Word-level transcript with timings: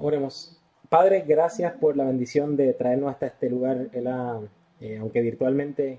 Oremos. 0.00 0.60
Padre, 0.88 1.24
gracias 1.26 1.72
por 1.74 1.96
la 1.96 2.04
bendición 2.04 2.56
de 2.56 2.72
traernos 2.72 3.10
hasta 3.10 3.26
este 3.26 3.48
lugar, 3.50 3.88
eh, 4.80 4.98
aunque 4.98 5.20
virtualmente, 5.20 5.98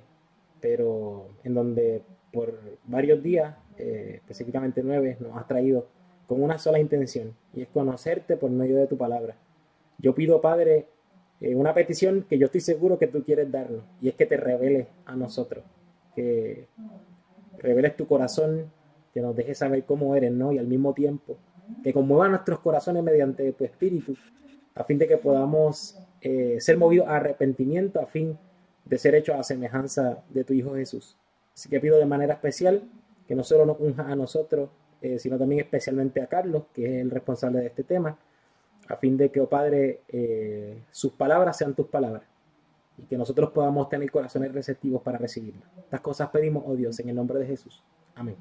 pero 0.59 1.29
en 1.43 1.53
donde 1.53 2.03
por 2.33 2.59
varios 2.85 3.23
días, 3.23 3.55
eh, 3.77 4.15
específicamente 4.15 4.81
nueve, 4.83 5.17
nos 5.19 5.37
has 5.37 5.47
traído 5.47 5.87
con 6.27 6.43
una 6.43 6.57
sola 6.57 6.79
intención, 6.79 7.35
y 7.53 7.61
es 7.61 7.67
conocerte 7.69 8.35
por 8.37 8.51
medio 8.51 8.77
de 8.77 8.87
tu 8.87 8.97
palabra. 8.97 9.35
Yo 9.97 10.13
pido, 10.13 10.41
Padre, 10.41 10.87
eh, 11.41 11.55
una 11.55 11.73
petición 11.73 12.25
que 12.29 12.37
yo 12.37 12.47
estoy 12.47 12.61
seguro 12.61 12.99
que 12.99 13.07
tú 13.07 13.23
quieres 13.23 13.51
darnos, 13.51 13.83
y 14.01 14.09
es 14.09 14.15
que 14.15 14.25
te 14.25 14.37
reveles 14.37 14.87
a 15.05 15.15
nosotros, 15.15 15.63
que 16.15 16.67
reveles 17.57 17.95
tu 17.95 18.07
corazón, 18.07 18.71
que 19.13 19.21
nos 19.21 19.35
dejes 19.35 19.57
saber 19.57 19.85
cómo 19.85 20.15
eres, 20.15 20.31
¿no? 20.31 20.51
Y 20.51 20.59
al 20.59 20.67
mismo 20.67 20.93
tiempo, 20.93 21.37
que 21.83 21.93
conmueva 21.93 22.27
nuestros 22.27 22.59
corazones 22.59 23.03
mediante 23.03 23.51
tu 23.53 23.63
espíritu, 23.63 24.15
a 24.75 24.83
fin 24.83 24.97
de 24.97 25.07
que 25.07 25.17
podamos 25.17 25.97
eh, 26.21 26.57
ser 26.59 26.77
movidos 26.77 27.07
a 27.07 27.17
arrepentimiento, 27.17 27.99
a 27.99 28.05
fin 28.05 28.37
de 28.85 28.97
ser 28.97 29.15
hechos 29.15 29.35
a 29.35 29.43
semejanza 29.43 30.23
de 30.29 30.43
tu 30.43 30.53
Hijo 30.53 30.75
Jesús. 30.75 31.15
Así 31.53 31.69
que 31.69 31.79
pido 31.79 31.97
de 31.97 32.05
manera 32.05 32.33
especial 32.33 32.83
que 33.27 33.35
no 33.35 33.43
solo 33.43 33.65
nos 33.65 33.79
unja 33.79 34.03
a 34.03 34.15
nosotros, 34.15 34.69
eh, 35.01 35.19
sino 35.19 35.37
también 35.37 35.61
especialmente 35.61 36.21
a 36.21 36.27
Carlos, 36.27 36.63
que 36.73 36.85
es 36.85 37.01
el 37.01 37.11
responsable 37.11 37.59
de 37.59 37.67
este 37.67 37.83
tema, 37.83 38.17
a 38.87 38.95
fin 38.95 39.17
de 39.17 39.29
que, 39.29 39.39
oh 39.39 39.47
Padre, 39.47 40.01
eh, 40.07 40.81
sus 40.91 41.13
palabras 41.13 41.57
sean 41.57 41.75
tus 41.75 41.87
palabras 41.87 42.23
y 42.97 43.03
que 43.03 43.17
nosotros 43.17 43.51
podamos 43.51 43.87
tener 43.87 44.09
corazones 44.11 44.51
receptivos 44.51 45.01
para 45.01 45.17
recibirlas. 45.17 45.63
Estas 45.77 46.01
cosas 46.01 46.29
pedimos, 46.29 46.63
oh 46.65 46.75
Dios, 46.75 46.99
en 46.99 47.09
el 47.09 47.15
nombre 47.15 47.39
de 47.39 47.45
Jesús. 47.45 47.83
Amén. 48.15 48.35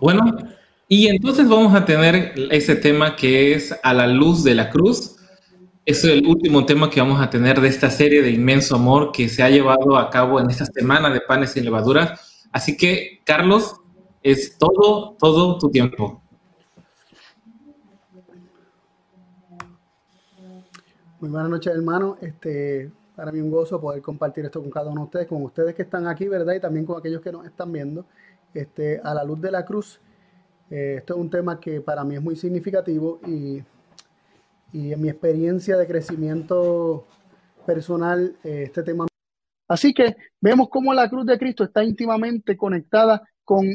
Bueno, 0.00 0.24
y 0.88 1.08
entonces 1.08 1.46
vamos 1.46 1.74
a 1.74 1.84
tener 1.84 2.32
ese 2.50 2.74
tema 2.74 3.16
que 3.16 3.52
es 3.52 3.78
a 3.82 3.92
la 3.92 4.06
luz 4.06 4.42
de 4.42 4.54
la 4.54 4.70
cruz. 4.70 5.16
Es 5.84 6.04
el 6.04 6.26
último 6.26 6.64
tema 6.64 6.88
que 6.88 7.00
vamos 7.00 7.20
a 7.20 7.28
tener 7.28 7.60
de 7.60 7.68
esta 7.68 7.90
serie 7.90 8.22
de 8.22 8.30
inmenso 8.30 8.76
amor 8.76 9.12
que 9.12 9.28
se 9.28 9.42
ha 9.42 9.50
llevado 9.50 9.98
a 9.98 10.08
cabo 10.08 10.40
en 10.40 10.48
esta 10.48 10.64
semana 10.64 11.10
de 11.10 11.20
panes 11.20 11.54
y 11.56 11.60
levaduras. 11.60 12.48
Así 12.50 12.78
que, 12.78 13.20
Carlos, 13.24 13.76
es 14.22 14.56
todo, 14.56 15.16
todo 15.18 15.58
tu 15.58 15.70
tiempo. 15.70 16.22
Muy 21.20 21.28
buenas 21.28 21.50
noches, 21.50 21.74
hermano. 21.74 22.16
Este, 22.22 22.90
para 23.14 23.30
mí 23.32 23.40
un 23.40 23.50
gozo 23.50 23.78
poder 23.78 24.00
compartir 24.00 24.46
esto 24.46 24.62
con 24.62 24.70
cada 24.70 24.88
uno 24.90 25.02
de 25.02 25.04
ustedes, 25.04 25.26
con 25.26 25.42
ustedes 25.42 25.74
que 25.74 25.82
están 25.82 26.06
aquí, 26.06 26.26
¿verdad? 26.26 26.54
Y 26.54 26.60
también 26.60 26.86
con 26.86 26.98
aquellos 26.98 27.20
que 27.20 27.30
nos 27.30 27.44
están 27.44 27.70
viendo 27.70 28.06
este, 28.54 29.00
a 29.02 29.14
la 29.14 29.24
luz 29.24 29.40
de 29.40 29.50
la 29.50 29.64
cruz. 29.64 30.00
Eh, 30.70 30.96
esto 30.98 31.14
es 31.14 31.20
un 31.20 31.30
tema 31.30 31.58
que 31.58 31.80
para 31.80 32.04
mí 32.04 32.14
es 32.14 32.22
muy 32.22 32.36
significativo 32.36 33.20
y, 33.26 33.62
en 34.72 35.00
mi 35.00 35.08
experiencia 35.08 35.76
de 35.76 35.86
crecimiento 35.86 37.06
personal, 37.66 38.36
eh, 38.44 38.64
este 38.66 38.82
tema. 38.82 39.06
Así 39.66 39.92
que 39.92 40.16
vemos 40.40 40.68
cómo 40.68 40.94
la 40.94 41.08
cruz 41.08 41.26
de 41.26 41.38
Cristo 41.38 41.64
está 41.64 41.82
íntimamente 41.82 42.56
conectada 42.56 43.22
con, 43.44 43.66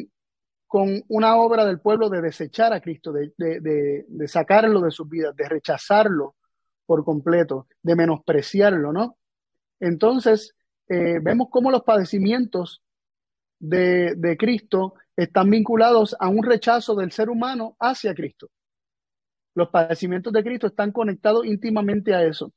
con 0.67 1.03
una 1.09 1.35
obra 1.35 1.65
del 1.65 1.79
pueblo 1.79 2.09
de 2.09 2.21
desechar 2.21 2.71
a 2.71 2.81
Cristo, 2.81 3.11
de, 3.11 3.33
de 3.37 4.27
sacarlo 4.27 4.81
de 4.81 4.91
sus 4.91 5.09
vidas, 5.09 5.35
de 5.35 5.49
rechazarlo 5.49 6.35
por 6.85 7.03
completo, 7.03 7.67
de 7.81 7.95
menospreciarlo, 7.95 8.93
¿no? 8.93 9.17
Entonces, 9.79 10.55
eh, 10.87 11.19
vemos 11.21 11.47
cómo 11.49 11.71
los 11.71 11.83
padecimientos 11.83 12.81
de, 13.69 14.35
Cristo 14.37 14.95
están 15.15 15.49
vinculados 15.49 16.15
a 16.19 16.27
un 16.29 16.43
rechazo 16.43 16.95
del 16.95 17.11
ser 17.11 17.29
humano 17.29 17.75
hacia 17.79 18.13
Cristo. 18.13 18.49
Los 19.55 19.69
padecimientos 19.69 20.33
de 20.33 20.43
Cristo 20.43 20.67
están 20.67 20.91
conectados 20.91 21.45
íntimamente 21.45 22.13
a 22.13 22.23
eso. 22.23 22.51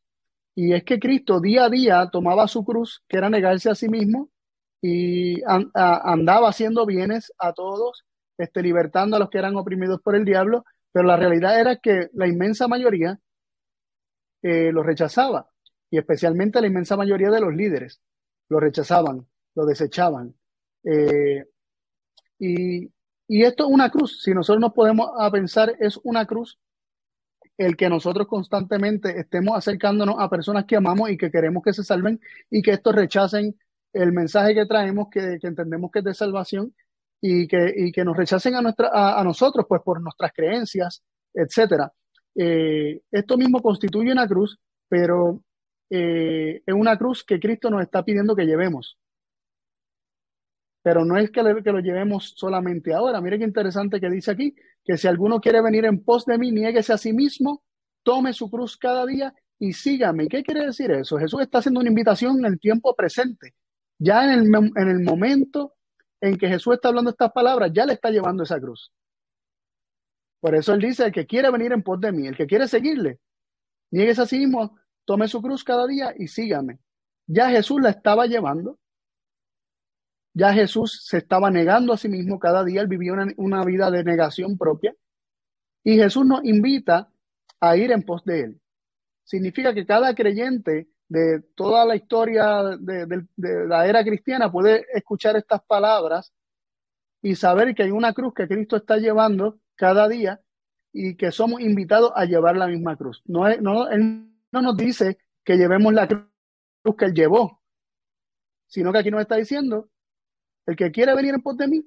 Y 0.54 0.72
es 0.72 0.82
que 0.82 0.98
Cristo 0.98 1.40
día 1.40 1.66
a 1.66 1.70
día 1.70 2.08
tomaba 2.10 2.48
su 2.48 2.64
cruz, 2.64 3.02
que 3.08 3.16
era 3.16 3.30
negarse 3.30 3.70
a 3.70 3.76
sí 3.76 3.88
mismo, 3.88 4.30
y 4.82 5.40
andaba 5.44 6.48
haciendo 6.48 6.84
bienes 6.86 7.32
a 7.38 7.52
todos, 7.52 8.04
este, 8.36 8.62
libertando 8.62 9.16
a 9.16 9.20
los 9.20 9.30
que 9.30 9.38
eran 9.38 9.56
oprimidos 9.56 10.00
por 10.02 10.16
el 10.16 10.24
diablo, 10.24 10.64
pero 10.92 11.06
la 11.06 11.16
realidad 11.16 11.60
era 11.60 11.76
que 11.76 12.08
la 12.12 12.26
inmensa 12.26 12.66
mayoría 12.66 13.18
eh, 14.42 14.72
lo 14.72 14.82
rechazaba, 14.82 15.48
y 15.90 15.98
especialmente 15.98 16.60
la 16.60 16.66
inmensa 16.66 16.96
mayoría 16.96 17.30
de 17.30 17.40
los 17.40 17.54
líderes 17.54 18.00
lo 18.48 18.60
rechazaban, 18.60 19.26
lo 19.54 19.66
desechaban, 19.66 20.37
eh, 20.88 21.44
y, 22.38 22.90
esto 23.28 23.64
es 23.66 23.70
una 23.70 23.90
cruz. 23.90 24.22
Si 24.22 24.32
nosotros 24.32 24.60
nos 24.60 24.72
podemos 24.72 25.10
pensar, 25.30 25.74
es 25.78 25.98
una 26.02 26.26
cruz 26.26 26.58
el 27.58 27.76
que 27.76 27.88
nosotros 27.88 28.26
constantemente 28.28 29.18
estemos 29.18 29.56
acercándonos 29.56 30.16
a 30.18 30.30
personas 30.30 30.64
que 30.64 30.76
amamos 30.76 31.10
y 31.10 31.18
que 31.18 31.30
queremos 31.30 31.62
que 31.62 31.72
se 31.72 31.82
salven 31.84 32.20
y 32.50 32.62
que 32.62 32.70
estos 32.70 32.94
rechacen 32.94 33.58
el 33.92 34.12
mensaje 34.12 34.54
que 34.54 34.64
traemos, 34.64 35.08
que, 35.10 35.38
entendemos 35.42 35.90
que 35.90 35.98
es 35.98 36.04
de 36.04 36.14
salvación 36.14 36.74
y 37.20 37.48
que, 37.48 37.90
que 37.92 38.04
nos 38.04 38.16
rechacen 38.16 38.54
a, 38.54 38.62
nuestra, 38.62 38.90
a, 38.92 39.22
nosotros, 39.24 39.66
pues 39.68 39.82
por 39.82 40.00
nuestras 40.00 40.32
creencias, 40.32 41.02
etcétera. 41.34 41.92
Eh, 42.36 43.00
esto 43.10 43.36
mismo 43.36 43.60
constituye 43.60 44.12
una 44.12 44.28
cruz, 44.28 44.58
pero 44.88 45.42
eh, 45.90 46.62
es 46.64 46.74
una 46.74 46.96
cruz 46.96 47.24
que 47.24 47.40
Cristo 47.40 47.70
nos 47.70 47.82
está 47.82 48.04
pidiendo 48.04 48.36
que 48.36 48.46
llevemos. 48.46 48.96
Pero 50.82 51.04
no 51.04 51.16
es 51.16 51.30
que, 51.30 51.42
lo 51.42 51.80
llevemos 51.80 52.34
solamente 52.36 52.94
ahora. 52.94 53.20
Mire 53.20 53.38
qué 53.38 53.44
interesante 53.44 54.00
que 54.00 54.10
dice 54.10 54.30
aquí, 54.30 54.54
que 54.84 54.96
si 54.96 55.08
alguno 55.08 55.40
quiere 55.40 55.60
venir 55.60 55.84
en 55.84 56.02
pos 56.02 56.24
de 56.24 56.38
mí, 56.38 56.50
niéguese 56.52 56.92
a 56.92 56.98
sí 56.98 57.12
mismo, 57.12 57.62
tome 58.02 58.32
su 58.32 58.50
cruz 58.50 58.76
cada 58.76 59.04
día 59.04 59.34
y 59.58 59.72
sígame. 59.72 60.28
¿Qué 60.28 60.42
quiere 60.42 60.66
decir 60.66 60.90
eso? 60.92 61.18
Jesús 61.18 61.42
está 61.42 61.58
haciendo 61.58 61.80
una 61.80 61.88
invitación 61.88 62.38
en 62.38 62.46
el 62.46 62.60
tiempo 62.60 62.94
presente. 62.94 63.54
Ya 63.98 64.24
en 64.24 64.40
el, 64.40 64.72
en 64.76 64.88
el 64.88 65.00
momento 65.00 65.74
en 66.20 66.36
que 66.36 66.48
Jesús 66.48 66.74
está 66.74 66.88
hablando 66.88 67.10
estas 67.10 67.32
palabras, 67.32 67.70
ya 67.72 67.84
le 67.84 67.94
está 67.94 68.10
llevando 68.10 68.44
esa 68.44 68.60
cruz. 68.60 68.92
Por 70.40 70.54
eso 70.54 70.72
él 70.72 70.80
dice, 70.80 71.06
el 71.06 71.12
que 71.12 71.26
quiere 71.26 71.50
venir 71.50 71.72
en 71.72 71.82
pos 71.82 72.00
de 72.00 72.12
mí, 72.12 72.26
el 72.26 72.36
que 72.36 72.46
quiere 72.46 72.68
seguirle, 72.68 73.18
nieguese 73.90 74.22
a 74.22 74.26
sí 74.26 74.38
mismo, 74.38 74.78
tome 75.04 75.26
su 75.26 75.42
cruz 75.42 75.64
cada 75.64 75.86
día 75.86 76.14
y 76.16 76.28
sígame. 76.28 76.78
Ya 77.26 77.50
Jesús 77.50 77.80
la 77.80 77.90
estaba 77.90 78.26
llevando 78.26 78.78
ya 80.34 80.52
Jesús 80.52 81.04
se 81.04 81.18
estaba 81.18 81.50
negando 81.50 81.92
a 81.92 81.96
sí 81.96 82.08
mismo 82.08 82.38
cada 82.38 82.64
día, 82.64 82.80
él 82.80 82.86
vivía 82.86 83.12
una, 83.36 83.64
vida 83.64 83.90
de 83.90 84.04
negación 84.04 84.56
propia. 84.56 84.94
Y 85.82 85.96
Jesús 85.96 86.26
nos 86.26 86.44
invita 86.44 87.10
a 87.60 87.76
ir 87.76 87.92
en 87.92 88.02
pos 88.02 88.24
de 88.24 88.40
él. 88.40 88.60
Significa 89.24 89.74
que 89.74 89.86
cada 89.86 90.14
creyente 90.14 90.88
de 91.08 91.42
toda 91.54 91.84
la 91.86 91.96
historia 91.96 92.76
de, 92.78 93.26
la 93.36 93.86
era 93.86 94.04
cristiana 94.04 94.52
puede 94.52 94.86
escuchar 94.92 95.36
estas 95.36 95.62
palabras 95.62 96.32
y 97.22 97.34
saber 97.34 97.74
que 97.74 97.84
hay 97.84 97.90
una 97.90 98.12
cruz 98.12 98.34
que 98.34 98.46
Cristo 98.46 98.76
está 98.76 98.98
llevando 98.98 99.58
cada 99.74 100.08
día 100.08 100.40
y 100.92 101.16
que 101.16 101.32
somos 101.32 101.60
invitados 101.60 102.12
a 102.14 102.26
llevar 102.26 102.56
la 102.56 102.66
misma 102.66 102.96
cruz. 102.96 103.22
No, 103.24 103.48
no, 103.56 103.88
él 103.88 104.30
no 104.52 104.62
nos 104.62 104.76
dice 104.76 105.18
que 105.44 105.56
llevemos 105.56 105.92
la 105.92 106.06
cruz 106.06 106.26
que 106.96 107.06
él 107.06 107.14
llevó, 107.14 107.60
sino 108.66 108.92
que 108.92 108.98
aquí 108.98 109.10
nos 109.10 109.20
está 109.20 109.36
diciendo 109.36 109.88
el 110.68 110.76
que 110.76 110.92
quiere 110.92 111.14
venir 111.14 111.32
en 111.32 111.40
pos 111.40 111.56
de 111.56 111.66
mí, 111.66 111.82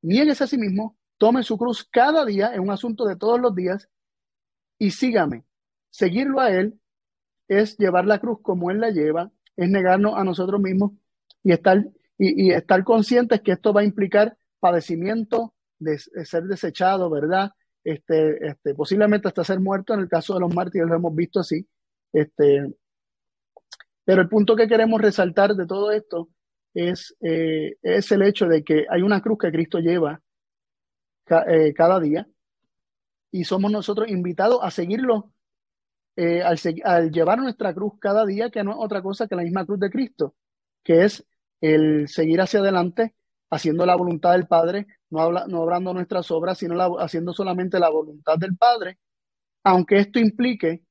nieguese 0.00 0.44
a 0.44 0.46
sí 0.46 0.56
mismo, 0.56 0.96
tome 1.18 1.42
su 1.42 1.58
cruz 1.58 1.84
cada 1.84 2.24
día, 2.24 2.54
es 2.54 2.60
un 2.60 2.70
asunto 2.70 3.04
de 3.04 3.14
todos 3.14 3.38
los 3.38 3.54
días, 3.54 3.90
y 4.78 4.90
sígame. 4.90 5.44
Seguirlo 5.90 6.40
a 6.40 6.50
Él 6.50 6.80
es 7.46 7.76
llevar 7.76 8.06
la 8.06 8.20
cruz 8.20 8.38
como 8.40 8.70
Él 8.70 8.80
la 8.80 8.88
lleva, 8.88 9.30
es 9.54 9.68
negarnos 9.68 10.14
a 10.16 10.24
nosotros 10.24 10.58
mismos 10.62 10.92
y 11.44 11.52
estar, 11.52 11.84
y, 12.16 12.52
estar 12.52 12.82
conscientes 12.84 13.42
que 13.42 13.52
esto 13.52 13.74
va 13.74 13.82
a 13.82 13.84
implicar 13.84 14.38
padecimiento, 14.60 15.54
de, 15.78 15.98
ser 15.98 16.44
desechado, 16.44 17.10
¿verdad? 17.10 17.52
Este, 17.84 18.46
este, 18.46 18.74
posiblemente 18.74 19.28
hasta 19.28 19.44
ser 19.44 19.60
muerto, 19.60 19.92
en 19.92 20.00
el 20.00 20.08
caso 20.08 20.32
de 20.32 20.40
los 20.40 20.54
mártires 20.54 20.88
lo 20.88 20.94
hemos 20.94 21.14
visto 21.14 21.40
así. 21.40 21.68
Este, 22.14 22.64
pero 24.06 24.22
el 24.22 24.30
punto 24.30 24.56
que 24.56 24.68
queremos 24.68 25.02
resaltar 25.02 25.54
de 25.54 25.66
todo 25.66 25.92
esto 25.92 26.30
es, 26.74 27.14
eh, 27.20 27.76
es 27.82 28.12
el 28.12 28.22
hecho 28.22 28.46
de 28.46 28.64
que 28.64 28.86
hay 28.88 29.02
una 29.02 29.20
cruz 29.20 29.38
que 29.38 29.52
Cristo 29.52 29.78
lleva 29.78 30.20
eh, 31.46 31.72
cada 31.74 32.00
día 32.00 32.26
y 33.30 33.44
somos 33.44 33.70
nosotros 33.70 34.08
invitados 34.08 34.60
a 34.62 34.70
seguirlo 34.70 35.32
eh, 36.16 36.42
al, 36.42 37.10
llevar 37.10 37.38
nuestra 37.38 37.72
cruz 37.72 37.94
cada 37.98 38.26
día, 38.26 38.50
que 38.50 38.62
no 38.62 38.72
es 38.72 38.76
otra 38.78 39.00
cosa 39.02 39.26
que 39.26 39.36
la 39.36 39.42
misma 39.42 39.64
cruz 39.64 39.80
de 39.80 39.90
Cristo, 39.90 40.34
que 40.82 41.04
es 41.04 41.24
el 41.60 42.08
seguir 42.08 42.40
hacia 42.40 42.60
adelante 42.60 43.14
haciendo 43.50 43.84
la 43.86 43.96
voluntad 43.96 44.32
del 44.32 44.46
Padre, 44.46 44.86
no, 45.10 45.30
no 45.30 45.60
obrando 45.60 45.92
nuestras 45.92 46.30
obras, 46.30 46.58
sino 46.58 46.98
haciendo 46.98 47.34
solamente 47.34 47.78
la 47.78 47.90
voluntad 47.90 48.38
del 48.38 48.56
Padre, 48.56 48.98
aunque 49.62 49.98
esto 49.98 50.18
implique 50.18 50.84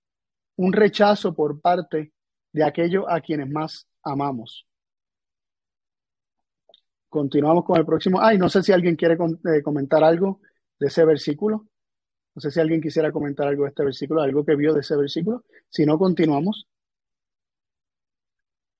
un 0.57 0.71
rechazo 0.71 1.33
por 1.33 1.59
parte 1.59 2.13
de 2.53 2.63
aquellos 2.63 3.05
a 3.07 3.19
quienes 3.21 3.49
más 3.49 3.87
amamos. 4.03 4.67
Continuamos 7.11 7.65
con 7.65 7.77
el 7.77 7.85
próximo. 7.85 8.19
Ay, 8.21 8.37
no 8.37 8.49
sé 8.49 8.63
si 8.63 8.71
alguien 8.71 8.95
quiere 8.95 9.15
eh, 9.15 9.61
comentar 9.61 10.03
algo 10.03 10.39
de 10.79 10.87
ese 10.87 11.05
versículo. 11.05 11.67
No 12.33 12.41
sé 12.41 12.49
si 12.49 12.59
alguien 12.61 12.81
quisiera 12.81 13.11
comentar 13.11 13.47
algo 13.47 13.63
de 13.63 13.69
este 13.69 13.83
versículo, 13.83 14.21
algo 14.21 14.45
que 14.45 14.55
vio 14.55 14.73
de 14.73 14.79
ese 14.79 14.95
versículo. 14.95 15.43
Si 15.69 15.85
no, 15.85 15.99
continuamos. 15.99 16.67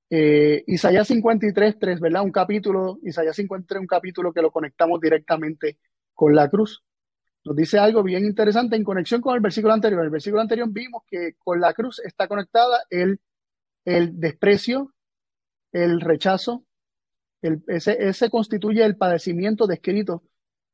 Eh, 0.10 0.64
Isaías 0.66 1.08
53, 1.08 1.78
3, 1.78 2.00
¿verdad? 2.00 2.24
Un 2.24 2.32
capítulo, 2.32 3.00
Isaías 3.04 3.36
53, 3.36 3.82
un 3.82 3.88
capítulo 3.88 4.32
que 4.32 4.42
lo 4.42 4.50
conectamos 4.50 5.02
directamente 5.02 5.78
con 6.14 6.34
la 6.34 6.50
cruz. 6.50 6.84
Nos 7.44 7.56
dice 7.56 7.80
algo 7.80 8.02
bien 8.02 8.24
interesante 8.24 8.78
en 8.78 8.84
conexión 8.86 9.20
con 9.20 9.36
el 9.36 9.42
versículo 9.42 9.74
anterior. 9.74 10.00
En 10.00 10.06
el 10.06 10.12
versículo 10.12 10.42
anterior 10.42 10.70
vimos 10.72 11.04
que 11.06 11.36
con 11.38 11.60
la 11.60 11.74
cruz 11.74 12.00
está 12.00 12.30
conectada 12.30 12.86
el, 12.90 13.20
el 13.84 14.18
desprecio, 14.20 14.94
el 15.74 16.00
rechazo, 16.00 16.64
ese, 17.42 18.30
constituye 18.30 18.84
el 18.84 18.98
padecimiento 18.98 19.68
descrito 19.68 20.24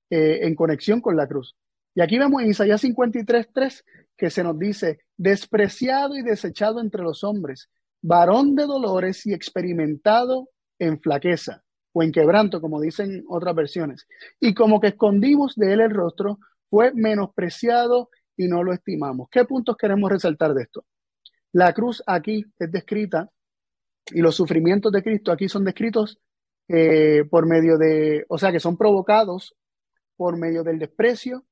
eh, 0.09 0.39
en 0.43 0.55
conexión 0.55 1.01
con 1.01 1.15
la 1.15 1.27
cruz. 1.27 1.55
Y 1.95 2.01
aquí 2.01 2.19
vemos 2.19 2.41
en 2.41 2.49
Isaías 2.49 2.81
53, 2.81 3.49
3 3.53 3.85
que 4.17 4.29
se 4.29 4.43
nos 4.43 4.57
dice, 4.57 4.99
despreciado 5.15 6.15
y 6.15 6.23
desechado 6.23 6.81
entre 6.81 7.03
los 7.03 7.23
hombres, 7.23 7.69
varón 8.01 8.55
de 8.55 8.65
dolores 8.65 9.25
y 9.25 9.33
experimentado 9.33 10.49
en 10.79 10.99
flaqueza 10.99 11.63
o 11.93 12.03
en 12.03 12.11
quebranto, 12.11 12.59
como 12.59 12.81
dicen 12.81 13.23
otras 13.27 13.55
versiones. 13.55 14.07
Y 14.39 14.53
como 14.53 14.79
que 14.79 14.87
escondimos 14.87 15.55
de 15.55 15.73
él 15.73 15.81
el 15.81 15.91
rostro, 15.91 16.39
fue 16.69 16.91
menospreciado 16.93 18.09
y 18.35 18.47
no 18.47 18.63
lo 18.63 18.73
estimamos. 18.73 19.29
¿Qué 19.31 19.45
puntos 19.45 19.77
queremos 19.77 20.11
resaltar 20.11 20.53
de 20.53 20.63
esto? 20.63 20.85
La 21.53 21.73
cruz 21.73 22.03
aquí 22.05 22.45
es 22.59 22.71
descrita 22.71 23.29
y 24.11 24.21
los 24.21 24.35
sufrimientos 24.35 24.91
de 24.91 25.03
Cristo 25.03 25.31
aquí 25.31 25.47
son 25.49 25.63
descritos 25.63 26.19
eh, 26.67 27.23
por 27.29 27.45
medio 27.45 27.77
de, 27.77 28.25
o 28.29 28.37
sea, 28.37 28.51
que 28.51 28.59
son 28.59 28.77
provocados 28.77 29.55
por 30.15 30.37
medio 30.37 30.63
del 30.63 30.79
desprecio 30.79 31.45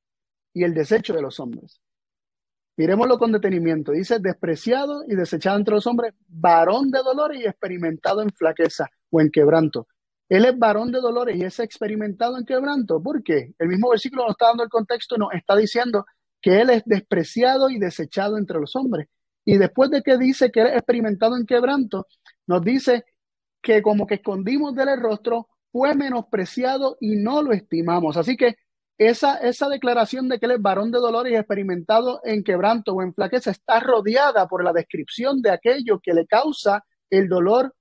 y 0.53 0.63
el 0.63 0.73
desecho 0.73 1.13
de 1.13 1.21
los 1.21 1.39
hombres. 1.39 1.79
Miremoslo 2.77 3.17
con 3.17 3.31
detenimiento. 3.31 3.93
Dice, 3.93 4.19
despreciado 4.19 5.03
y 5.07 5.15
desechado 5.15 5.57
entre 5.57 5.75
los 5.75 5.87
hombres, 5.87 6.13
varón 6.27 6.91
de 6.91 6.99
dolores 6.99 7.39
y 7.39 7.45
experimentado 7.45 8.21
en 8.21 8.29
flaqueza 8.31 8.89
o 9.09 9.21
en 9.21 9.31
quebranto. 9.31 9.87
Él 10.27 10.45
es 10.45 10.57
varón 10.57 10.91
de 10.91 10.99
dolores 10.99 11.37
y 11.37 11.43
es 11.43 11.59
experimentado 11.59 12.37
en 12.37 12.45
quebranto. 12.45 13.01
¿Por 13.01 13.23
qué? 13.23 13.53
El 13.59 13.69
mismo 13.69 13.89
versículo 13.89 14.23
nos 14.23 14.31
está 14.31 14.47
dando 14.47 14.63
el 14.63 14.69
contexto, 14.69 15.17
nos 15.17 15.33
está 15.33 15.55
diciendo 15.55 16.05
que 16.41 16.61
él 16.61 16.69
es 16.71 16.83
despreciado 16.85 17.69
y 17.69 17.79
desechado 17.79 18.37
entre 18.37 18.59
los 18.59 18.75
hombres. 18.75 19.07
Y 19.45 19.57
después 19.57 19.91
de 19.91 20.01
que 20.01 20.17
dice 20.17 20.51
que 20.51 20.61
él 20.61 20.67
es 20.67 20.73
experimentado 20.73 21.37
en 21.37 21.45
quebranto, 21.45 22.07
nos 22.47 22.61
dice 22.61 23.05
que 23.65 23.81
como 23.81 24.05
que 24.05 24.15
escondimos 24.15 24.75
del 24.75 25.01
rostro, 25.01 25.49
fue 25.71 25.95
menospreciado 25.95 26.97
y 27.01 27.15
no 27.15 27.41
lo 27.41 27.51
estimamos. 27.51 28.15
Así 28.15 28.37
que 28.37 28.57
esa, 28.99 29.39
esa 29.39 29.67
declaración 29.69 30.29
de 30.29 30.39
que 30.39 30.45
él 30.45 30.51
es 30.51 30.61
varón 30.61 30.91
de 30.91 30.99
dolores 30.99 31.33
y 31.33 31.35
experimentado 31.35 32.21
en 32.23 32.43
quebranto 32.43 32.93
o 32.93 33.01
en 33.01 33.15
flaqueza 33.15 33.49
está 33.49 33.79
rodeada 33.79 34.47
por 34.47 34.63
la 34.63 34.71
descripción 34.71 35.41
de 35.41 35.49
aquello 35.49 35.99
que 35.99 36.13
le 36.13 36.27
causa 36.27 36.85
el 37.09 37.27
dolor 37.27 37.73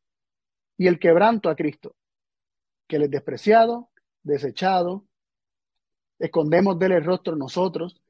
y 0.79 0.87
el 0.87 0.99
quebranto 0.99 1.51
a 1.51 1.55
Cristo. 1.55 1.95
Que 2.89 2.97
él 2.97 3.03
es 3.03 3.11
despreciado, 3.11 3.91
desechado, 4.23 5.05
escondemos 6.19 6.79
del 6.79 7.05
rostro 7.05 7.37
nosotros, 7.37 8.01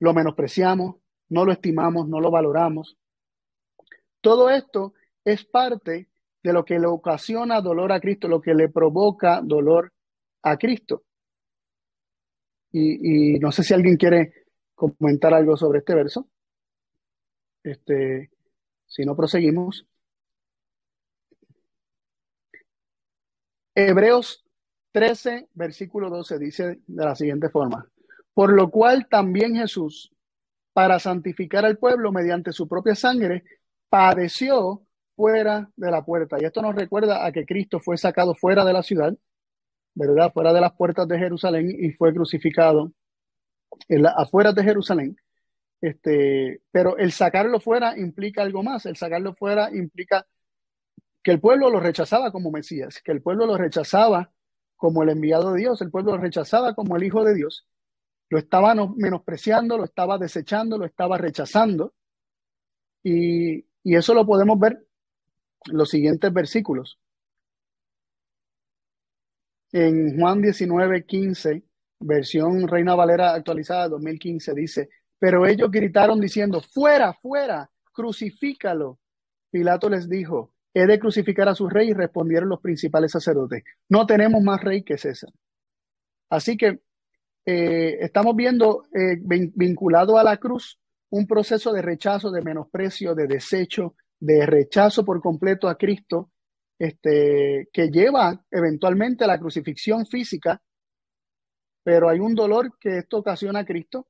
lo 0.00 0.12
menospreciamos, 0.12 0.96
no 1.30 1.46
lo 1.46 1.52
estimamos, 1.52 2.06
no 2.08 2.20
lo 2.20 2.30
valoramos. 2.30 2.98
Todo 4.20 4.50
esto 4.50 4.92
es 5.24 5.46
parte 5.46 6.11
de 6.42 6.52
lo 6.52 6.64
que 6.64 6.78
le 6.78 6.86
ocasiona 6.86 7.60
dolor 7.60 7.92
a 7.92 8.00
Cristo, 8.00 8.28
lo 8.28 8.40
que 8.40 8.54
le 8.54 8.68
provoca 8.68 9.40
dolor 9.42 9.92
a 10.42 10.56
Cristo. 10.56 11.04
Y, 12.72 13.38
no 13.38 13.52
sé 13.52 13.62
si 13.62 13.74
alguien 13.74 13.96
quiere 13.96 14.46
comentar 14.74 15.34
algo 15.34 15.56
sobre 15.56 15.80
este 15.80 15.94
verso. 15.94 16.28
Este, 17.62 18.30
si 18.86 19.04
no, 19.04 19.14
proseguimos. 19.14 19.86
Hebreos 23.74 24.44
13, 24.92 25.48
versículo 25.54 26.10
12 26.10 26.38
dice 26.38 26.80
de 26.86 27.04
la 27.04 27.14
siguiente 27.14 27.48
forma, 27.48 27.86
por 28.34 28.52
lo 28.52 28.70
cual 28.70 29.08
también 29.08 29.54
Jesús, 29.54 30.12
para 30.72 30.98
santificar 30.98 31.64
al 31.64 31.78
pueblo 31.78 32.12
mediante 32.12 32.52
su 32.52 32.68
propia 32.68 32.94
sangre, 32.94 33.44
padeció 33.88 34.82
fuera 35.22 35.70
de 35.76 35.90
la 35.90 36.04
puerta. 36.04 36.36
Y 36.40 36.44
esto 36.44 36.60
nos 36.62 36.74
recuerda 36.74 37.24
a 37.24 37.30
que 37.30 37.46
Cristo 37.46 37.78
fue 37.78 37.96
sacado 37.96 38.34
fuera 38.34 38.64
de 38.64 38.72
la 38.72 38.82
ciudad 38.82 39.14
¿verdad? 39.94 40.32
Fuera 40.32 40.52
de 40.52 40.60
las 40.60 40.72
puertas 40.72 41.06
de 41.08 41.18
Jerusalén 41.18 41.68
y 41.78 41.90
fue 41.92 42.12
crucificado 42.14 42.92
en 43.88 44.02
la, 44.02 44.10
afuera 44.10 44.52
de 44.52 44.64
Jerusalén. 44.64 45.16
Este, 45.80 46.62
pero 46.70 46.96
el 46.96 47.12
sacarlo 47.12 47.60
fuera 47.60 47.98
implica 47.98 48.42
algo 48.42 48.62
más. 48.62 48.86
El 48.86 48.96
sacarlo 48.96 49.34
fuera 49.34 49.70
implica 49.74 50.26
que 51.22 51.32
el 51.32 51.40
pueblo 51.40 51.70
lo 51.70 51.80
rechazaba 51.80 52.32
como 52.32 52.50
Mesías, 52.50 53.00
que 53.04 53.12
el 53.12 53.22
pueblo 53.22 53.46
lo 53.46 53.56
rechazaba 53.56 54.32
como 54.76 55.02
el 55.02 55.10
enviado 55.10 55.52
de 55.52 55.60
Dios, 55.60 55.80
el 55.82 55.90
pueblo 55.90 56.12
lo 56.12 56.18
rechazaba 56.18 56.74
como 56.74 56.96
el 56.96 57.04
Hijo 57.04 57.24
de 57.24 57.34
Dios. 57.34 57.66
Lo 58.30 58.38
estaba 58.38 58.74
menospreciando, 58.96 59.76
lo 59.76 59.84
estaba 59.84 60.18
desechando, 60.18 60.78
lo 60.78 60.86
estaba 60.86 61.18
rechazando. 61.18 61.92
Y, 63.04 63.64
eso 63.84 64.14
lo 64.14 64.24
podemos 64.24 64.58
ver 64.58 64.86
los 65.66 65.90
siguientes 65.90 66.32
versículos 66.32 66.98
en 69.72 70.18
Juan 70.18 70.42
19, 70.42 71.04
15, 71.04 71.62
versión 72.00 72.68
Reina 72.68 72.94
Valera 72.94 73.34
actualizada 73.34 73.88
2015, 73.88 74.54
dice, 74.54 74.88
pero 75.18 75.46
ellos 75.46 75.70
gritaron 75.70 76.20
diciendo, 76.20 76.60
fuera, 76.60 77.12
fuera, 77.14 77.70
crucifícalo. 77.92 78.98
Pilato 79.50 79.88
les 79.88 80.08
dijo, 80.08 80.52
he 80.74 80.86
de 80.86 80.98
crucificar 80.98 81.48
a 81.48 81.54
su 81.54 81.68
rey 81.68 81.90
y 81.90 81.94
respondieron 81.94 82.48
los 82.48 82.60
principales 82.60 83.12
sacerdotes, 83.12 83.64
no 83.88 84.06
tenemos 84.06 84.42
más 84.42 84.62
rey 84.62 84.82
que 84.82 84.98
César. 84.98 85.30
Así 86.30 86.56
que 86.56 86.80
eh, 87.44 87.98
estamos 88.00 88.34
viendo 88.36 88.84
eh, 88.94 89.18
vinculado 89.20 90.18
a 90.18 90.24
la 90.24 90.36
cruz 90.36 90.78
un 91.10 91.26
proceso 91.26 91.72
de 91.72 91.82
rechazo, 91.82 92.30
de 92.30 92.40
menosprecio, 92.40 93.14
de 93.14 93.26
desecho, 93.26 93.96
de 94.22 94.46
rechazo 94.46 95.04
por 95.04 95.20
completo 95.20 95.68
a 95.68 95.76
Cristo 95.76 96.30
este, 96.78 97.68
que 97.72 97.88
lleva 97.90 98.44
eventualmente 98.52 99.24
a 99.24 99.26
la 99.26 99.38
crucifixión 99.40 100.06
física, 100.06 100.62
pero 101.82 102.08
hay 102.08 102.20
un 102.20 102.32
dolor 102.32 102.78
que 102.78 102.98
esto 102.98 103.18
ocasiona 103.18 103.60
a 103.60 103.64
Cristo, 103.64 104.06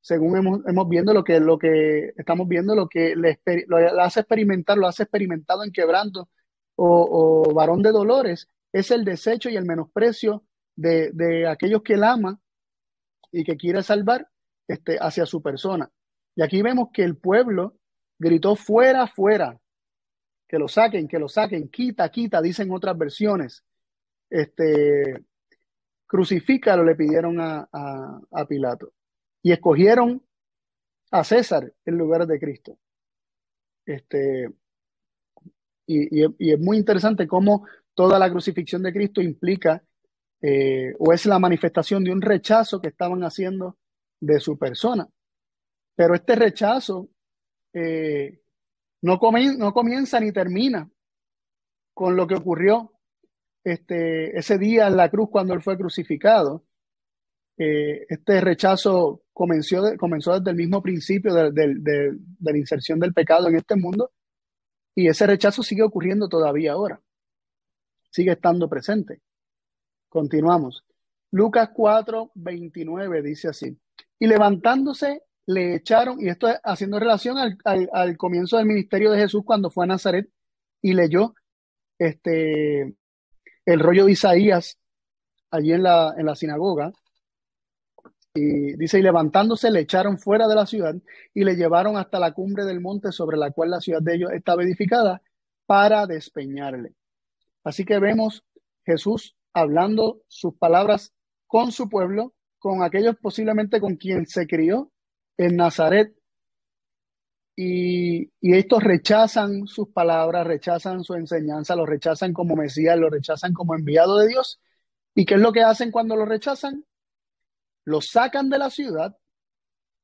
según 0.00 0.36
hemos, 0.36 0.60
hemos 0.64 0.88
viendo 0.88 1.12
lo 1.12 1.24
que, 1.24 1.40
lo 1.40 1.58
que 1.58 2.12
estamos 2.16 2.46
viendo, 2.46 2.76
lo 2.76 2.88
que 2.88 3.16
le, 3.16 3.40
lo 3.66 4.00
hace 4.00 4.20
experimentar, 4.20 4.78
lo 4.78 4.86
hace 4.86 5.02
experimentado 5.02 5.64
en 5.64 5.72
quebranto 5.72 6.28
o, 6.76 7.52
varón 7.52 7.82
de 7.82 7.90
dolores, 7.90 8.48
es 8.72 8.92
el 8.92 9.04
desecho 9.04 9.50
y 9.50 9.56
el 9.56 9.64
menosprecio 9.64 10.44
de, 10.76 11.10
de 11.12 11.48
aquellos 11.48 11.82
que 11.82 11.94
él 11.94 12.04
ama 12.04 12.38
y 13.32 13.42
que 13.42 13.56
quiere 13.56 13.82
salvar 13.82 14.28
este, 14.68 14.98
hacia 15.00 15.26
su 15.26 15.42
persona. 15.42 15.90
Y 16.36 16.42
aquí 16.42 16.62
vemos 16.62 16.90
que 16.92 17.02
el 17.02 17.16
pueblo 17.16 17.74
gritó 18.18 18.56
fuera, 18.56 19.06
fuera, 19.06 19.58
que 20.46 20.58
lo 20.58 20.68
saquen, 20.68 21.06
que 21.06 21.18
lo 21.18 21.28
saquen, 21.28 21.68
quita, 21.68 22.08
quita, 22.10 22.40
dicen 22.40 22.70
otras 22.72 22.96
versiones. 22.96 23.62
Este, 24.30 25.24
crucifícalo, 26.06 26.84
le 26.84 26.96
pidieron 26.96 27.40
a, 27.40 27.68
a, 27.70 28.44
Pilato. 28.46 28.92
Y 29.42 29.52
escogieron 29.52 30.22
a 31.10 31.22
César 31.22 31.72
en 31.84 31.98
lugar 31.98 32.26
de 32.26 32.40
Cristo. 32.40 32.78
Este, 33.84 34.50
y, 35.86 36.24
y, 36.24 36.52
es 36.52 36.60
muy 36.60 36.78
interesante 36.78 37.26
cómo 37.26 37.66
toda 37.94 38.18
la 38.18 38.30
crucifixión 38.30 38.82
de 38.82 38.92
Cristo 38.92 39.20
implica 39.20 39.82
eh, 40.40 40.94
o 40.98 41.12
es 41.12 41.26
la 41.26 41.38
manifestación 41.38 42.04
de 42.04 42.12
un 42.12 42.22
rechazo 42.22 42.80
que 42.80 42.88
estaban 42.88 43.22
haciendo 43.22 43.76
de 44.20 44.40
su 44.40 44.58
persona. 44.58 45.08
Pero 45.94 46.14
este 46.14 46.36
rechazo 46.36 47.08
eh, 47.72 48.40
no, 49.02 49.18
no 49.58 49.72
comienza 49.72 50.20
ni 50.20 50.32
termina 50.32 50.88
con 51.94 52.16
lo 52.16 52.26
que 52.26 52.36
ocurrió 52.36 52.92
este, 53.64 54.38
ese 54.38 54.58
día 54.58 54.86
en 54.86 54.96
la 54.96 55.10
cruz 55.10 55.28
cuando 55.30 55.54
él 55.54 55.62
fue 55.62 55.76
crucificado. 55.76 56.64
Eh, 57.56 58.06
este 58.08 58.40
rechazo 58.40 59.22
comenzó, 59.32 59.82
comenzó 59.98 60.38
desde 60.38 60.50
el 60.50 60.56
mismo 60.56 60.80
principio 60.80 61.34
de, 61.34 61.50
de, 61.50 62.16
la 62.40 62.56
inserción 62.56 63.00
del 63.00 63.12
pecado 63.12 63.48
en 63.48 63.56
este 63.56 63.74
mundo 63.74 64.12
y 64.94 65.08
ese 65.08 65.26
rechazo 65.26 65.62
sigue 65.62 65.82
ocurriendo 65.82 66.28
todavía 66.28 66.72
ahora. 66.72 67.00
Sigue 68.10 68.32
estando 68.32 68.68
presente. 68.68 69.20
Continuamos. 70.08 70.84
Lucas 71.30 71.70
4, 71.74 72.30
29 72.34 73.22
dice 73.22 73.48
así. 73.48 73.76
Y 74.18 74.26
levantándose 74.26 75.22
le 75.48 75.76
echaron, 75.76 76.20
y 76.20 76.28
esto 76.28 76.46
haciendo 76.62 77.00
relación 77.00 77.38
al, 77.64 78.16
comienzo 78.18 78.58
del 78.58 78.66
ministerio 78.66 79.10
de 79.10 79.18
Jesús 79.18 79.44
cuando 79.46 79.70
fue 79.70 79.84
a 79.84 79.86
Nazaret 79.86 80.28
y 80.82 80.92
leyó 80.92 81.34
este, 81.98 82.94
el 83.64 83.80
rollo 83.80 84.04
de 84.04 84.12
Isaías 84.12 84.78
allí 85.50 85.72
en 85.72 85.84
la, 85.84 86.14
en 86.18 86.26
la 86.26 86.34
sinagoga. 86.34 86.92
Y 88.34 88.76
dice, 88.76 88.98
y 88.98 89.02
levantándose 89.02 89.70
le 89.70 89.80
echaron 89.80 90.18
fuera 90.18 90.48
de 90.48 90.54
la 90.54 90.66
ciudad 90.66 90.94
y 91.32 91.44
le 91.44 91.56
llevaron 91.56 91.96
hasta 91.96 92.18
la 92.18 92.32
cumbre 92.32 92.66
del 92.66 92.82
monte 92.82 93.10
sobre 93.10 93.38
la 93.38 93.50
cual 93.50 93.70
la 93.70 93.80
ciudad 93.80 94.02
de 94.02 94.16
ellos 94.16 94.32
estaba 94.32 94.62
edificada 94.62 95.22
para 95.64 96.06
despeñarle. 96.06 96.92
Así 97.64 97.86
que 97.86 97.98
vemos 97.98 98.44
Jesús 98.84 99.34
hablando 99.54 100.20
sus 100.28 100.54
palabras 100.58 101.14
con 101.46 101.72
su 101.72 101.88
pueblo, 101.88 102.34
con 102.58 102.82
aquellos 102.82 103.16
posiblemente 103.16 103.80
con 103.80 103.96
quien 103.96 104.26
se 104.26 104.46
crió 104.46 104.92
en 105.38 105.56
Nazaret. 105.56 106.14
Y, 107.56 108.30
y 108.40 108.54
estos 108.54 108.82
rechazan 108.84 109.66
sus 109.66 109.88
palabras, 109.88 110.46
rechazan 110.46 111.02
su 111.02 111.14
enseñanza, 111.14 111.74
lo 111.74 111.86
rechazan 111.86 112.32
como 112.32 112.54
Mesías, 112.54 112.96
lo 112.98 113.10
rechazan 113.10 113.52
como 113.52 113.74
enviado 113.74 114.18
de 114.18 114.28
Dios. 114.28 114.60
¿Y 115.14 115.24
qué 115.24 115.34
es 115.34 115.40
lo 115.40 115.52
que 115.52 115.62
hacen 115.62 115.90
cuando 115.90 116.14
lo 116.14 116.24
rechazan? 116.24 116.84
Lo 117.84 118.00
sacan 118.00 118.48
de 118.50 118.58
la 118.58 118.70
ciudad, 118.70 119.16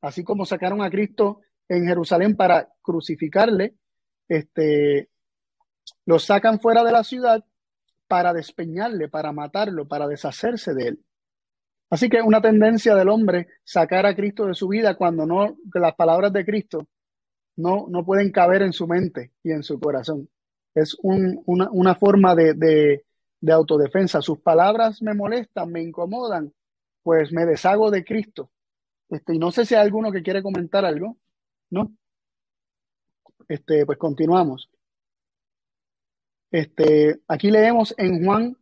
así 0.00 0.24
como 0.24 0.46
sacaron 0.46 0.82
a 0.82 0.90
Cristo 0.90 1.42
en 1.68 1.86
Jerusalén 1.86 2.36
para 2.36 2.72
crucificarle, 2.82 3.74
este, 4.28 5.10
lo 6.06 6.18
sacan 6.18 6.60
fuera 6.60 6.82
de 6.82 6.92
la 6.92 7.04
ciudad 7.04 7.44
para 8.08 8.32
despeñarle, 8.32 9.08
para 9.08 9.32
matarlo, 9.32 9.86
para 9.86 10.06
deshacerse 10.06 10.74
de 10.74 10.88
él. 10.88 11.04
Así 11.94 12.08
que 12.08 12.20
una 12.20 12.42
tendencia 12.42 12.96
del 12.96 13.08
hombre 13.08 13.46
sacar 13.62 14.04
a 14.04 14.16
Cristo 14.16 14.46
de 14.46 14.54
su 14.54 14.66
vida 14.66 14.96
cuando 14.96 15.26
no 15.26 15.56
las 15.74 15.94
palabras 15.94 16.32
de 16.32 16.44
Cristo 16.44 16.88
no, 17.54 17.86
no 17.88 18.04
pueden 18.04 18.32
caber 18.32 18.62
en 18.62 18.72
su 18.72 18.88
mente 18.88 19.30
y 19.44 19.52
en 19.52 19.62
su 19.62 19.78
corazón. 19.78 20.28
Es 20.74 20.96
una, 21.02 21.70
una, 21.70 21.94
forma 21.94 22.34
de, 22.34 22.54
de, 22.54 23.04
de 23.40 23.52
autodefensa. 23.52 24.20
Sus 24.22 24.40
palabras 24.40 25.02
me 25.02 25.14
molestan, 25.14 25.70
me 25.70 25.84
incomodan, 25.84 26.52
pues 27.04 27.30
me 27.30 27.46
deshago 27.46 27.92
de 27.92 28.04
Cristo. 28.04 28.50
Este, 29.08 29.36
y 29.36 29.38
no 29.38 29.52
sé 29.52 29.64
si 29.64 29.76
hay 29.76 29.82
alguno 29.82 30.10
que 30.10 30.24
quiere 30.24 30.42
comentar 30.42 30.84
algo, 30.84 31.16
¿no? 31.70 31.94
Este, 33.46 33.86
pues 33.86 33.98
continuamos. 33.98 34.68
Este, 36.50 37.20
aquí 37.28 37.52
leemos 37.52 37.94
en 37.98 38.24
Juan 38.24 38.56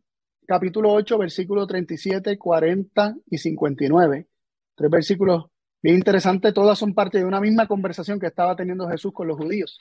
capítulo 0.47 0.93
8, 0.93 1.19
versículos 1.19 1.67
37, 1.67 2.39
40 2.39 3.17
y 3.27 3.39
59. 3.39 4.29
Tres 4.75 4.91
versículos 4.91 5.47
bien 5.83 5.97
interesantes, 5.97 6.55
todas 6.55 6.79
son 6.79 6.95
parte 6.95 7.19
de 7.19 7.25
una 7.25 7.41
misma 7.41 7.67
conversación 7.67 8.19
que 8.21 8.27
estaba 8.27 8.57
teniendo 8.57 8.89
Jesús 8.89 9.13
con 9.13 9.29
los 9.29 9.37
judíos. 9.37 9.79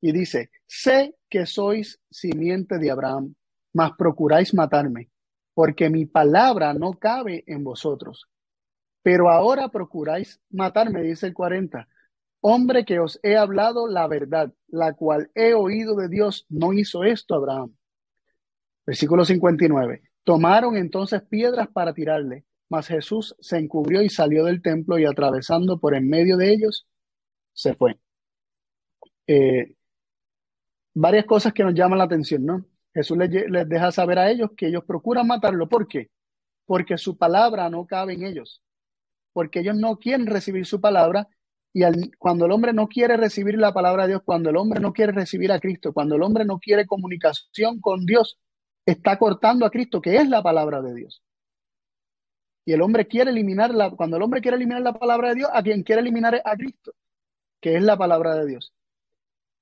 Y 0.00 0.12
dice, 0.12 0.50
sé 0.66 1.16
que 1.28 1.46
sois 1.46 2.00
simiente 2.10 2.78
de 2.78 2.90
Abraham, 2.90 3.34
mas 3.72 3.92
procuráis 3.96 4.52
matarme, 4.54 5.10
porque 5.54 5.88
mi 5.88 6.04
palabra 6.04 6.74
no 6.74 6.92
cabe 6.94 7.44
en 7.46 7.64
vosotros. 7.64 8.28
Pero 9.02 9.30
ahora 9.30 9.68
procuráis 9.68 10.40
matarme, 10.50 11.02
dice 11.02 11.26
el 11.26 11.34
40, 11.34 11.88
Hombre 12.46 12.84
que 12.84 13.00
os 13.00 13.18
he 13.22 13.38
hablado 13.38 13.88
la 13.88 14.06
verdad, 14.06 14.52
la 14.68 14.92
cual 14.92 15.30
he 15.34 15.54
oído 15.54 15.96
de 15.96 16.08
Dios, 16.08 16.44
no 16.50 16.74
hizo 16.74 17.02
esto 17.02 17.34
Abraham. 17.34 17.74
Versículo 18.86 19.24
59. 19.24 20.02
Tomaron 20.24 20.76
entonces 20.76 21.22
piedras 21.22 21.68
para 21.68 21.94
tirarle, 21.94 22.44
mas 22.68 22.88
Jesús 22.88 23.34
se 23.40 23.58
encubrió 23.58 24.02
y 24.02 24.08
salió 24.08 24.44
del 24.44 24.62
templo 24.62 24.98
y 24.98 25.04
atravesando 25.04 25.78
por 25.78 25.94
en 25.94 26.08
medio 26.08 26.36
de 26.36 26.52
ellos, 26.52 26.86
se 27.52 27.74
fue. 27.74 27.98
Eh, 29.26 29.74
varias 30.94 31.24
cosas 31.24 31.52
que 31.52 31.64
nos 31.64 31.74
llaman 31.74 31.98
la 31.98 32.04
atención, 32.04 32.44
¿no? 32.44 32.66
Jesús 32.92 33.16
les, 33.18 33.50
les 33.50 33.68
deja 33.68 33.90
saber 33.90 34.18
a 34.18 34.30
ellos 34.30 34.50
que 34.56 34.68
ellos 34.68 34.84
procuran 34.86 35.26
matarlo. 35.26 35.68
¿Por 35.68 35.88
qué? 35.88 36.10
Porque 36.64 36.96
su 36.96 37.16
palabra 37.18 37.68
no 37.68 37.86
cabe 37.86 38.14
en 38.14 38.24
ellos. 38.24 38.62
Porque 39.32 39.60
ellos 39.60 39.76
no 39.76 39.98
quieren 39.98 40.26
recibir 40.26 40.64
su 40.64 40.80
palabra 40.80 41.28
y 41.76 41.82
cuando 42.18 42.46
el 42.46 42.52
hombre 42.52 42.72
no 42.72 42.86
quiere 42.86 43.16
recibir 43.16 43.58
la 43.58 43.74
palabra 43.74 44.04
de 44.04 44.10
Dios, 44.10 44.22
cuando 44.24 44.48
el 44.48 44.56
hombre 44.56 44.78
no 44.78 44.92
quiere 44.92 45.10
recibir 45.10 45.50
a 45.50 45.58
Cristo, 45.58 45.92
cuando 45.92 46.14
el 46.14 46.22
hombre 46.22 46.44
no 46.44 46.60
quiere 46.60 46.86
comunicación 46.86 47.80
con 47.80 48.06
Dios, 48.06 48.38
está 48.86 49.18
cortando 49.18 49.64
a 49.64 49.70
Cristo, 49.70 50.00
que 50.00 50.16
es 50.16 50.28
la 50.28 50.42
palabra 50.42 50.82
de 50.82 50.94
Dios. 50.94 51.22
Y 52.64 52.72
el 52.72 52.82
hombre 52.82 53.06
quiere 53.06 53.30
eliminar 53.30 53.74
la, 53.74 53.90
cuando 53.90 54.16
el 54.16 54.22
hombre 54.22 54.40
quiere 54.40 54.56
eliminar 54.56 54.82
la 54.82 54.94
palabra 54.94 55.30
de 55.30 55.36
Dios, 55.36 55.50
a 55.52 55.62
quien 55.62 55.82
quiere 55.82 56.00
eliminar 56.00 56.34
es 56.34 56.42
a 56.44 56.56
Cristo, 56.56 56.94
que 57.60 57.76
es 57.76 57.82
la 57.82 57.96
palabra 57.96 58.34
de 58.36 58.46
Dios. 58.46 58.72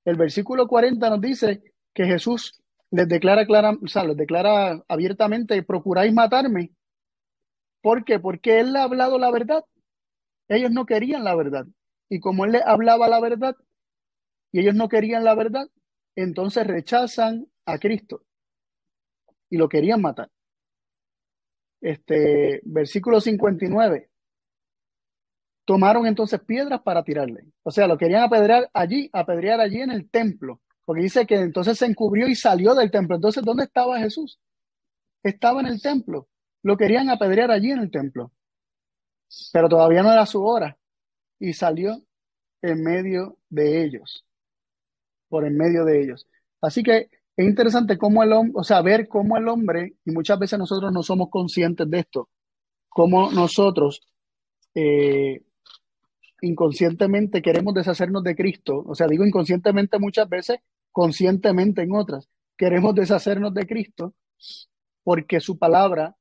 El 0.05 0.15
versículo 0.15 0.67
40 0.67 1.09
nos 1.09 1.21
dice 1.21 1.63
que 1.93 2.05
Jesús 2.05 2.61
les 2.91 3.07
declara 3.07 3.45
clara, 3.45 3.73
les 3.81 4.17
declara 4.17 4.83
abiertamente, 4.87 5.63
procuráis 5.63 6.13
matarme. 6.13 6.71
¿Por 7.81 8.05
qué? 8.05 8.19
Porque 8.19 8.59
él 8.59 8.75
ha 8.75 8.83
hablado 8.83 9.17
la 9.17 9.31
verdad. 9.31 9.65
Ellos 10.47 10.71
no 10.71 10.85
querían 10.85 11.23
la 11.23 11.35
verdad. 11.35 11.65
Y 12.09 12.19
como 12.19 12.45
él 12.45 12.53
le 12.53 12.61
hablaba 12.63 13.07
la 13.07 13.19
verdad 13.19 13.55
y 14.51 14.59
ellos 14.59 14.75
no 14.75 14.87
querían 14.87 15.23
la 15.23 15.33
verdad, 15.33 15.67
entonces 16.15 16.67
rechazan 16.67 17.47
a 17.65 17.79
Cristo 17.79 18.23
y 19.49 19.57
lo 19.57 19.69
querían 19.69 20.01
matar. 20.01 20.29
Este 21.81 22.61
versículo 22.63 23.19
59. 23.19 24.09
Tomaron 25.65 26.05
entonces 26.07 26.39
piedras 26.41 26.81
para 26.81 27.03
tirarle. 27.03 27.45
O 27.63 27.71
sea, 27.71 27.87
lo 27.87 27.97
querían 27.97 28.23
apedrear 28.23 28.69
allí, 28.73 29.09
apedrear 29.13 29.59
allí 29.59 29.81
en 29.81 29.91
el 29.91 30.09
templo. 30.09 30.61
Porque 30.85 31.03
dice 31.03 31.25
que 31.25 31.35
entonces 31.35 31.77
se 31.77 31.85
encubrió 31.85 32.27
y 32.27 32.35
salió 32.35 32.75
del 32.75 32.91
templo. 32.91 33.15
Entonces, 33.15 33.43
¿dónde 33.43 33.63
estaba 33.63 33.99
Jesús? 33.99 34.39
Estaba 35.23 35.61
en 35.61 35.67
el 35.67 35.81
templo. 35.81 36.27
Lo 36.63 36.77
querían 36.77 37.09
apedrear 37.09 37.51
allí 37.51 37.71
en 37.71 37.79
el 37.79 37.91
templo. 37.91 38.31
Pero 39.51 39.69
todavía 39.69 40.03
no 40.03 40.11
era 40.11 40.25
su 40.25 40.43
hora 40.43 40.77
y 41.39 41.53
salió 41.53 42.01
en 42.61 42.83
medio 42.83 43.37
de 43.49 43.83
ellos, 43.83 44.25
por 45.27 45.45
en 45.45 45.57
medio 45.57 45.83
de 45.83 46.01
ellos. 46.01 46.27
Así 46.61 46.83
que 46.83 47.09
es 47.35 47.45
interesante 47.47 47.97
cómo 47.97 48.23
el 48.23 48.33
hombre, 48.33 48.53
o 48.55 48.63
sea, 48.63 48.81
ver 48.81 49.07
cómo 49.07 49.37
el 49.37 49.47
hombre, 49.47 49.95
y 50.05 50.11
muchas 50.11 50.37
veces 50.37 50.59
nosotros 50.59 50.91
no 50.91 51.01
somos 51.01 51.29
conscientes 51.29 51.89
de 51.89 51.99
esto, 51.99 52.29
cómo 52.89 53.31
nosotros 53.31 54.01
eh, 54.75 55.41
inconscientemente 56.41 57.41
queremos 57.41 57.73
deshacernos 57.73 58.23
de 58.23 58.35
Cristo, 58.35 58.83
o 58.85 58.93
sea, 58.93 59.07
digo 59.07 59.25
inconscientemente 59.25 59.97
muchas 59.97 60.29
veces, 60.29 60.59
conscientemente 60.91 61.81
en 61.81 61.95
otras, 61.95 62.29
queremos 62.55 62.93
deshacernos 62.93 63.53
de 63.53 63.65
Cristo 63.65 64.13
porque 65.03 65.39
su 65.39 65.57
palabra 65.57 66.15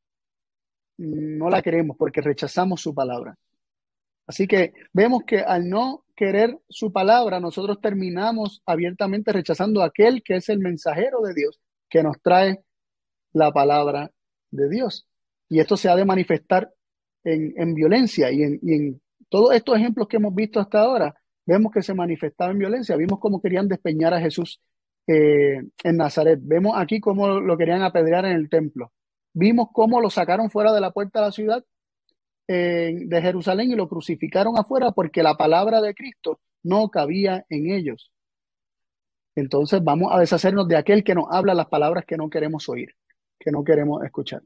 no 0.96 1.50
la 1.50 1.62
queremos, 1.62 1.96
porque 1.96 2.20
rechazamos 2.20 2.80
su 2.80 2.94
palabra. 2.94 3.36
Así 4.26 4.46
que 4.46 4.72
vemos 4.92 5.24
que 5.26 5.40
al 5.40 5.68
no 5.68 6.01
querer 6.14 6.58
su 6.68 6.92
palabra, 6.92 7.40
nosotros 7.40 7.80
terminamos 7.80 8.62
abiertamente 8.66 9.32
rechazando 9.32 9.82
a 9.82 9.86
aquel 9.86 10.22
que 10.22 10.36
es 10.36 10.48
el 10.48 10.58
mensajero 10.58 11.20
de 11.22 11.34
Dios, 11.34 11.60
que 11.88 12.02
nos 12.02 12.20
trae 12.22 12.62
la 13.32 13.52
palabra 13.52 14.10
de 14.50 14.68
Dios. 14.68 15.06
Y 15.48 15.60
esto 15.60 15.76
se 15.76 15.88
ha 15.88 15.96
de 15.96 16.04
manifestar 16.04 16.72
en, 17.24 17.74
violencia 17.74 18.32
y 18.32 18.42
en, 18.42 19.00
todos 19.28 19.54
estos 19.54 19.76
ejemplos 19.76 20.08
que 20.08 20.16
hemos 20.16 20.34
visto 20.34 20.60
hasta 20.60 20.80
ahora, 20.80 21.14
vemos 21.46 21.72
que 21.72 21.82
se 21.82 21.94
manifestaba 21.94 22.50
en 22.50 22.58
violencia. 22.58 22.96
Vimos 22.96 23.18
cómo 23.18 23.40
querían 23.40 23.68
despeñar 23.68 24.12
a 24.12 24.20
Jesús 24.20 24.60
eh, 25.06 25.62
en 25.84 25.96
Nazaret. 25.96 26.38
Vemos 26.42 26.74
aquí 26.76 27.00
cómo 27.00 27.40
lo 27.40 27.56
querían 27.56 27.82
apedrear 27.82 28.26
en 28.26 28.32
el 28.32 28.50
templo. 28.50 28.92
Vimos 29.32 29.68
cómo 29.72 30.00
lo 30.00 30.10
sacaron 30.10 30.50
fuera 30.50 30.72
de 30.72 30.80
la 30.80 30.90
puerta 30.90 31.20
de 31.20 31.26
la 31.26 31.32
ciudad 31.32 31.64
de 32.52 33.22
Jerusalén 33.22 33.70
y 33.70 33.76
lo 33.76 33.88
crucificaron 33.88 34.58
afuera 34.58 34.92
porque 34.92 35.22
la 35.22 35.36
palabra 35.36 35.80
de 35.80 35.94
Cristo 35.94 36.40
no 36.62 36.88
cabía 36.90 37.44
en 37.48 37.70
ellos. 37.70 38.12
Entonces 39.34 39.82
vamos 39.82 40.12
a 40.12 40.20
deshacernos 40.20 40.68
de 40.68 40.76
aquel 40.76 41.04
que 41.04 41.14
nos 41.14 41.26
habla 41.30 41.54
las 41.54 41.68
palabras 41.68 42.04
que 42.04 42.16
no 42.16 42.28
queremos 42.28 42.68
oír, 42.68 42.94
que 43.38 43.50
no 43.50 43.64
queremos 43.64 44.04
escuchar. 44.04 44.42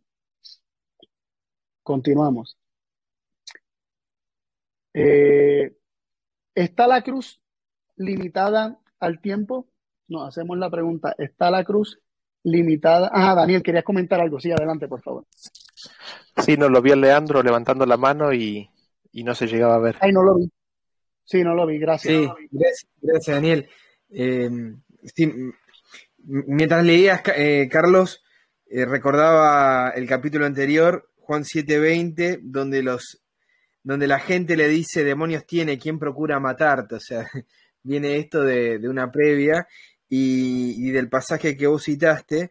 Continuamos. 1.82 2.56
Eh, 4.94 5.76
¿Está 6.54 6.86
la 6.86 7.02
cruz 7.02 7.40
limitada 7.96 8.78
al 8.98 9.20
tiempo? 9.20 9.68
Nos 10.08 10.28
hacemos 10.28 10.56
la 10.56 10.70
pregunta, 10.70 11.14
¿está 11.18 11.50
la 11.50 11.64
cruz 11.64 12.00
limitada? 12.44 13.10
Ah, 13.12 13.34
Daniel, 13.34 13.62
querías 13.62 13.84
comentar 13.84 14.20
algo. 14.20 14.40
Sí, 14.40 14.50
adelante, 14.52 14.88
por 14.88 15.02
favor. 15.02 15.26
Sí, 16.44 16.56
no 16.56 16.68
lo 16.68 16.82
vi 16.82 16.92
a 16.92 16.96
Leandro 16.96 17.42
levantando 17.42 17.86
la 17.86 17.96
mano 17.96 18.32
y, 18.32 18.68
no 19.12 19.34
se 19.34 19.46
llegaba 19.46 19.76
a 19.76 19.80
ver. 19.80 19.96
Ay, 20.00 20.12
no 20.12 20.22
lo 20.22 20.36
vi. 20.36 20.50
Sí, 21.24 21.42
no 21.42 21.54
lo 21.54 21.66
vi, 21.66 21.78
gracias. 21.78 22.14
Sí, 22.14 22.48
gracias, 23.00 23.36
Daniel. 23.36 23.68
Eh, 24.10 24.50
mientras 26.22 26.84
leías, 26.84 27.22
eh, 27.36 27.68
Carlos, 27.70 28.22
eh, 28.66 28.84
recordaba 28.84 29.90
el 29.90 30.06
capítulo 30.06 30.46
anterior, 30.46 31.10
Juan 31.16 31.44
7:20, 31.44 32.40
donde 32.42 32.82
los 32.82 33.22
donde 33.82 34.08
la 34.08 34.18
gente 34.18 34.56
le 34.56 34.68
dice 34.68 35.04
demonios 35.04 35.46
tiene, 35.46 35.78
¿quién 35.78 35.98
procura 35.98 36.40
matarte? 36.40 36.96
O 36.96 37.00
sea, 37.00 37.24
viene 37.82 38.16
esto 38.16 38.42
de, 38.42 38.80
una 38.88 39.10
previa 39.12 39.66
y, 40.08 40.88
y, 40.88 40.90
del 40.90 41.08
pasaje 41.08 41.56
que 41.56 41.68
vos 41.68 41.84
citaste, 41.84 42.50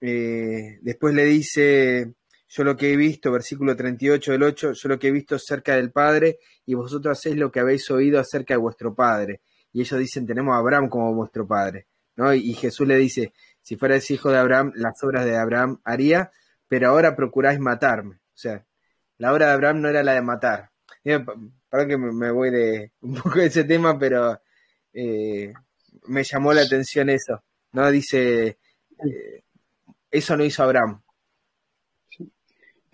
después 0.00 1.14
le 1.14 1.24
dice 1.24 2.14
yo 2.56 2.62
lo 2.62 2.76
que 2.76 2.92
he 2.92 2.96
visto, 2.96 3.32
versículo 3.32 3.74
38 3.74 4.30
del 4.30 4.42
8, 4.44 4.72
yo 4.74 4.88
lo 4.88 4.96
que 4.96 5.08
he 5.08 5.10
visto 5.10 5.36
cerca 5.40 5.74
del 5.74 5.90
Padre 5.90 6.38
y 6.64 6.74
vosotros 6.74 7.18
hacéis 7.18 7.36
lo 7.36 7.50
que 7.50 7.58
habéis 7.58 7.90
oído 7.90 8.20
acerca 8.20 8.54
de 8.54 8.58
vuestro 8.58 8.94
Padre. 8.94 9.40
Y 9.72 9.80
ellos 9.80 9.98
dicen, 9.98 10.24
tenemos 10.24 10.54
a 10.54 10.58
Abraham 10.58 10.88
como 10.88 11.12
vuestro 11.12 11.48
Padre. 11.48 11.88
¿no? 12.14 12.32
Y, 12.32 12.54
Jesús 12.54 12.86
le 12.86 12.96
dice, 12.96 13.32
si 13.60 13.74
fueras 13.74 14.08
hijo 14.08 14.30
de 14.30 14.38
Abraham, 14.38 14.70
las 14.76 15.02
obras 15.02 15.24
de 15.24 15.36
Abraham 15.36 15.80
haría, 15.82 16.30
pero 16.68 16.90
ahora 16.90 17.16
procuráis 17.16 17.58
matarme. 17.58 18.14
O 18.14 18.36
sea, 18.36 18.64
la 19.18 19.32
obra 19.32 19.48
de 19.48 19.52
Abraham 19.54 19.80
no 19.80 19.88
era 19.88 20.04
la 20.04 20.12
de 20.12 20.22
matar. 20.22 20.70
Perdón 21.02 21.88
que 21.88 21.98
me 21.98 22.30
voy 22.30 22.52
de 22.52 22.92
un 23.00 23.14
poco 23.16 23.40
de 23.40 23.46
ese 23.46 23.64
tema, 23.64 23.98
pero 23.98 24.40
eh, 24.92 25.52
me 26.06 26.22
llamó 26.22 26.52
la 26.52 26.62
atención 26.62 27.10
eso. 27.10 27.42
¿no? 27.72 27.90
Dice, 27.90 28.58
eh, 29.04 29.42
eso 30.08 30.36
no 30.36 30.44
hizo 30.44 30.62
Abraham. 30.62 31.02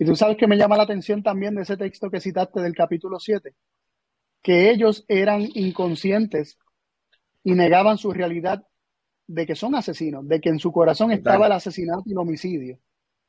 Y 0.01 0.05
tú 0.05 0.15
sabes 0.15 0.35
que 0.35 0.47
me 0.47 0.57
llama 0.57 0.77
la 0.77 0.81
atención 0.81 1.21
también 1.21 1.53
de 1.53 1.61
ese 1.61 1.77
texto 1.77 2.09
que 2.09 2.19
citaste 2.19 2.59
del 2.59 2.73
capítulo 2.73 3.19
7, 3.19 3.53
que 4.41 4.71
ellos 4.71 5.05
eran 5.07 5.47
inconscientes 5.53 6.57
y 7.43 7.51
negaban 7.51 7.99
su 7.99 8.11
realidad 8.11 8.65
de 9.27 9.45
que 9.45 9.53
son 9.53 9.75
asesinos, 9.75 10.27
de 10.27 10.41
que 10.41 10.49
en 10.49 10.57
su 10.57 10.71
corazón 10.71 11.11
estaba 11.11 11.45
el 11.45 11.51
asesinato 11.51 12.01
y 12.07 12.13
el 12.13 12.17
homicidio. 12.17 12.79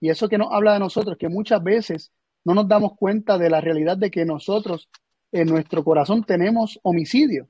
Y 0.00 0.08
eso 0.08 0.30
que 0.30 0.38
nos 0.38 0.50
habla 0.50 0.72
de 0.72 0.78
nosotros, 0.78 1.18
que 1.18 1.28
muchas 1.28 1.62
veces 1.62 2.10
no 2.42 2.54
nos 2.54 2.66
damos 2.66 2.96
cuenta 2.96 3.36
de 3.36 3.50
la 3.50 3.60
realidad 3.60 3.98
de 3.98 4.10
que 4.10 4.24
nosotros 4.24 4.88
en 5.30 5.48
nuestro 5.48 5.84
corazón 5.84 6.24
tenemos 6.24 6.80
homicidio. 6.84 7.48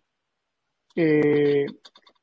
Eh, 0.96 1.66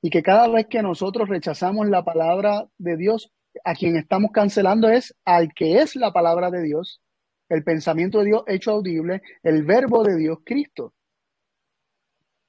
y 0.01 0.10
que 0.10 0.22
cada 0.22 0.50
vez 0.50 0.68
que 0.68 0.82
nosotros 0.82 1.29
rechazamos 1.29 1.88
la 1.88 2.03
palabra 2.03 2.68
de 2.77 2.98
Dios, 2.98 3.32
a 3.63 3.74
quien 3.75 3.96
estamos 3.96 4.32
cancelando 4.32 4.89
es 4.89 5.15
al 5.25 5.53
que 5.53 5.82
es 5.82 5.96
la 5.96 6.12
palabra 6.12 6.51
de 6.51 6.62
Dios, 6.62 7.01
el 7.50 7.63
pensamiento 7.63 8.20
de 8.20 8.25
Dios 8.25 8.44
hecho 8.48 8.72
audible, 8.72 9.22
el 9.44 9.63
verbo 9.63 10.03
de 10.03 10.15
Dios, 10.18 10.39
Cristo. 10.44 10.94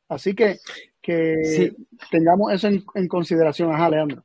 Así 0.09 0.35
que, 0.35 0.59
que 1.00 1.73
tengamos 2.11 2.52
eso 2.52 2.69
en, 2.69 3.09
consideración. 3.09 3.73
Ajá, 3.73 3.88
Leandro. 3.88 4.25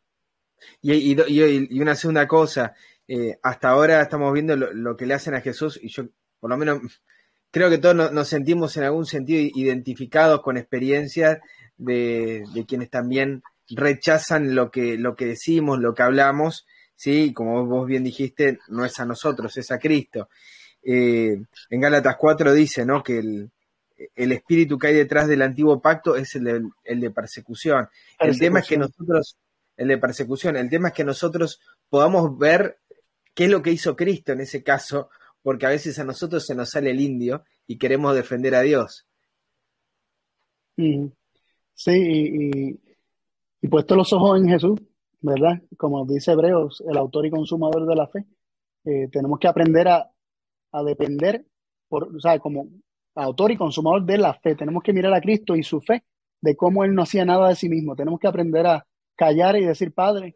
Y, 0.81 1.15
y, 1.15 1.79
una 1.79 1.95
segunda 1.95 2.27
cosa, 2.27 2.73
eh, 3.07 3.37
hasta 3.43 3.69
ahora 3.69 4.01
estamos 4.01 4.33
viendo 4.33 4.55
lo, 4.55 4.97
que 4.97 5.05
le 5.05 5.13
hacen 5.13 5.35
a 5.35 5.41
Jesús 5.41 5.79
y 5.81 5.89
yo, 5.89 6.05
por 6.39 6.49
lo 6.49 6.57
menos, 6.57 6.79
creo 7.51 7.69
que 7.69 7.77
todos 7.77 8.11
nos, 8.11 8.27
sentimos 8.27 8.75
en 8.77 8.83
algún 8.83 9.05
sentido 9.05 9.41
identificados 9.55 10.41
con 10.41 10.57
experiencias 10.57 11.39
de, 11.77 12.43
de 12.53 12.65
quienes 12.65 12.89
también 12.89 13.43
rechazan 13.69 14.55
lo 14.55 14.71
que, 14.71 14.97
lo 14.97 15.15
que 15.15 15.25
decimos, 15.25 15.79
lo 15.79 15.93
que 15.93 16.03
hablamos, 16.03 16.65
¿sí? 16.95 17.33
Como 17.33 17.65
vos 17.65 17.87
bien 17.87 18.03
dijiste, 18.03 18.59
no 18.67 18.85
es 18.85 18.99
a 18.99 19.05
nosotros, 19.05 19.57
es 19.57 19.71
a 19.71 19.79
Cristo. 19.79 20.29
Eh, 20.83 21.41
en 21.69 21.81
Gálatas 21.81 22.15
4 22.17 22.53
dice, 22.53 22.85
¿no? 22.85 23.01
Que 23.01 23.19
el, 23.19 23.51
el, 24.15 24.31
espíritu 24.31 24.77
que 24.77 24.87
hay 24.87 24.93
detrás 24.93 25.27
del 25.27 25.41
antiguo 25.41 25.81
pacto 25.81 26.15
es 26.15 26.35
el 26.35 26.43
de, 26.43 26.61
el 26.83 26.99
de 26.99 27.11
persecución. 27.11 27.89
El 28.19 28.37
tema 28.37 28.59
es 28.59 28.67
que 28.67 28.77
nosotros, 28.77 29.37
el 29.77 29.87
de 29.87 29.97
persecución, 29.97 30.55
el 30.57 30.69
tema 30.69 30.89
es 30.89 30.93
que 30.93 31.03
nosotros 31.03 31.59
podamos 31.89 32.37
ver 32.37 32.77
qué 33.33 33.45
es 33.45 33.49
lo 33.49 33.61
que 33.61 33.71
hizo 33.71 33.95
Cristo 33.95 34.31
en 34.31 34.41
ese 34.41 34.63
caso, 34.63 35.09
porque 35.41 35.65
a 35.65 35.69
veces 35.69 35.97
a 35.99 36.03
nosotros 36.03 36.45
se 36.45 36.55
nos 36.55 36.69
sale 36.71 36.91
el 36.91 36.99
indio 36.99 37.43
y 37.67 37.77
queremos 37.77 38.15
defender 38.15 38.55
a 38.55 38.61
Dios. 38.61 39.05
Sí, 41.73 41.91
y, 41.91 42.79
y 43.65 43.67
puesto 43.67 43.95
los 43.95 44.13
ojos 44.13 44.39
en 44.39 44.47
Jesús, 44.47 44.79
¿verdad? 45.21 45.59
Como 45.75 46.05
dice 46.05 46.33
Hebreos, 46.33 46.83
el 46.87 46.95
autor 46.97 47.25
y 47.25 47.31
consumador 47.31 47.87
de 47.87 47.95
la 47.95 48.07
fe, 48.07 48.23
eh, 48.83 49.07
tenemos 49.11 49.39
que 49.39 49.47
aprender 49.47 49.87
a, 49.87 50.11
depender, 50.85 51.43
por, 51.87 52.15
o 52.15 52.19
sea, 52.19 52.37
como 52.37 52.67
autor 53.15 53.49
y 53.49 53.57
consumador 53.57 54.05
de 54.05 54.19
la 54.19 54.35
fe, 54.35 54.53
tenemos 54.53 54.83
que 54.83 54.93
mirar 54.93 55.15
a 55.15 55.21
Cristo 55.21 55.55
y 55.55 55.63
su 55.63 55.81
fe, 55.81 56.03
de 56.41 56.55
cómo 56.55 56.83
Él 56.83 56.93
no 56.93 57.01
hacía 57.01 57.25
nada 57.25 57.49
de 57.49 57.55
sí 57.55 57.67
mismo. 57.67 57.95
Tenemos 57.95 58.19
que 58.19 58.27
aprender 58.27 58.67
a 58.67 58.85
callar 59.15 59.55
y 59.55 59.65
decir, 59.65 59.91
Padre, 59.95 60.35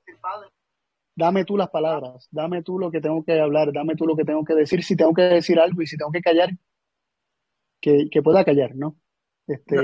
dame 1.15 1.45
tú 1.45 1.55
las 1.55 1.69
palabras, 1.69 2.27
dame 2.31 2.63
tú 2.63 2.79
lo 2.79 2.89
que 2.89 2.99
tengo 2.99 3.23
que 3.23 3.39
hablar, 3.39 3.71
dame 3.71 3.95
tú 3.95 4.07
lo 4.07 4.15
que 4.15 4.25
tengo 4.25 4.43
que 4.43 4.55
decir, 4.55 4.83
si 4.83 4.95
tengo 4.95 5.13
que 5.13 5.21
decir 5.21 5.59
algo 5.59 5.83
y 5.83 5.85
si 5.85 5.97
tengo 5.97 6.11
que 6.11 6.21
callar, 6.21 6.49
que, 7.79 8.09
pueda 8.23 8.43
callar, 8.43 8.75
¿no? 8.75 8.95
Este, 9.45 9.75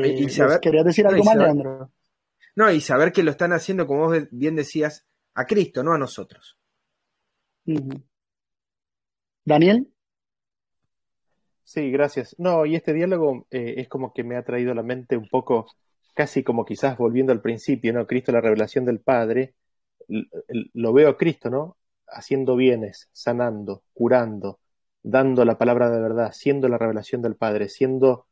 ¿Querías 0.61 0.85
decir 0.85 1.05
algo 1.05 1.23
más, 1.23 1.35
Leandro? 1.35 1.91
No, 2.55 2.71
y 2.71 2.79
saber 2.79 3.11
que 3.11 3.23
lo 3.23 3.31
están 3.31 3.51
haciendo, 3.51 3.85
como 3.85 4.07
vos 4.07 4.17
bien 4.31 4.55
decías, 4.55 5.05
a 5.33 5.45
Cristo, 5.45 5.83
no 5.83 5.93
a 5.93 5.97
nosotros. 5.97 6.57
Daniel. 9.43 9.91
Sí, 11.63 11.91
gracias. 11.91 12.35
No, 12.37 12.65
y 12.65 12.75
este 12.75 12.93
diálogo 12.93 13.47
eh, 13.51 13.75
es 13.77 13.89
como 13.89 14.13
que 14.13 14.23
me 14.23 14.37
ha 14.37 14.43
traído 14.43 14.71
a 14.71 14.75
la 14.75 14.83
mente 14.83 15.17
un 15.17 15.27
poco, 15.27 15.67
casi 16.13 16.43
como 16.43 16.63
quizás 16.63 16.97
volviendo 16.97 17.33
al 17.33 17.41
principio, 17.41 17.91
¿no? 17.91 18.07
Cristo, 18.07 18.31
la 18.31 18.41
revelación 18.41 18.85
del 18.85 19.01
Padre, 19.01 19.55
lo 20.07 20.93
veo 20.93 21.09
a 21.09 21.17
Cristo, 21.17 21.49
¿no? 21.49 21.77
Haciendo 22.07 22.55
bienes, 22.55 23.09
sanando, 23.11 23.83
curando, 23.93 24.59
dando 25.01 25.43
la 25.43 25.57
palabra 25.57 25.89
de 25.89 25.99
verdad, 25.99 26.31
siendo 26.31 26.69
la 26.69 26.77
revelación 26.77 27.21
del 27.21 27.35
Padre, 27.35 27.67
siendo, 27.67 28.27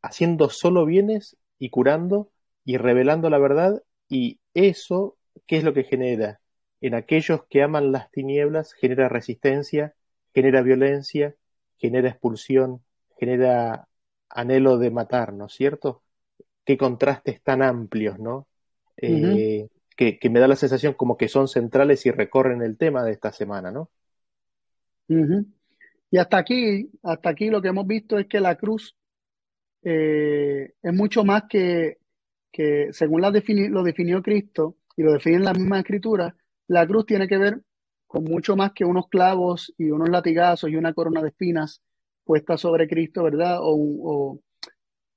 haciendo 0.00 0.48
solo 0.48 0.86
bienes 0.86 1.36
y 1.58 1.70
curando 1.70 2.30
y 2.68 2.76
revelando 2.76 3.30
la 3.30 3.38
verdad 3.38 3.82
y 4.10 4.40
eso, 4.52 5.16
¿qué 5.46 5.56
es 5.56 5.64
lo 5.64 5.72
que 5.72 5.84
genera? 5.84 6.42
En 6.82 6.94
aquellos 6.94 7.46
que 7.48 7.62
aman 7.62 7.92
las 7.92 8.10
tinieblas 8.10 8.74
genera 8.74 9.08
resistencia, 9.08 9.94
genera 10.34 10.60
violencia, 10.60 11.34
genera 11.78 12.10
expulsión, 12.10 12.84
genera 13.18 13.88
anhelo 14.28 14.76
de 14.76 14.90
matar, 14.90 15.32
¿no 15.32 15.46
es 15.46 15.54
cierto? 15.54 16.02
Qué 16.66 16.76
contrastes 16.76 17.42
tan 17.42 17.62
amplios, 17.62 18.18
¿no? 18.18 18.46
Eh, 18.98 19.70
que, 19.96 20.18
me 20.28 20.38
da 20.38 20.46
la 20.46 20.56
sensación 20.56 20.92
como 20.92 21.16
que 21.16 21.28
son 21.28 21.48
centrales 21.48 22.04
y 22.04 22.10
recorren 22.10 22.60
el 22.60 22.76
tema 22.76 23.02
de 23.02 23.12
esta 23.12 23.32
semana, 23.32 23.70
¿no? 23.70 23.88
Y 26.10 26.18
hasta 26.18 26.36
aquí, 26.36 26.90
hasta 27.02 27.30
aquí 27.30 27.48
lo 27.48 27.62
que 27.62 27.68
hemos 27.68 27.86
visto 27.86 28.18
es 28.18 28.26
que 28.26 28.40
la 28.40 28.56
cruz 28.56 28.94
eh, 29.82 30.74
es 30.82 30.92
mucho 30.92 31.24
más 31.24 31.44
que 31.48 31.96
que 32.58 32.92
según 32.92 33.20
lo 33.20 33.30
definió 33.84 34.20
Cristo 34.20 34.78
y 34.96 35.04
lo 35.04 35.12
define 35.12 35.36
en 35.36 35.44
la 35.44 35.52
misma 35.52 35.78
escritura, 35.78 36.34
la 36.66 36.84
cruz 36.88 37.06
tiene 37.06 37.28
que 37.28 37.38
ver 37.38 37.62
con 38.04 38.24
mucho 38.24 38.56
más 38.56 38.72
que 38.72 38.84
unos 38.84 39.06
clavos 39.08 39.72
y 39.78 39.92
unos 39.92 40.08
latigazos 40.08 40.68
y 40.68 40.74
una 40.74 40.92
corona 40.92 41.22
de 41.22 41.28
espinas 41.28 41.80
puesta 42.24 42.56
sobre 42.56 42.88
Cristo, 42.88 43.22
¿verdad? 43.22 43.58
O, 43.60 44.40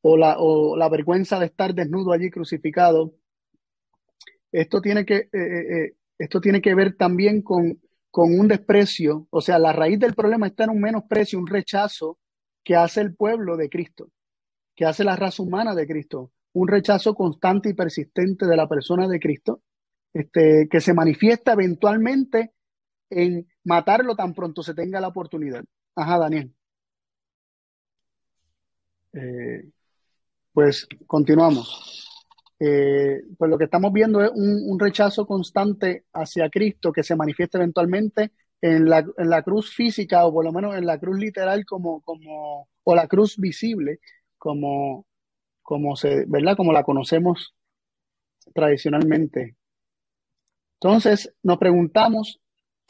la, 0.03 0.35
o 0.37 0.77
la, 0.77 0.87
vergüenza 0.87 1.39
de 1.39 1.47
estar 1.47 1.73
desnudo 1.73 2.13
allí 2.13 2.29
crucificado. 2.29 3.15
Esto 4.51 4.79
tiene 4.79 5.03
que, 5.03 5.15
eh, 5.15 5.29
eh, 5.33 5.77
eh, 5.77 5.95
esto 6.19 6.41
tiene 6.41 6.61
que 6.61 6.75
ver 6.75 6.95
también 6.95 7.41
con, 7.41 7.81
con 8.11 8.39
un 8.39 8.49
desprecio, 8.49 9.25
o 9.31 9.41
sea, 9.41 9.57
la 9.57 9.73
raíz 9.73 9.99
del 9.99 10.13
problema 10.13 10.45
está 10.45 10.65
en 10.65 10.71
un 10.71 10.81
menosprecio, 10.81 11.39
un 11.39 11.47
rechazo 11.47 12.19
que 12.63 12.75
hace 12.75 13.01
el 13.01 13.15
pueblo 13.15 13.57
de 13.57 13.67
Cristo, 13.67 14.11
que 14.75 14.85
hace 14.85 15.03
la 15.03 15.15
raza 15.15 15.41
humana 15.41 15.73
de 15.73 15.87
Cristo 15.87 16.31
un 16.53 16.67
rechazo 16.67 17.15
constante 17.15 17.69
y 17.69 17.73
persistente 17.73 18.45
de 18.45 18.57
la 18.57 18.67
persona 18.67 19.07
de 19.07 19.19
Cristo, 19.19 19.61
este, 20.13 20.67
que 20.69 20.81
se 20.81 20.93
manifiesta 20.93 21.53
eventualmente 21.53 22.53
en 23.09 23.47
matarlo 23.63 24.15
tan 24.15 24.33
pronto 24.33 24.63
se 24.63 24.73
tenga 24.73 24.99
la 25.01 25.09
oportunidad. 25.09 25.63
Ajá, 25.95 26.17
Daniel. 26.17 26.53
Eh, 29.13 29.69
pues 30.53 30.87
continuamos. 31.07 32.07
Eh, 32.59 33.21
pues 33.37 33.49
lo 33.49 33.57
que 33.57 33.63
estamos 33.65 33.91
viendo 33.91 34.23
es 34.23 34.31
un, 34.33 34.79
rechazo 34.79 35.25
constante 35.25 36.05
hacia 36.13 36.49
Cristo 36.49 36.91
que 36.91 37.03
se 37.03 37.15
manifiesta 37.15 37.57
eventualmente 37.57 38.33
en 38.61 38.87
la, 38.87 38.99
en 39.17 39.29
la, 39.29 39.41
cruz 39.41 39.73
física 39.73 40.25
o 40.25 40.31
por 40.31 40.45
lo 40.45 40.51
menos 40.51 40.75
en 40.75 40.85
la 40.85 40.99
cruz 40.99 41.17
literal 41.17 41.65
como, 41.65 42.01
como 42.01 42.69
o 42.83 42.95
la 42.95 43.07
cruz 43.07 43.37
visible 43.37 43.99
como, 44.37 45.07
como 45.71 45.95
se, 45.95 46.25
¿verdad? 46.27 46.57
Como 46.57 46.73
la 46.73 46.83
conocemos 46.83 47.55
tradicionalmente. 48.53 49.55
Entonces, 50.81 51.33
nos 51.43 51.59
preguntamos, 51.59 52.41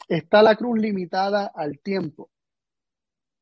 ¿está 0.08 0.42
la 0.42 0.56
cruz 0.56 0.80
limitada 0.80 1.52
al 1.54 1.78
tiempo? 1.78 2.28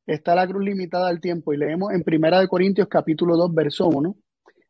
Está 0.05 0.35
la 0.35 0.45
cruz 0.45 0.63
limitada 0.63 1.07
al 1.07 1.19
tiempo 1.19 1.53
y 1.53 1.57
leemos 1.57 1.91
en 1.91 2.03
Primera 2.03 2.39
de 2.39 2.47
Corintios 2.47 2.87
capítulo 2.87 3.35
2 3.35 3.51
verso 3.55 3.87
1. 3.87 4.15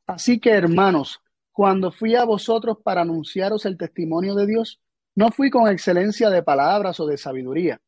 Así 0.07 0.39
que, 0.39 0.51
hermanos, 0.51 1.19
cuando 1.51 1.91
fui 1.91 2.15
a 2.15 2.23
vosotros 2.23 2.77
para 2.81 3.01
anunciaros 3.01 3.65
el 3.65 3.75
testimonio 3.75 4.35
de 4.35 4.47
Dios, 4.47 4.79
no 5.15 5.31
fui 5.31 5.49
con 5.49 5.67
excelencia 5.67 6.29
de 6.29 6.43
palabras 6.43 6.97
o 7.01 7.07
de 7.07 7.17
sabiduría, 7.17 7.81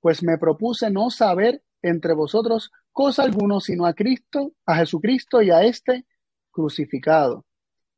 pues 0.00 0.22
me 0.22 0.38
propuse 0.38 0.90
no 0.90 1.10
saber 1.10 1.62
entre 1.82 2.14
vosotros 2.14 2.72
cosa 2.92 3.24
alguna 3.24 3.60
sino 3.60 3.84
a 3.84 3.92
Cristo, 3.92 4.52
a 4.64 4.76
Jesucristo 4.76 5.42
y 5.42 5.50
a 5.50 5.64
este 5.64 6.06
crucificado. 6.54 7.44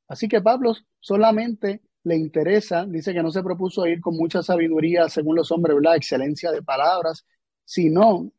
Así 0.08 0.28
que 0.28 0.40
Pablo 0.40 0.74
solamente 0.98 1.82
le 2.04 2.16
interesa, 2.16 2.86
dice 2.86 3.12
que 3.12 3.22
no 3.22 3.30
se 3.30 3.42
propuso 3.42 3.86
ir 3.86 4.00
con 4.00 4.16
mucha 4.16 4.42
sabiduría 4.42 5.08
según 5.08 5.36
los 5.36 5.50
hombres, 5.52 5.76
la 5.80 5.96
excelencia 5.96 6.50
de 6.50 6.62
palabras, 6.62 7.26
sino 7.64 8.30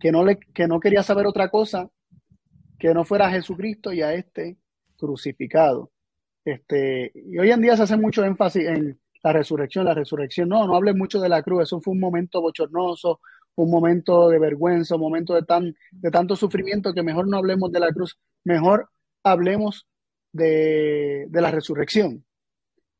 que 0.00 0.12
no, 0.12 0.24
le, 0.24 0.38
que 0.38 0.66
no 0.66 0.80
quería 0.80 1.02
saber 1.02 1.26
otra 1.26 1.50
cosa 1.50 1.88
que 2.78 2.94
no 2.94 3.04
fuera 3.04 3.26
a 3.26 3.30
Jesucristo 3.32 3.92
y 3.92 4.02
a 4.02 4.14
este 4.14 4.56
crucificado. 4.96 5.90
Este, 6.44 7.10
y 7.14 7.36
hoy 7.38 7.50
en 7.50 7.60
día 7.60 7.76
se 7.76 7.82
hace 7.82 7.96
mucho 7.96 8.24
énfasis 8.24 8.64
en 8.64 9.00
la 9.24 9.32
resurrección, 9.32 9.84
la 9.84 9.94
resurrección. 9.94 10.48
No, 10.48 10.66
no 10.66 10.76
hable 10.76 10.94
mucho 10.94 11.20
de 11.20 11.28
la 11.28 11.42
cruz, 11.42 11.64
eso 11.64 11.80
fue 11.80 11.92
un 11.92 12.00
momento 12.00 12.40
bochornoso, 12.40 13.20
un 13.56 13.70
momento 13.70 14.28
de 14.28 14.38
vergüenza, 14.38 14.94
un 14.94 15.00
momento 15.00 15.34
de, 15.34 15.42
tan, 15.42 15.74
de 15.90 16.10
tanto 16.12 16.36
sufrimiento 16.36 16.94
que 16.94 17.02
mejor 17.02 17.26
no 17.26 17.38
hablemos 17.38 17.72
de 17.72 17.80
la 17.80 17.92
cruz, 17.92 18.16
mejor 18.44 18.88
hablemos 19.22 19.86
de, 20.32 21.26
de 21.28 21.40
la 21.40 21.50
resurrección. 21.50 22.24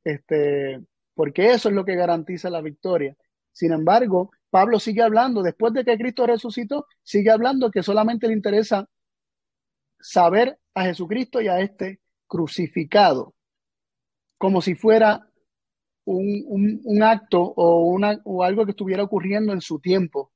Este, 0.05 0.81
porque 1.15 1.51
eso 1.51 1.69
es 1.69 1.75
lo 1.75 1.85
que 1.85 1.97
garantiza 1.97 2.49
la 2.51 2.63
victoria. 2.63 3.17
Sin 3.53 3.73
embargo, 3.73 4.31
Pablo 4.51 4.79
sigue 4.79 5.03
hablando, 5.03 5.43
después 5.43 5.73
de 5.73 5.85
que 5.85 5.99
Cristo 5.99 6.27
resucitó, 6.27 6.87
sigue 7.03 7.31
hablando 7.31 7.71
que 7.71 7.83
solamente 7.83 8.29
le 8.29 8.35
interesa 8.35 8.89
saber 10.01 10.59
a 10.75 10.85
Jesucristo 10.85 11.41
y 11.41 11.49
a 11.49 11.61
este 11.61 12.01
crucificado, 12.27 13.35
como 14.39 14.63
si 14.63 14.75
fuera 14.75 15.29
un, 16.05 16.81
un, 16.85 17.03
acto 17.03 17.43
o, 17.43 17.83
una, 17.83 18.21
o 18.25 18.43
algo 18.43 18.65
que 18.65 18.71
estuviera 18.71 19.03
ocurriendo 19.03 19.53
en 19.53 19.61
su 19.61 19.81
tiempo, 19.81 20.33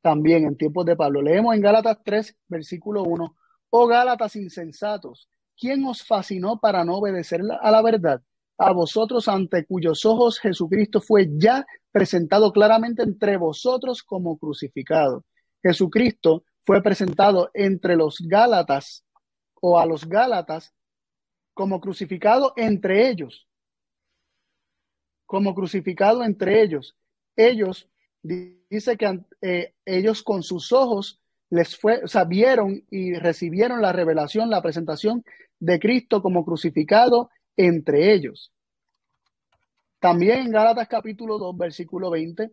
también 0.00 0.46
en 0.46 0.56
tiempos 0.56 0.86
de 0.86 0.96
Pablo. 0.96 1.20
Leemos 1.20 1.54
en 1.54 1.60
Gálatas 1.60 1.98
3, 2.04 2.36
versículo 2.48 3.02
1, 3.02 3.36
oh 3.76 3.88
Gálatas 3.88 4.36
insensatos, 4.36 5.28
¿quién 5.58 5.84
os 5.84 6.04
fascinó 6.04 6.60
para 6.60 6.84
no 6.84 6.98
obedecer 6.98 7.40
a 7.60 7.72
la 7.72 7.82
verdad? 7.82 8.22
A 8.56 8.70
vosotros 8.70 9.26
ante 9.26 9.66
cuyos 9.66 10.04
ojos 10.04 10.38
Jesucristo 10.38 11.00
fue 11.00 11.28
ya 11.36 11.66
presentado 11.90 12.52
claramente 12.52 13.02
entre 13.02 13.36
vosotros 13.36 14.04
como 14.04 14.38
crucificado. 14.38 15.24
Jesucristo 15.60 16.44
fue 16.64 16.84
presentado 16.84 17.50
entre 17.52 17.96
los 17.96 18.18
Gálatas 18.20 19.04
o 19.60 19.76
a 19.76 19.86
los 19.86 20.08
Gálatas 20.08 20.72
como 21.52 21.80
crucificado 21.80 22.52
entre 22.56 23.08
ellos. 23.08 23.48
Como 25.26 25.52
crucificado 25.52 26.22
entre 26.22 26.62
ellos. 26.62 26.96
Ellos, 27.34 27.88
dice 28.22 28.96
que 28.96 29.20
eh, 29.42 29.74
ellos 29.84 30.22
con 30.22 30.44
sus 30.44 30.70
ojos 30.70 31.20
les 31.54 31.76
fue, 31.76 32.02
o 32.02 32.68
y 32.90 33.14
recibieron 33.14 33.80
la 33.80 33.92
revelación, 33.92 34.50
la 34.50 34.60
presentación 34.60 35.24
de 35.60 35.78
Cristo 35.78 36.20
como 36.20 36.44
crucificado 36.44 37.30
entre 37.56 38.12
ellos. 38.12 38.52
También 40.00 40.38
en 40.38 40.50
Gálatas 40.50 40.88
capítulo 40.88 41.38
2, 41.38 41.56
versículo 41.56 42.10
20, 42.10 42.50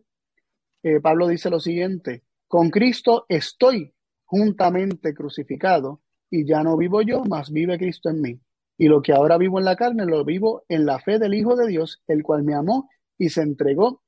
eh, 0.84 1.00
Pablo 1.00 1.26
dice 1.26 1.50
lo 1.50 1.58
siguiente, 1.58 2.22
con 2.46 2.70
Cristo 2.70 3.26
estoy 3.28 3.92
juntamente 4.24 5.12
crucificado, 5.14 6.00
y 6.30 6.46
ya 6.46 6.62
no 6.62 6.76
vivo 6.76 7.02
yo, 7.02 7.24
mas 7.24 7.50
vive 7.50 7.78
Cristo 7.78 8.08
en 8.08 8.20
mí. 8.20 8.40
Y 8.78 8.86
lo 8.86 9.02
que 9.02 9.12
ahora 9.12 9.36
vivo 9.36 9.58
en 9.58 9.64
la 9.64 9.76
carne, 9.76 10.06
lo 10.06 10.24
vivo 10.24 10.62
en 10.68 10.86
la 10.86 11.00
fe 11.00 11.18
del 11.18 11.34
Hijo 11.34 11.56
de 11.56 11.66
Dios, 11.66 12.00
el 12.06 12.22
cual 12.22 12.44
me 12.44 12.54
amó 12.54 12.88
y 13.18 13.30
se 13.30 13.42
entregó 13.42 14.00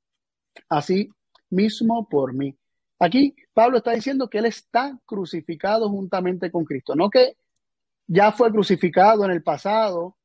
así 0.69 1.11
mismo 1.51 2.09
por 2.09 2.33
mí. 2.33 2.57
Aquí 2.99 3.35
Pablo 3.53 3.79
está 3.79 3.93
diciendo 3.93 4.29
que 4.29 4.39
él 4.39 4.47
está 4.47 4.99
crucificado 5.05 5.89
juntamente 5.91 6.51
con 6.51 6.65
Cristo, 6.65 6.95
no 6.95 7.11
que 7.11 7.37
ya 8.07 8.33
fue 8.33 8.51
crucificado 8.51 9.25
en 9.25 9.31
el 9.31 9.43
pasado, 9.43 10.17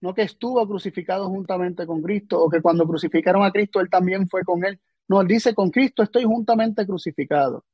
no 0.00 0.14
que 0.14 0.22
estuvo 0.22 0.66
crucificado 0.66 1.28
juntamente 1.28 1.86
con 1.86 2.02
Cristo 2.02 2.40
o 2.42 2.48
que 2.48 2.60
cuando 2.62 2.86
crucificaron 2.86 3.44
a 3.44 3.52
Cristo 3.52 3.80
él 3.80 3.90
también 3.90 4.28
fue 4.28 4.42
con 4.44 4.64
él. 4.64 4.80
No, 5.08 5.20
él 5.20 5.28
dice, 5.28 5.54
con 5.54 5.70
Cristo 5.70 6.02
estoy 6.02 6.24
juntamente 6.24 6.86
crucificado. 6.86 7.64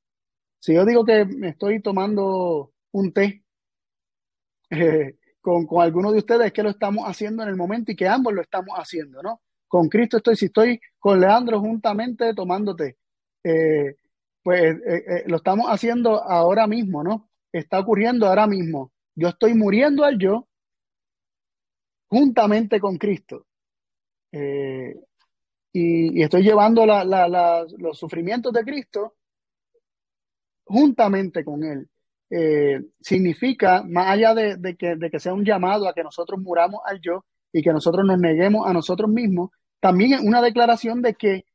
Si 0.59 0.75
yo 0.75 0.85
digo 0.85 1.05
que 1.05 1.25
me 1.25 1.51
estoy 1.51 1.81
tomando 1.83 2.73
un 2.93 3.13
té 3.13 3.45
con, 5.41 5.67
con 5.67 5.83
alguno 5.83 6.13
de 6.13 6.19
ustedes, 6.19 6.47
es 6.47 6.53
que 6.53 6.63
lo 6.63 6.71
estamos 6.71 7.05
haciendo 7.07 7.43
en 7.43 7.51
el 7.51 7.57
momento 7.57 7.93
y 7.93 7.97
que 7.97 8.09
ambos 8.09 8.33
lo 8.35 8.43
estamos 8.43 8.77
haciendo, 8.77 9.23
¿no? 9.23 9.43
Con 9.69 9.89
Cristo 9.89 10.19
estoy, 10.19 10.37
si 10.37 10.47
estoy 10.47 10.81
con 10.99 11.21
Leandro 11.21 11.61
juntamente 11.61 12.35
tomando 12.35 12.75
té, 12.75 12.97
eh, 13.45 13.97
pues 14.47 14.77
eh, 14.87 15.25
lo 15.27 15.39
estamos 15.39 15.67
haciendo 15.67 16.23
ahora 16.23 16.69
mismo, 16.69 17.03
¿no? 17.03 17.29
Está 17.51 17.81
ocurriendo 17.81 18.29
ahora 18.29 18.47
mismo. 18.47 18.93
Yo 19.17 19.27
estoy 19.27 19.55
muriendo 19.55 20.05
al 20.05 20.21
yo 20.21 20.47
juntamente 22.07 22.79
con 22.79 22.97
Cristo. 22.97 23.45
y, 25.73 26.23
estoy 26.23 26.45
llevando 26.45 26.87
los 26.87 27.99
sufrimientos 27.99 28.53
de 28.53 28.63
Cristo 28.63 29.17
juntamente 30.65 31.45
con 31.45 31.65
Él. 31.65 31.89
Eh, 32.31 32.81
significa, 33.01 33.83
más 33.83 34.11
allá 34.11 34.33
de, 34.33 34.77
que, 34.77 34.95
de 34.95 35.11
que 35.11 35.19
sea 35.19 35.35
un 35.35 35.45
llamado 35.45 35.89
a 35.89 35.93
que 35.93 36.05
nosotros 36.05 36.41
muramos 36.41 36.83
al 36.85 37.01
yo 37.01 37.25
y 37.53 37.63
que 37.63 37.73
nosotros 37.73 38.07
nos 38.07 38.21
neguemos 38.21 38.65
a 38.65 38.73
nosotros 38.73 39.11
mismos, 39.11 39.51
también 39.81 40.13
es 40.13 40.21
una 40.21 40.41
declaración 40.41 41.03
de 41.03 41.15
que 41.15 41.47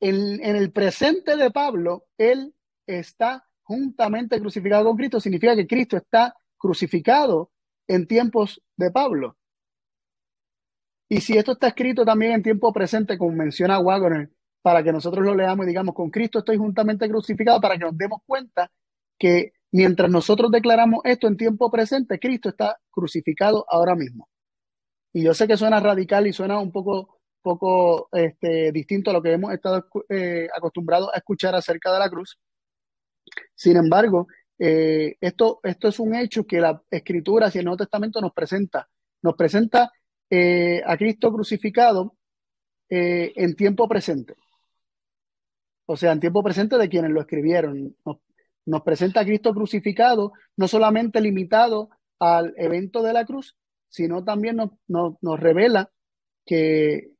en, 0.00 0.56
el 0.56 0.72
presente 0.72 1.36
de 1.36 1.50
Pablo, 1.50 2.06
Él 2.18 2.54
está 2.86 3.46
juntamente 3.62 4.40
crucificado 4.40 4.84
con 4.84 4.96
Cristo, 4.96 5.20
significa 5.20 5.54
que 5.54 5.66
Cristo 5.66 5.96
está 5.96 6.34
crucificado 6.58 7.50
en 7.86 8.06
tiempos 8.06 8.62
de 8.76 8.90
Pablo. 8.90 9.36
Y 11.08 11.20
si 11.20 11.36
esto 11.36 11.52
está 11.52 11.68
escrito 11.68 12.04
también 12.04 12.32
en 12.32 12.42
tiempo 12.42 12.72
presente, 12.72 13.18
como 13.18 13.32
menciona 13.32 13.80
Wagner, 13.80 14.30
para 14.62 14.82
que 14.82 14.92
nosotros 14.92 15.24
lo 15.24 15.34
leamos 15.34 15.64
y 15.64 15.68
digamos, 15.68 15.94
con 15.94 16.10
Cristo 16.10 16.40
estoy 16.40 16.56
juntamente 16.56 17.08
crucificado, 17.08 17.60
para 17.60 17.76
que 17.76 17.84
nos 17.84 17.96
demos 17.96 18.20
cuenta 18.26 18.70
que 19.18 19.52
mientras 19.72 20.10
nosotros 20.10 20.50
declaramos 20.50 21.00
esto 21.04 21.26
en 21.26 21.36
tiempo 21.36 21.70
presente, 21.70 22.18
Cristo 22.18 22.48
está 22.48 22.78
crucificado 22.90 23.64
ahora 23.68 23.94
mismo. 23.94 24.28
Y 25.12 25.22
yo 25.24 25.34
sé 25.34 25.46
que 25.46 25.56
suena 25.56 25.80
radical 25.80 26.26
y 26.26 26.32
suena 26.32 26.58
un 26.58 26.70
poco, 26.70 27.19
poco 27.42 28.08
este, 28.12 28.72
distinto 28.72 29.10
a 29.10 29.14
lo 29.14 29.22
que 29.22 29.32
hemos 29.32 29.52
estado 29.52 29.86
eh, 30.08 30.48
acostumbrados 30.54 31.10
a 31.12 31.18
escuchar 31.18 31.54
acerca 31.54 31.92
de 31.92 31.98
la 31.98 32.10
cruz. 32.10 32.38
Sin 33.54 33.76
embargo, 33.76 34.28
eh, 34.58 35.16
esto, 35.20 35.60
esto 35.62 35.88
es 35.88 35.98
un 36.00 36.14
hecho 36.14 36.46
que 36.46 36.60
la 36.60 36.82
Escritura 36.90 37.50
y 37.52 37.58
el 37.58 37.64
Nuevo 37.64 37.78
Testamento 37.78 38.20
nos 38.20 38.32
presenta. 38.32 38.88
Nos 39.22 39.34
presenta 39.34 39.92
eh, 40.28 40.82
a 40.84 40.96
Cristo 40.96 41.32
crucificado 41.32 42.16
en 42.92 43.54
tiempo 43.54 43.88
presente 43.88 44.34
o 45.92 45.96
sea, 45.96 46.12
en 46.12 46.20
tiempo 46.20 46.40
presente 46.44 46.78
de 46.78 46.88
quienes 46.88 47.10
lo 47.10 47.20
escribieron. 47.20 47.96
Nos, 48.64 48.82
presenta 48.82 49.20
a 49.20 49.24
Cristo 49.24 49.52
crucificado, 49.52 50.32
no 50.56 50.68
solamente 50.68 51.20
limitado 51.20 51.90
al 52.20 52.54
evento 52.56 53.02
de 53.02 53.12
la 53.12 53.24
cruz, 53.24 53.56
sino 53.88 54.22
también 54.22 54.54
nos, 54.54 54.70
nos, 54.86 55.40
revela 55.40 55.90
que, 56.46 57.10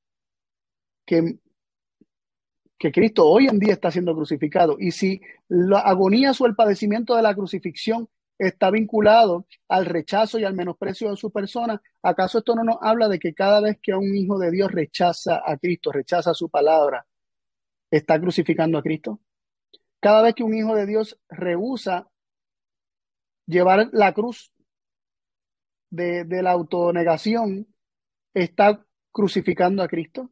que, 2.78 2.92
Cristo 2.92 3.26
hoy 3.26 3.46
en 3.46 3.58
día 3.58 3.72
está 3.72 3.90
siendo 3.90 4.14
crucificado. 4.14 4.76
Y 4.78 4.92
si 4.92 5.20
la 5.48 5.80
agonía 5.80 6.32
o 6.38 6.46
el 6.46 6.54
padecimiento 6.54 7.14
de 7.14 7.22
la 7.22 7.34
crucifixión 7.34 8.08
está 8.38 8.70
vinculado 8.70 9.46
al 9.68 9.84
rechazo 9.84 10.38
y 10.38 10.44
al 10.44 10.54
menosprecio 10.54 11.10
de 11.10 11.16
su 11.16 11.30
persona, 11.30 11.82
¿acaso 12.02 12.38
esto 12.38 12.54
no 12.54 12.64
nos 12.64 12.76
habla 12.80 13.08
de 13.08 13.18
que 13.18 13.34
cada 13.34 13.60
vez 13.60 13.78
que 13.82 13.92
un 13.94 14.14
hijo 14.14 14.38
de 14.38 14.50
Dios 14.50 14.72
rechaza 14.72 15.42
a 15.44 15.58
Cristo, 15.58 15.92
rechaza 15.92 16.32
su 16.32 16.48
palabra, 16.48 17.06
está 17.90 18.18
crucificando 18.18 18.78
a 18.78 18.82
Cristo. 18.82 19.20
Cada 20.00 20.22
vez 20.22 20.34
que 20.34 20.44
un 20.44 20.54
hijo 20.54 20.74
de 20.74 20.86
Dios 20.86 21.18
rehúsa 21.28 22.08
llevar 23.46 23.90
la 23.92 24.14
cruz 24.14 24.52
de, 25.90 26.24
la 26.42 26.52
autonegación, 26.52 27.66
está 28.32 28.82
crucificando 29.12 29.82
a 29.82 29.88
Cristo. 29.88 30.30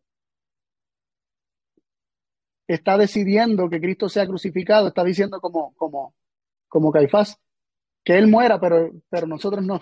Está 2.68 2.96
decidiendo 2.96 3.68
que 3.68 3.80
Cristo 3.80 4.08
sea 4.08 4.26
crucificado, 4.26 4.86
está 4.88 5.02
diciendo 5.02 5.40
como, 5.40 5.74
como, 5.74 6.14
como 6.68 6.92
Caifás, 6.92 7.40
que 8.04 8.16
él 8.16 8.28
muera, 8.28 8.60
pero, 8.60 8.92
pero 9.08 9.26
nosotros 9.26 9.64
no. 9.64 9.80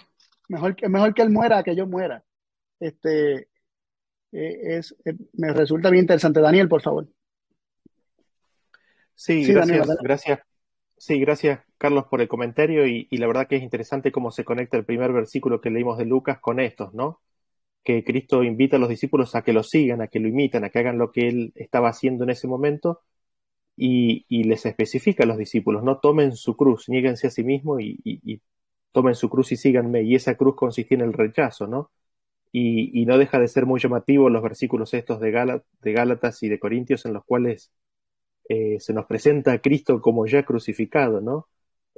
Mejor, 0.48 0.76
mejor 0.88 1.12
que 1.12 1.22
él 1.22 1.30
muera 1.30 1.62
que 1.62 1.76
yo 1.76 1.86
muera. 1.86 2.24
Este, 2.80 3.48
eh, 4.32 4.78
es, 4.78 4.96
eh, 5.04 5.14
me 5.34 5.52
resulta 5.52 5.90
bien 5.90 6.04
interesante. 6.04 6.40
Daniel, 6.40 6.68
por 6.68 6.80
favor. 6.80 7.08
Sí, 9.14 9.44
gracias, 9.44 9.88
gracias. 10.02 10.40
Sí, 10.98 11.20
gracias 11.20 11.60
Carlos 11.78 12.06
por 12.06 12.20
el 12.22 12.28
comentario 12.28 12.86
y, 12.86 13.06
la 13.10 13.26
verdad 13.26 13.46
que 13.46 13.56
es 13.56 13.62
interesante 13.62 14.12
cómo 14.12 14.30
se 14.30 14.44
conecta 14.44 14.76
el 14.76 14.84
primer 14.84 15.12
versículo 15.12 15.60
que 15.60 15.70
leímos 15.70 15.98
de 15.98 16.06
Lucas 16.06 16.38
con 16.40 16.58
estos, 16.58 16.94
¿no? 16.94 17.20
Que 17.86 18.04
Cristo 18.04 18.44
invita 18.44 18.76
a 18.76 18.80
los 18.80 18.88
discípulos 18.90 19.34
a 19.34 19.42
que 19.42 19.52
lo 19.52 19.62
sigan, 19.62 20.02
a 20.02 20.08
que 20.08 20.20
lo 20.20 20.28
imitan, 20.28 20.64
a 20.64 20.70
que 20.70 20.80
hagan 20.80 20.98
lo 20.98 21.12
que 21.12 21.28
él 21.28 21.52
estaba 21.56 21.88
haciendo 21.90 22.24
en 22.24 22.30
ese 22.30 22.48
momento 22.48 23.02
y, 23.76 24.24
les 24.44 24.66
especifica 24.66 25.24
a 25.24 25.26
los 25.26 25.38
discípulos, 25.38 25.82
no 25.84 25.98
tomen 26.00 26.36
su 26.36 26.56
cruz, 26.56 26.88
nieguense 26.88 27.28
a 27.28 27.30
sí 27.30 27.44
mismos 27.44 27.80
y, 27.82 28.42
tomen 28.92 29.14
su 29.14 29.28
cruz 29.30 29.52
y 29.52 29.56
síganme. 29.56 30.02
Y 30.02 30.14
esa 30.14 30.36
cruz 30.36 30.56
consistía 30.56 30.96
en 30.98 31.04
el 31.04 31.12
rechazo, 31.12 31.66
¿no? 31.66 31.90
Y, 32.52 33.04
no 33.06 33.18
deja 33.18 33.38
de 33.40 33.48
ser 33.48 33.66
muy 33.66 33.80
llamativo 33.80 34.30
los 34.30 34.42
versículos 34.42 34.94
estos 34.94 35.20
de, 35.20 35.60
de 35.82 35.92
Gálatas 35.92 36.42
y 36.42 36.48
de 36.48 36.58
Corintios 36.58 37.06
en 37.06 37.14
los 37.14 37.24
cuales 37.24 37.72
eh, 38.48 38.78
se 38.80 38.92
nos 38.94 39.06
presenta 39.06 39.52
a 39.52 39.58
Cristo 39.60 40.00
como 40.00 40.26
ya 40.26 40.44
crucificado, 40.44 41.20
¿no? 41.20 41.48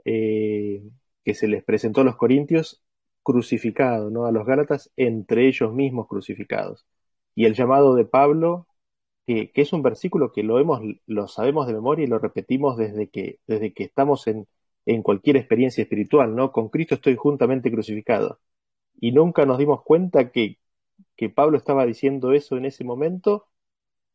Eh, 0.05 0.83
que 1.25 1.35
se 1.35 1.49
les 1.49 1.65
presentó 1.65 2.01
a 2.03 2.05
los 2.05 2.17
corintios 2.17 2.83
crucificado, 3.23 4.11
¿no? 4.11 4.27
A 4.27 4.33
los 4.33 4.47
gálatas 4.47 4.91
entre 4.97 5.49
ellos 5.49 5.73
mismos 5.73 6.09
crucificados. 6.09 6.87
Y 7.35 7.47
el 7.47 7.55
llamado 7.55 7.95
de 7.95 8.05
Pablo, 8.05 8.67
que, 9.27 9.53
es 9.55 9.73
un 9.73 9.83
versículo 9.83 10.33
que 10.33 10.43
lo, 10.43 10.59
hemos, 10.61 10.81
lo 11.07 11.29
sabemos 11.29 11.67
de 11.67 11.75
memoria 11.75 12.05
y 12.05 12.09
lo 12.09 12.19
repetimos 12.19 12.77
desde 12.77 13.09
que, 13.11 13.41
desde 13.47 13.73
que 13.75 13.85
estamos 13.85 14.27
en, 14.27 14.49
en 14.87 15.03
cualquier 15.03 15.37
experiencia 15.37 15.83
espiritual, 15.83 16.35
¿no? 16.35 16.53
Con 16.53 16.69
Cristo 16.71 16.97
estoy 16.97 17.17
juntamente 17.17 17.71
crucificado. 17.71 18.41
Y 19.01 19.13
nunca 19.13 19.47
nos 19.47 19.59
dimos 19.59 19.83
cuenta 19.85 20.31
que, 20.33 20.59
que 21.17 21.31
Pablo 21.31 21.59
estaba 21.59 21.87
diciendo 21.87 22.33
eso 22.33 22.57
en 22.57 22.67
ese 22.67 22.85
momento 22.85 23.49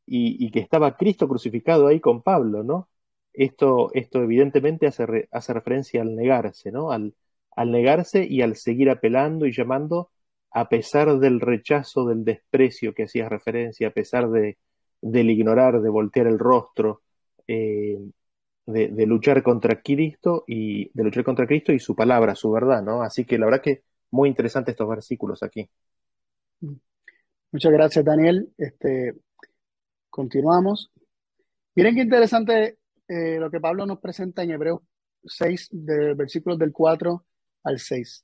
y, 0.05 0.51
que 0.51 0.59
estaba 0.59 0.97
Cristo 0.97 1.27
crucificado 1.27 1.87
ahí 1.87 1.99
con 1.99 2.21
Pablo, 2.23 2.63
¿no? 2.63 2.89
Esto, 3.33 3.91
esto 3.93 4.21
evidentemente 4.23 4.87
hace, 4.87 5.29
hace 5.31 5.53
referencia 5.53 6.01
al 6.01 6.15
negarse, 6.15 6.71
¿no? 6.71 6.91
Al, 6.91 7.15
al 7.55 7.71
negarse 7.71 8.25
y 8.25 8.41
al 8.41 8.55
seguir 8.55 8.89
apelando 8.89 9.45
y 9.45 9.51
llamando 9.51 10.09
a 10.51 10.69
pesar 10.69 11.17
del 11.19 11.39
rechazo, 11.39 12.05
del 12.05 12.23
desprecio 12.23 12.93
que 12.93 13.03
hacías 13.03 13.29
referencia, 13.29 13.87
a 13.87 13.91
pesar 13.91 14.29
de, 14.29 14.57
del 15.01 15.31
ignorar, 15.31 15.81
de 15.81 15.89
voltear 15.89 16.27
el 16.27 16.37
rostro, 16.37 17.01
eh, 17.47 17.99
de, 18.65 19.05
luchar 19.05 19.41
contra 19.41 19.81
Cristo 19.81 20.43
y 20.47 20.89
de 20.93 21.03
luchar 21.03 21.23
contra 21.23 21.47
Cristo 21.47 21.73
y 21.73 21.79
su 21.79 21.95
palabra, 21.95 22.35
su 22.35 22.51
verdad, 22.51 22.83
¿no? 22.83 23.01
Así 23.01 23.25
que 23.25 23.37
la 23.37 23.45
verdad 23.45 23.61
que 23.61 23.83
muy 24.11 24.29
interesante 24.29 24.71
estos 24.71 24.87
versículos 24.87 25.41
aquí. 25.41 25.67
Muchas 27.51 27.71
gracias, 27.71 28.05
Daniel. 28.05 28.49
Este, 28.57 29.15
Continuamos. 30.13 30.91
Miren 31.73 31.95
qué 31.95 32.01
interesante 32.01 32.77
eh, 33.07 33.39
lo 33.39 33.49
que 33.49 33.59
Pablo 33.59 33.87
nos 33.87 33.97
presenta 33.97 34.43
en 34.43 34.51
Hebreos 34.51 34.81
6, 35.23 35.69
de 35.71 36.13
versículos 36.13 36.59
del 36.59 36.71
4 36.71 37.25
al 37.63 37.80
6. 37.80 38.23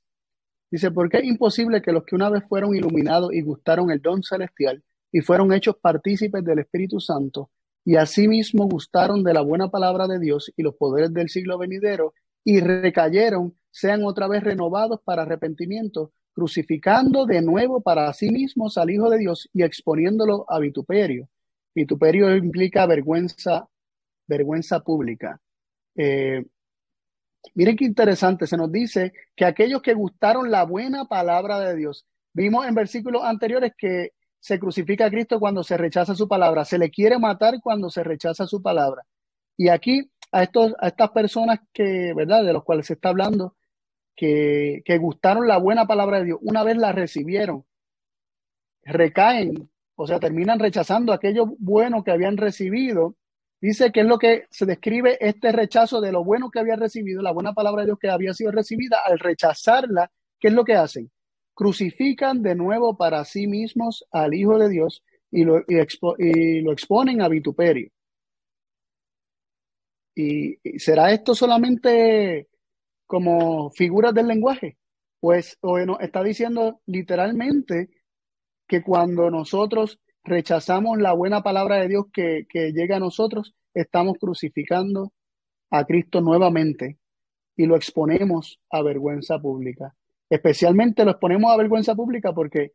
Dice, 0.70 0.90
porque 0.90 1.18
es 1.18 1.24
imposible 1.24 1.82
que 1.82 1.92
los 1.92 2.04
que 2.04 2.14
una 2.14 2.30
vez 2.30 2.44
fueron 2.48 2.74
iluminados 2.74 3.32
y 3.32 3.42
gustaron 3.42 3.90
el 3.90 4.00
don 4.00 4.22
celestial 4.22 4.82
y 5.10 5.20
fueron 5.20 5.52
hechos 5.52 5.76
partícipes 5.80 6.44
del 6.44 6.60
Espíritu 6.60 7.00
Santo 7.00 7.50
y 7.84 7.96
asimismo 7.96 8.68
gustaron 8.68 9.24
de 9.24 9.34
la 9.34 9.40
buena 9.40 9.70
palabra 9.70 10.06
de 10.06 10.20
Dios 10.20 10.52
y 10.56 10.62
los 10.62 10.76
poderes 10.76 11.12
del 11.12 11.28
siglo 11.28 11.58
venidero 11.58 12.14
y 12.44 12.60
recayeron, 12.60 13.56
sean 13.70 14.04
otra 14.04 14.28
vez 14.28 14.44
renovados 14.44 15.00
para 15.02 15.22
arrepentimiento, 15.22 16.12
crucificando 16.32 17.26
de 17.26 17.42
nuevo 17.42 17.80
para 17.80 18.12
sí 18.12 18.30
mismos 18.30 18.78
al 18.78 18.90
Hijo 18.90 19.10
de 19.10 19.18
Dios 19.18 19.48
y 19.52 19.62
exponiéndolo 19.62 20.46
a 20.48 20.58
vituperio 20.58 21.28
Vituperio 21.74 22.36
implica 22.36 22.86
vergüenza, 22.86 23.68
vergüenza 24.26 24.80
pública. 24.80 25.40
Eh, 25.94 26.44
miren 27.54 27.76
qué 27.76 27.84
interesante, 27.84 28.46
se 28.46 28.56
nos 28.56 28.70
dice 28.70 29.12
que 29.34 29.44
aquellos 29.44 29.82
que 29.82 29.94
gustaron 29.94 30.50
la 30.50 30.64
buena 30.64 31.06
palabra 31.06 31.60
de 31.60 31.76
Dios, 31.76 32.06
vimos 32.32 32.66
en 32.66 32.74
versículos 32.74 33.22
anteriores 33.24 33.72
que 33.76 34.12
se 34.38 34.58
crucifica 34.58 35.06
a 35.06 35.10
Cristo 35.10 35.38
cuando 35.38 35.62
se 35.62 35.76
rechaza 35.76 36.14
su 36.14 36.28
palabra, 36.28 36.64
se 36.64 36.78
le 36.78 36.90
quiere 36.90 37.18
matar 37.18 37.60
cuando 37.62 37.90
se 37.90 38.02
rechaza 38.02 38.46
su 38.46 38.62
palabra. 38.62 39.04
Y 39.56 39.68
aquí 39.68 40.10
a, 40.32 40.42
estos, 40.42 40.74
a 40.80 40.88
estas 40.88 41.10
personas 41.10 41.60
que, 41.72 42.14
¿verdad? 42.14 42.44
De 42.44 42.52
los 42.52 42.64
cuales 42.64 42.86
se 42.86 42.94
está 42.94 43.10
hablando, 43.10 43.56
que, 44.16 44.82
que 44.84 44.98
gustaron 44.98 45.46
la 45.46 45.58
buena 45.58 45.86
palabra 45.86 46.18
de 46.18 46.26
Dios, 46.26 46.38
una 46.42 46.62
vez 46.62 46.76
la 46.76 46.92
recibieron, 46.92 47.64
recaen 48.84 49.70
o 50.02 50.06
sea, 50.06 50.18
terminan 50.18 50.58
rechazando 50.58 51.12
aquello 51.12 51.44
bueno 51.58 52.02
que 52.02 52.10
habían 52.10 52.38
recibido. 52.38 53.16
Dice 53.60 53.92
que 53.92 54.00
es 54.00 54.06
lo 54.06 54.18
que 54.18 54.46
se 54.50 54.64
describe 54.64 55.18
este 55.20 55.52
rechazo 55.52 56.00
de 56.00 56.12
lo 56.12 56.24
bueno 56.24 56.50
que 56.50 56.60
había 56.60 56.76
recibido, 56.76 57.20
la 57.20 57.32
buena 57.32 57.52
palabra 57.52 57.82
de 57.82 57.86
Dios 57.88 57.98
que 57.98 58.08
había 58.08 58.32
sido 58.32 58.50
recibida, 58.52 58.98
al 59.04 59.18
rechazarla, 59.18 60.10
¿qué 60.38 60.48
es 60.48 60.54
lo 60.54 60.64
que 60.64 60.74
hacen? 60.74 61.10
Crucifican 61.54 62.42
de 62.42 62.54
nuevo 62.54 62.96
para 62.96 63.24
sí 63.24 63.46
mismos 63.46 64.06
al 64.10 64.32
Hijo 64.32 64.58
de 64.58 64.70
Dios 64.70 65.02
y 65.30 65.44
lo, 65.44 65.62
y 65.68 66.60
lo 66.62 66.72
exponen 66.72 67.20
a 67.20 67.28
vituperio. 67.28 67.90
¿Y 70.14 70.56
será 70.78 71.12
esto 71.12 71.34
solamente 71.34 72.48
como 73.06 73.70
figuras 73.70 74.14
del 74.14 74.28
lenguaje? 74.28 74.78
Pues 75.20 75.58
bueno, 75.60 75.98
está 76.00 76.22
diciendo 76.22 76.80
literalmente 76.86 77.90
que 78.66 78.82
cuando 78.82 79.30
nosotros 79.30 80.00
rechazamos 80.24 80.98
la 80.98 81.12
buena 81.12 81.42
palabra 81.42 81.76
de 81.76 81.88
Dios 81.88 82.06
que, 82.12 82.46
llega 82.52 82.96
a 82.96 83.00
nosotros, 83.00 83.54
estamos 83.74 84.16
crucificando 84.18 85.12
a 85.70 85.84
Cristo 85.84 86.20
nuevamente 86.20 86.98
y 87.56 87.66
lo 87.66 87.76
exponemos 87.76 88.60
a 88.70 88.82
vergüenza 88.82 89.38
pública. 89.38 89.94
Especialmente 90.28 91.04
lo 91.04 91.12
exponemos 91.12 91.52
a 91.52 91.56
vergüenza 91.56 91.94
pública 91.94 92.32
porque 92.32 92.72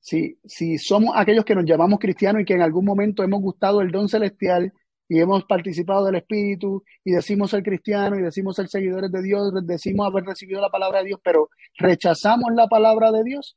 si, 0.00 0.38
si 0.44 0.78
somos 0.78 1.14
aquellos 1.16 1.44
que 1.44 1.54
nos 1.54 1.64
llamamos 1.64 1.98
cristianos 1.98 2.42
y 2.42 2.44
que 2.44 2.54
en 2.54 2.62
algún 2.62 2.84
momento 2.84 3.22
hemos 3.22 3.40
gustado 3.40 3.80
el 3.80 3.90
don 3.90 4.08
celestial 4.08 4.72
y 5.08 5.20
hemos 5.20 5.44
participado 5.44 6.06
del 6.06 6.16
Espíritu 6.16 6.82
y 7.04 7.12
decimos 7.12 7.50
ser 7.50 7.62
cristianos 7.62 8.18
y 8.18 8.22
decimos 8.22 8.56
ser 8.56 8.68
seguidores 8.68 9.12
de 9.12 9.22
Dios, 9.22 9.52
decimos 9.64 10.06
haber 10.06 10.24
recibido 10.24 10.60
la 10.60 10.70
palabra 10.70 11.00
de 11.00 11.06
Dios, 11.08 11.20
pero 11.22 11.50
rechazamos 11.76 12.50
la 12.54 12.66
palabra 12.66 13.12
de 13.12 13.22
Dios, 13.22 13.56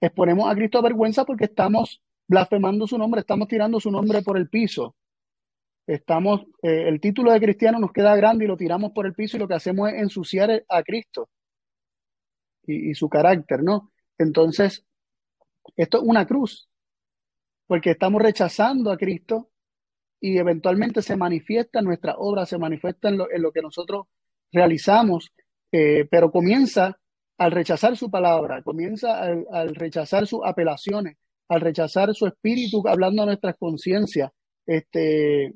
exponemos 0.00 0.50
a 0.50 0.54
Cristo 0.54 0.78
a 0.78 0.82
vergüenza 0.82 1.24
porque 1.24 1.44
estamos 1.44 2.02
blasfemando 2.26 2.86
su 2.86 2.98
nombre, 2.98 3.20
estamos 3.20 3.48
tirando 3.48 3.80
su 3.80 3.90
nombre 3.90 4.22
por 4.22 4.36
el 4.36 4.48
piso. 4.48 4.94
Estamos, 5.86 6.42
eh, 6.62 6.86
el 6.86 7.00
título 7.00 7.32
de 7.32 7.40
cristiano 7.40 7.78
nos 7.78 7.92
queda 7.92 8.14
grande 8.14 8.44
y 8.44 8.48
lo 8.48 8.56
tiramos 8.56 8.92
por 8.92 9.06
el 9.06 9.14
piso 9.14 9.36
y 9.36 9.40
lo 9.40 9.48
que 9.48 9.54
hacemos 9.54 9.88
es 9.88 9.94
ensuciar 9.94 10.62
a 10.68 10.82
Cristo 10.82 11.30
y, 12.66 12.94
su 12.94 13.08
carácter, 13.08 13.62
¿no? 13.62 13.90
Entonces, 14.18 14.84
esto 15.76 15.98
es 15.98 16.04
una 16.04 16.26
cruz, 16.26 16.68
porque 17.66 17.92
estamos 17.92 18.20
rechazando 18.20 18.90
a 18.90 18.98
Cristo 18.98 19.50
y 20.20 20.36
eventualmente 20.36 21.00
se 21.00 21.16
manifiesta 21.16 21.78
en 21.78 21.86
nuestra 21.86 22.16
obra, 22.18 22.44
se 22.44 22.58
manifiesta 22.58 23.08
en 23.08 23.16
lo, 23.16 23.52
que 23.52 23.62
nosotros 23.62 24.06
realizamos, 24.52 25.32
eh, 25.72 26.06
pero 26.10 26.30
comienza 26.30 26.98
al 27.38 27.52
rechazar 27.52 27.96
su 27.96 28.10
palabra, 28.10 28.62
comienza 28.62 29.22
al, 29.22 29.74
rechazar 29.74 30.26
sus 30.26 30.40
apelaciones, 30.44 31.16
al 31.48 31.60
rechazar 31.60 32.12
su 32.14 32.26
espíritu 32.26 32.82
hablando 32.86 33.22
a 33.22 33.26
nuestras 33.26 33.56
conciencias. 33.56 34.30
Este, 34.66 35.54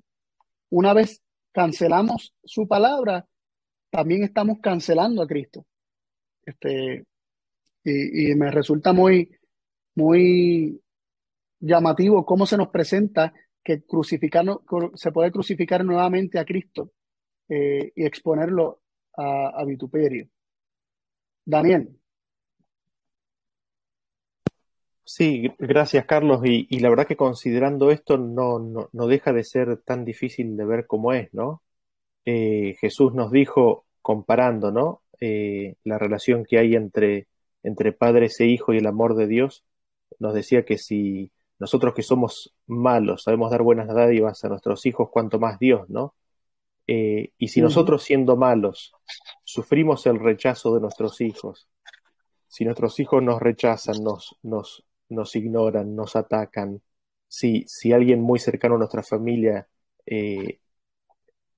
una 0.70 0.94
vez 0.94 1.20
cancelamos 1.52 2.34
su 2.44 2.68
palabra, 2.68 3.26
también 3.90 4.22
estamos 4.22 4.58
cancelando 4.60 5.22
a 5.22 5.26
Cristo. 5.26 5.66
Este, 6.44 7.04
y, 7.84 8.34
me 8.36 8.50
resulta 8.52 8.92
muy, 8.92 9.28
muy 9.96 10.80
llamativo 11.58 12.24
cómo 12.24 12.46
se 12.46 12.56
nos 12.56 12.68
presenta 12.68 13.32
que 13.62 13.82
se 14.94 15.12
puede 15.12 15.32
crucificar 15.32 15.84
nuevamente 15.84 16.38
a 16.38 16.44
Cristo 16.44 16.92
eh, 17.48 17.92
y 17.94 18.04
exponerlo 18.04 18.80
a 19.14 19.62
vituperio. 19.66 20.28
Daniel. 21.44 21.98
Sí, 25.04 25.52
gracias 25.58 26.06
Carlos. 26.06 26.40
Y, 26.44 26.78
la 26.80 26.88
verdad 26.88 27.06
que 27.06 27.16
considerando 27.16 27.90
esto 27.90 28.16
no, 28.18 28.58
no, 28.58 29.06
deja 29.06 29.32
de 29.32 29.44
ser 29.44 29.76
tan 29.82 30.04
difícil 30.04 30.56
de 30.56 30.64
ver 30.64 30.86
cómo 30.86 31.12
es, 31.12 31.32
¿no? 31.34 31.62
Eh, 32.24 32.76
Jesús 32.80 33.14
nos 33.14 33.30
dijo, 33.32 33.86
comparando, 34.00 34.72
¿no? 34.72 35.02
Eh, 35.20 35.76
la 35.84 35.98
relación 35.98 36.44
que 36.44 36.58
hay 36.58 36.74
entre, 36.76 37.28
entre 37.62 37.92
padres 37.92 38.40
e 38.40 38.46
hijo 38.46 38.72
y 38.72 38.78
el 38.78 38.86
amor 38.86 39.16
de 39.16 39.26
Dios, 39.26 39.64
nos 40.18 40.34
decía 40.34 40.64
que 40.64 40.78
si 40.78 41.32
nosotros 41.58 41.94
que 41.94 42.02
somos 42.02 42.54
malos 42.66 43.24
sabemos 43.24 43.50
dar 43.50 43.62
buenas 43.62 43.88
dádivas 43.88 44.44
a 44.44 44.48
nuestros 44.48 44.86
hijos, 44.86 45.10
cuanto 45.10 45.38
más 45.38 45.58
Dios, 45.58 45.88
¿no? 45.90 46.14
Eh, 46.86 47.32
y 47.38 47.48
si 47.48 47.60
nosotros 47.60 48.02
siendo 48.02 48.36
malos 48.36 48.92
sufrimos 49.52 50.06
el 50.06 50.18
rechazo 50.18 50.74
de 50.74 50.80
nuestros 50.80 51.20
hijos, 51.20 51.68
si 52.48 52.64
nuestros 52.64 53.00
hijos 53.00 53.22
nos 53.22 53.40
rechazan, 53.40 54.02
nos, 54.02 54.36
nos, 54.42 54.84
nos 55.08 55.36
ignoran, 55.36 55.94
nos 55.96 56.16
atacan, 56.16 56.82
si, 57.28 57.64
si 57.66 57.92
alguien 57.92 58.20
muy 58.20 58.38
cercano 58.38 58.74
a 58.74 58.78
nuestra 58.78 59.02
familia 59.02 59.68
eh, 60.06 60.60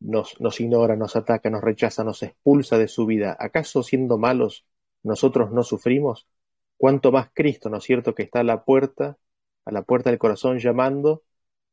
nos, 0.00 0.40
nos 0.40 0.60
ignora, 0.60 0.96
nos 0.96 1.16
ataca, 1.16 1.50
nos 1.50 1.62
rechaza, 1.62 2.04
nos 2.04 2.22
expulsa 2.22 2.78
de 2.78 2.88
su 2.88 3.06
vida, 3.06 3.36
¿acaso 3.38 3.82
siendo 3.82 4.18
malos 4.18 4.66
nosotros 5.02 5.50
no 5.52 5.62
sufrimos? 5.64 6.28
Cuanto 6.76 7.12
más 7.12 7.30
Cristo, 7.34 7.70
¿no 7.70 7.78
es 7.78 7.84
cierto?, 7.84 8.14
que 8.14 8.24
está 8.24 8.40
a 8.40 8.44
la 8.44 8.64
puerta, 8.64 9.18
a 9.64 9.72
la 9.72 9.82
puerta 9.82 10.10
del 10.10 10.18
corazón 10.18 10.58
llamando 10.58 11.24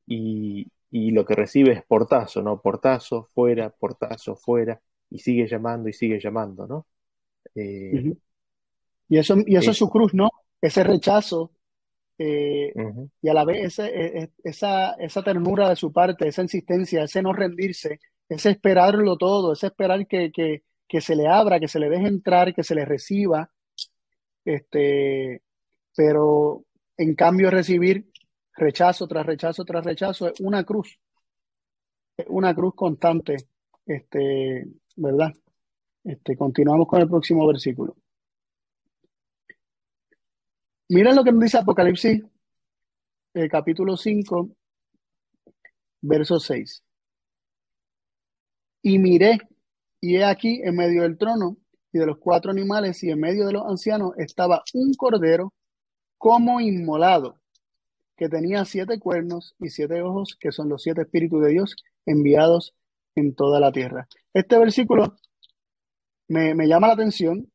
y, 0.07 0.71
y 0.91 1.11
lo 1.11 1.25
que 1.25 1.35
recibe 1.35 1.73
es 1.73 1.83
portazo, 1.85 2.41
¿no? 2.41 2.61
Portazo, 2.61 3.29
fuera, 3.33 3.69
portazo, 3.71 4.35
fuera, 4.35 4.81
y 5.11 5.19
sigue 5.19 5.47
llamando 5.47 5.89
y 5.89 5.93
sigue 5.93 6.19
llamando, 6.19 6.65
¿no? 6.65 6.87
Eh, 7.53 8.13
y 9.09 9.17
eso, 9.17 9.35
y 9.45 9.55
eso 9.55 9.71
es 9.71 9.77
su 9.77 9.89
cruz, 9.89 10.13
¿no? 10.13 10.31
Ese 10.61 10.83
rechazo 10.83 11.51
eh, 12.17 12.73
y 13.21 13.29
a 13.29 13.33
la 13.33 13.45
vez 13.45 13.79
e, 13.79 13.85
e, 13.87 14.29
esa, 14.43 14.93
esa 14.93 15.23
ternura 15.23 15.69
de 15.69 15.75
su 15.75 15.91
parte, 15.91 16.27
esa 16.27 16.43
insistencia, 16.43 17.03
ese 17.03 17.21
no 17.21 17.33
rendirse, 17.33 17.99
ese 18.29 18.51
esperarlo 18.51 19.17
todo, 19.17 19.53
ese 19.53 19.67
esperar 19.67 20.07
que, 20.07 20.31
que, 20.31 20.63
que 20.87 21.01
se 21.01 21.15
le 21.15 21.27
abra, 21.27 21.59
que 21.59 21.67
se 21.67 21.79
le 21.79 21.89
deje 21.89 22.07
entrar, 22.07 22.53
que 22.53 22.63
se 22.63 22.75
le 22.75 22.85
reciba, 22.85 23.51
este, 24.45 25.41
pero 25.95 26.63
en 26.97 27.15
cambio 27.15 27.49
recibir 27.49 28.11
rechazo 28.55 29.07
tras 29.07 29.25
rechazo 29.25 29.65
tras 29.65 29.83
rechazo 29.83 30.27
es 30.27 30.39
una 30.41 30.63
cruz, 30.63 30.99
es 32.17 32.25
una 32.29 32.53
cruz 32.53 32.75
constante, 32.75 33.37
este, 33.85 34.67
¿verdad? 34.95 35.33
Este, 36.03 36.35
continuamos 36.35 36.87
con 36.87 37.01
el 37.01 37.07
próximo 37.07 37.45
versículo. 37.47 37.95
Miren 40.89 41.15
lo 41.15 41.23
que 41.23 41.31
nos 41.31 41.41
dice 41.41 41.57
Apocalipsis, 41.57 42.21
el 43.33 43.49
capítulo 43.49 43.95
5, 43.95 44.49
verso 46.01 46.39
6. 46.39 46.83
Y 48.81 48.99
miré, 48.99 49.39
y 50.01 50.17
he 50.17 50.25
aquí 50.25 50.61
en 50.63 50.75
medio 50.75 51.03
del 51.03 51.17
trono 51.17 51.57
y 51.93 51.99
de 51.99 52.05
los 52.05 52.17
cuatro 52.17 52.51
animales 52.51 53.03
y 53.03 53.11
en 53.11 53.19
medio 53.19 53.45
de 53.45 53.53
los 53.53 53.65
ancianos 53.65 54.13
estaba 54.17 54.63
un 54.73 54.93
cordero 54.95 55.53
como 56.17 56.59
inmolado, 56.59 57.39
que 58.17 58.29
tenía 58.29 58.65
siete 58.65 58.99
cuernos 58.99 59.55
y 59.59 59.69
siete 59.69 60.01
ojos, 60.01 60.35
que 60.39 60.51
son 60.51 60.69
los 60.69 60.83
siete 60.83 61.01
espíritus 61.01 61.41
de 61.41 61.49
Dios 61.49 61.75
enviados 62.05 62.75
en 63.15 63.35
toda 63.35 63.59
la 63.59 63.71
tierra. 63.71 64.07
Este 64.33 64.57
versículo 64.57 65.15
me, 66.27 66.55
me 66.55 66.67
llama 66.67 66.87
la 66.87 66.93
atención 66.93 67.51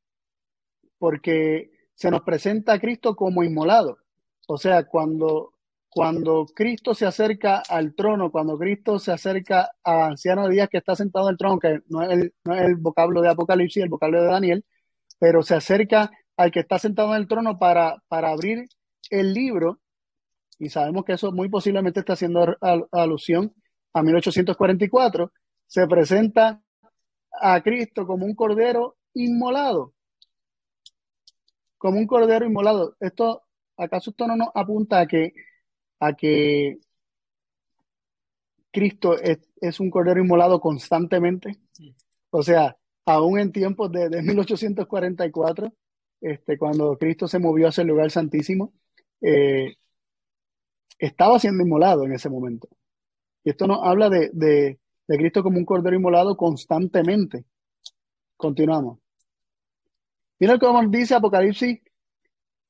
porque 0.98 1.70
se 1.94 2.10
nos 2.10 2.22
presenta 2.22 2.74
a 2.74 2.80
Cristo 2.80 3.16
como 3.16 3.42
inmolado. 3.42 3.98
O 4.46 4.58
sea, 4.58 4.84
cuando, 4.84 5.54
cuando 5.88 6.46
Cristo 6.54 6.94
se 6.94 7.06
acerca 7.06 7.62
al 7.68 7.94
trono, 7.94 8.30
cuando 8.30 8.58
Cristo 8.58 8.98
se 8.98 9.12
acerca 9.12 9.70
al 9.82 10.02
anciano 10.12 10.44
de 10.46 10.54
días 10.54 10.68
que 10.68 10.78
está 10.78 10.94
sentado 10.94 11.28
en 11.28 11.32
el 11.32 11.38
trono, 11.38 11.58
que 11.58 11.80
no 11.88 12.02
es 12.02 12.10
el, 12.10 12.34
no 12.44 12.54
es 12.54 12.62
el 12.62 12.76
vocablo 12.76 13.22
de 13.22 13.30
Apocalipsis, 13.30 13.82
el 13.82 13.88
vocablo 13.88 14.22
de 14.22 14.28
Daniel, 14.28 14.64
pero 15.18 15.42
se 15.42 15.54
acerca 15.54 16.10
al 16.36 16.50
que 16.50 16.60
está 16.60 16.78
sentado 16.78 17.14
en 17.14 17.22
el 17.22 17.28
trono 17.28 17.58
para, 17.58 18.02
para 18.08 18.30
abrir 18.30 18.68
el 19.10 19.32
libro, 19.32 19.80
y 20.58 20.68
sabemos 20.68 21.04
que 21.04 21.14
eso 21.14 21.32
muy 21.32 21.48
posiblemente 21.48 22.00
está 22.00 22.14
haciendo 22.14 22.56
alusión 22.92 23.54
a 23.92 24.02
1844, 24.02 25.32
se 25.66 25.86
presenta 25.86 26.62
a 27.40 27.62
Cristo 27.62 28.06
como 28.06 28.26
un 28.26 28.34
cordero 28.34 28.96
inmolado 29.14 29.94
como 31.78 31.98
un 31.98 32.06
cordero 32.06 32.46
inmolado. 32.46 32.96
Esto, 33.00 33.44
¿acaso 33.76 34.10
esto 34.10 34.26
no 34.26 34.36
nos 34.36 34.48
apunta 34.54 35.00
a 35.00 35.06
que, 35.06 35.34
a 36.00 36.14
que 36.14 36.78
Cristo 38.72 39.16
es, 39.18 39.80
un 39.80 39.90
cordero 39.90 40.20
inmolado 40.20 40.60
constantemente? 40.60 41.58
O 42.30 42.42
sea, 42.42 42.76
aún 43.06 43.38
en 43.38 43.52
tiempos 43.52 43.90
de, 43.92 44.22
1844, 44.22 45.72
este, 46.20 46.58
cuando 46.58 46.96
Cristo 46.98 47.28
se 47.28 47.38
movió 47.38 47.68
hacia 47.68 47.82
el 47.82 47.88
lugar 47.88 48.10
santísimo, 48.10 48.72
eh, 49.20 49.76
estaba 50.98 51.38
siendo 51.38 51.62
inmolado 51.62 52.04
en 52.04 52.12
ese 52.12 52.28
momento. 52.28 52.68
Y 53.44 53.50
esto 53.50 53.66
nos 53.66 53.80
habla 53.82 54.10
de, 54.10 54.78
de 55.06 55.16
Cristo 55.16 55.42
como 55.42 55.58
un 55.58 55.64
cordero 55.64 55.96
inmolado 55.96 56.36
constantemente. 56.36 57.44
Continuamos. 58.36 58.98
Mira 60.38 60.58
cómo 60.58 60.86
dice 60.88 61.14
Apocalipsis 61.14 61.80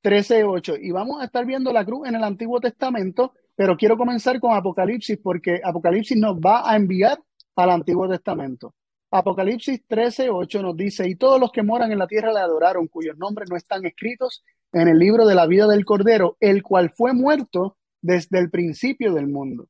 13:8. 0.02 0.76
Y 0.80 0.92
vamos 0.92 1.20
a 1.20 1.24
estar 1.24 1.44
viendo 1.44 1.72
la 1.72 1.84
cruz 1.84 2.08
en 2.08 2.14
el 2.14 2.22
Antiguo 2.22 2.60
Testamento, 2.60 3.32
pero 3.56 3.76
quiero 3.76 3.96
comenzar 3.96 4.38
con 4.38 4.54
Apocalipsis 4.54 5.18
porque 5.22 5.60
Apocalipsis 5.62 6.16
nos 6.16 6.36
va 6.36 6.70
a 6.70 6.76
enviar 6.76 7.18
al 7.56 7.70
Antiguo 7.70 8.08
Testamento. 8.08 8.74
Apocalipsis 9.10 9.82
13:8 9.88 10.62
nos 10.62 10.76
dice, 10.76 11.08
y 11.08 11.16
todos 11.16 11.40
los 11.40 11.50
que 11.50 11.62
moran 11.62 11.90
en 11.90 11.98
la 11.98 12.06
tierra 12.06 12.32
le 12.32 12.40
adoraron, 12.40 12.86
cuyos 12.86 13.16
nombres 13.16 13.50
no 13.50 13.56
están 13.56 13.84
escritos 13.86 14.44
en 14.72 14.88
el 14.88 14.98
libro 14.98 15.26
de 15.26 15.34
la 15.34 15.46
vida 15.46 15.66
del 15.66 15.84
Cordero, 15.84 16.36
el 16.40 16.62
cual 16.62 16.90
fue 16.90 17.12
muerto 17.12 17.76
desde 18.00 18.38
el 18.38 18.50
principio 18.50 19.12
del 19.14 19.26
mundo. 19.26 19.68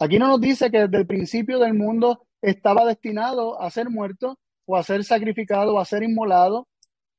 Aquí 0.00 0.18
no 0.18 0.28
nos 0.28 0.40
dice 0.40 0.70
que 0.70 0.80
desde 0.80 0.98
el 0.98 1.06
principio 1.06 1.58
del 1.58 1.74
mundo 1.74 2.26
estaba 2.42 2.84
destinado 2.84 3.60
a 3.60 3.70
ser 3.70 3.90
muerto 3.90 4.38
o 4.66 4.76
a 4.76 4.82
ser 4.82 5.04
sacrificado 5.04 5.74
o 5.74 5.78
a 5.78 5.84
ser 5.84 6.02
inmolado 6.02 6.68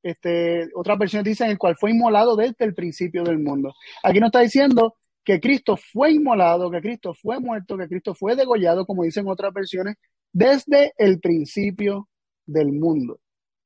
este, 0.05 0.69
otras 0.75 0.99
versiones 0.99 1.25
dicen 1.25 1.49
el 1.49 1.57
cual 1.57 1.75
fue 1.77 1.89
inmolado 1.89 2.35
desde 2.35 2.63
el 2.63 2.75
principio 2.75 3.23
del 3.23 3.39
mundo. 3.39 3.73
Aquí 4.03 4.19
nos 4.19 4.27
está 4.27 4.41
diciendo 4.41 4.97
que 5.23 5.39
Cristo 5.39 5.77
fue 5.77 6.11
inmolado, 6.11 6.69
que 6.69 6.79
Cristo 6.79 7.15
fue 7.15 7.39
muerto, 7.39 7.75
que 7.75 7.87
Cristo 7.87 8.13
fue 8.13 8.35
degollado, 8.35 8.85
como 8.85 9.01
dicen 9.01 9.27
otras 9.27 9.51
versiones, 9.51 9.95
desde 10.31 10.93
el 10.99 11.19
principio 11.19 12.07
del 12.45 12.71
mundo. 12.71 13.19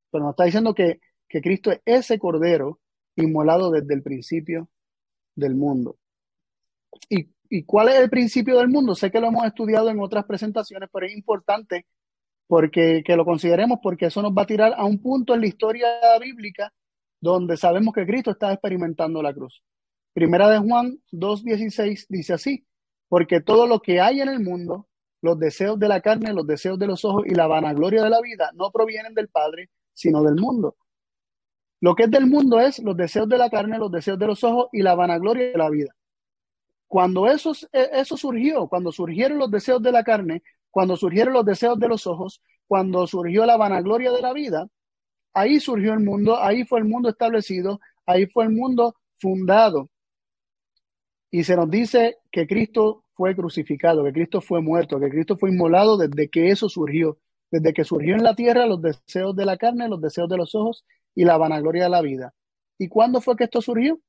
Pero 0.10 0.24
nos 0.24 0.32
está 0.32 0.46
diciendo 0.46 0.74
que, 0.74 1.02
que 1.28 1.42
Cristo 1.42 1.72
es 1.72 1.82
ese 1.84 2.18
cordero 2.18 2.80
inmolado 3.18 3.70
desde 3.70 3.94
el 3.94 4.02
principio 4.02 4.70
del 5.36 5.56
mundo. 5.56 5.98
¿Y, 7.10 7.28
¿Y 7.50 7.64
cuál 7.64 7.90
es 7.90 7.96
el 7.96 8.10
principio 8.10 8.58
del 8.60 8.70
mundo? 8.70 8.94
Sé 8.94 9.10
que 9.10 9.20
lo 9.20 9.28
hemos 9.28 9.46
estudiado 9.46 9.90
en 9.90 10.00
otras 10.00 10.26
presentaciones, 10.26 10.90
pero 10.94 11.08
es 11.08 11.14
importante 11.14 11.88
porque 12.48 13.04
que 13.06 13.16
lo 13.16 13.26
consideremos 13.26 13.80
porque 13.82 14.08
eso 14.08 14.22
nos 14.22 14.32
va 14.32 14.44
a 14.44 14.48
tirar 14.48 14.74
a 14.76 14.86
un 14.86 15.02
punto 15.02 15.34
en 15.34 15.42
la 15.42 15.48
historia 15.48 15.88
bíblica 16.20 16.74
donde 17.22 17.58
sabemos 17.58 17.94
que 17.94 18.06
Cristo 18.06 18.32
está 18.32 18.52
experimentando 18.54 19.22
la 19.22 19.34
cruz. 19.34 19.64
Primera 20.14 20.50
de 20.50 20.60
Juan 20.60 21.00
2.16 21.12 22.06
dice 22.10 22.34
así, 22.34 22.66
porque 23.08 23.42
todo 23.42 23.68
lo 23.68 23.82
que 23.82 24.00
hay 24.00 24.22
en 24.22 24.30
el 24.30 24.40
mundo, 24.40 24.88
los 25.22 25.38
deseos 25.38 25.78
de 25.80 25.88
la 25.88 26.02
carne, 26.02 26.34
los 26.34 26.48
deseos 26.48 26.80
de 26.80 26.88
los 26.88 27.04
ojos 27.04 27.26
y 27.28 27.36
la 27.36 27.48
vanagloria 27.48 28.04
de 28.04 28.10
la 28.10 28.22
vida 28.22 28.52
no 28.54 28.72
provienen 28.72 29.14
del 29.14 29.28
Padre, 29.28 29.70
sino 29.94 30.24
del 30.24 30.36
mundo. 30.36 30.76
Lo 31.82 31.96
que 31.96 32.04
es 32.04 32.12
del 32.12 32.26
mundo 32.26 32.60
es 32.60 32.80
los 32.80 32.96
deseos 32.96 33.28
de 33.28 33.38
la 33.38 33.50
carne, 33.50 33.78
los 33.78 33.92
deseos 33.92 34.20
de 34.20 34.28
los 34.28 34.44
ojos 34.44 34.70
y 34.72 34.82
la 34.82 34.96
vanagloria 34.96 35.52
de 35.52 35.58
la 35.58 35.70
vida. 35.70 35.96
Cuando 36.90 37.28
eso, 37.28 37.54
eso 37.72 38.18
surgió, 38.18 38.68
cuando 38.68 38.92
surgieron 38.92 39.38
los 39.38 39.52
deseos 39.52 39.82
de 39.82 39.92
la 39.92 40.04
carne, 40.04 40.42
cuando 40.72 40.98
surgieron 40.98 41.36
los 41.36 41.46
deseos 41.46 41.80
de 41.80 41.88
los 41.88 42.08
ojos, 42.08 42.42
cuando 42.68 43.06
surgió 43.06 43.46
la 43.46 43.58
vanagloria 43.58 44.12
de 44.12 44.22
la 44.24 44.34
vida, 44.34 44.68
ahí 45.36 45.60
surgió 45.60 45.94
el 45.94 46.00
mundo, 46.00 46.42
ahí 46.42 46.66
fue 46.66 46.80
el 46.80 46.86
mundo 46.86 47.10
establecido, 47.10 47.80
ahí 48.08 48.26
fue 48.26 48.46
el 48.46 48.50
mundo 48.50 48.96
fundado. 49.20 49.92
Y 51.30 51.44
se 51.44 51.56
nos 51.56 51.70
dice 51.70 52.18
que 52.32 52.48
Cristo 52.48 53.06
fue 53.14 53.36
crucificado, 53.36 54.04
que 54.04 54.14
Cristo 54.14 54.42
fue 54.42 54.60
muerto, 54.60 55.00
que 55.00 55.10
Cristo 55.10 55.38
fue 55.38 55.52
inmolado 55.52 55.96
desde 55.96 56.28
que 56.28 56.50
eso 56.50 56.70
surgió, 56.70 57.20
desde 57.52 57.72
que 57.72 57.84
surgió 57.84 58.16
en 58.16 58.24
la 58.24 58.34
tierra 58.36 58.66
los 58.66 58.82
deseos 58.82 59.36
de 59.36 59.46
la 59.46 59.58
carne, 59.58 59.88
los 59.90 60.02
deseos 60.02 60.28
de 60.28 60.38
los 60.38 60.56
ojos 60.56 60.86
y 61.14 61.24
la 61.24 61.38
vanagloria 61.38 61.84
de 61.84 61.90
la 61.90 62.02
vida. 62.02 62.34
¿Y 62.80 62.88
cuándo 62.88 63.22
fue 63.22 63.36
que 63.36 63.44
esto 63.44 63.62
surgió? 63.62 64.00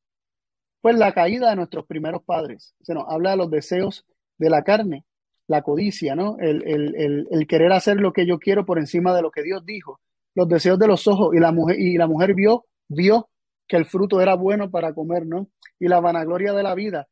Pues 0.81 0.97
la 0.97 1.13
caída 1.13 1.51
de 1.51 1.57
nuestros 1.57 1.87
primeros 1.87 2.23
padres. 2.25 2.75
Se 2.81 2.95
nos 2.95 3.05
habla 3.09 3.33
de 3.33 3.37
los 3.37 3.51
deseos 3.51 4.07
de 4.39 4.51
la 4.51 4.63
carne, 4.63 5.05
la 5.47 5.63
codicia, 5.63 6.15
¿no? 6.15 6.39
El, 6.39 6.63
el, 6.67 7.47
querer 7.47 7.73
hacer 7.73 7.97
lo 7.97 8.13
que 8.13 8.27
yo 8.27 8.39
quiero 8.39 8.65
por 8.65 8.79
encima 8.79 9.15
de 9.15 9.21
lo 9.23 9.31
que 9.31 9.43
Dios 9.43 9.65
dijo, 9.67 10.01
los 10.35 10.49
deseos 10.49 10.79
de 10.79 10.87
los 10.87 11.07
ojos 11.07 11.35
y 11.35 11.41
la 11.41 11.53
mujer, 11.53 11.79
y 11.79 11.97
la 11.99 12.07
mujer 12.07 12.35
vio, 12.35 12.65
vio 12.89 13.29
que 13.69 13.77
el 13.77 13.85
fruto 13.85 14.21
era 14.21 14.35
bueno 14.35 14.71
para 14.71 14.95
comer, 14.95 15.27
¿no? 15.27 15.49
Y 15.79 15.89
la 15.89 16.01
vanagloria 16.01 16.53
de 16.53 16.63
la 16.63 16.75
vida, 16.75 17.09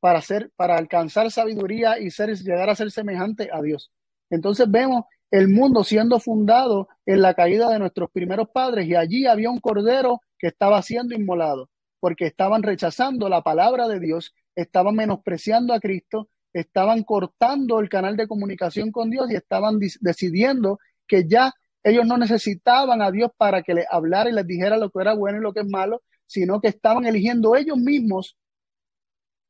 para 0.00 0.20
ser, 0.20 0.52
para 0.54 0.76
alcanzar 0.76 1.30
sabiduría 1.30 1.98
y 1.98 2.10
ser, 2.10 2.34
llegar 2.36 2.70
a 2.70 2.76
ser 2.76 2.90
semejante 2.90 3.48
a 3.52 3.60
Dios. 3.62 3.90
Entonces 4.30 4.70
vemos 4.70 5.04
el 5.30 5.48
mundo 5.48 5.82
siendo 5.82 6.20
fundado 6.20 6.88
en 7.04 7.20
la 7.22 7.34
caída 7.34 7.68
de 7.70 7.78
nuestros 7.78 8.10
primeros 8.10 8.48
padres 8.50 8.86
y 8.86 8.94
allí 8.94 9.26
había 9.26 9.50
un 9.50 9.58
cordero 9.58 10.20
que 10.38 10.46
estaba 10.46 10.80
siendo 10.82 11.14
inmolado 11.14 11.68
porque 12.00 12.26
estaban 12.26 12.62
rechazando 12.62 13.28
la 13.28 13.42
palabra 13.42 13.88
de 13.88 14.00
Dios, 14.00 14.34
estaban 14.54 14.94
menospreciando 14.94 15.74
a 15.74 15.80
Cristo 15.80 16.28
estaban 16.52 17.04
cortando 17.04 17.80
el 17.80 17.88
canal 17.88 18.16
de 18.16 18.28
comunicación 18.28 18.90
con 18.90 19.10
Dios 19.10 19.30
y 19.30 19.36
estaban 19.36 19.78
decidiendo 20.00 20.78
que 21.06 21.26
ya 21.26 21.52
ellos 21.82 22.06
no 22.06 22.18
necesitaban 22.18 23.02
a 23.02 23.10
Dios 23.10 23.30
para 23.36 23.62
que 23.62 23.74
les 23.74 23.86
hablara 23.90 24.30
y 24.30 24.32
les 24.32 24.46
dijera 24.46 24.76
lo 24.76 24.90
que 24.90 25.00
era 25.00 25.14
bueno 25.14 25.38
y 25.38 25.42
lo 25.42 25.52
que 25.52 25.60
es 25.60 25.68
malo, 25.68 26.02
sino 26.26 26.60
que 26.60 26.68
estaban 26.68 27.06
eligiendo 27.06 27.56
ellos 27.56 27.78
mismos 27.78 28.36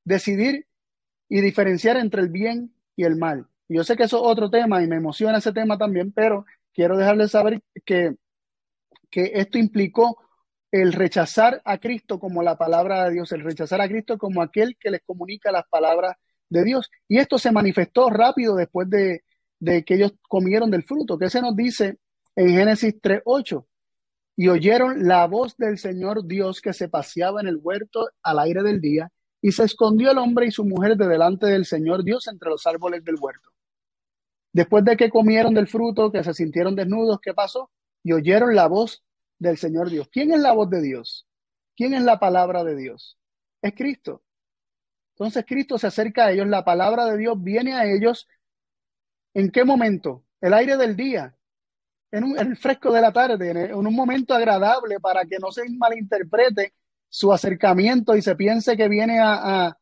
decidir 0.04 0.66
y 1.28 1.40
diferenciar 1.40 1.96
entre 1.96 2.22
el 2.22 2.28
bien 2.28 2.72
y 2.96 3.04
el 3.04 3.16
mal. 3.16 3.46
yo 3.68 3.84
sé 3.84 3.96
que 3.96 4.04
eso 4.04 4.16
es 4.16 4.22
otro 4.24 4.50
tema 4.50 4.82
y 4.82 4.86
me 4.86 4.96
emociona 4.96 5.38
ese 5.38 5.52
tema 5.52 5.76
también, 5.76 6.12
pero 6.12 6.46
quiero 6.72 6.96
dejarles 6.96 7.30
saber 7.30 7.62
que, 7.84 8.14
que 9.10 9.32
esto 9.34 9.58
implicó 9.58 10.16
el 10.70 10.92
rechazar 10.92 11.62
a 11.64 11.78
Cristo 11.78 12.18
como 12.18 12.42
la 12.42 12.56
palabra 12.56 13.04
de 13.04 13.12
Dios, 13.12 13.32
el 13.32 13.42
rechazar 13.42 13.80
a 13.80 13.88
Cristo 13.88 14.18
como 14.18 14.42
aquel 14.42 14.76
que 14.78 14.90
les 14.90 15.02
comunica 15.02 15.50
las 15.50 15.66
palabras 15.68 16.16
de 16.48 16.64
Dios. 16.64 16.90
Y 17.08 17.18
esto 17.18 17.38
se 17.38 17.52
manifestó 17.52 18.10
rápido 18.10 18.54
después 18.54 18.88
de, 18.90 19.22
que 19.60 19.94
ellos 19.94 20.12
comieron 20.28 20.70
del 20.70 20.84
fruto, 20.84 21.18
que 21.18 21.30
se 21.30 21.40
nos 21.40 21.56
dice 21.56 21.98
en 22.36 22.50
Génesis 22.50 23.00
3.8. 23.00 23.64
Y 24.36 24.48
oyeron 24.48 25.08
la 25.08 25.26
voz 25.26 25.56
del 25.56 25.78
Señor 25.78 26.24
Dios 26.26 26.60
que 26.60 26.72
se 26.72 26.88
paseaba 26.88 27.40
en 27.40 27.48
el 27.48 27.58
huerto 27.60 28.08
al 28.22 28.38
aire 28.38 28.62
del 28.62 28.80
día, 28.80 29.10
Y 29.40 29.52
se 29.52 29.64
escondió 29.64 30.10
el 30.10 30.18
hombre 30.18 30.46
y 30.46 30.50
su 30.50 30.64
mujer 30.64 30.96
de 30.96 31.06
delante 31.06 31.46
del 31.46 31.64
Señor 31.64 32.02
Dios 32.04 32.26
entre 32.26 32.50
los 32.50 32.66
árboles 32.66 33.04
del 33.04 33.16
huerto. 33.20 33.50
Después 34.52 34.84
de 34.84 34.96
que 34.96 35.10
comieron 35.10 35.54
del 35.54 35.68
fruto, 35.68 36.10
que 36.10 36.24
se 36.24 36.34
sintieron 36.34 36.74
desnudos, 36.74 37.20
¿qué 37.20 37.34
pasó? 37.34 37.70
Y 38.02 38.12
oyeron 38.12 38.54
la 38.54 38.66
voz 38.66 39.02
del 39.38 39.56
Señor 39.56 39.90
Dios. 39.90 40.08
¿Quién 40.10 40.32
es 40.32 40.40
la 40.40 40.52
voz 40.52 40.70
de 40.70 40.82
Dios? 40.82 41.26
¿Quién 41.76 41.94
es 41.94 42.02
la 42.02 42.18
palabra 42.18 42.64
de 42.64 42.76
Dios? 42.76 43.18
Es 43.62 43.74
Cristo. 43.74 44.22
Entonces 45.14 45.44
Cristo 45.46 45.78
se 45.78 45.88
acerca 45.88 46.26
a 46.26 46.32
ellos, 46.32 46.46
la 46.46 46.64
palabra 46.64 47.06
de 47.06 47.16
Dios 47.16 47.42
viene 47.42 47.74
a 47.74 47.86
ellos. 47.86 48.28
¿En 49.34 49.50
qué 49.50 49.64
momento? 49.64 50.24
El 50.40 50.54
aire 50.54 50.76
del 50.76 50.96
día, 50.96 51.36
en, 52.10 52.24
un, 52.24 52.38
el 52.38 52.56
fresco 52.56 52.92
de 52.92 53.00
la 53.00 53.12
tarde, 53.12 53.50
en, 53.50 53.74
un 53.74 53.94
momento 53.94 54.34
agradable 54.34 55.00
para 55.00 55.24
que 55.24 55.38
no 55.38 55.50
se 55.50 55.68
malinterprete 55.68 56.74
su 57.08 57.32
acercamiento 57.32 58.14
y 58.16 58.22
se 58.22 58.36
piense 58.36 58.76
que 58.76 58.88
viene 58.88 59.18
a, 59.20 59.76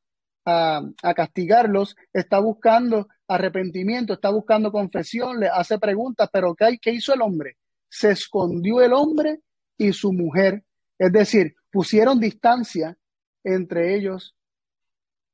a, 0.47 1.15
castigarlos, 1.15 1.97
está 2.13 2.39
buscando 2.39 3.09
arrepentimiento, 3.29 4.15
está 4.15 4.31
buscando 4.31 4.71
confesión, 4.71 5.41
le 5.41 5.49
hace 5.49 5.79
preguntas, 5.79 6.29
pero 6.33 6.55
¿qué, 6.55 6.79
¿qué 6.81 6.93
hizo 6.93 7.13
el 7.13 7.23
hombre? 7.23 7.57
Se 7.99 8.11
escondió 8.11 8.83
el 8.83 8.93
hombre 8.93 9.41
y 9.79 9.95
su 9.95 10.13
mujer, 10.13 10.63
es 10.99 11.11
decir, 11.11 11.55
pusieron 11.73 12.21
distancia 12.21 12.95
entre 13.43 13.97
ellos 13.97 14.37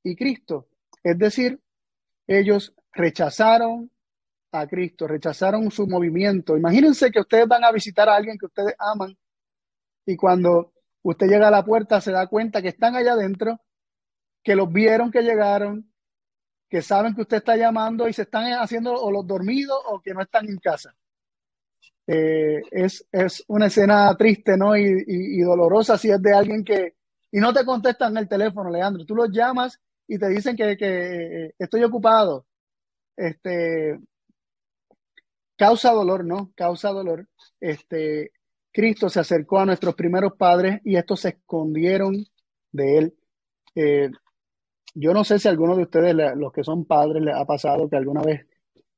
y 0.05 0.15
Cristo, 0.15 0.69
es 1.03 1.19
decir, 1.19 1.61
ellos 2.25 2.73
rechazaron 2.93 3.91
a 4.53 4.69
Cristo, 4.69 5.09
rechazaron 5.09 5.73
su 5.73 5.89
movimiento. 5.89 6.57
Imagínense 6.57 7.11
que 7.11 7.19
ustedes 7.19 7.49
van 7.49 7.65
a 7.65 7.73
visitar 7.73 8.09
a 8.09 8.15
alguien 8.15 8.39
que 8.39 8.47
ustedes 8.47 8.77
aman 8.79 9.19
y 10.07 10.15
cuando 10.15 10.73
usted 11.03 11.27
llega 11.27 11.49
a 11.49 11.51
la 11.51 11.65
puerta 11.65 12.01
se 12.01 12.13
da 12.13 12.29
cuenta 12.29 12.63
que 12.63 12.69
están 12.69 12.95
allá 12.95 13.15
adentro, 13.15 13.61
que 14.45 14.55
los 14.55 14.73
vieron 14.73 15.11
que 15.11 15.23
llegaron, 15.23 15.93
que 16.69 16.81
saben 16.81 17.17
que 17.17 17.23
usted 17.23 17.39
está 17.39 17.57
llamando 17.57 18.07
y 18.07 18.13
se 18.13 18.23
están 18.23 18.53
haciendo 18.53 18.95
o 18.95 19.11
los 19.11 19.27
dormidos 19.27 19.81
o 19.87 20.01
que 20.01 20.15
no 20.15 20.23
están 20.23 20.49
en 20.49 20.59
casa. 20.59 20.95
Eh, 22.07 22.61
es, 22.71 23.07
es, 23.13 23.45
una 23.49 23.67
escena 23.67 24.15
triste, 24.17 24.57
¿no? 24.57 24.77
Y, 24.77 25.05
y, 25.07 25.41
dolorosa 25.41 25.97
si 25.97 26.11
es 26.11 26.21
de 26.21 26.33
alguien 26.35 26.65
que... 26.65 26.95
Y 27.31 27.39
no 27.39 27.53
te 27.53 27.65
contestan 27.65 28.17
el 28.17 28.29
teléfono, 28.29 28.71
Leandro. 28.71 29.05
Tú 29.07 29.15
los 29.15 29.31
llamas 29.31 29.81
y 30.07 30.19
te 30.19 30.29
dicen 30.29 30.57
que, 30.57 30.77
que 30.77 31.55
estoy 31.59 31.83
ocupado. 31.85 32.47
Este, 33.17 33.99
causa 35.57 35.93
dolor, 35.93 36.25
¿no? 36.25 36.53
Causa 36.55 36.91
dolor. 36.91 37.29
Este, 37.61 38.33
Cristo 38.73 39.09
se 39.09 39.21
acercó 39.21 39.61
a 39.61 39.67
nuestros 39.67 39.95
primeros 39.95 40.33
padres 40.37 40.81
y 40.85 40.97
estos 40.97 41.21
se 41.21 41.31
escondieron 41.31 42.25
de 42.73 42.99
él. 42.99 43.15
Eh, 43.75 44.11
yo 44.95 45.15
no 45.15 45.25
sé 45.25 45.39
si 45.39 45.49
alguno 45.49 45.77
de 45.77 45.85
ustedes, 45.85 46.15
los 46.37 46.53
que 46.53 46.65
son 46.65 46.85
padres, 46.85 47.23
les 47.23 47.35
ha 47.35 47.45
pasado 47.45 47.89
que 47.89 47.97
alguna 47.97 48.23
vez 48.23 48.47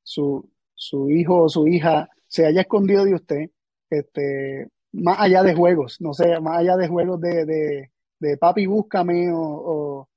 su, 0.01 0.49
su 0.73 1.09
hijo 1.09 1.43
o 1.43 1.49
su 1.49 1.67
hija 1.67 2.09
se 2.27 2.45
haya 2.45 2.61
escondido 2.61 3.05
de 3.05 3.15
usted, 3.15 3.49
este, 3.89 4.67
más 4.91 5.17
allá 5.19 5.43
de 5.43 5.55
juegos, 5.55 5.97
no 6.01 6.13
sé, 6.13 6.39
más 6.39 6.59
allá 6.59 6.77
de 6.77 6.87
juegos 6.87 7.19
de, 7.21 7.45
de, 7.45 7.91
de 8.19 8.37
papi, 8.37 8.65
búscame 8.65 9.31
o, 9.31 10.07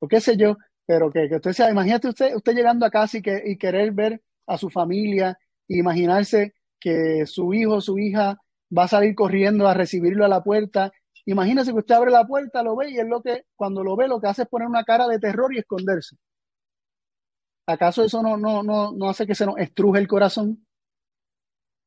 o, 0.00 0.08
qué 0.08 0.20
sé 0.20 0.36
yo, 0.36 0.56
pero 0.86 1.10
que, 1.10 1.28
que 1.28 1.36
usted 1.36 1.52
sea, 1.52 1.70
imagínate 1.70 2.08
usted, 2.08 2.34
usted 2.34 2.54
llegando 2.54 2.86
a 2.86 2.90
casa 2.90 3.18
y, 3.18 3.22
que, 3.22 3.42
y 3.44 3.56
querer 3.58 3.92
ver 3.92 4.22
a 4.46 4.56
su 4.58 4.70
familia 4.70 5.38
imaginarse 5.68 6.54
que 6.80 7.26
su 7.26 7.52
hijo 7.54 7.74
o 7.76 7.80
su 7.80 7.98
hija 7.98 8.38
va 8.76 8.84
a 8.84 8.88
salir 8.88 9.14
corriendo 9.14 9.66
a 9.68 9.74
recibirlo 9.74 10.24
a 10.24 10.28
la 10.28 10.42
puerta. 10.42 10.92
Imagínese 11.26 11.72
que 11.72 11.78
usted 11.78 11.94
abre 11.94 12.10
la 12.10 12.26
puerta, 12.26 12.62
lo 12.62 12.76
ve 12.76 12.90
y 12.90 12.98
es 12.98 13.06
lo 13.06 13.22
que, 13.22 13.44
cuando 13.56 13.84
lo 13.84 13.96
ve, 13.96 14.08
lo 14.08 14.20
que 14.20 14.28
hace 14.28 14.42
es 14.42 14.48
poner 14.48 14.68
una 14.68 14.84
cara 14.84 15.06
de 15.06 15.18
terror 15.18 15.54
y 15.54 15.58
esconderse. 15.58 16.16
¿Acaso 17.66 18.02
eso 18.02 18.22
no, 18.22 18.36
no, 18.36 18.62
no, 18.62 18.92
no 18.92 19.10
hace 19.10 19.26
que 19.26 19.34
se 19.34 19.44
nos 19.44 19.58
estruje 19.58 19.98
el 20.00 20.08
corazón? 20.08 20.66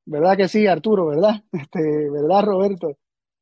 ¿Verdad 0.05 0.37
que 0.37 0.47
sí, 0.47 0.67
Arturo? 0.67 1.07
¿Verdad? 1.07 1.43
Este, 1.51 2.09
¿Verdad, 2.09 2.43
Roberto? 2.43 2.97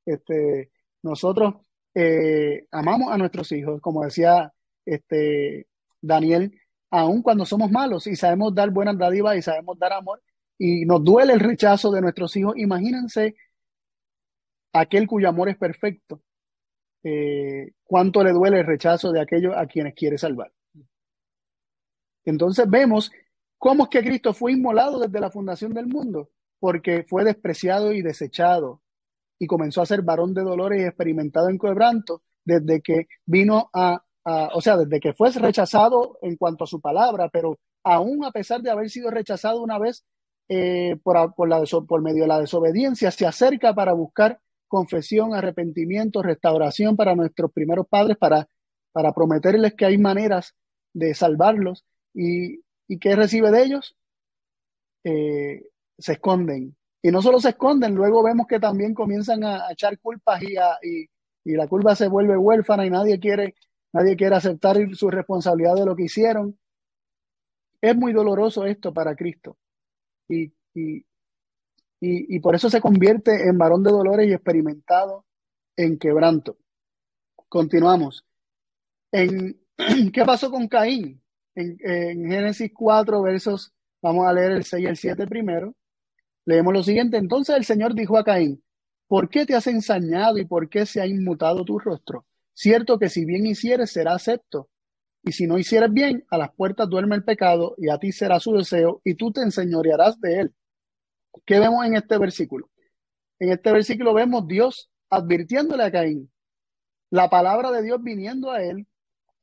Este, 0.05 0.71
nosotros 1.03 1.55
eh, 1.93 2.65
amamos 2.71 3.11
a 3.11 3.17
nuestros 3.17 3.51
hijos, 3.51 3.81
como 3.81 4.03
decía 4.03 4.53
este, 4.85 5.67
Daniel, 6.01 6.59
aun 6.91 7.21
cuando 7.21 7.45
somos 7.45 7.71
malos 7.71 8.07
y 8.07 8.15
sabemos 8.15 8.53
dar 8.55 8.71
buenas 8.71 8.97
dádivas 8.97 9.37
y 9.37 9.41
sabemos 9.41 9.77
dar 9.77 9.93
amor, 9.93 10.21
y 10.57 10.85
nos 10.85 11.03
duele 11.03 11.33
el 11.33 11.39
rechazo 11.39 11.91
de 11.91 12.01
nuestros 12.01 12.35
hijos, 12.35 12.57
imagínense 12.57 13.35
aquel 14.73 15.07
cuyo 15.07 15.29
amor 15.29 15.49
es 15.49 15.57
perfecto, 15.57 16.21
eh, 17.03 17.71
cuánto 17.83 18.23
le 18.23 18.31
duele 18.31 18.59
el 18.59 18.65
rechazo 18.65 19.11
de 19.11 19.21
aquellos 19.21 19.55
a 19.55 19.65
quienes 19.67 19.93
quiere 19.93 20.17
salvar. 20.17 20.51
Entonces 22.25 22.69
vemos 22.69 23.11
cómo 23.57 23.83
es 23.83 23.89
que 23.89 24.03
Cristo 24.03 24.33
fue 24.33 24.53
inmolado 24.53 24.99
desde 24.99 25.19
la 25.19 25.31
fundación 25.31 25.73
del 25.73 25.87
mundo, 25.87 26.29
porque 26.59 27.05
fue 27.07 27.23
despreciado 27.23 27.93
y 27.93 28.01
desechado 28.01 28.81
y 29.39 29.47
comenzó 29.47 29.81
a 29.81 29.85
ser 29.85 30.01
varón 30.01 30.33
de 30.33 30.43
dolores 30.43 30.81
y 30.81 30.85
experimentado 30.85 31.49
en 31.49 31.57
quebranto 31.57 32.23
desde 32.43 32.81
que 32.81 33.07
vino 33.25 33.69
a, 33.73 34.03
a, 34.25 34.49
o 34.53 34.61
sea, 34.61 34.77
desde 34.77 34.99
que 34.99 35.13
fue 35.13 35.31
rechazado 35.31 36.17
en 36.21 36.35
cuanto 36.35 36.65
a 36.65 36.67
su 36.67 36.81
palabra, 36.81 37.29
pero 37.29 37.57
aún 37.83 38.25
a 38.25 38.31
pesar 38.31 38.61
de 38.61 38.69
haber 38.69 38.89
sido 38.89 39.09
rechazado 39.09 39.61
una 39.61 39.79
vez, 39.79 40.03
eh, 40.49 40.97
por, 41.03 41.35
por, 41.35 41.47
la, 41.47 41.63
por 41.87 42.01
medio 42.01 42.23
de 42.23 42.27
la 42.27 42.39
desobediencia, 42.39 43.11
se 43.11 43.25
acerca 43.25 43.73
para 43.73 43.93
buscar 43.93 44.39
confesión, 44.67 45.33
arrepentimiento, 45.33 46.21
restauración 46.21 46.95
para 46.95 47.15
nuestros 47.15 47.51
primeros 47.51 47.87
padres, 47.87 48.17
para, 48.17 48.47
para 48.91 49.13
prometerles 49.13 49.73
que 49.75 49.85
hay 49.85 49.97
maneras 49.97 50.55
de 50.93 51.13
salvarlos. 51.13 51.85
¿Y, 52.13 52.61
y 52.87 52.99
qué 52.99 53.15
recibe 53.15 53.51
de 53.51 53.63
ellos? 53.63 53.95
Eh, 55.03 55.63
se 55.99 56.13
esconden. 56.13 56.75
Y 57.01 57.11
no 57.11 57.21
solo 57.21 57.39
se 57.39 57.49
esconden, 57.49 57.95
luego 57.95 58.23
vemos 58.23 58.47
que 58.47 58.59
también 58.59 58.93
comienzan 58.93 59.43
a, 59.43 59.71
echar 59.71 59.97
culpas 59.99 60.41
y, 60.43 60.55
y, 60.83 61.09
y, 61.45 61.53
la 61.55 61.67
culpa 61.67 61.95
se 61.95 62.07
vuelve 62.07 62.37
huérfana 62.37 62.85
y 62.85 62.89
nadie 62.89 63.19
quiere, 63.19 63.55
nadie 63.93 64.17
quiere 64.17 64.35
aceptar 64.35 64.77
su 64.95 65.09
responsabilidad 65.09 65.75
de 65.75 65.85
lo 65.85 65.95
que 65.95 66.03
hicieron. 66.03 66.57
Es 67.81 67.95
muy 67.95 68.11
doloroso 68.11 68.65
esto 68.65 68.93
para 68.93 69.15
Cristo 69.15 69.57
y, 70.27 70.53
y, 70.73 71.05
y, 72.01 72.39
por 72.39 72.55
eso 72.55 72.69
se 72.69 72.81
convierte 72.81 73.47
en 73.47 73.57
varón 73.57 73.83
de 73.83 73.91
dolores 73.91 74.27
y 74.27 74.33
experimentado 74.33 75.25
en 75.75 75.97
quebranto. 75.97 76.57
Continuamos. 77.49 78.25
En, 79.11 79.59
¿Qué 80.13 80.25
pasó 80.25 80.51
con 80.51 80.67
Caín? 80.67 81.21
En, 81.55 81.77
en, 81.81 82.29
Génesis 82.29 82.71
4, 82.73 83.21
versos, 83.21 83.73
vamos 84.01 84.27
a 84.27 84.33
leer 84.33 84.51
el 84.51 84.63
6 84.63 84.83
y 84.83 84.87
el 84.87 84.97
7 84.97 85.27
primero. 85.27 85.73
Leemos 86.49 86.73
lo 86.73 86.81
siguiente. 86.81 87.17
Entonces 87.17 87.55
el 87.55 87.63
Señor 87.63 87.93
dijo 87.93 88.17
a 88.17 88.23
Caín, 88.23 88.63
¿por 89.07 89.29
qué 89.29 89.45
te 89.45 89.53
has 89.53 89.67
ensañado 89.67 90.39
y 90.39 90.45
por 90.45 90.67
qué 90.67 90.87
se 90.87 90.99
ha 90.99 91.05
inmutado 91.05 91.63
tu 91.63 91.77
rostro? 91.77 92.25
Cierto 92.55 92.97
que 92.97 93.07
si 93.07 93.23
bien 93.23 93.45
hicieres, 93.45 93.91
será 93.91 94.15
acepto, 94.15 94.67
y 95.21 95.31
si 95.31 95.45
no 95.45 95.59
hicieres 95.59 95.93
bien, 95.93 96.25
a 96.31 96.39
las 96.39 96.51
puertas 96.55 96.89
duerme 96.89 97.15
el 97.15 97.23
pecado 97.23 97.75
y 97.77 97.89
a 97.89 97.99
ti 97.99 98.11
será 98.11 98.39
su 98.39 98.53
deseo 98.53 98.99
y 99.03 99.13
tú 99.13 99.31
te 99.31 99.41
enseñorearás 99.41 100.19
de 100.21 100.39
él. 100.39 100.55
¿Qué 101.45 101.59
vemos 101.59 101.85
en 101.85 101.93
este 101.93 102.17
versículo? 102.17 102.71
En 103.37 103.51
este 103.51 103.71
versículo 103.71 104.15
vemos 104.15 104.47
Dios 104.47 104.89
advirtiéndole 105.11 105.83
a 105.83 105.91
Caín, 105.91 106.31
la 107.11 107.29
palabra 107.29 107.69
de 107.71 107.83
Dios 107.83 108.01
viniendo 108.01 108.49
a 108.49 108.63
él, 108.63 108.87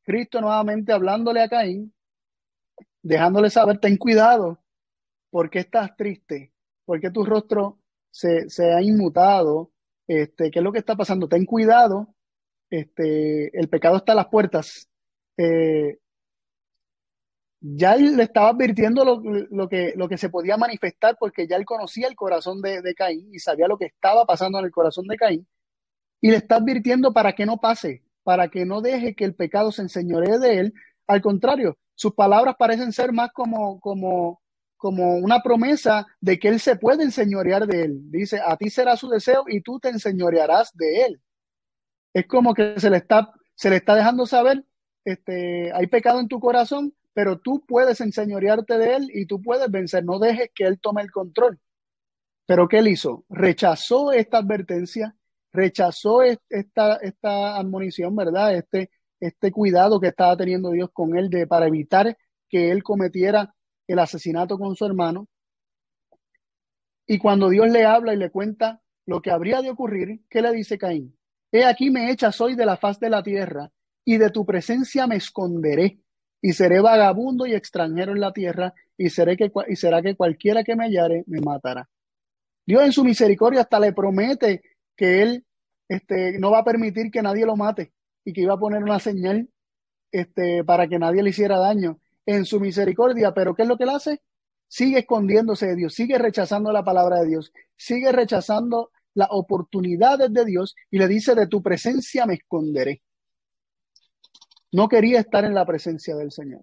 Cristo 0.03 0.41
nuevamente 0.41 0.93
hablándole 0.93 1.41
a 1.41 1.49
Caín, 1.49 1.95
dejándole 3.01 3.49
saber, 3.49 3.79
ten 3.79 3.97
cuidado, 3.97 4.61
porque 5.31 5.61
estás 5.61 5.97
triste, 5.97 6.53
porque 6.87 7.11
tu 7.11 7.25
rostro 7.25 7.81
se, 8.11 8.47
ha 8.73 8.81
inmutado, 8.81 9.73
este, 10.07 10.51
¿qué 10.51 10.61
es 10.61 10.65
lo 10.65 10.73
que 10.73 10.79
está 10.79 10.97
pasando? 10.97 11.29
Ten 11.29 11.45
cuidado, 11.45 12.15
este, 12.71 13.57
el 13.59 13.69
pecado 13.69 13.99
está 13.99 14.13
a 14.13 14.17
las 14.17 14.29
puertas, 14.29 14.89
eh, 15.37 15.99
ya 17.61 17.95
él 17.95 18.17
le 18.17 18.23
estaba 18.23 18.51
advirtiendo 18.51 19.05
lo, 19.05 19.69
que, 19.69 20.19
se 20.19 20.29
podía 20.29 20.57
manifestar 20.57 21.17
porque 21.19 21.49
ya 21.49 21.57
él 21.57 21.65
conocía 21.65 22.07
el 22.07 22.15
corazón 22.15 22.61
de, 22.63 22.81
de, 22.81 22.95
Caín 22.95 23.29
y 23.35 23.39
sabía 23.39 23.67
lo 23.67 23.77
que 23.77 23.87
estaba 23.87 24.25
pasando 24.25 24.59
en 24.59 24.67
el 24.67 24.71
corazón 24.71 25.07
de 25.09 25.17
Caín. 25.17 25.47
Y 26.21 26.31
le 26.31 26.37
está 26.37 26.57
advirtiendo 26.57 27.13
para 27.13 27.35
que 27.35 27.45
no 27.45 27.59
pase, 27.59 28.05
para 28.23 28.49
que 28.49 28.65
no 28.65 28.81
deje 28.83 29.15
que 29.15 29.25
el 29.25 29.35
pecado 29.35 29.73
se 29.73 29.83
enseñoree 29.83 30.39
de 30.39 30.59
él. 30.61 30.75
Al 31.07 31.21
contrario, 31.21 31.79
sus 31.95 32.15
palabras 32.15 32.57
parecen 32.59 32.93
ser 32.93 33.13
más 33.13 33.33
como, 33.33 33.81
como, 33.81 34.41
como 34.77 35.17
una 35.17 35.41
promesa 35.41 36.07
de 36.21 36.39
que 36.39 36.49
él 36.49 36.61
se 36.61 36.77
puede 36.77 37.05
enseñorear 37.05 37.67
de 37.67 37.83
él. 37.83 38.11
Dice, 38.11 38.41
a 38.45 38.57
ti 38.57 38.71
será 38.71 38.97
su 38.97 39.09
deseo 39.09 39.45
y 39.49 39.61
tú 39.63 39.79
te 39.81 39.89
enseñorearás 39.89 40.73
de 40.75 41.03
él. 41.03 41.23
Es 42.13 42.27
como 42.27 42.55
que 42.55 42.79
se 42.79 42.91
le 42.91 42.99
está, 42.99 43.33
se 43.55 43.71
le 43.71 43.77
está 43.77 43.95
dejando 43.95 44.27
saber 44.27 44.65
este, 45.07 45.73
hay 45.73 45.87
pecado 45.87 46.19
en 46.19 46.27
tu 46.29 46.41
corazón, 46.41 46.93
pero 47.15 47.39
tú 47.39 47.65
puedes 47.67 48.01
enseñorearte 48.01 48.77
de 48.77 48.97
él 48.97 49.11
y 49.15 49.27
tú 49.27 49.41
puedes 49.41 49.71
vencer. 49.71 50.05
No 50.05 50.19
dejes 50.19 50.51
que 50.53 50.65
él 50.65 50.81
tome 50.81 51.01
el 51.01 51.13
control. 51.13 51.61
Pero 52.45 52.69
¿qué 52.69 52.79
él 52.79 52.89
hizo? 52.89 53.25
Rechazó 53.29 54.13
esta 54.13 54.39
advertencia, 54.39 55.17
rechazó 55.53 56.23
esta, 56.23 56.97
esta 56.97 57.57
admonición, 57.57 58.17
¿verdad? 58.17 58.57
Este, 58.57 58.91
este 59.21 59.53
cuidado 59.53 60.01
que 60.01 60.09
estaba 60.09 60.37
teniendo 60.37 60.73
Dios 60.73 60.91
con 60.93 61.17
él 61.17 61.31
de, 61.31 61.47
para 61.47 61.69
evitar 61.69 62.17
que 62.49 62.73
él 62.73 62.83
cometiera 62.83 63.55
el 63.87 63.99
asesinato 63.99 64.59
con 64.59 64.75
su 64.77 64.85
hermano. 64.85 65.29
Y 67.07 67.19
cuando 67.19 67.49
Dios 67.49 67.69
le 67.71 67.85
habla 67.85 68.15
y 68.15 68.17
le 68.17 68.31
cuenta 68.31 68.81
lo 69.07 69.23
que 69.23 69.31
habría 69.31 69.63
de 69.63 69.71
ocurrir, 69.71 70.23
¿qué 70.29 70.43
le 70.43 70.53
dice 70.53 70.79
Caín? 70.79 71.17
He 71.53 71.65
aquí 71.65 71.91
me 71.91 72.11
echas 72.11 72.41
hoy 72.41 72.57
de 72.57 72.67
la 72.67 72.77
faz 72.77 72.99
de 72.99 73.09
la 73.09 73.23
tierra 73.23 73.71
y 74.05 74.19
de 74.19 74.31
tu 74.31 74.45
presencia 74.45 75.07
me 75.07 75.17
esconderé 75.17 76.01
y 76.43 76.53
seré 76.53 76.81
vagabundo 76.81 77.47
y 77.47 77.55
extranjero 77.55 78.13
en 78.13 78.21
la 78.21 78.33
tierra 78.33 78.75
y, 78.97 79.11
seré 79.11 79.37
que, 79.37 79.51
y 79.69 79.77
será 79.77 80.03
que 80.03 80.17
cualquiera 80.17 80.65
que 80.65 80.77
me 80.77 80.85
hallare 80.85 81.25
me 81.27 81.41
matará. 81.41 81.89
Dios 82.67 82.83
en 82.83 82.93
su 82.93 83.05
misericordia 83.05 83.61
hasta 83.61 83.79
le 83.79 83.93
promete 83.93 84.63
que 84.97 85.23
él 85.23 85.47
este, 85.89 86.39
no 86.39 86.51
va 86.51 86.61
a 86.61 86.65
permitir 86.65 87.11
que 87.11 87.23
nadie 87.23 87.47
lo 87.47 87.57
mate 87.57 87.93
y 88.25 88.33
que 88.33 88.41
iba 88.41 88.55
a 88.55 88.59
poner 88.59 88.83
una 88.83 88.99
señal 88.99 89.49
este, 90.11 90.65
para 90.65 90.89
que 90.89 90.99
nadie 90.99 91.23
le 91.23 91.31
hiciera 91.31 91.59
daño 91.59 92.01
en 92.27 92.45
su 92.45 92.61
misericordia. 92.61 93.33
Pero 93.33 93.55
¿qué 93.55 93.63
es 93.63 93.69
lo 93.69 93.77
que 93.77 93.85
él 93.85 93.91
hace? 93.91 94.21
Sigue 94.69 94.99
escondiéndose 94.99 95.67
de 95.67 95.77
Dios, 95.77 95.95
sigue 95.95 96.19
rechazando 96.19 96.73
la 96.73 96.85
palabra 96.85 97.21
de 97.21 97.27
Dios, 97.27 97.53
sigue 97.77 98.11
rechazando 98.11 98.91
las 99.15 99.29
oportunidades 99.31 100.33
de 100.33 100.45
Dios 100.45 100.75
y 100.91 100.99
le 100.99 101.09
dice, 101.09 101.35
de 101.35 101.47
tu 101.47 101.63
presencia 101.63 102.27
me 102.27 102.35
esconderé. 102.35 103.03
No 104.73 104.89
quería 104.89 105.21
estar 105.21 105.45
en 105.45 105.55
la 105.55 105.65
presencia 105.65 106.17
del 106.17 106.33
Señor. 106.33 106.63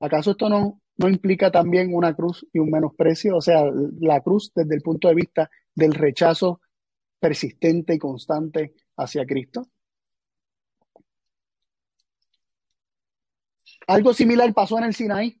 ¿Acaso 0.00 0.32
esto 0.32 0.48
no, 0.48 0.80
no 0.96 1.08
implica 1.08 1.50
también 1.50 1.94
una 1.94 2.14
cruz 2.14 2.46
y 2.52 2.58
un 2.58 2.70
menosprecio? 2.70 3.36
O 3.36 3.40
sea, 3.40 3.64
la 4.00 4.20
cruz 4.20 4.52
desde 4.54 4.74
el 4.74 4.82
punto 4.82 5.08
de 5.08 5.14
vista 5.14 5.50
del 5.74 5.94
rechazo 5.94 6.60
persistente 7.18 7.94
y 7.94 7.98
constante 7.98 8.74
hacia 8.96 9.24
Cristo. 9.24 9.68
Algo 13.86 14.12
similar 14.12 14.52
pasó 14.52 14.78
en 14.78 14.84
el 14.84 14.94
Sinaí, 14.94 15.40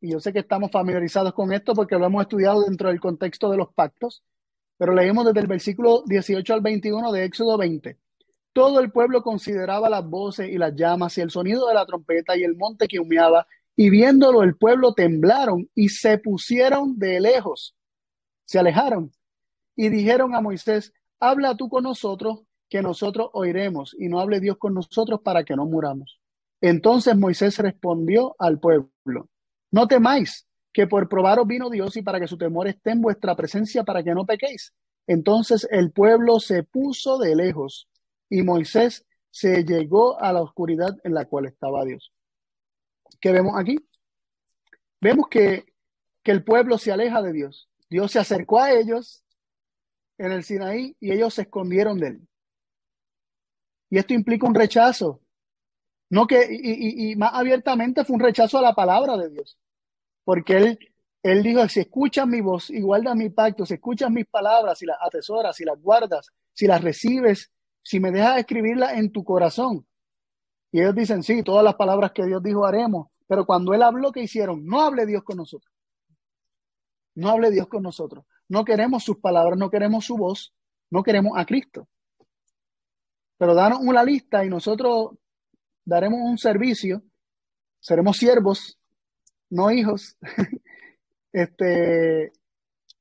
y 0.00 0.12
yo 0.12 0.20
sé 0.20 0.32
que 0.32 0.38
estamos 0.38 0.70
familiarizados 0.70 1.34
con 1.34 1.52
esto 1.52 1.74
porque 1.74 1.98
lo 1.98 2.06
hemos 2.06 2.22
estudiado 2.22 2.62
dentro 2.62 2.88
del 2.88 3.00
contexto 3.00 3.50
de 3.50 3.58
los 3.58 3.72
pactos, 3.74 4.24
pero 4.78 4.94
leemos 4.94 5.26
desde 5.26 5.40
el 5.40 5.46
versículo 5.46 6.02
18 6.06 6.54
al 6.54 6.60
21 6.62 7.12
de 7.12 7.24
Éxodo 7.24 7.58
20. 7.58 7.98
Todo 8.54 8.80
el 8.80 8.90
pueblo 8.90 9.22
consideraba 9.22 9.90
las 9.90 10.08
voces 10.08 10.48
y 10.48 10.56
las 10.56 10.74
llamas 10.74 11.16
y 11.18 11.20
el 11.20 11.30
sonido 11.30 11.68
de 11.68 11.74
la 11.74 11.86
trompeta 11.86 12.36
y 12.36 12.44
el 12.44 12.56
monte 12.56 12.88
que 12.88 12.98
humeaba, 12.98 13.46
y 13.76 13.90
viéndolo 13.90 14.42
el 14.42 14.56
pueblo 14.56 14.94
temblaron 14.94 15.68
y 15.74 15.90
se 15.90 16.18
pusieron 16.18 16.98
de 16.98 17.20
lejos, 17.20 17.74
se 18.44 18.58
alejaron 18.58 19.12
y 19.76 19.90
dijeron 19.90 20.34
a 20.34 20.40
Moisés, 20.40 20.92
habla 21.20 21.56
tú 21.56 21.68
con 21.68 21.84
nosotros, 21.84 22.40
que 22.70 22.80
nosotros 22.80 23.28
oiremos, 23.34 23.94
y 23.98 24.08
no 24.08 24.18
hable 24.18 24.40
Dios 24.40 24.56
con 24.56 24.72
nosotros 24.72 25.20
para 25.22 25.44
que 25.44 25.54
no 25.56 25.66
muramos. 25.66 26.21
Entonces 26.62 27.16
Moisés 27.16 27.58
respondió 27.58 28.36
al 28.38 28.60
pueblo, 28.60 29.28
no 29.72 29.88
temáis, 29.88 30.46
que 30.72 30.86
por 30.86 31.08
probaros 31.08 31.46
vino 31.46 31.68
Dios 31.68 31.96
y 31.96 32.02
para 32.02 32.20
que 32.20 32.28
su 32.28 32.38
temor 32.38 32.68
esté 32.68 32.92
en 32.92 33.02
vuestra 33.02 33.34
presencia 33.34 33.82
para 33.82 34.02
que 34.02 34.14
no 34.14 34.24
pequéis. 34.24 34.72
Entonces 35.06 35.66
el 35.70 35.90
pueblo 35.90 36.38
se 36.38 36.62
puso 36.62 37.18
de 37.18 37.34
lejos 37.34 37.88
y 38.30 38.42
Moisés 38.42 39.04
se 39.30 39.64
llegó 39.64 40.20
a 40.20 40.32
la 40.32 40.40
oscuridad 40.40 40.96
en 41.02 41.14
la 41.14 41.24
cual 41.24 41.46
estaba 41.46 41.84
Dios. 41.84 42.12
¿Qué 43.20 43.32
vemos 43.32 43.58
aquí? 43.58 43.76
Vemos 45.00 45.26
que, 45.28 45.66
que 46.22 46.30
el 46.30 46.44
pueblo 46.44 46.78
se 46.78 46.92
aleja 46.92 47.22
de 47.22 47.32
Dios. 47.32 47.68
Dios 47.90 48.12
se 48.12 48.20
acercó 48.20 48.60
a 48.60 48.70
ellos 48.70 49.24
en 50.16 50.30
el 50.30 50.44
Sinaí 50.44 50.96
y 51.00 51.12
ellos 51.12 51.34
se 51.34 51.42
escondieron 51.42 51.98
de 51.98 52.06
él. 52.06 52.28
Y 53.90 53.98
esto 53.98 54.14
implica 54.14 54.46
un 54.46 54.54
rechazo. 54.54 55.20
No 56.12 56.26
que, 56.26 56.46
y, 56.46 57.16
más 57.16 57.30
abiertamente 57.32 58.04
fue 58.04 58.16
un 58.16 58.20
rechazo 58.20 58.58
a 58.58 58.62
la 58.62 58.74
palabra 58.74 59.16
de 59.16 59.30
Dios. 59.30 59.58
Porque 60.24 60.58
él, 60.58 60.78
él 61.22 61.42
dijo, 61.42 61.66
si 61.68 61.80
escuchas 61.80 62.26
mi 62.26 62.42
voz 62.42 62.68
y 62.68 62.82
guardas 62.82 63.16
mi 63.16 63.30
pacto, 63.30 63.64
si 63.64 63.74
escuchas 63.74 64.10
mis 64.10 64.26
palabras, 64.26 64.78
si 64.78 64.84
las 64.84 64.98
atesoras, 65.00 65.56
si 65.56 65.64
las 65.64 65.80
guardas, 65.80 66.28
si 66.52 66.66
las 66.66 66.82
recibes, 66.82 67.50
si 67.82 67.98
me 67.98 68.10
dejas 68.10 68.40
escribirlas 68.40 68.92
en 68.98 69.10
tu 69.10 69.24
corazón. 69.24 69.86
Y 70.70 70.80
ellos 70.80 70.94
dicen, 70.94 71.22
sí, 71.22 71.42
todas 71.42 71.64
las 71.64 71.76
palabras 71.76 72.12
que 72.12 72.26
Dios 72.26 72.42
dijo 72.42 72.66
haremos. 72.66 73.08
Pero 73.26 73.46
cuando 73.46 73.72
él 73.72 73.82
habló, 73.82 74.12
¿qué 74.12 74.20
hicieron? 74.20 74.66
No 74.66 74.82
hable 74.82 75.06
Dios 75.06 75.22
con 75.24 75.38
nosotros. 75.38 75.72
No 77.14 77.30
hable 77.30 77.50
Dios 77.50 77.68
con 77.68 77.82
nosotros. 77.82 78.26
No 78.48 78.66
queremos 78.66 79.02
sus 79.02 79.16
palabras, 79.16 79.58
no 79.58 79.70
queremos 79.70 80.04
su 80.04 80.18
voz, 80.18 80.52
no 80.90 81.02
queremos 81.02 81.38
a 81.38 81.46
Cristo. 81.46 81.88
Pero 83.38 83.54
danos 83.54 83.78
una 83.80 84.04
lista 84.04 84.44
y 84.44 84.50
nosotros 84.50 85.12
daremos 85.84 86.20
un 86.22 86.38
servicio, 86.38 87.02
seremos 87.80 88.16
siervos, 88.16 88.78
no 89.50 89.70
hijos. 89.70 90.16
este, 91.32 92.32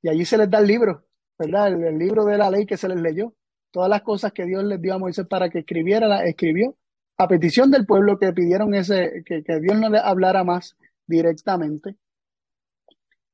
y 0.02 0.10
allí 0.10 0.26
se 0.26 0.38
les 0.38 0.50
da 0.50 0.60
el 0.60 0.68
libro, 0.68 1.06
¿verdad? 1.38 1.68
El, 1.68 1.98
libro 1.98 2.26
de 2.26 2.38
la 2.38 2.50
ley 2.50 2.66
que 2.66 2.78
se 2.78 2.88
les 2.88 3.00
leyó. 3.02 3.34
Todas 3.72 3.90
las 3.90 4.02
cosas 4.02 4.34
que 4.34 4.46
Dios 4.46 4.64
les 4.66 4.82
dio 4.82 4.94
a 4.94 5.00
Moisés 5.00 5.28
para 5.28 5.50
que 5.50 5.60
escribiera, 5.60 6.08
las 6.08 6.26
escribió. 6.26 6.76
A 7.18 7.28
petición 7.28 7.72
del 7.72 7.86
pueblo 7.86 8.18
que 8.18 8.34
pidieron 8.34 8.74
ese, 8.74 9.24
que, 9.26 9.44
que 9.44 9.60
Dios 9.60 9.80
no 9.80 9.90
le 9.90 10.00
hablara 10.00 10.44
más 10.44 10.76
directamente. 11.06 11.96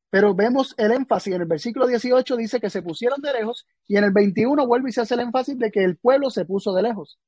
Pero 0.09 0.33
vemos 0.33 0.73
el 0.77 0.91
énfasis 0.91 1.33
en 1.33 1.41
el 1.41 1.47
versículo 1.47 1.87
18 1.87 2.37
dice 2.37 2.59
que 2.59 2.69
se 2.69 2.81
pusieron 2.81 3.21
de 3.21 3.33
lejos 3.33 3.67
y 3.87 3.97
en 3.97 4.05
el 4.05 4.11
21 4.11 4.65
vuelve 4.65 4.89
y 4.89 4.93
se 4.93 5.01
hace 5.01 5.15
el 5.15 5.21
énfasis 5.21 5.57
de 5.57 5.71
que 5.71 5.83
el 5.83 5.97
pueblo 5.97 6.29
se 6.29 6.45
puso 6.45 6.73
de 6.73 6.83
lejos, 6.83 7.19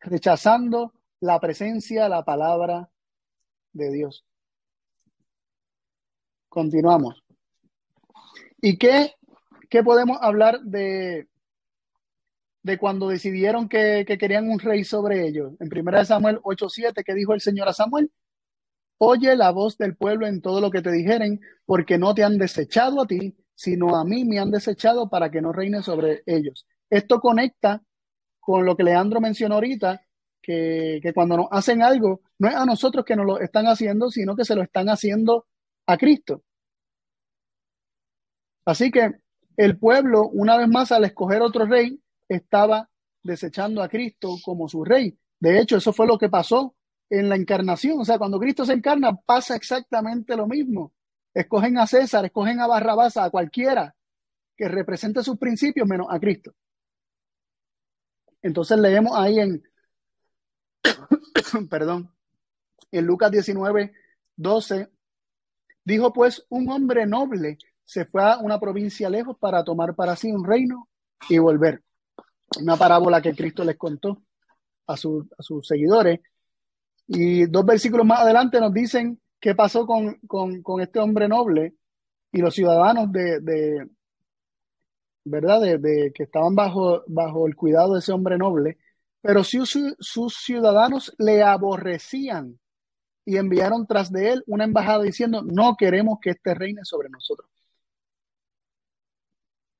rechazando 0.00 0.92
la 1.20 1.40
presencia, 1.40 2.08
la 2.08 2.24
palabra 2.24 2.90
de 3.72 3.90
Dios. 3.90 4.24
Continuamos. 6.48 7.22
¿Y 8.60 8.78
qué, 8.78 9.14
qué 9.68 9.82
podemos 9.82 10.18
hablar 10.20 10.60
de, 10.60 11.28
de 12.62 12.78
cuando 12.78 13.08
decidieron 13.08 13.68
que, 13.68 14.04
que, 14.06 14.18
querían 14.18 14.48
un 14.48 14.58
rey 14.58 14.84
sobre 14.84 15.26
ellos? 15.26 15.52
En 15.60 15.68
1 15.70 16.04
Samuel 16.04 16.40
8:7, 16.42 17.04
que 17.04 17.14
dijo 17.14 17.34
el 17.34 17.40
Señor 17.40 17.68
a 17.68 17.72
Samuel? 17.72 18.10
Oye 18.98 19.36
la 19.36 19.50
voz 19.50 19.78
del 19.78 19.96
pueblo 19.96 20.26
en 20.26 20.40
todo 20.40 20.60
lo 20.60 20.70
que 20.70 20.82
te 20.82 20.90
dijeren, 20.90 21.40
porque 21.64 21.98
no 21.98 22.14
te 22.14 22.24
han 22.24 22.36
desechado 22.38 23.02
a 23.02 23.06
ti, 23.06 23.36
sino 23.54 23.96
a 23.96 24.04
mí 24.04 24.24
me 24.24 24.40
han 24.40 24.50
desechado 24.50 25.08
para 25.08 25.30
que 25.30 25.40
no 25.40 25.52
reine 25.52 25.82
sobre 25.82 26.22
ellos. 26.26 26.66
Esto 26.90 27.20
conecta 27.20 27.82
con 28.48 28.64
lo 28.64 28.74
que 28.74 28.82
Leandro 28.82 29.20
mencionó 29.20 29.56
ahorita, 29.56 30.00
que, 30.40 31.00
que, 31.02 31.12
cuando 31.12 31.36
nos 31.36 31.48
hacen 31.50 31.82
algo, 31.82 32.22
no 32.38 32.48
es 32.48 32.54
a 32.54 32.64
nosotros 32.64 33.04
que 33.04 33.14
nos 33.14 33.26
lo 33.26 33.38
están 33.38 33.66
haciendo, 33.66 34.10
sino 34.10 34.34
que 34.34 34.46
se 34.46 34.54
lo 34.54 34.62
están 34.62 34.88
haciendo 34.88 35.44
a 35.86 35.98
Cristo. 35.98 36.42
Así 38.64 38.90
que 38.90 39.10
el 39.54 39.78
pueblo, 39.78 40.30
una 40.32 40.56
vez 40.56 40.66
más, 40.66 40.92
al 40.92 41.04
escoger 41.04 41.42
otro 41.42 41.66
rey, 41.66 42.00
estaba 42.26 42.88
desechando 43.22 43.82
a 43.82 43.88
Cristo 43.90 44.36
como 44.42 44.66
su 44.66 44.82
rey. 44.82 45.14
De 45.38 45.60
hecho, 45.60 45.76
eso 45.76 45.92
fue 45.92 46.06
lo 46.06 46.16
que 46.16 46.30
pasó 46.30 46.74
en 47.10 47.28
la 47.28 47.36
encarnación. 47.36 48.00
O 48.00 48.04
sea, 48.06 48.16
cuando 48.16 48.40
Cristo 48.40 48.64
se 48.64 48.72
encarna, 48.72 49.14
pasa 49.26 49.56
exactamente 49.56 50.34
lo 50.34 50.46
mismo. 50.46 50.94
Escogen 51.34 51.76
a 51.76 51.86
César, 51.86 52.24
escogen 52.24 52.60
a 52.60 52.66
Barrabás, 52.66 53.18
a 53.18 53.28
cualquiera 53.28 53.94
que 54.56 54.68
represente 54.68 55.22
sus 55.22 55.36
principios 55.36 55.86
menos 55.86 56.06
a 56.08 56.18
Cristo. 56.18 56.54
Entonces 58.42 58.78
leemos 58.78 59.12
ahí 59.16 59.40
en, 59.40 59.62
perdón, 61.70 62.12
en 62.90 63.04
Lucas 63.04 63.30
19, 63.30 63.92
12, 64.36 64.90
dijo 65.84 66.12
pues 66.12 66.46
un 66.48 66.70
hombre 66.70 67.06
noble 67.06 67.58
se 67.84 68.04
fue 68.04 68.22
a 68.22 68.38
una 68.38 68.60
provincia 68.60 69.08
lejos 69.08 69.36
para 69.38 69.64
tomar 69.64 69.94
para 69.94 70.14
sí 70.14 70.30
un 70.30 70.44
reino 70.44 70.88
y 71.28 71.38
volver. 71.38 71.82
Una 72.60 72.76
parábola 72.76 73.22
que 73.22 73.34
Cristo 73.34 73.64
les 73.64 73.76
contó 73.76 74.22
a, 74.86 74.92
a 74.92 74.96
sus 74.96 75.66
seguidores 75.66 76.20
y 77.08 77.46
dos 77.46 77.64
versículos 77.64 78.06
más 78.06 78.20
adelante 78.20 78.60
nos 78.60 78.72
dicen 78.72 79.18
qué 79.40 79.54
pasó 79.54 79.86
con, 79.86 80.20
este 80.80 80.98
hombre 80.98 81.26
noble 81.26 81.74
y 82.30 82.40
los 82.40 82.54
ciudadanos 82.54 83.10
de, 83.10 83.88
¿verdad? 85.30 85.60
De, 85.60 86.12
que 86.14 86.24
estaban 86.24 86.54
bajo, 86.54 87.02
bajo 87.06 87.46
el 87.46 87.56
cuidado 87.56 87.94
de 87.94 88.00
ese 88.00 88.12
hombre 88.12 88.38
noble, 88.38 88.78
pero 89.20 89.44
si 89.44 89.58
sus 89.64 90.34
ciudadanos 90.36 91.14
le 91.18 91.42
aborrecían 91.42 92.58
y 93.24 93.36
enviaron 93.36 93.86
tras 93.86 94.10
de 94.12 94.30
él 94.32 94.44
una 94.46 94.64
embajada 94.64 95.02
diciendo, 95.02 95.42
no 95.42 95.76
queremos 95.76 96.18
que 96.20 96.30
este 96.30 96.54
reine 96.54 96.80
sobre 96.84 97.10
nosotros. 97.10 97.48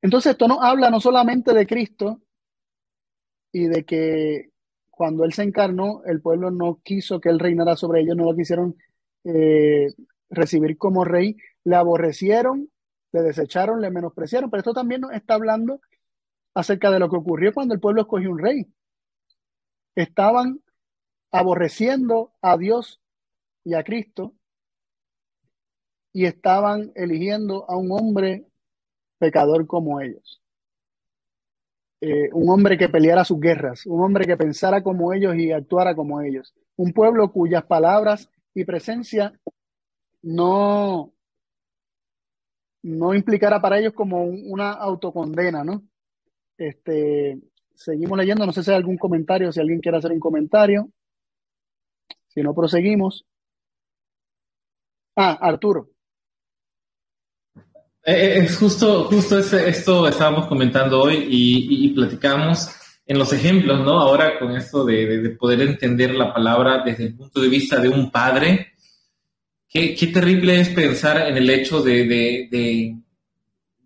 Entonces 0.03 0.33
esto 0.33 0.49
nos 0.49 0.59
habla 0.61 0.91
no 0.91 1.01
solamente 1.01 1.53
de 1.53 1.67
Cristo 1.67 2.21
y 3.53 3.67
de 3.67 3.85
que 3.85 4.51
cuando 4.91 5.25
él 5.25 5.33
se 5.33 5.45
encarnó, 5.45 6.03
el 6.05 6.21
pueblo 6.21 6.51
no 6.51 6.81
quiso 6.83 7.21
que 7.21 7.29
él 7.29 7.39
reinara 7.39 7.77
sobre 7.77 8.01
ellos, 8.01 8.17
no 8.17 8.25
lo 8.25 8.37
quisieron 8.37 8.77
eh, 9.25 9.95
recibir 10.29 10.77
como 10.77 11.05
rey, 11.05 11.37
le 11.65 11.77
aborrecieron, 11.77 12.69
le 13.13 13.23
desecharon, 13.23 13.81
le 13.81 13.91
menospreciaron, 13.91 14.51
pero 14.51 14.61
esto 14.61 14.75
también 14.75 15.03
nos 15.03 15.13
está 15.13 15.35
hablando 15.35 15.81
acerca 16.55 16.91
de 16.91 16.99
lo 16.99 17.09
que 17.09 17.17
ocurrió 17.17 17.53
cuando 17.53 17.75
el 17.75 17.81
pueblo 17.81 18.03
escogió 18.03 18.31
un 18.31 18.39
rey. 18.39 18.67
estaban 19.95 20.61
aborreciendo 21.31 22.33
a 22.41 22.57
Dios 22.57 23.01
y 23.65 23.75
a 23.75 23.85
Cristo 23.85 24.35
y 26.13 26.25
estaban 26.25 26.93
eligiendo 26.95 27.69
a 27.69 27.77
un 27.77 27.93
hombre 27.93 28.47
pecador 29.19 29.67
como 29.67 30.01
ellos. 30.01 30.41
Eh, 32.01 32.31
un 32.33 32.49
hombre 32.49 32.79
que 32.79 32.89
peleara 32.89 33.25
sus 33.25 33.41
guerras, 33.41 33.85
un 33.87 34.03
hombre 34.03 34.25
que 34.25 34.37
pensara 34.37 34.83
como 34.83 35.13
ellos 35.13 35.35
y 35.37 35.51
actuara 35.51 35.95
como 35.97 36.21
ellos. 36.21 36.55
Un 36.77 36.93
pueblo 36.93 37.33
cuyas 37.33 37.65
palabras 37.65 38.31
y 38.55 38.65
presencia 38.65 39.39
no, 40.23 41.13
no 42.89 43.15
implicara 43.15 43.61
para 43.61 43.79
ellos 43.79 43.93
como 43.93 44.25
una 44.25 44.73
autocondena, 44.73 45.63
¿no? 45.63 45.83
Este, 46.57 47.39
seguimos 47.75 48.19
leyendo, 48.19 48.47
no 48.47 48.53
sé 48.53 48.65
si 48.65 48.71
hay 48.71 48.77
algún 48.77 48.97
comentario, 48.97 49.53
si 49.53 49.61
alguien 49.61 49.81
quiere 49.81 49.99
hacer 49.99 50.11
un 50.11 50.21
comentario. 50.21 50.91
Si 52.29 52.43
no, 52.43 52.55
proseguimos. 52.55 53.25
Ah, 55.17 55.39
Arturo. 55.41 55.91
Eh, 58.05 58.13
eh, 58.13 58.39
es 58.39 58.57
justo, 58.57 59.05
justo 59.05 59.39
esto 59.39 60.09
estábamos 60.09 60.47
comentando 60.47 61.03
hoy 61.03 61.27
y, 61.29 61.91
platicamos 61.91 62.71
en 63.05 63.19
los 63.19 63.33
ejemplos, 63.33 63.81
¿no? 63.81 64.01
Ahora 64.01 64.39
con 64.39 64.53
esto 64.53 64.85
de, 64.85 65.37
poder 65.39 65.61
entender 65.63 66.15
la 66.15 66.33
palabra 66.33 66.83
desde 66.85 67.07
el 67.07 67.17
punto 67.17 67.41
de 67.41 67.49
vista 67.49 67.81
de 67.81 67.89
un 67.89 68.11
padre, 68.11 68.73
qué, 69.69 70.11
terrible 70.13 70.61
es 70.61 70.71
pensar 70.71 71.29
en 71.29 71.37
el 71.37 71.51
hecho 71.51 71.83
de, 71.83 72.05
de, 72.07 72.97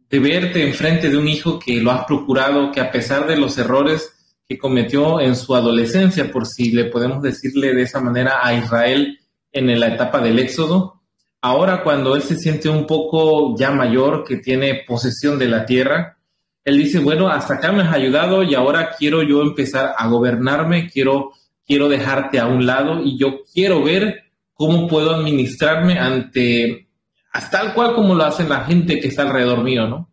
de 0.09 0.19
verte 0.19 0.67
enfrente 0.67 1.11
de 1.11 1.17
un 1.17 1.29
hijo 1.29 1.59
que 1.59 1.81
lo 1.81 1.91
has 1.91 2.05
procurado, 2.05 2.71
que 2.73 2.81
a 2.81 2.91
pesar 2.91 3.27
de 3.27 3.37
los 3.37 3.59
errores 3.59 4.39
que 4.49 4.59
cometió 4.59 5.21
en 5.21 5.37
su 5.37 5.55
adolescencia, 5.55 6.31
por 6.31 6.47
si 6.47 6.73
le 6.73 6.87
podemos 6.87 7.23
decirle 7.23 7.75
de 7.75 7.83
esa 7.83 8.01
manera 8.01 8.41
a 8.43 8.55
Israel 8.55 9.19
en 9.53 9.79
la 9.79 9.89
etapa 9.89 10.21
del 10.21 10.39
Éxodo, 10.39 11.03
Ahora 11.45 11.83
cuando 11.83 12.15
él 12.15 12.23
se 12.23 12.39
siente 12.39 12.69
un 12.69 12.87
poco 12.87 13.57
ya 13.59 13.73
mayor, 13.73 14.23
que 14.23 14.37
tiene 14.37 14.85
posesión 14.87 15.41
de 15.41 15.49
la 15.49 15.67
tierra, 15.67 16.17
él 16.65 16.79
dice, 16.79 17.01
bueno, 17.01 17.29
hasta 17.29 17.55
acá 17.55 17.73
me 17.73 17.83
has 17.83 17.93
ayudado 17.93 18.45
y 18.45 18.55
ahora 18.55 18.91
quiero 18.97 19.25
yo 19.25 19.43
empezar 19.43 19.93
a 19.99 20.07
gobernarme, 20.07 20.89
quiero, 20.89 21.33
quiero 21.67 21.89
dejarte 21.89 22.39
a 22.39 22.47
un 22.47 22.65
lado 22.65 23.03
y 23.03 23.19
yo 23.19 23.41
quiero 23.53 23.83
ver 23.83 24.22
cómo 24.63 24.87
puedo 24.87 25.13
administrarme 25.13 25.99
ante, 25.99 26.87
hasta 27.33 27.63
tal 27.63 27.75
cual 27.75 27.97
como 27.97 28.15
lo 28.15 28.23
hace 28.23 28.45
la 28.45 28.65
gente 28.65 29.01
que 29.01 29.09
está 29.09 29.23
alrededor 29.23 29.65
mío, 29.65 29.89
¿no? 29.89 30.09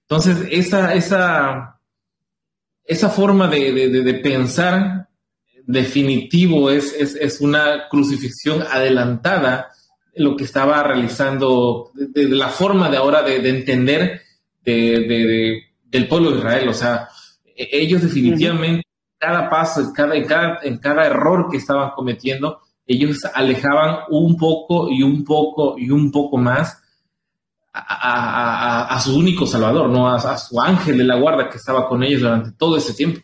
Entonces, 0.00 0.48
esa, 0.50 0.92
esa, 0.92 1.78
esa 2.84 3.08
forma 3.10 3.46
de, 3.46 4.20
pensar 4.20 5.06
definitivo 5.64 6.68
es, 6.68 6.92
es, 6.94 7.40
una 7.40 7.88
crucifixión 7.88 8.62
adelantada 8.62 9.68
lo 10.16 10.34
que 10.34 10.42
estaba 10.42 10.82
realizando, 10.82 11.92
de, 11.94 12.28
la 12.28 12.48
forma 12.48 12.90
de 12.90 12.96
ahora 12.96 13.22
de, 13.22 13.48
entender 13.48 14.20
del 14.64 16.08
pueblo 16.08 16.32
de 16.32 16.38
Israel. 16.38 16.68
O 16.70 16.74
sea, 16.74 17.08
e, 17.44 17.68
ellos 17.70 18.02
definitivamente, 18.02 18.82
cada 19.16 19.48
paso, 19.48 19.92
cada, 19.94 20.16
en, 20.16 20.24
cada, 20.24 20.58
en 20.64 20.78
cada 20.78 21.06
error 21.06 21.46
que 21.48 21.58
estaban 21.58 21.90
cometiendo, 21.90 22.62
ellos 22.86 23.24
alejaban 23.34 24.00
un 24.10 24.36
poco 24.36 24.90
y 24.90 25.02
un 25.02 25.24
poco 25.24 25.78
y 25.78 25.90
un 25.90 26.10
poco 26.10 26.36
más 26.36 26.82
a, 27.72 29.00
su 29.02 29.16
único 29.16 29.46
salvador, 29.46 29.88
¿no? 29.88 30.08
A, 30.08 30.36
su 30.36 30.60
ángel 30.60 30.98
de 30.98 31.04
la 31.04 31.18
guarda 31.18 31.48
que 31.48 31.56
estaba 31.56 31.88
con 31.88 32.02
ellos 32.02 32.20
durante 32.20 32.52
todo 32.52 32.76
ese 32.76 32.92
tiempo. 32.94 33.20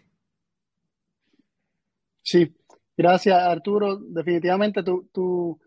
Sí, 2.22 2.54
gracias 2.96 3.38
Arturo. 3.38 3.98
Definitivamente 3.98 4.82
tú, 4.82 5.60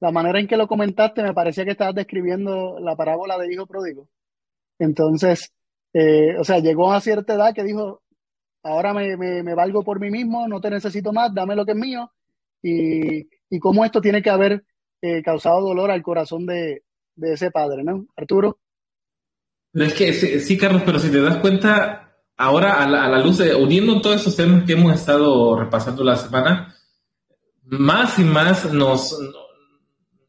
la 0.00 0.10
manera 0.10 0.38
en 0.38 0.46
que 0.46 0.56
lo 0.56 0.68
comentaste 0.68 1.22
me 1.22 1.34
parecía 1.34 1.64
que 1.64 1.72
estabas 1.72 1.94
describiendo 1.94 2.78
la 2.80 2.96
parábola 2.96 3.38
de 3.38 3.52
hijo 3.52 3.66
pródigo. 3.66 4.08
Entonces, 4.78 5.52
eh, 5.92 6.36
o 6.38 6.44
sea, 6.44 6.58
llegó 6.58 6.92
a 6.92 7.00
cierta 7.00 7.34
edad 7.34 7.54
que 7.54 7.64
dijo, 7.64 8.02
ahora 8.62 8.92
me, 8.94 9.16
me, 9.16 9.54
valgo 9.54 9.82
por 9.82 10.00
mí 10.00 10.10
mismo, 10.10 10.46
no 10.46 10.60
te 10.60 10.70
necesito 10.70 11.12
más, 11.12 11.34
dame 11.34 11.56
lo 11.56 11.64
que 11.64 11.72
es 11.72 11.78
mío. 11.78 12.12
Y, 12.62 13.28
y 13.50 13.58
cómo 13.58 13.84
esto 13.84 14.00
tiene 14.00 14.22
que 14.22 14.30
haber 14.30 14.64
eh, 15.00 15.22
causado 15.22 15.60
dolor 15.60 15.90
al 15.90 16.02
corazón 16.02 16.46
de, 16.46 16.82
ese 17.20 17.50
padre, 17.50 17.84
¿no? 17.84 18.06
Arturo. 18.16 18.58
Es 19.72 19.92
que 19.94 20.12
sí, 20.12 20.56
Carlos, 20.56 20.82
pero 20.84 20.98
si 20.98 21.10
te 21.10 21.20
das 21.20 21.38
cuenta, 21.38 22.16
ahora 22.36 22.82
a 22.82 22.88
la, 22.88 23.04
a 23.04 23.08
la 23.08 23.18
luz 23.18 23.38
de, 23.38 23.54
uniendo 23.54 24.00
todos 24.00 24.20
esos 24.20 24.36
temas 24.36 24.64
que 24.64 24.72
hemos 24.72 24.94
estado 24.94 25.56
repasando 25.56 26.02
la 26.02 26.16
semana, 26.16 26.74
más 27.64 28.18
y 28.18 28.24
más 28.24 28.72
nos, 28.72 29.16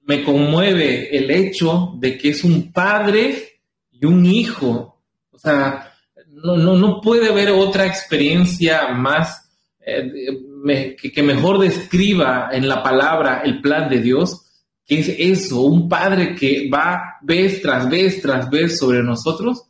me 0.04 0.24
conmueve 0.24 1.16
el 1.16 1.32
hecho 1.32 1.94
de 1.98 2.18
que 2.18 2.30
es 2.30 2.44
un 2.44 2.72
padre 2.72 3.62
y 3.92 4.06
un 4.06 4.26
hijo. 4.26 5.04
O 5.32 5.38
sea, 5.38 5.94
no, 6.28 6.58
no, 6.58 6.76
no 6.76 7.02
puede 7.02 7.30
haber 7.30 7.50
otra 7.52 7.86
experiencia 7.86 8.90
más 8.90 9.50
eh, 9.80 10.32
que, 10.66 11.24
mejor 11.24 11.60
describa 11.60 12.50
en 12.52 12.68
la 12.68 12.84
palabra 12.84 13.42
el 13.44 13.62
plan 13.62 13.90
de 13.90 14.02
Dios, 14.02 14.46
que 14.86 15.00
es 15.00 15.16
eso, 15.18 15.62
un 15.62 15.88
padre 15.88 16.36
que 16.36 16.70
va 16.70 17.18
vez 17.22 17.62
tras 17.62 17.90
vez 17.90 18.22
tras 18.22 18.50
vez 18.50 18.78
sobre 18.80 19.04
nosotros. 19.04 19.70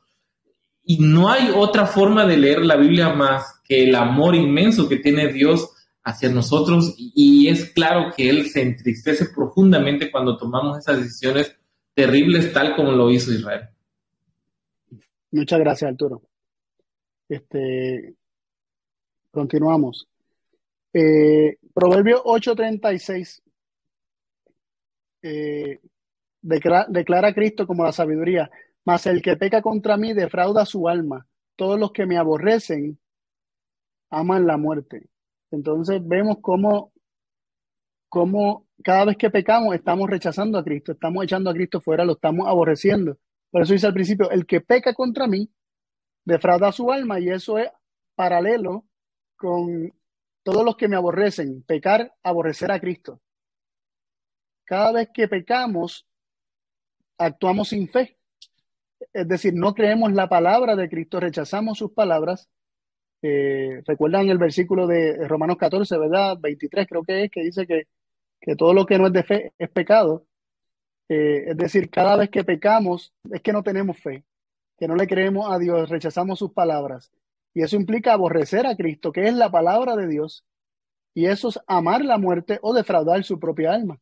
Y 0.84 0.98
no 1.00 1.30
hay 1.30 1.52
otra 1.54 1.86
forma 1.86 2.26
de 2.26 2.38
leer 2.38 2.66
la 2.66 2.78
Biblia 2.78 3.14
más 3.14 3.62
que 3.64 3.84
el 3.84 3.96
amor 3.96 4.36
inmenso 4.36 4.90
que 4.90 4.98
tiene 4.98 5.32
Dios 5.32 5.70
hacia 6.04 6.30
nosotros 6.30 6.96
y, 6.98 7.48
es 7.50 7.72
claro 7.72 8.12
que 8.16 8.30
Él 8.30 8.48
se 8.50 8.62
entristece 8.62 9.28
profundamente 9.36 10.10
cuando 10.10 10.38
tomamos 10.38 10.78
esas 10.78 10.98
decisiones 11.04 11.56
terribles 11.94 12.52
tal 12.54 12.76
como 12.76 12.92
lo 12.92 13.12
hizo 13.12 13.32
Israel. 13.32 13.70
Muchas 15.32 15.60
gracias, 15.60 15.92
Arturo. 15.92 16.24
Este, 17.28 18.16
continuamos. 19.32 20.09
Eh, 20.94 21.58
Proverbio 21.74 22.24
8:36 22.24 23.42
eh, 25.22 25.80
declara, 26.42 26.86
declara 26.90 27.30
a 27.30 27.34
Cristo 27.34 27.68
como 27.68 27.84
la 27.84 27.92
sabiduría, 27.92 28.50
mas 28.86 29.06
el 29.06 29.22
que 29.22 29.36
peca 29.38 29.62
contra 29.62 29.98
mí 29.98 30.14
defrauda 30.14 30.66
su 30.66 30.88
alma. 30.88 31.28
Todos 31.56 31.80
los 31.80 31.92
que 31.92 32.06
me 32.06 32.18
aborrecen 32.18 33.00
aman 34.10 34.48
la 34.48 34.58
muerte. 34.58 35.10
Entonces 35.52 36.02
vemos 36.06 36.38
cómo, 36.42 36.94
cómo 38.08 38.68
cada 38.84 39.06
vez 39.06 39.18
que 39.18 39.30
pecamos 39.30 39.76
estamos 39.76 40.10
rechazando 40.10 40.58
a 40.58 40.64
Cristo, 40.64 40.94
estamos 40.94 41.24
echando 41.24 41.50
a 41.50 41.54
Cristo 41.54 41.82
fuera, 41.82 42.06
lo 42.06 42.14
estamos 42.14 42.48
aborreciendo. 42.48 43.18
Por 43.52 43.64
eso 43.64 43.74
dice 43.74 43.88
al 43.88 43.94
principio, 43.94 44.30
el 44.32 44.46
que 44.46 44.62
peca 44.62 44.94
contra 44.94 45.28
mí, 45.28 45.50
defrauda 46.26 46.72
su 46.72 46.92
alma 46.92 47.20
y 47.20 47.30
eso 47.30 47.58
es 47.58 47.70
paralelo 48.16 48.86
con 49.36 49.92
todos 50.52 50.66
los 50.66 50.76
que 50.76 50.88
me 50.88 50.96
aborrecen, 50.96 51.64
pecar, 51.64 52.14
aborrecer 52.24 52.72
a 52.72 52.80
Cristo. 52.80 53.22
Cada 54.66 54.92
vez 54.92 55.10
que 55.14 55.28
pecamos, 55.28 56.08
actuamos 57.18 57.70
sin 57.70 57.88
fe. 57.88 58.18
Es 59.14 59.28
decir, 59.28 59.54
no 59.54 59.74
creemos 59.74 60.14
la 60.14 60.28
palabra 60.28 60.76
de 60.76 60.90
Cristo, 60.90 61.20
rechazamos 61.20 61.78
sus 61.78 61.92
palabras 61.92 62.50
eh, 63.22 63.82
recuerdan 63.86 64.30
el 64.30 64.38
versículo 64.38 64.88
de 64.88 65.28
Romanos 65.28 65.58
14, 65.58 65.98
¿verdad? 65.98 66.38
23 66.40 66.88
creo 66.88 67.04
que 67.04 67.26
es, 67.26 67.32
que 67.32 67.44
dice 67.44 67.68
que, 67.68 67.86
todo 68.56 68.74
lo 68.74 68.86
que 68.86 68.98
no 68.98 69.08
es 69.08 69.14
de 69.14 69.24
fe 69.24 69.54
es 69.58 69.70
pecado. 69.70 70.26
Eh, 71.10 71.46
es 71.48 71.58
decir, 71.58 71.90
cada 71.90 72.16
vez 72.16 72.30
que 72.30 72.44
pecamos 72.44 73.14
es 73.32 73.42
que 73.42 73.54
no 73.54 73.64
tenemos 73.64 73.98
fe, 74.00 74.24
que 74.78 74.88
no 74.88 74.96
le 74.96 75.08
creemos 75.08 75.52
a 75.52 75.60
Dios, 75.60 75.90
rechazamos 75.90 76.40
sus 76.40 76.54
palabras. 76.54 77.12
Y 77.60 77.62
eso 77.62 77.76
implica 77.76 78.14
aborrecer 78.14 78.66
a 78.66 78.78
Cristo, 78.78 79.12
que 79.12 79.26
es 79.26 79.34
la 79.34 79.52
palabra 79.52 79.98
de 79.98 80.08
Dios. 80.08 80.46
Y 81.14 81.26
eso 81.26 81.50
es 81.50 81.60
amar 81.68 82.06
la 82.06 82.18
muerte 82.18 82.58
o 82.62 82.74
defraudar 82.74 83.22
su 83.26 83.38
propia 83.38 83.74
alma. 83.74 84.00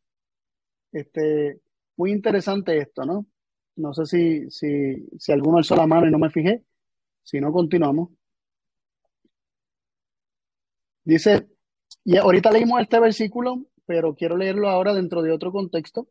Este, 0.91 1.59
muy 1.95 2.11
interesante 2.11 2.77
esto, 2.77 3.03
¿no? 3.03 3.25
No 3.75 3.95
sé 3.95 4.05
si, 4.05 4.51
si, 4.51 5.07
si 5.17 5.31
alguno 5.31 5.57
alzó 5.57 5.75
la 5.75 5.87
mano 5.87 6.05
y 6.07 6.11
no 6.11 6.19
me 6.19 6.29
fijé. 6.29 6.65
Si 7.23 7.41
no, 7.41 7.51
continuamos. 7.51 8.11
Dice, 11.03 11.47
y 12.03 12.15
ahorita 12.15 12.51
leímos 12.51 12.79
este 12.79 12.99
versículo, 12.99 13.65
pero 13.87 14.13
quiero 14.13 14.37
leerlo 14.37 14.69
ahora 14.69 14.93
dentro 14.93 15.23
de 15.23 15.31
otro 15.31 15.51
contexto 15.51 16.07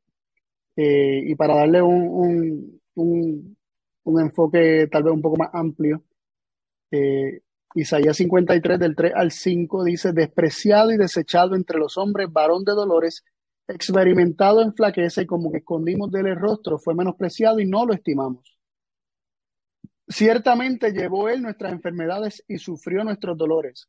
eh, 0.75 1.23
y 1.25 1.37
para 1.37 1.55
darle 1.55 1.81
un, 1.81 2.81
un, 2.97 3.57
un, 4.03 4.21
enfoque 4.21 4.89
tal 4.91 5.05
vez 5.05 5.13
un 5.13 5.23
poco 5.23 5.37
más 5.37 5.51
amplio. 5.53 6.03
Eh, 6.91 7.41
Isaías 7.75 8.17
53 8.17 8.79
del 8.79 8.97
3 8.97 9.13
al 9.15 9.31
5 9.31 9.85
dice, 9.85 10.13
despreciado 10.13 10.93
y 10.93 10.97
desechado 10.97 11.55
entre 11.55 11.79
los 11.79 11.99
hombres, 11.99 12.33
varón 12.33 12.65
de 12.65 12.73
dolores, 12.73 13.23
experimentado 13.69 14.63
en 14.63 14.75
flaqueza 14.75 15.23
y 15.23 15.27
como 15.27 15.51
que 15.51 15.59
escondimos 15.59 16.11
del 16.11 16.35
rostro, 16.37 16.79
fue 16.79 16.95
menospreciado 16.95 17.61
y 17.61 17.67
no 17.67 17.85
lo 17.85 17.93
estimamos. 17.93 18.57
Ciertamente 20.09 20.93
llevó 20.93 21.29
él 21.29 21.43
nuestras 21.43 21.73
enfermedades 21.73 22.45
y 22.47 22.59
sufrió 22.59 23.03
nuestros 23.05 23.37
dolores 23.37 23.89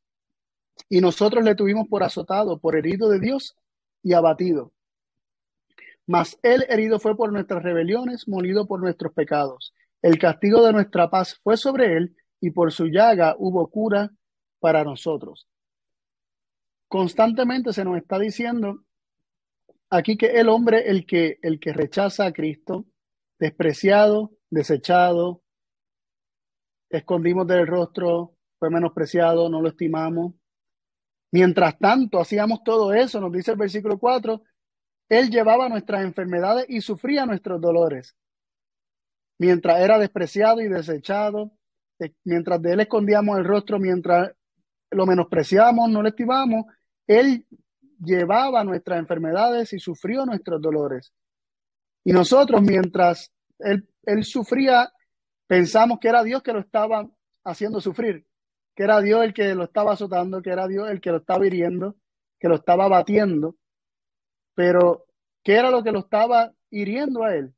y 0.89 1.01
nosotros 1.01 1.43
le 1.43 1.55
tuvimos 1.55 1.87
por 1.87 2.03
azotado, 2.03 2.59
por 2.59 2.75
herido 2.75 3.09
de 3.09 3.19
Dios 3.19 3.55
y 4.03 4.13
abatido. 4.13 4.73
Mas 6.05 6.39
él 6.41 6.65
herido 6.69 6.99
fue 6.99 7.17
por 7.17 7.33
nuestras 7.33 7.63
rebeliones, 7.63 8.27
molido 8.27 8.67
por 8.67 8.79
nuestros 8.79 9.13
pecados. 9.13 9.73
El 10.01 10.19
castigo 10.19 10.65
de 10.65 10.73
nuestra 10.73 11.09
paz 11.09 11.39
fue 11.43 11.57
sobre 11.57 11.97
él, 11.97 12.15
y 12.39 12.51
por 12.51 12.71
su 12.71 12.87
llaga 12.87 13.35
hubo 13.37 13.67
cura 13.69 14.11
para 14.59 14.83
nosotros. 14.83 15.47
Constantemente 16.87 17.73
se 17.73 17.83
nos 17.83 17.97
está 17.97 18.17
diciendo 18.19 18.83
aquí 19.89 20.17
que 20.17 20.39
el 20.39 20.49
hombre, 20.49 20.89
el 20.89 21.05
que, 21.05 21.39
el 21.41 21.59
que 21.59 21.73
rechaza 21.73 22.25
a 22.25 22.31
Cristo, 22.31 22.85
despreciado, 23.39 24.31
desechado, 24.49 25.41
escondimos 26.89 27.47
del 27.47 27.67
rostro, 27.67 28.35
fue 28.59 28.69
menospreciado, 28.69 29.49
no 29.49 29.61
lo 29.61 29.69
estimamos. 29.69 30.33
Mientras 31.31 31.77
tanto, 31.77 32.19
hacíamos 32.19 32.63
todo 32.63 32.93
eso, 32.93 33.19
nos 33.19 33.31
dice 33.31 33.51
el 33.51 33.57
versículo 33.57 33.99
4, 33.99 34.41
Él 35.09 35.29
llevaba 35.29 35.69
nuestras 35.69 36.03
enfermedades 36.03 36.65
y 36.69 36.81
sufría 36.81 37.25
nuestros 37.25 37.59
dolores. 37.59 38.15
Mientras 39.37 39.81
era 39.81 39.99
despreciado 39.99 40.61
y 40.61 40.67
desechado, 40.67 41.51
mientras 42.23 42.61
de 42.61 42.73
Él 42.73 42.79
escondíamos 42.81 43.37
el 43.37 43.45
rostro, 43.45 43.79
mientras 43.79 44.31
lo 44.91 45.05
menospreciamos, 45.05 45.89
no 45.89 46.01
lo 46.01 46.09
estimamos, 46.09 46.65
Él 47.05 47.45
llevaba 47.99 48.63
nuestras 48.63 48.99
enfermedades 48.99 49.73
y 49.73 49.79
sufrió 49.79 50.25
nuestros 50.25 50.61
dolores. 50.61 51.13
Y 52.03 52.13
nosotros, 52.13 52.61
mientras 52.61 53.31
Él, 53.59 53.87
él 54.03 54.23
sufría, 54.23 54.91
pensamos 55.47 55.99
que 55.99 56.07
era 56.07 56.23
Dios 56.23 56.41
que 56.41 56.53
lo 56.53 56.59
estaba 56.59 57.07
haciendo 57.43 57.81
sufrir 57.81 58.27
que 58.77 58.83
era 58.83 59.01
Dios 59.01 59.23
el 59.23 59.33
que 59.33 59.55
lo 59.55 59.63
estaba 59.63 59.93
azotando, 59.93 60.43
que 60.43 60.51
era 60.51 60.67
Dios 60.67 60.87
el 60.91 61.01
que 61.01 61.09
lo 61.09 61.17
estaba 61.17 61.47
hiriendo, 61.47 61.95
que 62.39 62.47
lo 62.47 62.57
estaba 62.57 62.87
batiendo. 62.87 63.55
Pero, 64.53 65.05
¿qué 65.43 65.55
era 65.55 65.71
lo 65.71 65.81
que 65.81 65.91
lo 65.91 66.01
estaba 66.01 66.53
hiriendo 66.69 67.23
a 67.23 67.33
él? 67.33 67.55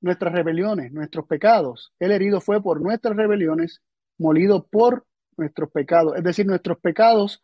Nuestras 0.00 0.32
rebeliones, 0.32 0.92
nuestros 0.92 1.26
pecados. 1.26 1.92
El 1.98 2.12
herido 2.12 2.40
fue 2.40 2.62
por 2.62 2.80
nuestras 2.80 3.16
rebeliones, 3.16 3.82
molido 4.18 4.66
por 4.66 5.06
nuestros 5.36 5.70
pecados. 5.70 6.16
Es 6.16 6.24
decir, 6.24 6.46
nuestros 6.46 6.78
pecados 6.78 7.42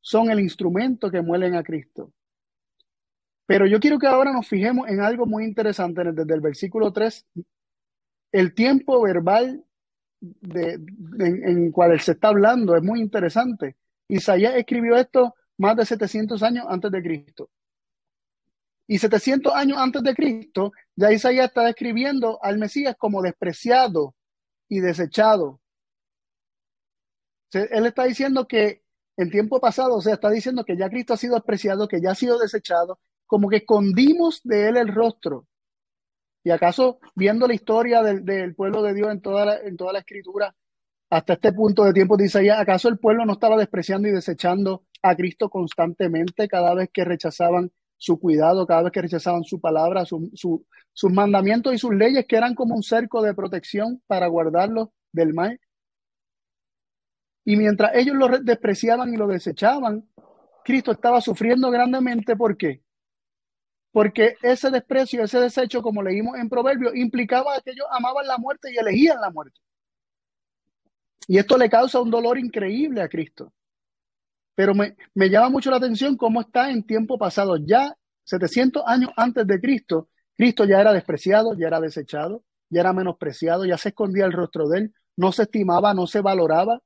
son 0.00 0.30
el 0.30 0.40
instrumento 0.40 1.10
que 1.10 1.22
muelen 1.22 1.54
a 1.54 1.62
Cristo. 1.62 2.12
Pero 3.46 3.66
yo 3.66 3.78
quiero 3.78 3.98
que 3.98 4.06
ahora 4.06 4.32
nos 4.32 4.48
fijemos 4.48 4.88
en 4.88 5.00
algo 5.00 5.26
muy 5.26 5.44
interesante 5.44 6.02
desde 6.12 6.34
el 6.34 6.40
versículo 6.40 6.92
3. 6.92 7.26
El 8.32 8.54
tiempo 8.54 9.02
verbal 9.02 9.64
de, 10.20 10.80
en, 11.18 11.70
cual 11.70 11.98
se 12.00 12.12
está 12.12 12.28
hablando 12.28 12.74
es 12.74 12.82
muy 12.82 13.00
interesante. 13.00 13.76
Isaías 14.08 14.54
escribió 14.56 14.96
esto 14.96 15.34
más 15.58 15.76
de 15.76 15.84
700 15.84 16.42
años 16.42 16.66
antes 16.68 16.90
de 16.90 17.02
Cristo. 17.02 17.50
Y 18.86 18.98
700 18.98 19.54
años 19.54 19.78
antes 19.78 20.02
de 20.02 20.14
Cristo, 20.14 20.72
ya 20.96 21.12
Isaías 21.12 21.48
está 21.48 21.64
describiendo 21.64 22.38
al 22.42 22.58
Mesías 22.58 22.96
como 22.96 23.22
despreciado 23.22 24.14
y 24.68 24.80
desechado. 24.80 25.60
Él 27.52 27.86
está 27.86 28.04
diciendo 28.04 28.46
que 28.46 28.82
en 29.16 29.30
tiempo 29.30 29.60
pasado, 29.60 29.96
o 29.96 30.00
sea, 30.00 30.14
está 30.14 30.30
diciendo 30.30 30.64
que 30.64 30.76
ya 30.76 30.88
Cristo 30.88 31.14
ha 31.14 31.16
sido 31.16 31.34
despreciado, 31.34 31.86
que 31.86 32.00
ya 32.00 32.12
ha 32.12 32.14
sido 32.14 32.38
desechado, 32.38 32.98
como 33.26 33.48
que 33.48 33.56
escondimos 33.56 34.40
de 34.42 34.68
él 34.68 34.76
el 34.76 34.88
rostro. 34.88 35.46
¿Y 36.42 36.50
acaso 36.50 36.98
viendo 37.14 37.46
la 37.46 37.54
historia 37.54 38.02
del, 38.02 38.54
pueblo 38.54 38.82
de 38.82 38.94
Dios 38.94 39.10
en 39.10 39.20
toda, 39.20 39.46
la, 39.46 39.56
en 39.60 39.76
toda 39.76 39.92
la 39.92 40.00
escritura, 40.00 40.54
hasta 41.10 41.34
este 41.34 41.52
punto 41.52 41.84
de 41.84 41.92
tiempo 41.92 42.16
dice 42.16 42.38
Isaías, 42.38 42.58
acaso 42.58 42.88
el 42.88 42.98
pueblo 42.98 43.24
no 43.24 43.34
estaba 43.34 43.56
despreciando 43.56 44.08
y 44.08 44.12
desechando 44.12 44.84
a 45.02 45.14
Cristo 45.14 45.48
constantemente 45.48 46.48
cada 46.48 46.74
vez 46.74 46.90
que 46.92 47.04
rechazaban 47.04 47.70
su 48.04 48.18
cuidado, 48.18 48.66
cada 48.66 48.82
vez 48.82 48.92
que 48.92 49.02
rechazaban 49.02 49.44
su 49.44 49.60
palabra, 49.60 50.04
sus 50.04 51.12
mandamientos 51.12 51.74
y 51.74 51.78
sus 51.78 51.94
leyes, 51.94 52.26
que 52.26 52.36
eran 52.36 52.54
como 52.54 52.74
un 52.74 52.82
cerco 52.82 53.22
de 53.22 53.34
protección 53.34 54.02
para 54.06 54.26
guardarlos 54.26 54.88
del 55.12 55.32
mal? 55.32 55.58
Y 57.44 57.56
mientras 57.56 57.94
ellos 57.94 58.16
lo 58.16 58.28
despreciaban 58.38 59.12
y 59.12 59.16
lo 59.16 59.26
desechaban, 59.26 60.08
Cristo 60.64 60.92
estaba 60.92 61.20
sufriendo 61.20 61.70
grandemente. 61.70 62.36
¿Por 62.36 62.56
qué? 62.56 62.84
porque 63.94 64.34
ese 64.42 64.72
desprecio, 64.72 65.22
ese 65.22 65.38
desecho, 65.38 65.80
como 65.80 66.02
leímos 66.02 66.36
en 66.36 66.48
Proverbios, 66.48 66.96
implicaba 66.96 67.60
que 67.60 67.70
ellos 67.70 67.86
amaban 67.92 68.26
la 68.26 68.38
muerte 68.38 68.72
y 68.72 68.76
elegían 68.76 69.20
la 69.20 69.30
muerte. 69.30 69.60
Y 71.28 71.38
esto 71.38 71.56
le 71.56 71.70
causa 71.70 72.00
un 72.00 72.10
dolor 72.10 72.36
increíble 72.36 73.02
a 73.02 73.08
Cristo. 73.08 73.52
Pero 74.54 74.74
me, 74.74 74.96
me 75.14 75.28
llama 75.28 75.50
mucho 75.50 75.70
la 75.70 75.78
atención 75.78 76.16
cómo 76.16 76.40
está 76.40 76.70
en 76.70 76.84
tiempo 76.84 77.18
pasado. 77.18 77.56
Ya 77.56 77.96
700 78.24 78.82
años 78.86 79.10
antes 79.16 79.46
de 79.46 79.60
Cristo, 79.60 80.08
Cristo 80.36 80.64
ya 80.64 80.80
era 80.80 80.92
despreciado, 80.92 81.54
ya 81.54 81.66
era 81.66 81.80
desechado, 81.80 82.44
ya 82.70 82.80
era 82.80 82.92
menospreciado, 82.92 83.64
ya 83.64 83.78
se 83.78 83.90
escondía 83.90 84.24
el 84.24 84.32
rostro 84.32 84.68
de 84.68 84.78
él, 84.78 84.94
no 85.16 85.32
se 85.32 85.42
estimaba, 85.42 85.94
no 85.94 86.06
se 86.06 86.20
valoraba. 86.20 86.80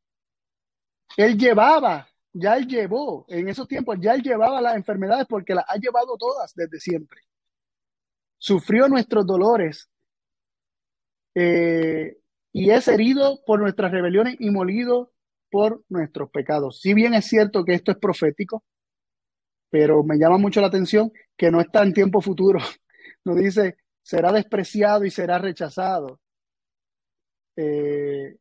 Él 1.17 1.39
llevaba 1.39 2.09
ya 2.33 2.57
él 2.57 2.67
llevó, 2.67 3.25
en 3.29 3.49
esos 3.49 3.67
tiempos, 3.67 3.97
ya 4.01 4.15
él 4.15 4.23
llevaba 4.23 4.61
las 4.61 4.77
enfermedades 4.77 5.27
porque 5.29 5.55
las 5.55 5.65
ha 5.69 5.77
llevado 5.77 6.17
todas 6.17 6.55
desde 6.55 6.79
siempre. 6.79 7.21
Sufrió 8.39 8.89
nuestros 8.89 9.27
dolores 9.27 9.91
eh, 11.35 12.19
y 12.53 12.71
es 12.71 12.87
herido 12.89 13.41
por 13.45 13.61
nuestras 13.61 13.91
rebeliones 13.91 14.37
y 14.39 14.51
molido 14.51 15.13
por 15.51 15.83
nuestros 15.89 16.31
pecados. 16.31 16.81
Si 16.81 16.95
bien 16.95 17.15
es 17.15 17.27
cierto 17.27 17.65
que 17.65 17.75
esto 17.75 17.93
es 17.93 17.99
profético, 17.99 18.65
pero 19.71 20.03
me 20.03 20.19
llama 20.19 20.39
mucho 20.39 20.61
la 20.61 20.69
atención 20.69 21.13
que 21.37 21.51
no 21.51 21.61
está 21.61 21.83
en 21.83 21.93
tiempo 21.93 22.21
futuro. 22.21 22.61
No 23.25 23.35
dice, 23.35 23.77
será 24.03 24.33
despreciado 24.33 25.05
y 25.05 25.11
será 25.11 25.39
rechazado. 25.39 26.21
Eh, 27.57 28.37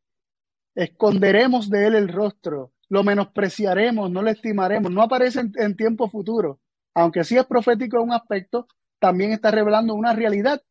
esconderemos 0.74 1.68
de 1.68 1.86
él 1.88 1.94
el 1.96 2.08
rostro 2.08 2.72
lo 2.88 3.04
menospreciaremos, 3.04 4.10
no 4.10 4.22
lo 4.22 4.30
estimaremos, 4.30 4.90
no 4.90 5.02
aparece 5.02 5.40
en, 5.40 5.76
tiempo 5.76 6.08
futuro. 6.08 6.60
Aunque 6.94 7.24
sí 7.24 7.36
es 7.36 7.44
profético 7.44 8.02
un 8.02 8.12
aspecto, 8.12 8.66
también 8.98 9.32
está 9.32 9.50
revelando 9.50 9.94
una 9.94 10.14
realidad 10.14 10.62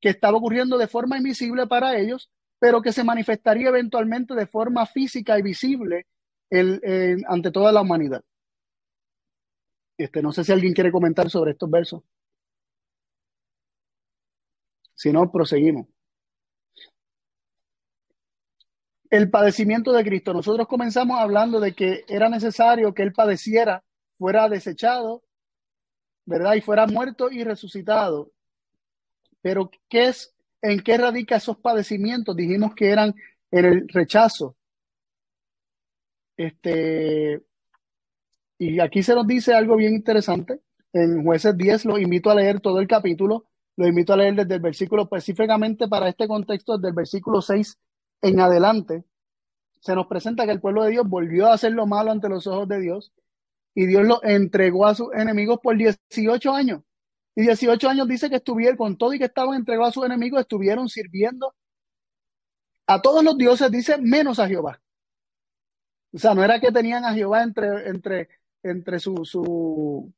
que 0.00 0.08
estaba 0.08 0.38
ocurriendo 0.38 0.78
de 0.78 0.88
forma 0.88 1.18
invisible 1.18 1.66
para 1.66 1.96
ellos, 1.96 2.30
pero 2.62 2.80
que 2.80 2.92
se 2.92 3.02
manifestaría 3.02 3.70
eventualmente 3.70 4.36
de 4.36 4.46
forma 4.46 4.86
física 4.86 5.36
y 5.36 5.42
visible 5.42 6.06
ante 7.26 7.50
toda 7.50 7.72
la 7.72 7.80
humanidad. 7.80 8.22
Este, 9.98 10.22
no 10.22 10.30
sé 10.30 10.44
si 10.44 10.52
alguien 10.52 10.72
quiere 10.72 10.92
comentar 10.92 11.28
sobre 11.28 11.50
estos 11.50 11.68
versos. 11.68 12.04
Si 14.94 15.10
no, 15.10 15.28
proseguimos 15.32 15.88
el 19.10 19.28
padecimiento 19.28 19.92
de 19.92 20.04
Cristo. 20.04 20.32
Nosotros 20.32 20.68
comenzamos 20.68 21.18
hablando 21.18 21.58
de 21.58 21.72
que 21.74 22.04
era 22.06 22.28
necesario 22.28 22.94
que 22.94 23.02
Él 23.02 23.12
padeciera, 23.12 23.82
fuera 24.16 24.48
desechado, 24.48 25.24
¿verdad? 26.26 26.54
Y 26.54 26.60
fuera 26.60 26.86
muerto 26.86 27.28
y 27.28 27.42
resucitado. 27.42 28.30
Pero, 29.40 29.68
¿qué 29.88 30.04
es, 30.04 30.32
en 30.62 30.80
qué 30.80 30.96
radica 30.96 31.36
esos 31.36 31.58
padecimientos? 31.58 32.36
Dijimos 32.36 32.74
que 32.74 32.90
eran 32.90 33.14
en 33.50 33.64
el 33.64 33.88
rechazo. 33.88 34.56
Este, 36.36 37.42
y 38.58 38.80
aquí 38.80 39.02
se 39.02 39.14
nos 39.14 39.26
dice 39.26 39.54
algo 39.54 39.76
bien 39.76 39.94
interesante. 39.94 40.60
En 40.92 41.24
jueces 41.24 41.56
10 41.56 41.84
lo 41.86 41.98
invito 41.98 42.30
a 42.30 42.34
leer 42.34 42.60
todo 42.60 42.80
el 42.80 42.86
capítulo. 42.86 43.46
Lo 43.76 43.86
invito 43.86 44.12
a 44.12 44.16
leer 44.16 44.34
desde 44.34 44.54
el 44.54 44.60
versículo, 44.60 45.02
específicamente 45.04 45.88
para 45.88 46.08
este 46.08 46.28
contexto, 46.28 46.76
desde 46.76 46.88
el 46.88 46.94
versículo 46.94 47.40
6 47.40 47.78
en 48.22 48.40
adelante, 48.40 49.04
se 49.82 49.96
nos 49.96 50.06
presenta 50.06 50.46
que 50.46 50.52
el 50.52 50.60
pueblo 50.60 50.84
de 50.84 50.92
Dios 50.92 51.08
volvió 51.08 51.48
a 51.48 51.54
hacer 51.54 51.72
lo 51.72 51.86
malo 51.86 52.12
ante 52.12 52.28
los 52.28 52.46
ojos 52.46 52.68
de 52.68 52.80
Dios 52.80 53.12
y 53.74 53.86
Dios 53.86 54.06
lo 54.06 54.22
entregó 54.22 54.86
a 54.86 54.94
sus 54.94 55.12
enemigos 55.12 55.58
por 55.60 55.76
18 55.76 56.54
años. 56.54 56.82
Y 57.34 57.42
18 57.42 57.88
años 57.88 58.08
dice 58.08 58.28
que 58.28 58.36
estuvieron, 58.36 58.76
con 58.76 58.96
todo 58.96 59.14
y 59.14 59.18
que 59.18 59.24
estaban 59.24 59.54
entregados 59.56 59.90
a 59.90 59.92
sus 59.92 60.04
enemigos, 60.04 60.40
estuvieron 60.40 60.88
sirviendo 60.88 61.54
a 62.86 63.00
todos 63.00 63.24
los 63.24 63.36
dioses, 63.38 63.70
dice, 63.70 63.96
menos 63.98 64.38
a 64.38 64.48
Jehová. 64.48 64.80
O 66.12 66.18
sea, 66.18 66.34
no 66.34 66.44
era 66.44 66.60
que 66.60 66.70
tenían 66.70 67.04
a 67.04 67.14
Jehová 67.14 67.42
entre, 67.42 67.88
entre, 67.88 68.28
entre 68.62 68.98
su, 68.98 69.24
su, 69.24 70.12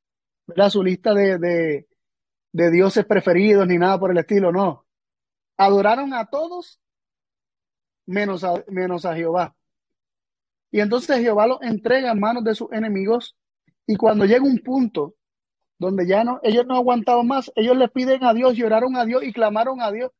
su 0.71 0.83
lista 0.83 1.15
de, 1.15 1.39
de, 1.39 1.89
de 2.53 2.71
dioses 2.71 3.05
preferidos 3.05 3.67
ni 3.67 3.79
nada 3.79 3.99
por 3.99 4.11
el 4.11 4.19
estilo, 4.19 4.51
no. 4.51 4.87
Adoraron 5.57 6.12
a 6.15 6.27
todos 6.27 6.81
menos 8.07 8.43
a, 8.45 8.65
menos 8.69 9.05
a 9.05 9.15
Jehová. 9.15 9.55
Y 10.73 10.81
entonces 10.81 11.19
Jehová 11.19 11.47
los 11.47 11.62
entrega 11.62 12.11
en 12.11 12.19
manos 12.19 12.43
de 12.43 12.55
sus 12.55 12.73
enemigos 12.73 13.37
y 13.87 13.97
cuando 13.97 14.25
llega 14.25 14.45
un 14.45 14.59
punto 14.59 15.15
donde 15.79 16.07
ya 16.07 16.25
no, 16.25 16.41
ellos 16.43 16.66
no 16.66 16.77
aguantaban 16.77 17.27
más, 17.27 17.53
ellos 17.57 17.77
le 17.77 17.89
piden 17.89 18.25
a 18.25 18.33
Dios, 18.33 18.55
lloraron 18.57 18.97
a 18.97 19.05
Dios 19.05 19.22
y 19.25 19.33
clamaron 19.33 19.81
a 19.81 19.91
Dios 19.91 20.12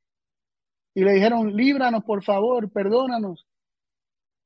y 0.95 1.03
le 1.03 1.13
dijeron, 1.13 1.55
líbranos 1.57 2.05
por 2.05 2.23
favor, 2.23 2.71
perdónanos. 2.71 3.47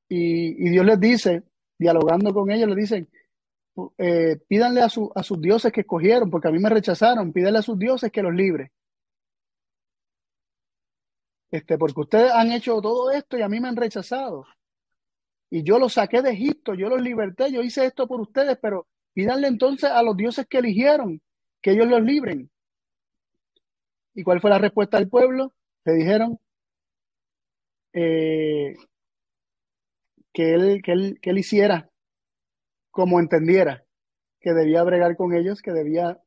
Y, 0.09 0.71
Dios 0.71 0.87
les 0.87 0.99
dice, 0.99 1.43
dialogando 1.79 2.33
con 2.33 2.51
ellos, 2.51 2.69
le 2.71 2.77
dicen, 2.77 3.09
eh, 3.99 4.39
pídanle 4.49 4.81
a, 4.81 4.87
a 4.87 5.23
sus 5.23 5.41
dioses 5.41 5.71
que 5.71 5.83
escogieron, 5.83 6.31
porque 6.31 6.49
a 6.49 6.51
mí 6.51 6.59
me 6.59 6.71
rechazaron, 6.71 7.33
pídanle 7.33 7.59
a 7.59 7.63
sus 7.63 7.79
dioses 7.79 8.11
que 8.11 8.23
los 8.23 8.35
libre. 8.35 8.73
Este, 11.51 11.79
porque 11.79 12.01
ustedes 12.01 12.33
han 12.33 12.53
hecho 12.53 12.81
todo 12.81 13.11
esto 13.11 13.39
y 13.39 13.43
a 13.43 13.49
mí 13.49 13.61
me 13.61 13.69
han 13.69 13.77
rechazado. 13.77 14.47
Y 15.51 15.63
yo 15.63 15.79
los 15.79 15.95
saqué 15.95 16.21
de 16.23 16.31
Egipto, 16.31 16.75
yo 16.75 16.89
los 16.89 17.01
liberté, 17.01 17.51
yo 17.51 17.63
hice 17.63 17.87
esto 17.87 18.07
por 18.07 18.21
ustedes, 18.21 18.59
pero 18.61 18.87
pídanle 19.19 19.49
entonces 19.49 19.91
a 19.91 20.01
los 20.05 20.17
dioses 20.17 20.47
que 20.49 20.59
eligieron, 20.59 21.21
que 21.61 21.73
ellos 21.73 21.89
los 21.89 22.01
libren. 22.01 22.53
¿Y 24.15 24.23
cuál 24.23 24.41
fue 24.41 24.49
la 24.49 24.61
respuesta 24.61 24.97
del 24.97 25.09
pueblo? 25.09 25.53
Le 25.85 25.95
dijeron 25.95 26.39
eh, 27.95 28.77
que, 30.33 30.55
él, 30.55 30.83
que, 30.85 30.93
él, 30.93 31.19
que 31.21 31.31
él 31.31 31.39
hiciera 31.39 31.91
como 32.93 33.19
entendiera, 33.19 33.85
que 34.41 34.53
debía 34.53 34.85
bregar 34.85 35.17
con 35.17 35.35
ellos, 35.35 35.63
que 35.63 35.73
debía 35.73 36.23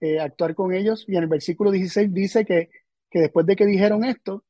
eh, 0.00 0.20
actuar 0.20 0.54
con 0.54 0.74
ellos. 0.74 1.06
Y 1.08 1.16
en 1.16 1.22
el 1.22 1.30
versículo 1.30 1.70
16 1.70 2.12
dice 2.12 2.44
que, 2.44 2.68
que 3.10 3.20
después 3.20 3.46
de 3.46 3.56
que 3.56 3.64
dijeron 3.64 4.04
esto, 4.04 4.44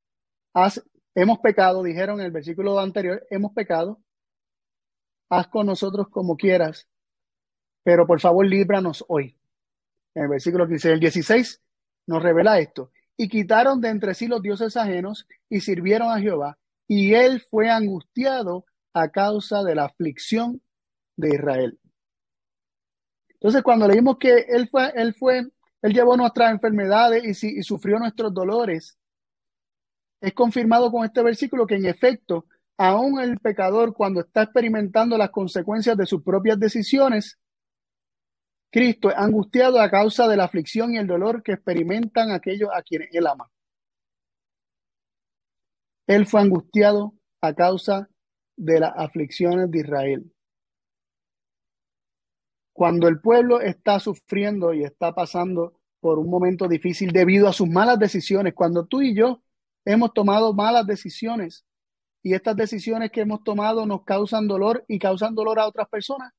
hemos 1.14 1.39
pecado, 1.39 1.84
dijeron 1.84 2.18
en 2.18 2.26
el 2.26 2.32
versículo 2.32 2.80
anterior, 2.80 3.24
hemos 3.30 3.53
pecado, 3.53 4.03
haz 5.30 5.47
con 5.47 5.66
nosotros 5.66 6.09
como 6.11 6.37
quieras, 6.37 6.89
pero 7.87 8.05
por 8.05 8.20
favor 8.20 8.45
líbranos 8.45 9.05
hoy. 9.07 9.37
En 10.12 10.24
el 10.24 10.28
versículo 10.28 10.66
15, 10.66 10.95
el 10.95 10.99
16 10.99 11.62
nos 12.09 12.20
revela 12.20 12.59
esto. 12.59 12.91
Y 13.16 13.28
quitaron 13.28 13.80
de 13.80 13.91
entre 13.91 14.12
sí 14.12 14.26
los 14.26 14.43
dioses 14.43 14.76
ajenos 14.76 15.28
y 15.49 15.61
sirvieron 15.61 16.11
a 16.11 16.18
Jehová, 16.18 16.59
y 16.89 17.14
él 17.14 17.41
fue 17.49 17.70
angustiado 17.70 18.64
a 18.93 19.09
causa 19.11 19.62
de 19.62 19.76
la 19.76 19.84
aflicción 19.84 20.61
de 21.14 21.37
Israel. 21.37 21.78
Entonces, 23.28 23.62
cuando 23.62 23.87
leímos 23.87 24.18
que 24.18 24.34
él 24.49 24.68
fue, 24.68 24.91
él 24.97 25.14
fue, 25.14 25.47
él 25.80 25.93
llevó 25.95 26.16
nuestras 26.16 26.51
enfermedades 26.51 27.45
y, 27.45 27.61
y 27.61 27.62
sufrió 27.62 28.01
nuestros 28.01 28.34
dolores, 28.34 28.99
es 30.20 30.32
confirmado 30.32 30.91
con 30.91 31.05
este 31.05 31.22
versículo 31.22 31.68
que 31.68 31.76
en 31.76 31.87
efecto, 31.87 32.47
aún 32.76 33.20
el 33.20 33.39
pecador 33.39 33.95
cuando 33.95 34.22
está 34.22 34.43
experimentando 34.43 35.16
las 35.16 35.30
consecuencias 35.30 35.97
de 35.97 36.07
sus 36.07 36.24
propias 36.24 36.59
decisiones, 36.59 37.39
Cristo 38.71 39.11
es 39.11 39.17
angustiado 39.17 39.81
a 39.81 39.91
causa 39.91 40.29
de 40.29 40.37
la 40.37 40.45
aflicción 40.45 40.95
y 40.95 40.99
el 40.99 41.07
dolor 41.07 41.43
que 41.43 41.53
experimentan 41.53 42.31
aquellos 42.31 42.71
a 42.73 42.83
quienes 42.83 43.09
él 43.12 43.27
ama. 43.27 43.51
Él 46.07 46.27
fue 46.27 46.41
angustiado 46.41 47.14
a 47.41 47.55
causa 47.55 48.09
de 48.57 48.81
las 48.81 48.93
aflicciones 48.97 49.71
de 49.71 49.79
Israel. 49.81 50.33
Cuando 52.73 53.09
el 53.09 53.21
pueblo 53.21 53.61
está 53.61 53.99
sufriendo 53.99 54.75
y 54.75 54.85
está 54.85 55.14
pasando 55.14 55.81
por 56.01 56.19
un 56.19 56.29
momento 56.29 56.69
difícil 56.69 57.11
debido 57.11 57.49
a 57.49 57.53
sus 57.53 57.69
malas 57.69 57.99
decisiones, 57.99 58.55
cuando 58.55 58.87
tú 58.87 59.01
y 59.01 59.14
yo 59.14 59.43
hemos 59.85 60.12
tomado 60.12 60.53
malas 60.53 60.87
decisiones 60.87 61.64
y 62.23 62.35
estas 62.35 62.57
decisiones 62.57 63.11
que 63.11 63.23
hemos 63.23 63.43
tomado 63.45 63.87
nos 63.87 64.05
causan 64.05 64.47
dolor 64.47 64.85
y 64.89 64.99
causan 64.99 65.35
dolor 65.35 65.59
a 65.59 65.67
otras 65.67 65.89
personas, 65.89 66.33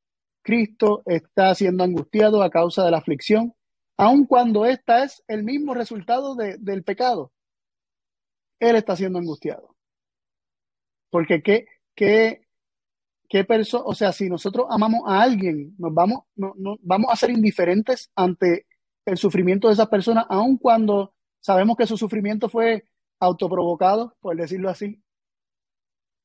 Cristo 0.47 1.03
está 1.05 1.53
siendo 1.55 1.83
angustiado 1.83 2.41
a 2.41 2.49
causa 2.49 2.85
de 2.85 2.91
la 2.91 2.99
aflicción, 2.99 3.53
aun 3.97 4.25
cuando 4.25 4.65
esta 4.65 5.03
es 5.03 5.21
el 5.27 5.43
mismo 5.43 5.73
resultado 5.73 6.35
del 6.35 6.83
pecado. 6.85 7.33
Él 8.57 8.77
está 8.77 8.95
siendo 8.95 9.19
angustiado. 9.19 9.75
Porque 11.09 11.43
qué, 11.43 11.65
qué, 11.93 12.47
qué 13.27 13.43
persona, 13.43 13.83
o 13.87 13.93
sea, 13.93 14.13
si 14.13 14.29
nosotros 14.29 14.67
amamos 14.69 15.01
a 15.05 15.21
alguien, 15.21 15.75
nos 15.77 15.93
vamos, 15.93 16.19
no, 16.37 16.53
no, 16.55 16.77
vamos 16.81 17.11
a 17.11 17.17
ser 17.17 17.31
indiferentes 17.31 18.09
ante 18.15 18.67
el 19.05 19.17
sufrimiento 19.17 19.67
de 19.67 19.73
esa 19.73 19.89
persona, 19.89 20.25
aun 20.29 20.57
cuando 20.57 21.13
sabemos 21.41 21.75
que 21.75 21.87
su 21.87 21.97
sufrimiento 21.97 22.47
fue 22.47 22.85
autoprovocado, 23.19 24.15
por 24.21 24.37
decirlo 24.37 24.69
así. 24.69 25.03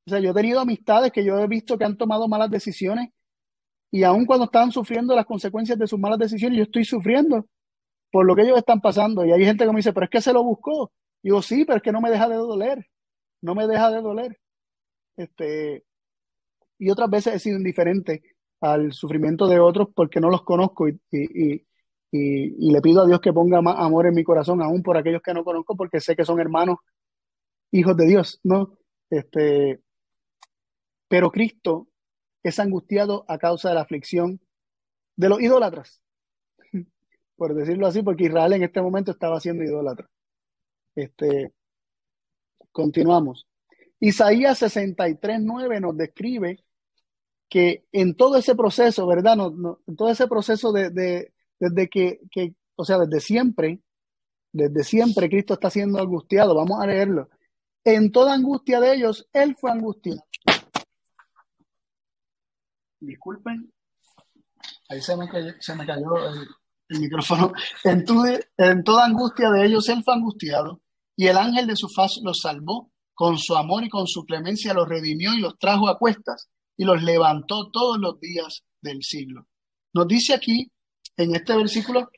O 0.06 0.10
sea, 0.10 0.20
yo 0.20 0.30
he 0.30 0.34
tenido 0.34 0.60
amistades 0.60 1.10
que 1.10 1.24
yo 1.24 1.40
he 1.40 1.48
visto 1.48 1.76
que 1.76 1.84
han 1.84 1.96
tomado 1.96 2.28
malas 2.28 2.50
decisiones 2.50 3.10
y 3.95 4.05
aun 4.05 4.24
cuando 4.24 4.47
están 4.47 4.72
sufriendo 4.72 5.14
las 5.14 5.26
consecuencias 5.26 5.78
de 5.78 5.86
sus 5.86 6.01
malas 6.01 6.18
decisiones, 6.18 6.57
yo 6.57 6.64
estoy 6.64 6.84
sufriendo 6.84 7.47
por 8.11 8.24
lo 8.24 8.34
que 8.34 8.43
ellos 8.43 8.57
están 8.57 8.80
pasando. 8.80 9.24
Y 9.24 9.32
hay 9.32 9.45
gente 9.45 9.66
que 9.66 9.70
me 9.70 9.76
dice, 9.76 9.93
pero 9.93 10.05
es 10.05 10.11
que 10.11 10.22
se 10.22 10.32
lo 10.32 10.43
buscó. 10.43 10.90
Y 11.22 11.28
digo, 11.28 11.43
sí, 11.43 11.66
pero 11.66 11.76
es 11.76 11.82
que 11.82 11.93
no 11.93 12.01
me 12.01 12.11
deja 12.11 12.26
de 12.26 12.36
doler. 12.36 12.86
No 13.43 13.55
me 13.55 13.66
deja 13.66 13.90
de 13.90 14.01
doler. 14.01 14.40
Este, 15.16 15.84
y 16.78 16.88
otras 16.88 17.11
veces 17.11 17.34
he 17.34 17.38
sido 17.38 17.59
indiferente 17.59 18.22
al 18.62 18.95
sufrimiento 18.95 19.47
de 19.47 19.61
otros 19.61 19.88
porque 19.95 20.20
no 20.20 20.30
los 20.30 20.43
conozco 20.43 20.88
y, 20.88 20.99
y, 21.11 21.62
y, 22.11 22.72
le 22.72 22.80
pido 22.80 23.03
a 23.03 23.07
Dios 23.07 23.20
que 23.20 23.32
ponga 23.32 23.61
más 23.61 23.76
amor 23.78 24.07
en 24.07 24.14
mi 24.14 24.24
corazón, 24.24 24.62
aún 24.62 24.82
por 24.82 24.97
aquellos 24.97 25.20
que 25.20 25.34
no 25.34 25.45
conozco, 25.45 25.76
porque 25.76 26.01
sé 26.01 26.16
que 26.16 26.24
son 26.24 26.40
hermanos, 26.40 26.78
hijos 27.72 27.97
de 27.97 28.07
Dios, 28.07 28.40
¿no? 28.43 28.78
Este, 29.11 29.80
pero 31.09 31.30
Cristo 31.30 31.88
es 32.43 32.59
angustiado 32.59 33.24
a 33.28 33.38
causa 33.38 33.68
de 33.68 33.74
la 33.76 33.82
aflicción 33.82 34.40
de 35.16 35.28
los 35.28 35.40
idólatras, 35.40 36.03
por 37.36 37.55
decirlo 37.55 37.86
así, 37.86 38.03
porque 38.03 38.24
Israel 38.24 38.55
en 38.55 38.64
este 38.64 38.80
momento 38.82 39.12
estaba 39.12 39.40
siendo 39.40 39.64
idólatra. 39.64 40.09
Este, 40.95 41.53
continuamos. 42.70 43.47
Isaías 44.01 44.61
63.9 44.62 45.80
nos 45.80 45.97
describe 45.97 46.64
que 47.49 47.84
en 47.93 48.16
todo 48.16 48.36
ese 48.36 48.55
proceso, 48.55 49.07
¿verdad? 49.07 49.36
En 49.86 49.97
todo 49.97 50.09
ese 50.11 50.26
proceso 50.26 50.72
de, 50.72 51.32
desde 51.61 51.88
que, 51.88 52.55
o 52.74 52.84
sea, 52.84 52.99
desde 52.99 53.20
siempre, 53.20 53.80
desde 54.53 54.82
siempre 54.84 55.28
Cristo 55.28 55.55
está 55.55 55.70
siendo 55.70 56.01
angustiado. 56.01 56.55
Vamos 56.55 56.80
a 56.80 56.86
leerlo. 56.86 57.28
En 57.84 58.11
toda 58.11 58.34
angustia 58.34 58.80
de 58.80 58.95
ellos, 58.95 59.28
Él 59.32 59.55
fue 59.55 59.70
angustiado. 59.70 60.24
Disculpen, 63.03 63.72
ahí 64.88 65.03
se 65.03 65.16
me 65.16 65.28
cayó, 65.28 66.16
el, 66.88 67.00
micrófono. 67.00 67.53
En, 67.82 68.05
en 68.59 68.84
toda 68.84 69.07
angustia 69.07 69.50
de 69.50 69.66
ellos, 69.66 69.88
Él 69.88 70.03
fue 70.05 70.14
angustiado, 70.14 70.82
y 71.16 71.26
el 71.26 71.36
ángel 71.36 71.66
de 71.66 71.76
su 71.76 71.88
faz 71.88 72.18
los 72.22 72.40
salvó. 72.40 72.90
Con 73.14 73.36
su 73.38 73.55
amor 73.55 73.84
y 73.84 73.90
con 73.90 74.07
su 74.07 74.24
clemencia 74.24 74.72
los 74.72 74.88
redimió 74.88 75.34
y 75.34 75.40
los 75.40 75.59
trajo 75.59 75.86
a 75.88 75.98
cuestas 75.98 76.48
y 76.78 76.84
los 76.84 77.03
levantó 77.03 77.70
todos 77.70 77.98
los 77.98 78.18
días 78.18 78.64
del 78.80 79.03
siglo. 79.03 79.46
Nos 79.92 80.09
dice 80.09 80.32
aquí 80.32 80.72
en 81.18 81.34
este 81.34 81.55
versículo, 81.55 82.11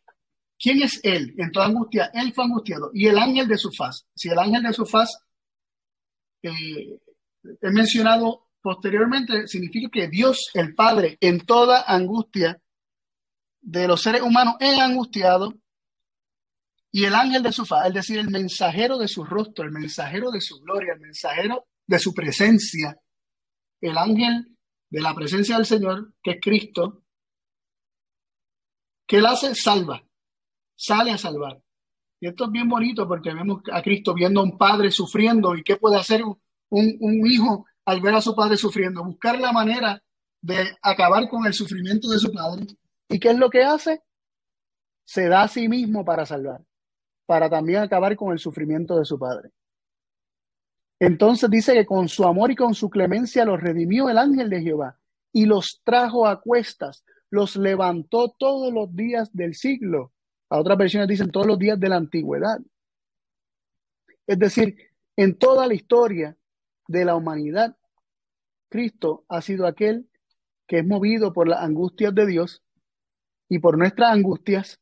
¿quién 0.56 0.82
es 0.82 1.00
él? 1.02 1.34
En 1.36 1.50
toda 1.50 1.66
angustia, 1.66 2.10
él 2.14 2.32
fue 2.32 2.44
angustiado. 2.44 2.90
Y 2.94 3.08
el 3.08 3.18
ángel 3.18 3.48
de 3.48 3.58
su 3.58 3.72
faz. 3.72 4.06
Si 4.14 4.28
el 4.28 4.38
ángel 4.38 4.62
de 4.62 4.72
su 4.72 4.86
faz 4.86 5.18
eh, 6.42 7.00
he 7.60 7.70
mencionado 7.70 8.43
posteriormente, 8.64 9.46
significa 9.46 9.90
que 9.92 10.08
Dios, 10.08 10.48
el 10.54 10.74
Padre, 10.74 11.18
en 11.20 11.44
toda 11.44 11.84
angustia 11.86 12.58
de 13.60 13.86
los 13.86 14.00
seres 14.00 14.22
humanos, 14.22 14.54
es 14.58 14.80
angustiado. 14.80 15.52
Y 16.90 17.04
el 17.04 17.14
ángel 17.14 17.42
de 17.42 17.52
su 17.52 17.66
faz, 17.66 17.88
es 17.88 17.92
decir, 17.92 18.18
el 18.18 18.30
mensajero 18.30 18.96
de 18.96 19.06
su 19.06 19.22
rostro, 19.22 19.66
el 19.66 19.70
mensajero 19.70 20.30
de 20.30 20.40
su 20.40 20.60
gloria, 20.60 20.94
el 20.94 21.00
mensajero 21.00 21.66
de 21.86 21.98
su 21.98 22.14
presencia, 22.14 22.96
el 23.82 23.98
ángel 23.98 24.56
de 24.88 25.00
la 25.02 25.14
presencia 25.14 25.56
del 25.56 25.66
Señor, 25.66 26.14
que 26.22 26.30
es 26.30 26.38
Cristo, 26.40 27.02
¿Qué 29.06 29.18
él 29.18 29.26
hace? 29.26 29.54
Salva, 29.54 30.02
sale 30.74 31.10
a 31.10 31.18
salvar. 31.18 31.60
Y 32.18 32.28
esto 32.28 32.46
es 32.46 32.50
bien 32.50 32.70
bonito 32.70 33.06
porque 33.06 33.34
vemos 33.34 33.60
a 33.70 33.82
Cristo 33.82 34.14
viendo 34.14 34.40
a 34.40 34.44
un 34.44 34.56
padre 34.56 34.90
sufriendo 34.90 35.54
y 35.54 35.62
qué 35.62 35.76
puede 35.76 35.96
hacer 35.98 36.24
un, 36.24 36.38
un 36.70 37.26
hijo 37.26 37.66
al 37.84 38.00
ver 38.00 38.14
a 38.14 38.20
su 38.20 38.34
padre 38.34 38.56
sufriendo, 38.56 39.04
buscar 39.04 39.38
la 39.38 39.52
manera 39.52 40.02
de 40.40 40.76
acabar 40.82 41.28
con 41.28 41.46
el 41.46 41.54
sufrimiento 41.54 42.08
de 42.08 42.18
su 42.18 42.32
padre. 42.32 42.66
¿Y 43.08 43.18
qué 43.18 43.30
es 43.30 43.38
lo 43.38 43.50
que 43.50 43.62
hace? 43.62 44.02
Se 45.04 45.28
da 45.28 45.42
a 45.42 45.48
sí 45.48 45.68
mismo 45.68 46.04
para 46.04 46.24
salvar, 46.24 46.62
para 47.26 47.50
también 47.50 47.82
acabar 47.82 48.16
con 48.16 48.32
el 48.32 48.38
sufrimiento 48.38 48.98
de 48.98 49.04
su 49.04 49.18
padre. 49.18 49.50
Entonces 50.98 51.50
dice 51.50 51.74
que 51.74 51.84
con 51.84 52.08
su 52.08 52.24
amor 52.24 52.50
y 52.50 52.56
con 52.56 52.74
su 52.74 52.88
clemencia 52.88 53.44
los 53.44 53.60
redimió 53.60 54.08
el 54.08 54.18
ángel 54.18 54.48
de 54.48 54.62
Jehová 54.62 54.98
y 55.32 55.44
los 55.44 55.82
trajo 55.84 56.26
a 56.26 56.40
cuestas 56.40 57.04
los 57.34 57.56
levantó 57.56 58.30
todos 58.38 58.72
los 58.72 58.94
días 58.94 59.34
del 59.34 59.54
siglo. 59.54 60.12
A 60.48 60.60
otras 60.60 60.78
versiones 60.78 61.08
dicen 61.08 61.32
todos 61.32 61.48
los 61.48 61.58
días 61.58 61.80
de 61.80 61.88
la 61.88 61.96
antigüedad. 61.96 62.60
Es 64.24 64.38
decir, 64.38 64.76
en 65.16 65.36
toda 65.36 65.66
la 65.66 65.74
historia 65.74 66.36
de 66.88 67.04
la 67.04 67.16
humanidad, 67.16 67.76
Cristo 68.68 69.24
ha 69.28 69.40
sido 69.40 69.66
aquel 69.66 70.08
que 70.66 70.78
es 70.78 70.86
movido 70.86 71.32
por 71.32 71.48
las 71.48 71.60
angustias 71.62 72.14
de 72.14 72.26
Dios 72.26 72.62
y 73.48 73.58
por 73.58 73.78
nuestras 73.78 74.12
angustias 74.12 74.80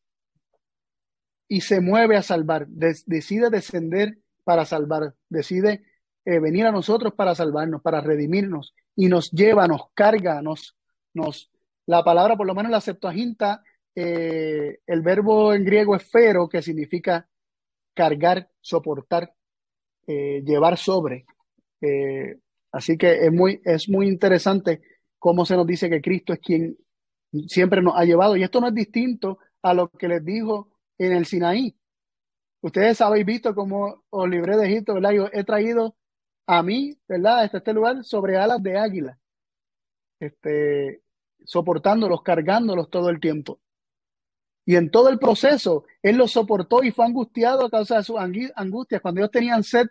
y 1.49 1.61
se 1.61 1.81
mueve 1.81 2.17
a 2.17 2.23
salvar, 2.23 2.67
decide 2.69 3.51
descender 3.51 4.19
para 4.45 4.65
salvar, 4.65 5.15
decide 5.29 5.85
eh, 6.25 6.39
venir 6.39 6.67
a 6.67 6.73
nosotros 6.73 7.13
para 7.15 7.35
salvarnos, 7.35 7.83
para 7.83 8.01
redimirnos. 8.01 8.75
Y 8.97 9.09
nos 9.09 9.31
lleva, 9.31 9.67
nos 9.67 9.91
carga, 9.93 10.41
nos, 10.41 10.77
nos, 11.13 11.51
la 11.87 12.03
palabra, 12.05 12.37
por 12.37 12.47
lo 12.47 12.55
menos 12.55 12.71
la 12.71 12.81
Septuaginta, 12.81 13.63
eh, 13.95 14.79
el 14.87 15.03
verbo 15.03 15.53
en 15.53 15.65
griego 15.65 15.97
es 15.97 16.09
fero, 16.09 16.49
que 16.49 16.63
significa 16.63 17.29
cargar, 17.93 18.49
soportar, 18.61 19.35
eh, 20.07 20.43
llevar 20.45 20.79
sobre. 20.79 21.27
Eh, 21.83 22.39
así 22.71 22.97
que 22.97 23.27
es 23.27 23.33
muy, 23.33 23.61
es 23.65 23.89
muy 23.89 24.09
interesante 24.09 24.81
cómo 25.19 25.45
se 25.45 25.57
nos 25.57 25.67
dice 25.67 25.91
que 25.91 26.01
Cristo 26.01 26.33
es 26.33 26.39
quien 26.39 26.77
siempre 27.49 27.83
nos 27.83 27.95
ha 27.97 28.05
llevado. 28.05 28.37
Y 28.37 28.43
esto 28.43 28.61
no 28.61 28.69
es 28.69 28.75
distinto 28.75 29.39
a 29.63 29.75
lo 29.75 29.91
que 29.91 30.09
les 30.09 30.25
dijo 30.25 30.71
en 30.99 31.13
el 31.13 31.27
Sinaí. 31.27 31.77
Ustedes 32.63 33.01
habéis 33.01 33.27
visto 33.27 33.55
cómo 33.55 34.05
os 34.09 34.29
libré 34.29 34.57
de 34.57 34.67
Egipto, 34.67 34.95
¿verdad? 34.95 35.11
Yo 35.11 35.29
he 35.33 35.45
traído 35.45 35.97
a 36.47 36.63
mí, 36.63 36.97
¿verdad? 37.09 37.41
Hasta 37.41 37.59
este 37.59 37.73
lugar 37.73 38.05
sobre 38.05 38.37
alas 38.37 38.63
de 38.63 38.79
águila. 38.79 39.19
Este, 40.21 41.03
soportándolos, 41.45 42.23
cargándolos 42.23 42.89
todo 42.89 43.11
el 43.11 43.19
tiempo. 43.19 43.61
Y 44.65 44.77
en 44.77 44.91
todo 44.91 45.09
el 45.09 45.19
proceso, 45.19 45.85
él 46.03 46.17
los 46.17 46.31
soportó 46.31 46.85
y 46.85 46.93
fue 46.93 47.05
angustiado 47.05 47.67
a 47.67 47.71
causa 47.71 47.97
de 47.97 48.05
sus 48.05 48.17
angustias. 48.55 49.03
Cuando 49.03 49.21
ellos 49.21 49.33
tenían 49.33 49.65
sed, 49.65 49.89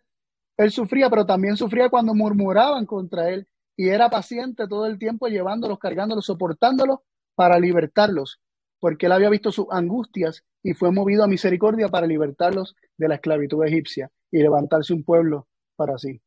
él 0.58 0.72
sufría, 0.72 1.10
pero 1.10 1.26
también 1.26 1.58
sufría 1.58 1.90
cuando 1.90 2.14
murmuraban 2.14 2.86
contra 2.86 3.30
él. 3.30 3.48
Y 3.76 3.90
era 3.90 4.10
paciente 4.10 4.68
todo 4.68 4.86
el 4.86 5.00
tiempo 5.00 5.28
llevándolos, 5.28 5.80
cargándolos, 5.80 6.26
soportándolos 6.26 7.00
para 7.36 7.58
libertarlos, 7.60 8.40
porque 8.80 9.08
él 9.08 9.14
había 9.14 9.30
visto 9.30 9.52
sus 9.52 9.68
angustias 9.72 10.44
y 10.62 10.74
fue 10.74 10.92
movido 10.92 11.24
a 11.24 11.28
misericordia 11.28 11.88
para 11.90 12.06
libertarlos 12.06 12.76
de 12.98 13.08
la 13.08 13.16
esclavitud 13.16 13.66
egipcia 13.66 14.12
y 14.30 14.40
levantarse 14.40 14.94
un 14.94 15.04
pueblo 15.04 15.48
para 15.76 15.98
sí. 15.98 16.22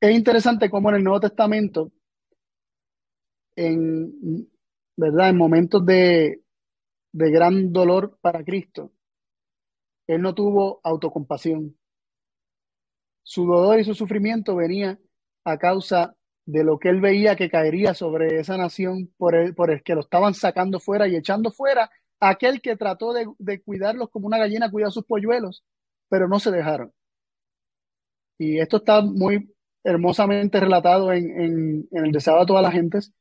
Es 0.00 0.10
interesante 0.14 0.68
cómo 0.68 0.90
en 0.90 0.96
el 0.96 1.04
Nuevo 1.04 1.20
Testamento, 1.20 1.92
en, 3.54 4.50
¿verdad? 4.96 5.30
en 5.30 5.36
momentos 5.36 5.86
de, 5.86 6.41
de 7.12 7.30
gran 7.30 7.72
dolor 7.72 8.18
para 8.20 8.44
Cristo, 8.44 8.92
Él 10.06 10.22
no 10.22 10.34
tuvo 10.34 10.80
autocompasión. 10.82 11.76
Su 13.22 13.46
dolor 13.46 13.78
y 13.78 13.84
su 13.84 13.94
sufrimiento 13.94 14.56
venía 14.56 14.98
a 15.44 15.58
causa 15.58 16.16
de 16.44 16.64
lo 16.64 16.78
que 16.78 16.88
él 16.88 17.00
veía 17.00 17.36
que 17.36 17.48
caería 17.50 17.94
sobre 17.94 18.40
esa 18.40 18.56
nación 18.56 19.12
por 19.16 19.34
el, 19.36 19.54
por 19.54 19.70
el 19.70 19.82
que 19.82 19.94
lo 19.94 20.00
estaban 20.00 20.34
sacando 20.34 20.80
fuera 20.80 21.06
y 21.06 21.14
echando 21.14 21.52
fuera, 21.52 21.90
aquel 22.18 22.60
que 22.60 22.76
trató 22.76 23.12
de, 23.12 23.28
de 23.38 23.62
cuidarlos 23.62 24.10
como 24.10 24.26
una 24.26 24.38
gallina 24.38 24.70
cuida 24.70 24.90
sus 24.90 25.04
polluelos, 25.04 25.64
pero 26.08 26.28
no 26.28 26.40
se 26.40 26.50
dejaron. 26.50 26.92
Y 28.38 28.58
esto 28.58 28.78
está 28.78 29.02
muy 29.02 29.54
hermosamente 29.84 30.60
relatado 30.60 31.12
en, 31.12 31.88
el 31.90 32.12
deseado 32.12 32.40
de 32.40 32.46
todas 32.46 32.62
las 32.62 32.72
gentes. 32.72 33.12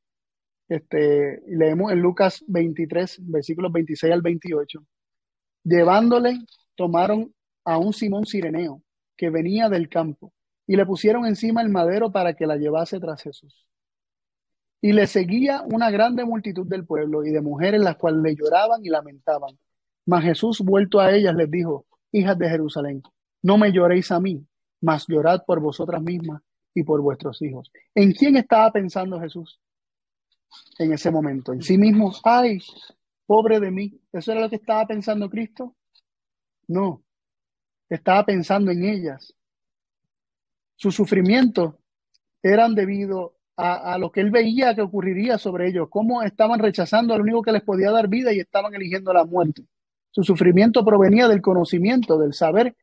Este, 0.72 1.43
leemos 1.47 1.91
en 1.91 1.99
Lucas 1.99 2.45
23, 2.47 3.19
versículos 3.30 3.74
26 3.74 4.13
al 4.13 4.22
28. 4.22 4.82
Llevándole, 5.65 6.39
tomaron 6.76 7.36
a 7.65 7.78
un 7.78 7.91
Simón 7.91 8.26
Sireneo, 8.26 8.82
que 9.17 9.30
venía 9.30 9.67
del 9.67 9.89
campo, 9.89 10.32
y 10.65 10.78
le 10.78 10.86
pusieron 10.86 11.26
encima 11.26 11.61
el 11.61 11.67
madero 11.67 12.13
para 12.13 12.36
que 12.36 12.47
la 12.47 12.55
llevase 12.55 13.01
tras 13.01 13.22
Jesús. 13.22 13.67
Y 14.80 14.93
le 14.93 15.07
seguía 15.07 15.61
una 15.63 15.91
grande 15.91 16.24
multitud 16.24 16.65
del 16.65 16.86
pueblo 16.86 17.26
y 17.26 17.32
de 17.32 17.41
mujeres 17.41 17.82
las 17.82 17.97
cuales 17.97 18.22
le 18.22 18.36
lloraban 18.38 18.80
y 18.86 18.88
lamentaban. 18.88 19.59
Mas 20.05 20.24
Jesús, 20.24 20.61
vuelto 20.61 21.01
a 21.01 21.13
ellas, 21.13 21.36
les 21.36 21.51
dijo, 21.51 21.86
hijas 22.13 22.39
de 22.39 22.49
Jerusalén, 22.49 23.03
no 23.41 23.57
me 23.57 23.74
lloréis 23.74 24.09
a 24.09 24.22
mí, 24.22 24.47
mas 24.80 25.05
llorad 25.05 25.41
por 25.45 25.59
vosotras 25.59 26.01
mismas 26.01 26.41
y 26.74 26.84
por 26.84 27.01
vuestros 27.01 27.41
hijos. 27.41 27.69
¿En 27.93 28.13
quién 28.13 28.38
estaba 28.38 28.72
pensando 28.72 29.19
Jesús 29.19 29.59
en 30.79 30.93
ese 30.93 31.11
momento? 31.11 31.53
¿En 31.53 31.61
sí 31.61 31.77
mismo? 31.77 32.13
Ay, 32.23 32.59
pobre 33.25 33.59
de 33.59 33.71
mí. 33.71 33.99
¿Eso 34.11 34.31
era 34.31 34.41
lo 34.41 34.49
que 34.49 34.57
estaba 34.57 34.85
pensando 34.85 35.29
Cristo? 35.29 35.75
No, 36.67 37.03
estaba 37.89 38.25
pensando 38.25 38.71
en 38.71 38.85
ellas. 38.85 39.33
Sus 40.75 40.95
sufrimientos 40.95 41.75
eran 42.41 42.73
debido 42.73 43.35
a, 43.57 43.97
lo 43.99 44.11
que 44.11 44.21
él 44.21 44.31
veía 44.31 44.73
que 44.73 44.81
ocurriría 44.81 45.37
sobre 45.37 45.67
ellos, 45.67 45.87
cómo 45.89 46.23
estaban 46.23 46.59
rechazando 46.59 47.13
al 47.13 47.21
único 47.21 47.43
que 47.43 47.51
les 47.51 47.61
podía 47.61 47.91
dar 47.91 48.07
vida 48.07 48.33
y 48.33 48.39
estaban 48.39 48.73
eligiendo 48.73 49.13
la 49.13 49.23
muerte. 49.23 49.63
Su 50.09 50.23
sufrimiento 50.23 50.83
provenía 50.83 51.27
del 51.27 51.41
conocimiento, 51.41 52.17
del 52.17 52.33
saber 52.33 52.75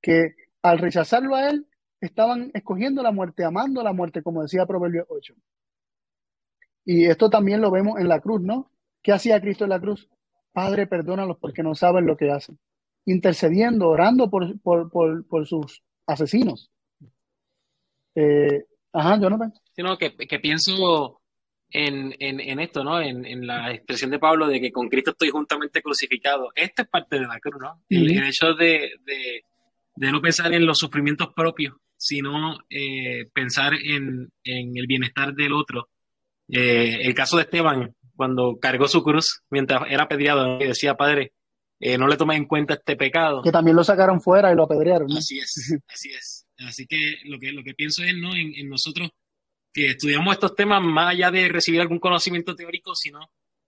que 0.00 0.34
al 0.62 0.78
rechazarlo 0.78 1.34
a 1.34 1.50
él, 1.50 1.66
estaban 2.00 2.50
escogiendo 2.54 3.02
la 3.02 3.12
muerte, 3.12 3.44
amando 3.44 3.82
la 3.82 3.92
muerte, 3.92 4.22
como 4.22 4.42
decía 4.42 4.66
Proverbio 4.66 5.06
8. 5.08 5.34
Y 6.84 7.06
esto 7.06 7.30
también 7.30 7.60
lo 7.60 7.70
vemos 7.70 7.98
en 7.98 8.08
la 8.08 8.20
cruz, 8.20 8.40
¿no? 8.40 8.70
¿Qué 9.02 9.12
hacía 9.12 9.40
Cristo 9.40 9.64
en 9.64 9.70
la 9.70 9.80
cruz? 9.80 10.08
Padre, 10.52 10.86
perdónalos 10.86 11.38
porque 11.38 11.62
no 11.62 11.74
saben 11.74 12.06
lo 12.06 12.16
que 12.16 12.30
hacen. 12.30 12.58
Intercediendo, 13.06 13.88
orando 13.88 14.30
por, 14.30 14.60
por, 14.60 15.46
sus 15.46 15.82
asesinos. 16.06 16.70
Eh, 18.14 18.64
ajá, 18.92 19.18
Jonathan. 19.20 19.52
Sino 19.74 19.98
que, 19.98 20.14
que 20.16 20.38
pienso 20.38 21.20
en, 21.74 22.14
en, 22.20 22.60
esto, 22.60 22.84
¿no? 22.84 23.00
En, 23.00 23.46
la 23.46 23.72
expresión 23.72 24.10
de 24.10 24.20
Pablo 24.20 24.46
de 24.46 24.60
que 24.60 24.70
con 24.70 24.88
Cristo 24.88 25.10
estoy 25.10 25.30
juntamente 25.30 25.82
crucificado. 25.82 26.52
Esta 26.54 26.82
es 26.82 26.88
parte 26.88 27.18
de 27.18 27.26
la 27.26 27.40
cruz, 27.40 27.60
¿no? 27.60 27.82
El, 27.88 28.10
hecho 28.24 28.54
de, 28.54 28.92
de, 29.04 30.12
no 30.12 30.22
pensar 30.22 30.54
en 30.54 30.66
los 30.66 30.78
sufrimientos 30.78 31.28
propios, 31.34 31.74
sino 31.96 32.58
eh, 32.70 33.28
pensar 33.34 33.74
en, 33.74 34.30
el 34.44 34.86
bienestar 34.86 35.34
del 35.34 35.52
otro. 35.52 35.88
Eh, 36.54 37.00
el 37.02 37.14
caso 37.14 37.36
de 37.36 37.42
Esteban, 37.42 37.94
cuando 38.14 38.58
cargó 38.60 38.86
su 38.86 39.02
cruz 39.02 39.42
mientras 39.50 39.82
era 39.90 40.04
apedreado, 40.04 40.60
y 40.60 40.66
decía, 40.66 40.94
Padre, 40.94 41.32
eh, 41.80 41.98
no 41.98 42.06
le 42.06 42.16
tomé 42.16 42.36
en 42.36 42.46
cuenta 42.46 42.74
este 42.74 42.96
pecado. 42.96 43.42
Que 43.42 43.50
también 43.50 43.76
lo 43.76 43.82
sacaron 43.82 44.20
fuera 44.20 44.52
y 44.52 44.54
lo 44.54 44.64
apedrearon. 44.64 45.10
Así 45.12 45.38
es, 45.38 45.76
así 45.88 46.10
es. 46.10 46.46
Así 46.58 46.86
que 46.86 47.16
lo 47.24 47.38
que, 47.40 47.52
lo 47.52 47.64
que 47.64 47.74
pienso 47.74 48.04
es 48.04 48.14
¿no? 48.16 48.34
En, 48.36 48.54
en, 48.54 48.68
nosotros 48.68 49.10
que 49.72 49.86
estudiamos 49.86 50.32
estos 50.32 50.54
temas 50.54 50.80
más 50.82 51.10
allá 51.10 51.32
de 51.32 51.48
recibir 51.48 51.80
algún 51.80 51.98
conocimiento 51.98 52.54
teórico, 52.54 52.94
sino 52.94 53.18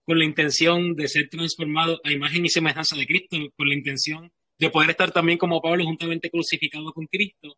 con 0.05 0.18
la 0.18 0.24
intención 0.24 0.95
de 0.95 1.09
ser 1.09 1.28
transformado 1.28 2.01
a 2.05 2.12
imagen 2.12 2.47
y 2.47 2.49
semejanza 2.49 2.95
de 2.95 3.07
Cristo, 3.07 3.37
con 3.57 3.68
la 3.68 3.74
intención 3.74 4.30
de 4.57 4.70
poder 4.70 4.91
estar 4.91 5.11
también 5.11 5.37
como 5.37 5.61
Pablo 5.61 5.84
juntamente 5.84 6.30
crucificado 6.30 6.93
con 6.93 7.07
Cristo, 7.07 7.57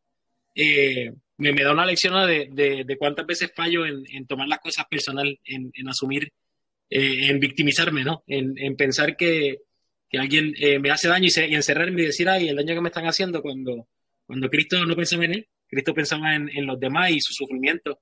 eh, 0.55 1.13
me, 1.39 1.53
da 1.53 1.73
una 1.73 1.87
lección 1.87 2.15
de, 2.27 2.85
de, 2.85 2.97
cuántas 2.99 3.27
veces 3.27 3.53
fallo 3.55 3.87
en, 3.87 4.27
tomar 4.27 4.49
las 4.49 4.59
cosas 4.59 4.85
personal, 4.91 5.39
en, 5.45 5.89
asumir, 5.89 6.33
eh, 6.91 7.29
en 7.29 7.39
victimizarme, 7.39 8.05
¿no? 8.05 8.23
En, 8.27 8.77
pensar 8.77 9.17
que, 9.17 9.59
alguien 10.13 10.55
eh, 10.59 10.79
me 10.79 10.91
hace 10.91 11.09
daño 11.09 11.29
y, 11.29 11.55
encerrarme 11.55 12.03
y 12.03 12.07
decir, 12.07 12.29
ay, 12.29 12.49
el 12.49 12.57
daño 12.57 12.75
que 12.75 12.81
me 12.81 12.89
están 12.89 13.07
haciendo 13.07 13.41
cuando, 13.41 13.87
cuando 14.27 14.49
Cristo 14.49 14.85
no 14.85 14.97
pensaba 14.97 15.25
en 15.25 15.35
él, 15.35 15.49
Cristo 15.69 15.95
pensaba 15.95 16.35
en, 16.35 16.67
los 16.67 16.81
demás 16.81 17.11
y 17.11 17.21
sus 17.21 17.37
sufrimientos 17.37 17.97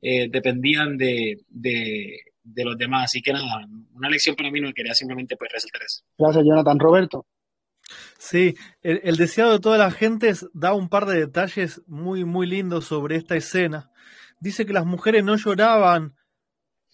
dependían 0.00 0.96
de, 0.96 1.38
de, 1.48 2.64
los 2.64 2.76
demás. 2.76 3.04
Así 3.04 3.22
que 3.22 3.32
nada, 3.32 3.66
una 3.94 4.10
lección 4.10 4.36
para 4.36 4.50
mí 4.50 4.60
no 4.60 4.72
quería 4.72 4.94
simplemente 4.94 5.36
pues 5.36 5.50
resaltar 5.52 5.82
eso. 5.82 6.02
Gracias, 6.18 6.44
Jonathan. 6.44 6.78
Roberto. 6.78 7.26
Sí, 8.18 8.54
el, 8.82 9.16
deseado 9.16 9.52
de 9.52 9.60
todas 9.60 9.78
las 9.78 9.94
gentes 9.94 10.46
da 10.52 10.74
un 10.74 10.88
par 10.88 11.06
de 11.06 11.18
detalles 11.18 11.82
muy, 11.86 12.24
muy 12.24 12.46
lindos 12.46 12.84
sobre 12.86 13.16
esta 13.16 13.36
escena. 13.36 13.90
Dice 14.40 14.64
que 14.66 14.72
las 14.72 14.86
mujeres 14.86 15.24
no 15.24 15.36
lloraban 15.36 16.14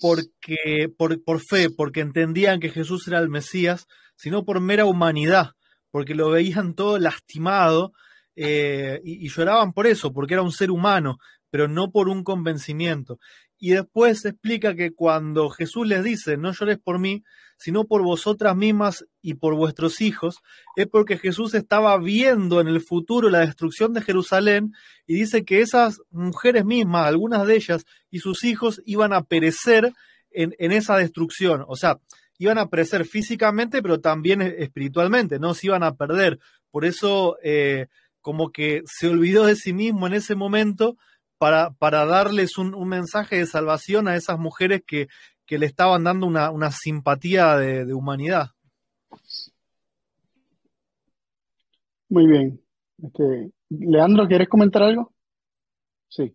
porque, 0.01 0.89
por, 0.97 1.23
por 1.23 1.41
fe, 1.41 1.71
porque 1.71 2.01
entendían 2.01 2.61
que 2.61 2.71
Jesús 2.71 3.07
era 3.09 3.19
el 3.19 3.29
Mesías, 3.29 3.87
sino 4.17 4.45
por 4.45 4.61
mera 4.61 4.85
humanidad, 4.85 5.53
porque 5.91 6.15
lo 6.15 6.31
veían 6.31 6.75
todo 6.75 6.99
lastimado 6.99 7.93
eh, 8.37 9.01
y, 9.05 9.25
y, 9.27 9.29
lloraban 9.29 9.73
por 9.73 9.87
eso, 9.87 10.13
porque 10.13 10.35
era 10.35 10.43
un 10.43 10.53
ser 10.53 10.71
humano, 10.71 11.19
pero 11.51 11.69
no 11.69 11.91
por 11.91 12.09
un 12.09 12.23
convencimiento. 12.25 13.19
Y 13.59 13.71
después 13.71 14.25
explica 14.25 14.75
que 14.75 14.93
cuando 14.93 15.51
Jesús 15.51 15.87
les 15.87 16.05
dice, 16.05 16.37
no 16.37 16.53
llores 16.53 16.79
por 16.79 17.01
mí, 17.01 17.25
sino 17.59 17.85
por 17.85 18.03
vosotras 18.03 18.57
mismas 18.57 19.05
y 19.21 19.35
por 19.35 19.55
vuestros 19.55 20.01
hijos, 20.01 20.37
es 20.77 20.87
porque 20.87 21.19
Jesús 21.19 21.55
estaba 21.55 21.99
viendo 21.99 22.61
en 22.61 22.69
el 22.69 22.81
futuro 22.81 23.29
la 23.31 23.41
destrucción 23.41 23.93
de 23.93 24.01
Jerusalén 24.01 24.73
y 25.07 25.15
dice 25.15 25.45
que 25.45 25.61
esas 25.61 26.01
mujeres 26.11 26.65
mismas, 26.65 27.07
algunas 27.07 27.47
de 27.47 27.57
ellas 27.57 27.85
y 28.11 28.21
sus 28.21 28.45
hijos 28.45 28.81
iban 28.87 29.13
a 29.13 29.23
perecer 29.23 29.93
en, 30.31 30.73
esa 30.73 30.97
destrucción. 30.97 31.65
O 31.67 31.75
sea, 31.75 31.99
iban 32.39 32.59
a 32.59 32.69
perecer 32.69 33.05
físicamente, 33.05 33.83
pero 33.83 34.01
también 34.01 34.41
espiritualmente, 34.41 35.41
no 35.41 35.53
se 35.55 35.67
iban 35.67 35.83
a 35.83 35.97
perder. 35.97 36.39
Por 36.71 36.85
eso, 36.85 37.39
eh, 37.43 37.89
como 38.21 38.53
que 38.53 38.83
se 38.87 39.09
olvidó 39.09 39.47
de 39.47 39.57
sí 39.57 39.73
mismo 39.73 40.07
en 40.07 40.15
ese 40.15 40.37
momento 40.37 40.97
para, 41.39 41.71
para 41.73 42.05
darles 42.05 42.57
un, 42.57 42.75
un, 42.75 42.89
mensaje 42.89 43.37
de 43.37 43.47
salvación 43.47 44.07
a 44.07 44.17
esas 44.17 44.39
mujeres 44.39 44.83
que, 44.87 45.09
que 45.49 45.59
le 45.59 45.65
estaban 45.65 46.05
dando 46.05 46.27
una, 46.27 46.51
una 46.51 46.71
simpatía 46.71 47.57
de, 47.57 47.95
humanidad. 47.95 48.51
Muy 52.11 52.27
bien. 52.27 52.61
Este, 53.03 53.51
Leandro, 53.71 54.29
¿quieres 54.29 54.49
comentar 54.49 54.83
algo? 54.83 55.11
Sí. 56.09 56.35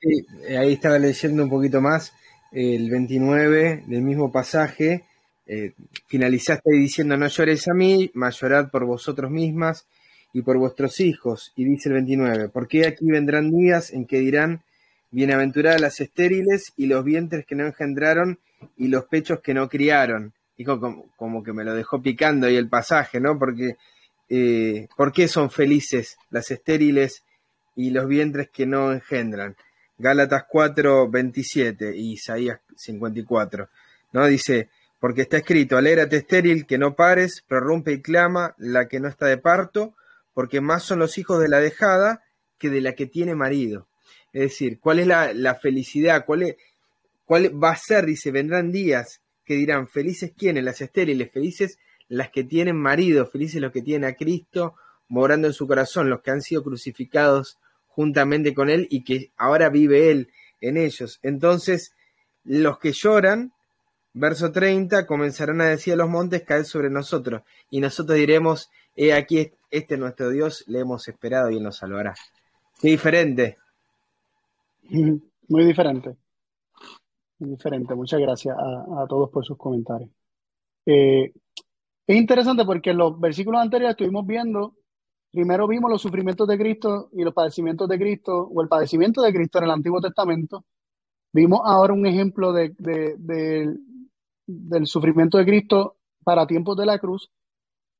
sí. 0.00 0.26
ahí 0.56 0.72
estaba 0.72 0.98
leyendo 0.98 1.44
un 1.44 1.48
poquito 1.48 1.80
más 1.80 2.12
el 2.50 2.90
29 2.90 3.84
del 3.86 4.02
mismo 4.02 4.32
pasaje. 4.32 5.04
Eh, 5.46 5.72
finalizaste 6.08 6.72
diciendo, 6.72 7.16
no 7.16 7.28
llores 7.28 7.68
a 7.68 7.74
mí, 7.74 8.10
mas 8.14 8.40
llorad 8.40 8.68
por 8.70 8.84
vosotros 8.84 9.30
mismas 9.30 9.86
y 10.32 10.42
por 10.42 10.58
vuestros 10.58 10.98
hijos. 10.98 11.52
Y 11.54 11.64
dice 11.64 11.88
el 11.88 11.94
29, 11.94 12.48
porque 12.48 12.84
aquí 12.84 13.06
vendrán 13.06 13.52
días 13.52 13.92
en 13.92 14.06
que 14.06 14.18
dirán, 14.18 14.64
bienaventuradas 15.14 15.80
las 15.80 16.00
estériles 16.00 16.72
y 16.76 16.86
los 16.86 17.04
vientres 17.04 17.46
que 17.46 17.54
no 17.54 17.64
engendraron 17.64 18.40
y 18.76 18.88
los 18.88 19.04
pechos 19.04 19.40
que 19.40 19.54
no 19.54 19.68
criaron. 19.68 20.32
Y 20.56 20.64
como, 20.64 21.42
que 21.44 21.52
me 21.52 21.62
lo 21.62 21.72
dejó 21.72 22.02
picando 22.02 22.48
ahí 22.48 22.56
el 22.56 22.68
pasaje, 22.68 23.20
¿no? 23.20 23.38
Porque, 23.38 23.76
eh, 24.28 24.88
¿por 24.96 25.12
qué 25.12 25.28
son 25.28 25.50
felices 25.50 26.16
las 26.30 26.50
estériles 26.50 27.22
y 27.76 27.90
los 27.90 28.08
vientres 28.08 28.48
que 28.50 28.66
no 28.66 28.92
engendran? 28.92 29.56
Gálatas 29.98 30.46
4, 30.48 31.08
27 31.08 31.96
y 31.96 32.14
Isaías 32.14 32.58
54, 32.76 33.68
¿no? 34.12 34.26
Dice, 34.26 34.68
porque 34.98 35.22
está 35.22 35.36
escrito, 35.36 35.76
alégrate 35.76 36.16
estéril, 36.16 36.66
que 36.66 36.78
no 36.78 36.96
pares, 36.96 37.44
prorrumpe 37.46 37.92
y 37.92 38.02
clama 38.02 38.54
la 38.58 38.88
que 38.88 38.98
no 38.98 39.08
está 39.08 39.26
de 39.26 39.38
parto, 39.38 39.94
porque 40.34 40.60
más 40.60 40.82
son 40.82 40.98
los 40.98 41.18
hijos 41.18 41.40
de 41.40 41.48
la 41.48 41.60
dejada 41.60 42.24
que 42.58 42.68
de 42.68 42.80
la 42.80 42.94
que 42.94 43.06
tiene 43.06 43.36
marido. 43.36 43.86
Es 44.34 44.40
decir, 44.40 44.80
¿cuál 44.80 44.98
es 44.98 45.06
la, 45.06 45.54
felicidad? 45.54 46.24
¿Cuál, 46.26 46.42
es, 46.42 46.56
¿Cuál 47.24 47.62
va 47.62 47.70
a 47.70 47.76
ser? 47.76 48.04
Dice, 48.04 48.32
vendrán 48.32 48.72
días 48.72 49.20
que 49.44 49.54
dirán, 49.54 49.86
felices 49.86 50.32
quienes, 50.36 50.64
las 50.64 50.80
estériles, 50.80 51.30
felices 51.30 51.78
las 52.08 52.30
que 52.30 52.42
tienen 52.42 52.76
marido, 52.76 53.26
felices 53.26 53.60
los 53.60 53.70
que 53.70 53.80
tienen 53.80 54.10
a 54.10 54.14
Cristo 54.14 54.74
morando 55.06 55.46
en 55.46 55.52
su 55.52 55.68
corazón, 55.68 56.10
los 56.10 56.20
que 56.20 56.32
han 56.32 56.42
sido 56.42 56.64
crucificados 56.64 57.58
juntamente 57.86 58.54
con 58.54 58.70
Él 58.70 58.88
y 58.90 59.04
que 59.04 59.30
ahora 59.36 59.68
vive 59.68 60.10
Él 60.10 60.32
en 60.60 60.78
ellos. 60.78 61.20
Entonces, 61.22 61.94
los 62.42 62.80
que 62.80 62.90
lloran, 62.90 63.52
verso 64.14 64.50
30, 64.50 65.06
comenzarán 65.06 65.60
a 65.60 65.66
decir 65.66 65.92
a 65.92 65.96
los 65.96 66.10
montes, 66.10 66.42
caer 66.42 66.64
sobre 66.64 66.90
nosotros, 66.90 67.42
y 67.70 67.80
nosotros 67.80 68.18
diremos, 68.18 68.68
he 68.96 69.12
aquí, 69.12 69.52
este 69.70 69.96
nuestro 69.96 70.30
Dios, 70.30 70.64
le 70.66 70.80
hemos 70.80 71.06
esperado 71.06 71.50
y 71.50 71.58
Él 71.58 71.62
nos 71.62 71.76
salvará. 71.76 72.14
Qué 72.80 72.88
diferente. 72.88 73.58
Muy 74.90 75.64
diferente. 75.64 76.16
Muy 77.38 77.50
diferente. 77.50 77.94
Muchas 77.94 78.20
gracias 78.20 78.56
a, 78.56 79.06
todos 79.08 79.30
por 79.30 79.44
sus 79.44 79.56
comentarios. 79.56 80.10
Eh, 80.86 81.32
es 82.06 82.16
interesante 82.16 82.64
porque 82.64 82.90
en 82.90 82.98
los 82.98 83.18
versículos 83.18 83.60
anteriores 83.60 83.92
estuvimos 83.92 84.26
viendo 84.26 84.74
Primero 85.34 85.66
vimos 85.66 85.90
los 85.90 86.00
sufrimientos 86.00 86.46
de 86.46 86.56
Cristo 86.56 87.08
y 87.12 87.24
los 87.24 87.34
padecimientos 87.34 87.88
de 87.88 87.98
Cristo, 87.98 88.48
o 88.54 88.62
el 88.62 88.68
padecimiento 88.68 89.20
de 89.20 89.32
Cristo 89.32 89.58
en 89.58 89.64
el 89.64 89.72
Antiguo 89.72 90.00
Testamento. 90.00 90.64
Vimos 91.32 91.60
ahora 91.64 91.92
un 91.92 92.06
ejemplo 92.06 92.52
de, 92.52 92.72
del 94.46 94.86
sufrimiento 94.86 95.36
de 95.36 95.44
Cristo 95.44 95.96
para 96.22 96.46
tiempos 96.46 96.76
de 96.76 96.86
la 96.86 97.00
cruz. 97.00 97.32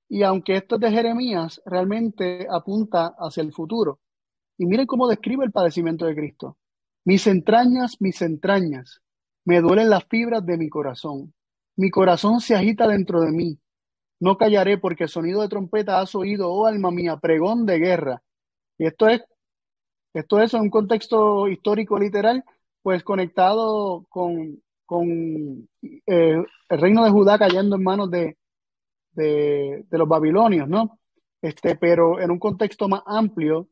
Y 0.09 0.23
aunque 0.23 0.55
esto 0.55 0.77
es 0.77 0.83
de 0.83 0.93
Jeremías, 0.93 1.61
realmente 1.67 2.47
apunta 2.49 3.17
hacia 3.19 3.43
el 3.43 3.53
futuro. 3.53 3.99
Y 4.57 4.67
miren 4.67 4.87
cómo 4.87 5.09
describe 5.09 5.45
el 5.45 5.51
padecimiento 5.51 6.07
de 6.07 6.15
Cristo. 6.15 6.57
Mis 7.05 7.27
entrañas, 7.27 8.01
mis 8.01 8.23
entrañas, 8.23 9.03
me 9.45 9.61
duelen 9.61 9.91
las 9.91 10.05
fibras 10.05 10.45
de 10.45 10.57
mi 10.57 10.69
corazón. 10.69 11.35
Mi 11.77 11.91
corazón 11.91 12.41
se 12.41 12.55
agita 12.55 12.87
dentro 12.89 13.21
de 13.21 13.31
mí. 13.31 13.59
No 14.21 14.39
callaré 14.39 14.79
porque 14.79 15.09
sonido 15.09 15.43
de 15.43 15.49
trompeta 15.49 16.01
has 16.01 16.15
oído, 16.15 16.51
oh 16.51 16.67
alma 16.67 16.91
mía, 16.91 17.19
pregón 17.19 17.67
de 17.67 17.79
guerra. 17.79 18.23
Y 18.79 18.87
esto 18.87 19.09
es, 19.09 19.23
esto 20.15 20.41
es 20.41 20.55
en 20.55 20.63
un 20.63 20.71
contexto 20.71 21.49
histórico 21.49 21.99
literal, 21.99 22.43
pues 22.83 23.03
conectado 23.03 24.07
con, 24.09 24.63
con 24.87 25.69
eh, 25.83 26.43
el 26.69 26.81
reino 26.81 27.05
de 27.05 27.11
Judá 27.11 27.39
cayendo 27.39 27.77
en 27.77 27.83
manos 27.83 28.11
de, 28.11 28.37
de, 29.13 29.85
los 29.91 30.09
babilonios, 30.09 30.69
¿no? 30.69 30.99
Este, 31.43 31.77
pero 31.77 32.21
en 32.21 32.31
un 32.31 32.39
contexto 32.39 32.89
más 32.89 33.03
amplio, 33.07 33.69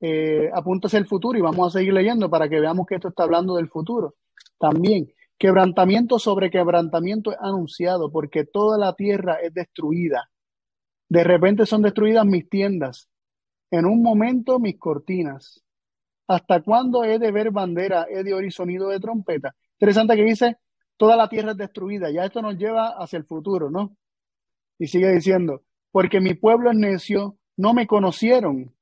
eh, 0.00 0.50
apunta 0.54 0.86
hacia 0.86 0.98
el 0.98 1.06
futuro 1.06 1.38
y 1.38 1.42
vamos 1.42 1.74
a 1.74 1.78
seguir 1.78 1.92
leyendo 1.92 2.30
para 2.30 2.48
que 2.48 2.60
veamos 2.60 2.86
que 2.86 2.96
esto 2.96 3.08
está 3.08 3.24
hablando 3.24 3.56
del 3.56 3.68
futuro 3.68 4.14
también. 4.58 5.12
Quebrantamiento 5.38 6.18
sobre 6.18 6.50
quebrantamiento 6.50 7.30
es 7.30 7.38
anunciado 7.40 8.10
porque 8.10 8.44
toda 8.44 8.76
la 8.76 8.94
tierra 8.94 9.34
es 9.34 9.54
destruida. 9.54 10.30
De 11.08 11.24
repente 11.24 11.64
son 11.64 11.82
destruidas 11.82 12.26
mis 12.26 12.48
tiendas. 12.48 13.08
En 13.70 13.86
un 13.86 14.02
momento 14.02 14.58
mis 14.58 14.78
cortinas. 14.78 15.62
¿Hasta 16.26 16.60
cuándo 16.60 17.04
he 17.04 17.18
de 17.18 17.30
ver 17.30 17.50
bandera, 17.50 18.06
he 18.10 18.22
de 18.22 18.34
oír 18.34 18.52
sonido 18.52 18.88
de 18.88 19.00
trompeta? 19.00 19.54
Interesante 19.78 20.16
que 20.16 20.24
dice, 20.24 20.58
toda 20.96 21.16
la 21.16 21.28
tierra 21.28 21.52
es 21.52 21.56
destruida. 21.56 22.10
Ya 22.10 22.24
esto 22.24 22.42
nos 22.42 22.58
lleva 22.58 22.88
hacia 22.98 23.16
el 23.16 23.24
futuro, 23.24 23.70
¿no? 23.70 23.96
Y 24.78 24.88
sigue 24.88 25.10
diciendo, 25.12 25.62
porque 25.90 26.20
mi 26.20 26.34
pueblo 26.34 26.70
es 26.70 26.76
necio, 26.76 27.38
no 27.56 27.72
me 27.72 27.86
conocieron. 27.86 28.74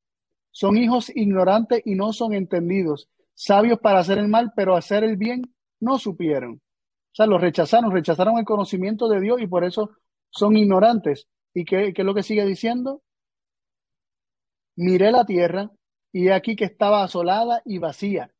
Son 0.56 0.78
hijos 0.78 1.14
ignorantes 1.14 1.82
y 1.84 1.96
no 1.96 2.14
son 2.14 2.32
entendidos. 2.32 3.10
Sabios 3.34 3.78
para 3.78 3.98
hacer 3.98 4.16
el 4.16 4.28
mal, 4.28 4.54
pero 4.56 4.74
hacer 4.74 5.04
el 5.04 5.18
bien 5.18 5.42
no 5.80 5.98
supieron. 5.98 6.54
O 6.54 7.12
sea, 7.12 7.26
los 7.26 7.42
rechazaron, 7.42 7.90
rechazaron 7.92 8.38
el 8.38 8.46
conocimiento 8.46 9.06
de 9.10 9.20
Dios 9.20 9.42
y 9.42 9.46
por 9.46 9.64
eso 9.64 9.90
son 10.30 10.56
ignorantes. 10.56 11.28
¿Y 11.52 11.66
qué, 11.66 11.92
es 11.94 12.04
lo 12.06 12.14
que 12.14 12.22
sigue 12.22 12.46
diciendo? 12.46 13.02
Miré 14.76 15.10
la 15.10 15.26
tierra 15.26 15.70
y 16.10 16.28
he 16.28 16.32
aquí 16.32 16.56
que 16.56 16.64
estaba 16.64 17.04
asolada 17.04 17.60
y 17.66 17.76
vacía, 17.76 18.30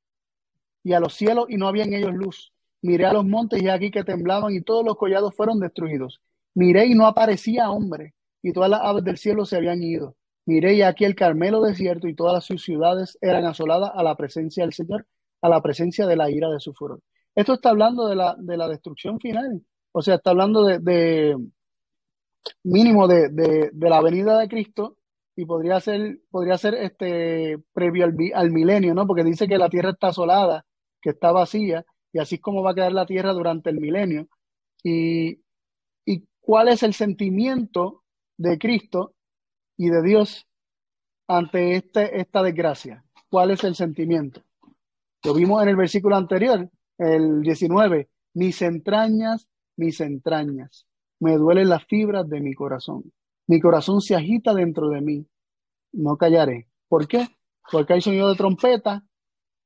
y 0.82 0.94
a 0.94 1.00
los 1.00 1.12
cielos 1.12 1.50
y 1.50 1.58
no 1.58 1.68
había 1.68 1.84
en 1.84 1.92
ellos 1.92 2.14
luz. 2.14 2.54
Miré 2.80 3.04
a 3.04 3.12
los 3.12 3.26
montes 3.26 3.60
y 3.60 3.68
aquí 3.68 3.90
que 3.90 4.04
temblaban 4.04 4.54
y 4.54 4.62
todos 4.62 4.86
los 4.86 4.96
collados 4.96 5.36
fueron 5.36 5.60
destruidos. 5.60 6.22
Miré 6.54 6.86
y 6.86 6.94
no 6.94 7.06
aparecía 7.06 7.70
hombre, 7.70 8.14
y 8.40 8.54
todas 8.54 8.70
las 8.70 8.80
aves 8.80 9.04
del 9.04 9.18
cielo 9.18 9.44
se 9.44 9.56
habían 9.56 9.82
ido. 9.82 10.16
Miré 10.46 10.74
y 10.74 10.82
aquí 10.82 11.04
el 11.04 11.16
Carmelo 11.16 11.60
desierto 11.60 12.06
y 12.06 12.14
todas 12.14 12.44
sus 12.44 12.62
ciudades 12.62 13.18
eran 13.20 13.44
asoladas 13.44 13.90
a 13.94 14.02
la 14.04 14.16
presencia 14.16 14.62
del 14.62 14.72
Señor, 14.72 15.06
a 15.42 15.48
la 15.48 15.60
presencia 15.60 16.06
de 16.06 16.16
la 16.16 16.30
ira 16.30 16.48
de 16.48 16.60
su 16.60 16.72
furor. 16.72 17.00
Esto 17.34 17.54
está 17.54 17.70
hablando 17.70 18.08
de 18.08 18.14
la, 18.14 18.36
de 18.38 18.56
la 18.56 18.68
destrucción 18.68 19.18
final. 19.18 19.60
O 19.92 20.02
sea, 20.02 20.16
está 20.16 20.30
hablando 20.30 20.64
de, 20.64 21.36
mínimo 22.62 23.08
de, 23.08 23.70
la 23.74 24.00
venida 24.00 24.38
de 24.38 24.48
Cristo 24.48 24.98
y 25.34 25.44
podría 25.46 25.80
ser, 25.80 26.20
podría 26.30 26.56
ser 26.58 26.74
este 26.74 27.58
previo 27.72 28.04
al, 28.34 28.52
milenio, 28.52 28.94
¿no? 28.94 29.06
Porque 29.06 29.24
dice 29.24 29.48
que 29.48 29.58
la 29.58 29.68
tierra 29.68 29.90
está 29.90 30.08
asolada, 30.08 30.64
que 31.02 31.10
está 31.10 31.32
vacía, 31.32 31.84
y 32.12 32.20
así 32.20 32.36
es 32.36 32.40
como 32.40 32.62
va 32.62 32.70
a 32.70 32.74
quedar 32.74 32.92
la 32.92 33.06
tierra 33.06 33.32
durante 33.32 33.70
el 33.70 33.80
milenio. 33.80 34.28
Y, 34.82 35.40
y 36.04 36.24
cuál 36.40 36.68
es 36.68 36.84
el 36.84 36.94
sentimiento 36.94 38.04
de 38.38 38.58
Cristo 38.58 39.15
y 39.76 39.88
de 39.88 40.02
Dios 40.02 40.46
ante 41.28 41.76
este, 41.76 42.20
esta 42.20 42.42
desgracia. 42.42 43.04
¿Cuál 43.28 43.50
es 43.50 43.64
el 43.64 43.74
sentimiento? 43.74 44.42
Lo 45.24 45.34
vimos 45.34 45.62
en 45.62 45.70
el 45.70 45.76
versículo 45.76 46.16
anterior, 46.16 46.70
el 46.98 47.42
19, 47.42 48.08
mis 48.34 48.62
entrañas, 48.62 49.48
mis 49.76 50.00
entrañas, 50.00 50.86
me 51.18 51.36
duelen 51.36 51.68
las 51.68 51.84
fibras 51.84 52.28
de 52.28 52.40
mi 52.40 52.54
corazón. 52.54 53.12
Mi 53.46 53.60
corazón 53.60 54.00
se 54.00 54.14
agita 54.14 54.52
dentro 54.54 54.88
de 54.88 55.00
mí. 55.00 55.26
No 55.92 56.16
callaré. 56.16 56.68
¿Por 56.88 57.08
qué? 57.08 57.28
Porque 57.70 57.94
hay 57.94 58.00
sonido 58.00 58.28
de 58.28 58.36
trompeta, 58.36 59.04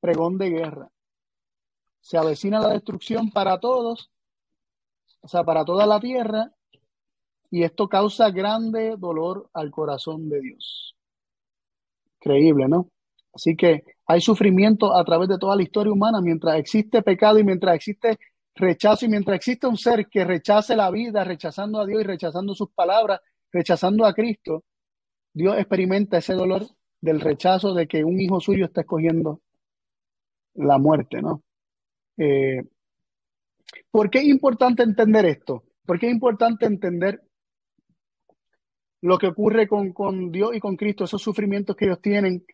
pregón 0.00 0.38
de 0.38 0.50
guerra. 0.50 0.90
Se 2.00 2.16
avecina 2.16 2.60
la 2.60 2.68
destrucción 2.68 3.30
para 3.30 3.58
todos, 3.58 4.10
o 5.20 5.28
sea, 5.28 5.44
para 5.44 5.64
toda 5.64 5.86
la 5.86 6.00
tierra, 6.00 6.52
y 7.50 7.64
esto 7.64 7.88
causa 7.88 8.30
grande 8.30 8.96
dolor 8.96 9.50
al 9.52 9.70
corazón 9.70 10.28
de 10.28 10.40
Dios. 10.40 10.96
Creíble, 12.20 12.68
¿no? 12.68 12.88
Así 13.32 13.56
que 13.56 13.84
hay 14.06 14.20
sufrimiento 14.20 14.94
a 14.94 15.04
través 15.04 15.28
de 15.28 15.38
toda 15.38 15.56
la 15.56 15.62
historia 15.62 15.92
humana 15.92 16.20
mientras 16.20 16.58
existe 16.58 17.02
pecado 17.02 17.38
y 17.38 17.44
mientras 17.44 17.74
existe 17.74 18.18
rechazo 18.54 19.06
y 19.06 19.08
mientras 19.08 19.36
existe 19.36 19.66
un 19.66 19.76
ser 19.76 20.06
que 20.08 20.24
rechace 20.24 20.76
la 20.76 20.90
vida, 20.90 21.24
rechazando 21.24 21.80
a 21.80 21.86
Dios 21.86 22.00
y 22.02 22.04
rechazando 22.04 22.54
sus 22.54 22.70
palabras, 22.70 23.20
rechazando 23.52 24.04
a 24.04 24.12
Cristo, 24.12 24.64
Dios 25.32 25.56
experimenta 25.58 26.18
ese 26.18 26.34
dolor 26.34 26.66
del 27.00 27.20
rechazo 27.20 27.72
de 27.72 27.86
que 27.86 28.04
un 28.04 28.20
hijo 28.20 28.40
suyo 28.40 28.66
está 28.66 28.82
escogiendo 28.82 29.40
la 30.54 30.78
muerte, 30.78 31.22
¿no? 31.22 31.42
Eh, 32.18 32.62
¿Por 33.90 34.10
qué 34.10 34.18
es 34.18 34.26
importante 34.26 34.82
entender 34.82 35.24
esto? 35.24 35.64
¿Por 35.86 35.98
qué 35.98 36.06
es 36.06 36.12
importante 36.12 36.66
entender 36.66 37.22
lo 39.02 39.18
que 39.18 39.28
ocurre 39.28 39.66
con, 39.66 39.92
con 39.92 40.30
Dios 40.30 40.54
y 40.54 40.60
con 40.60 40.76
Cristo, 40.76 41.04
esos 41.04 41.22
sufrimientos 41.22 41.76
que 41.76 41.86
ellos 41.86 42.00
tienen 42.00 42.44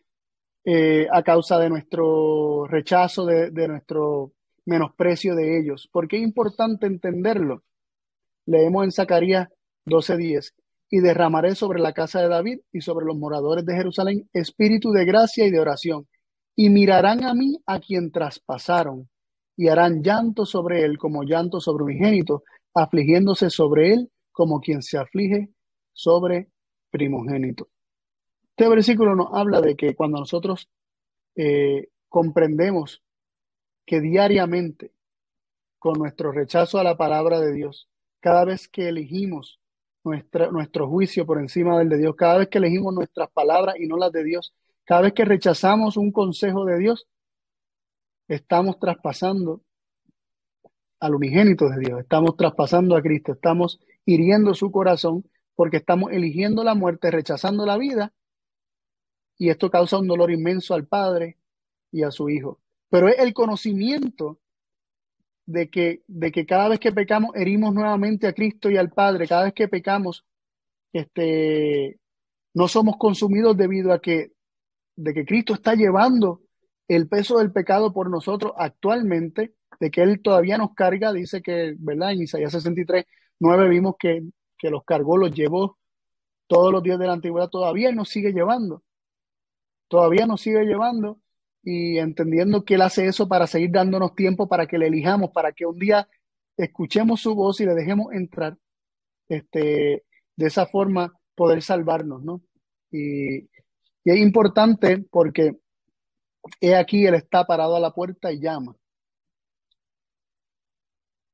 eh, 0.65 1.07
a 1.11 1.23
causa 1.23 1.59
de 1.59 1.69
nuestro 1.69 2.65
rechazo, 2.67 3.25
de, 3.25 3.67
nuestro 3.67 4.33
menosprecio 4.65 5.35
de 5.35 5.59
ellos. 5.59 5.89
¿Por 5.91 6.07
qué 6.07 6.17
es 6.17 6.23
importante 6.23 6.87
entenderlo? 6.87 7.63
Leemos 8.45 8.83
en 8.83 8.91
Zacarías 8.91 9.47
12:10. 9.85 10.53
y 10.89 10.99
derramaré 10.99 11.55
sobre 11.55 11.79
la 11.79 11.93
casa 11.93 12.21
de 12.21 12.29
David 12.29 12.59
y 12.71 12.81
sobre 12.81 13.05
los 13.05 13.17
moradores 13.17 13.65
de 13.65 13.75
Jerusalén 13.75 14.29
espíritu 14.33 14.91
de 14.91 15.05
gracia 15.05 15.45
y 15.45 15.51
de 15.51 15.59
oración, 15.59 16.07
y 16.55 16.69
mirarán 16.69 17.23
a 17.25 17.33
mí 17.33 17.57
a 17.65 17.79
quien 17.79 18.11
traspasaron, 18.11 19.09
y 19.57 19.67
harán 19.67 20.01
llanto 20.01 20.45
sobre 20.45 20.83
él 20.83 20.97
como 20.97 21.23
llanto 21.23 21.59
sobre 21.59 21.83
un 21.83 21.91
ingénito, 21.91 22.43
afligiéndose 22.73 23.49
sobre 23.49 23.93
él 23.93 24.11
como 24.31 24.59
quien 24.61 24.81
se 24.81 24.97
aflige 24.97 25.49
sobre 25.97 26.47
primogénito. 26.91 27.69
Este 28.51 28.69
versículo 28.69 29.15
nos 29.15 29.29
habla 29.33 29.61
de 29.61 29.75
que 29.75 29.95
cuando 29.95 30.19
nosotros 30.19 30.69
eh, 31.35 31.89
comprendemos 32.07 33.03
que 33.83 33.99
diariamente, 33.99 34.93
con 35.79 35.97
nuestro 35.97 36.31
rechazo 36.31 36.77
a 36.77 36.83
la 36.83 36.97
palabra 36.97 37.39
de 37.39 37.51
Dios, 37.51 37.89
cada 38.19 38.45
vez 38.45 38.67
que 38.67 38.89
elegimos 38.89 39.59
nuestra, 40.03 40.51
nuestro 40.51 40.87
juicio 40.87 41.25
por 41.25 41.39
encima 41.39 41.79
del 41.79 41.89
de 41.89 41.97
Dios, 41.97 42.15
cada 42.15 42.37
vez 42.37 42.47
que 42.47 42.59
elegimos 42.59 42.93
nuestras 42.93 43.29
palabras 43.31 43.75
y 43.79 43.87
no 43.87 43.97
las 43.97 44.11
de 44.11 44.23
Dios, 44.23 44.53
cada 44.85 45.01
vez 45.01 45.13
que 45.13 45.25
rechazamos 45.25 45.97
un 45.97 46.11
consejo 46.11 46.63
de 46.65 46.77
Dios, 46.77 47.07
estamos 48.27 48.77
traspasando 48.77 49.61
al 50.99 51.15
unigénito 51.15 51.69
de 51.69 51.79
Dios, 51.79 51.99
estamos 52.01 52.37
traspasando 52.37 52.95
a 52.95 53.01
Cristo, 53.01 53.31
estamos 53.31 53.79
hiriendo 54.05 54.53
su 54.53 54.71
corazón 54.71 55.23
porque 55.57 55.77
estamos 55.77 56.11
eligiendo 56.11 56.63
la 56.63 56.75
muerte, 56.75 57.09
rechazando 57.09 57.65
la 57.65 57.79
vida, 57.79 58.13
y 59.39 59.49
esto 59.49 59.71
causa 59.71 59.97
un 59.97 60.07
dolor 60.07 60.31
inmenso 60.31 60.75
al 60.75 60.85
Padre 60.85 61.37
y 61.91 62.03
a 62.03 62.11
su 62.11 62.29
Hijo. 62.29 62.59
Pero 62.89 63.07
es 63.07 63.17
el 63.17 63.33
conocimiento 63.33 64.39
de 65.47 65.71
que, 65.71 66.03
de 66.07 66.31
que 66.31 66.45
cada 66.45 66.69
vez 66.69 66.79
que 66.79 66.91
pecamos 66.91 67.35
herimos 67.35 67.73
nuevamente 67.73 68.27
a 68.27 68.33
Cristo 68.33 68.69
y 68.69 68.77
al 68.77 68.91
Padre, 68.91 69.27
cada 69.27 69.45
vez 69.45 69.53
que 69.53 69.67
pecamos, 69.67 70.27
este, 70.93 71.99
no 72.53 72.67
somos 72.67 72.97
consumidos 72.97 73.57
debido 73.57 73.93
a 73.93 73.99
que, 73.99 74.33
de 74.95 75.11
que 75.11 75.25
Cristo 75.25 75.55
está 75.55 75.73
llevando 75.73 76.43
el 76.87 77.07
peso 77.07 77.39
del 77.39 77.51
pecado 77.51 77.91
por 77.91 78.11
nosotros 78.11 78.53
actualmente, 78.57 79.55
de 79.79 79.89
que 79.89 80.03
Él 80.03 80.21
todavía 80.21 80.59
nos 80.59 80.75
carga, 80.75 81.11
dice 81.11 81.41
que, 81.41 81.73
¿verdad? 81.79 82.11
En 82.11 82.21
Isaías 82.21 82.51
63, 82.51 83.05
9 83.39 83.69
vimos 83.69 83.95
que, 83.97 84.21
que 84.57 84.69
los 84.69 84.83
cargó, 84.83 85.17
los 85.17 85.31
llevó 85.31 85.77
todos 86.47 86.71
los 86.71 86.81
días 86.81 86.99
de 86.99 87.07
la 87.07 87.13
antigüedad, 87.13 87.49
todavía 87.49 87.91
nos 87.91 88.09
sigue 88.09 88.31
llevando, 88.31 88.83
todavía 89.87 90.25
nos 90.25 90.41
sigue 90.41 90.63
llevando 90.65 91.19
y 91.63 91.97
entendiendo 91.97 92.63
que 92.63 92.75
Él 92.75 92.81
hace 92.81 93.07
eso 93.07 93.27
para 93.27 93.47
seguir 93.47 93.71
dándonos 93.71 94.15
tiempo 94.15 94.47
para 94.47 94.67
que 94.67 94.77
le 94.77 94.87
elijamos, 94.87 95.31
para 95.31 95.51
que 95.51 95.65
un 95.65 95.77
día 95.77 96.07
escuchemos 96.55 97.21
su 97.21 97.35
voz 97.35 97.59
y 97.59 97.65
le 97.65 97.75
dejemos 97.75 98.13
entrar, 98.13 98.57
este, 99.27 100.05
de 100.35 100.47
esa 100.47 100.65
forma 100.67 101.13
poder 101.35 101.61
salvarnos, 101.61 102.23
¿no? 102.23 102.41
Y, 102.91 103.39
y 103.39 103.49
es 104.11 104.17
importante 104.17 105.05
porque 105.11 105.57
he 106.61 106.75
aquí, 106.75 107.05
Él 107.05 107.15
está 107.15 107.45
parado 107.45 107.75
a 107.75 107.79
la 107.79 107.91
puerta 107.91 108.31
y 108.31 108.39
llama. 108.39 108.75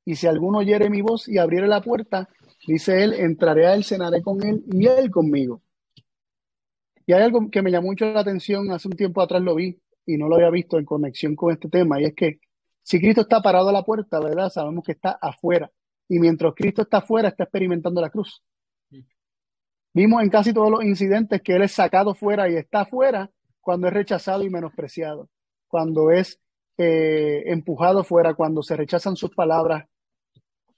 Y 0.05 0.15
si 0.15 0.27
alguno 0.27 0.57
oyere 0.57 0.89
mi 0.89 1.01
voz 1.01 1.27
y 1.27 1.37
abriere 1.37 1.67
la 1.67 1.81
puerta, 1.81 2.27
dice 2.67 3.03
él, 3.03 3.13
entraré 3.13 3.67
a 3.67 3.75
él, 3.75 3.83
cenaré 3.83 4.21
con 4.21 4.43
él 4.45 4.63
y 4.71 4.87
él 4.87 5.11
conmigo. 5.11 5.61
Y 7.05 7.13
hay 7.13 7.23
algo 7.23 7.49
que 7.49 7.61
me 7.61 7.71
llamó 7.71 7.87
mucho 7.87 8.05
la 8.05 8.21
atención, 8.21 8.71
hace 8.71 8.87
un 8.87 8.95
tiempo 8.95 9.21
atrás 9.21 9.41
lo 9.41 9.55
vi 9.55 9.79
y 10.05 10.17
no 10.17 10.27
lo 10.27 10.35
había 10.35 10.49
visto 10.49 10.77
en 10.77 10.85
conexión 10.85 11.35
con 11.35 11.51
este 11.51 11.69
tema, 11.69 12.01
y 12.01 12.05
es 12.05 12.13
que 12.13 12.39
si 12.83 12.99
Cristo 12.99 13.21
está 13.21 13.41
parado 13.41 13.69
a 13.69 13.73
la 13.73 13.83
puerta, 13.83 14.19
¿verdad? 14.19 14.49
Sabemos 14.49 14.83
que 14.83 14.91
está 14.91 15.17
afuera. 15.21 15.71
Y 16.09 16.19
mientras 16.19 16.53
Cristo 16.53 16.81
está 16.81 16.97
afuera, 16.97 17.29
está 17.29 17.43
experimentando 17.43 18.01
la 18.01 18.09
cruz. 18.09 18.43
Vimos 19.93 20.21
en 20.21 20.29
casi 20.29 20.53
todos 20.53 20.69
los 20.69 20.83
incidentes 20.83 21.41
que 21.41 21.55
Él 21.55 21.61
es 21.61 21.71
sacado 21.71 22.13
fuera 22.13 22.49
y 22.49 22.55
está 22.55 22.81
afuera 22.81 23.31
cuando 23.61 23.87
es 23.87 23.93
rechazado 23.93 24.43
y 24.43 24.49
menospreciado, 24.49 25.29
cuando 25.67 26.11
es 26.11 26.41
eh, 26.77 27.43
empujado 27.45 28.03
fuera, 28.03 28.33
cuando 28.33 28.63
se 28.63 28.75
rechazan 28.75 29.15
sus 29.15 29.29
palabras, 29.33 29.87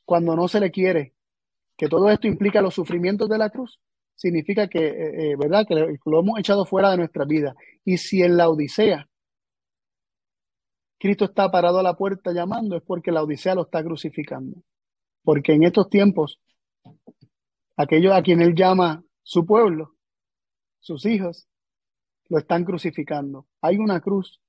cuando 0.04 0.36
no 0.36 0.48
se 0.48 0.60
le 0.60 0.70
quiere, 0.70 1.15
que 1.78 1.88
todo 1.88 2.10
esto 2.10 2.28
implica 2.28 2.62
los 2.62 2.74
sufrimientos 2.74 3.30
de 3.30 3.38
la 3.38 3.50
cruz, 3.50 3.80
significa 4.16 4.68
que, 4.68 4.80
eh, 4.88 5.32
eh, 5.32 5.36
¿verdad? 5.38 5.66
Que 5.68 5.76
lo 6.06 6.20
hemos 6.20 6.40
echado 6.40 6.66
fuera 6.66 6.92
de 6.92 6.98
nuestra 6.98 7.26
vida. 7.26 7.56
Y 7.84 7.98
si 7.98 8.22
en 8.22 8.38
la 8.38 8.50
Odisea 8.50 9.08
Cristo 11.06 11.26
está 11.26 11.52
parado 11.52 11.80
a 11.80 11.84
la 11.84 11.96
puerta 11.96 12.32
llamando, 12.32 12.76
es 12.78 12.84
porque 12.84 13.12
la 13.12 13.24
Odisea 13.24 13.56
lo 13.56 13.64
está 13.64 13.84
crucificando. 13.84 14.64
Porque 15.24 15.54
en 15.54 15.64
estos 15.64 15.90
tiempos, 15.90 16.40
aquellos 17.76 18.14
a 18.14 18.22
quien 18.22 18.42
él 18.42 18.56
llama 18.56 19.04
su 19.22 19.46
pueblo, 19.46 19.96
sus 20.80 21.06
hijos, 21.06 21.48
lo 22.30 22.40
están 22.40 22.64
crucificando. 22.64 23.48
Hay 23.62 23.78
una 23.78 24.00
cruz 24.00 24.42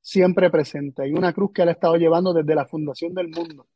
siempre 0.00 0.50
presente, 0.50 1.02
hay 1.02 1.12
una 1.12 1.32
cruz 1.32 1.52
que 1.54 1.62
él 1.62 1.68
ha 1.68 1.72
estado 1.72 1.96
llevando 1.96 2.32
desde 2.32 2.54
la 2.54 2.66
fundación 2.66 3.14
del 3.14 3.28
mundo 3.28 3.66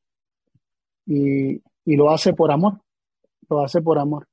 y, 1.07 1.63
lo 1.86 2.11
hace 2.11 2.32
por 2.32 2.51
amor, 2.51 2.81
lo 3.48 3.61
hace 3.61 3.81
por 3.82 3.98
amor. 3.98 4.28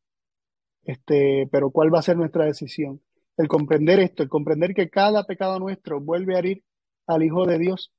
Este, 0.83 1.47
pero 1.51 1.69
¿cuál 1.71 1.93
va 1.93 1.99
a 1.99 2.03
ser 2.03 2.17
nuestra 2.17 2.45
decisión? 2.45 3.01
El 3.35 3.47
comprender 3.47 3.99
esto, 3.99 4.23
el 4.23 4.29
comprender 4.29 4.73
que 4.73 4.89
cada 4.89 5.25
pecado 5.25 5.59
nuestro 5.59 5.99
vuelve 5.99 6.35
a 6.35 6.39
herir 6.39 6.63
al 7.07 7.23
Hijo 7.23 7.45
de 7.45 7.59
Dios, 7.59 7.91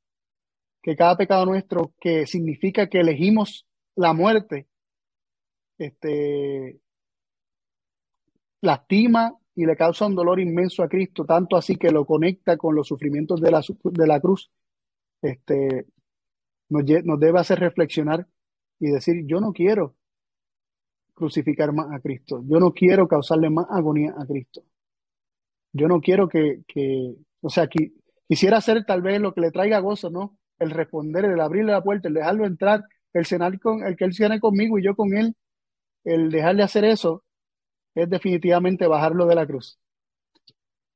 que 0.83 0.97
cada 0.97 1.17
pecado 1.17 1.45
nuestro 1.47 1.93
que 2.01 2.27
significa 2.27 2.89
que 2.89 3.01
elegimos 3.01 3.67
la 3.95 4.13
muerte, 4.15 4.69
este, 5.79 6.81
lastima 8.61 9.37
y 9.55 9.67
le 9.67 9.77
causa 9.77 10.07
un 10.07 10.15
dolor 10.15 10.41
inmenso 10.41 10.83
a 10.83 10.89
Cristo, 10.89 11.25
tanto 11.25 11.57
así 11.57 11.77
que 11.77 11.91
lo 11.91 12.05
conecta 12.07 12.57
con 12.57 12.75
los 12.75 12.89
sufrimientos 12.89 13.41
de 13.41 13.51
la, 13.51 13.61
de 13.61 14.07
la 14.07 14.21
cruz, 14.21 14.51
este, 15.21 15.87
nos, 16.69 16.85
nos 17.05 17.21
debe 17.21 17.41
hacer 17.41 17.59
reflexionar 17.61 18.27
y 18.81 18.91
decir, 18.91 19.25
yo 19.27 19.41
no 19.41 19.53
quiero 19.53 19.97
crucificar 21.15 21.73
más 21.73 21.91
a 21.93 22.01
Cristo, 22.01 22.43
yo 22.47 22.61
no 22.61 22.73
quiero 22.73 23.09
causarle 23.09 23.51
más 23.51 23.67
agonía 23.71 24.15
a 24.17 24.25
Cristo. 24.27 24.63
Yo 25.73 25.89
no 25.89 26.01
quiero 26.01 26.29
que, 26.29 26.63
que 26.67 27.15
o 27.41 27.51
sea, 27.51 27.67
que, 27.69 27.93
quisiera 28.29 28.59
hacer 28.59 28.85
tal 28.85 29.03
vez 29.03 29.21
lo 29.21 29.35
que 29.35 29.41
le 29.41 29.51
traiga 29.51 29.81
gozo, 29.81 30.11
¿no? 30.11 30.39
El 30.59 30.71
responder, 30.71 31.25
el 31.25 31.41
abrirle 31.41 31.73
la 31.73 31.83
puerta, 31.83 32.09
el 32.09 32.15
dejarlo 32.15 32.47
entrar, 32.47 32.85
el 33.13 33.27
cenar 33.27 33.59
con, 33.59 33.85
el 33.85 33.97
que 33.97 34.05
él 34.05 34.15
cene 34.15 34.41
conmigo 34.41 34.79
y 34.79 34.85
yo 34.85 34.95
con 34.95 35.17
él, 35.17 35.35
el 36.05 36.31
dejarle 36.31 36.63
hacer 36.63 36.85
eso, 36.85 37.25
es 37.95 38.09
definitivamente 38.09 38.87
bajarlo 38.87 39.27
de 39.27 39.35
la 39.35 39.47
cruz. 39.47 39.79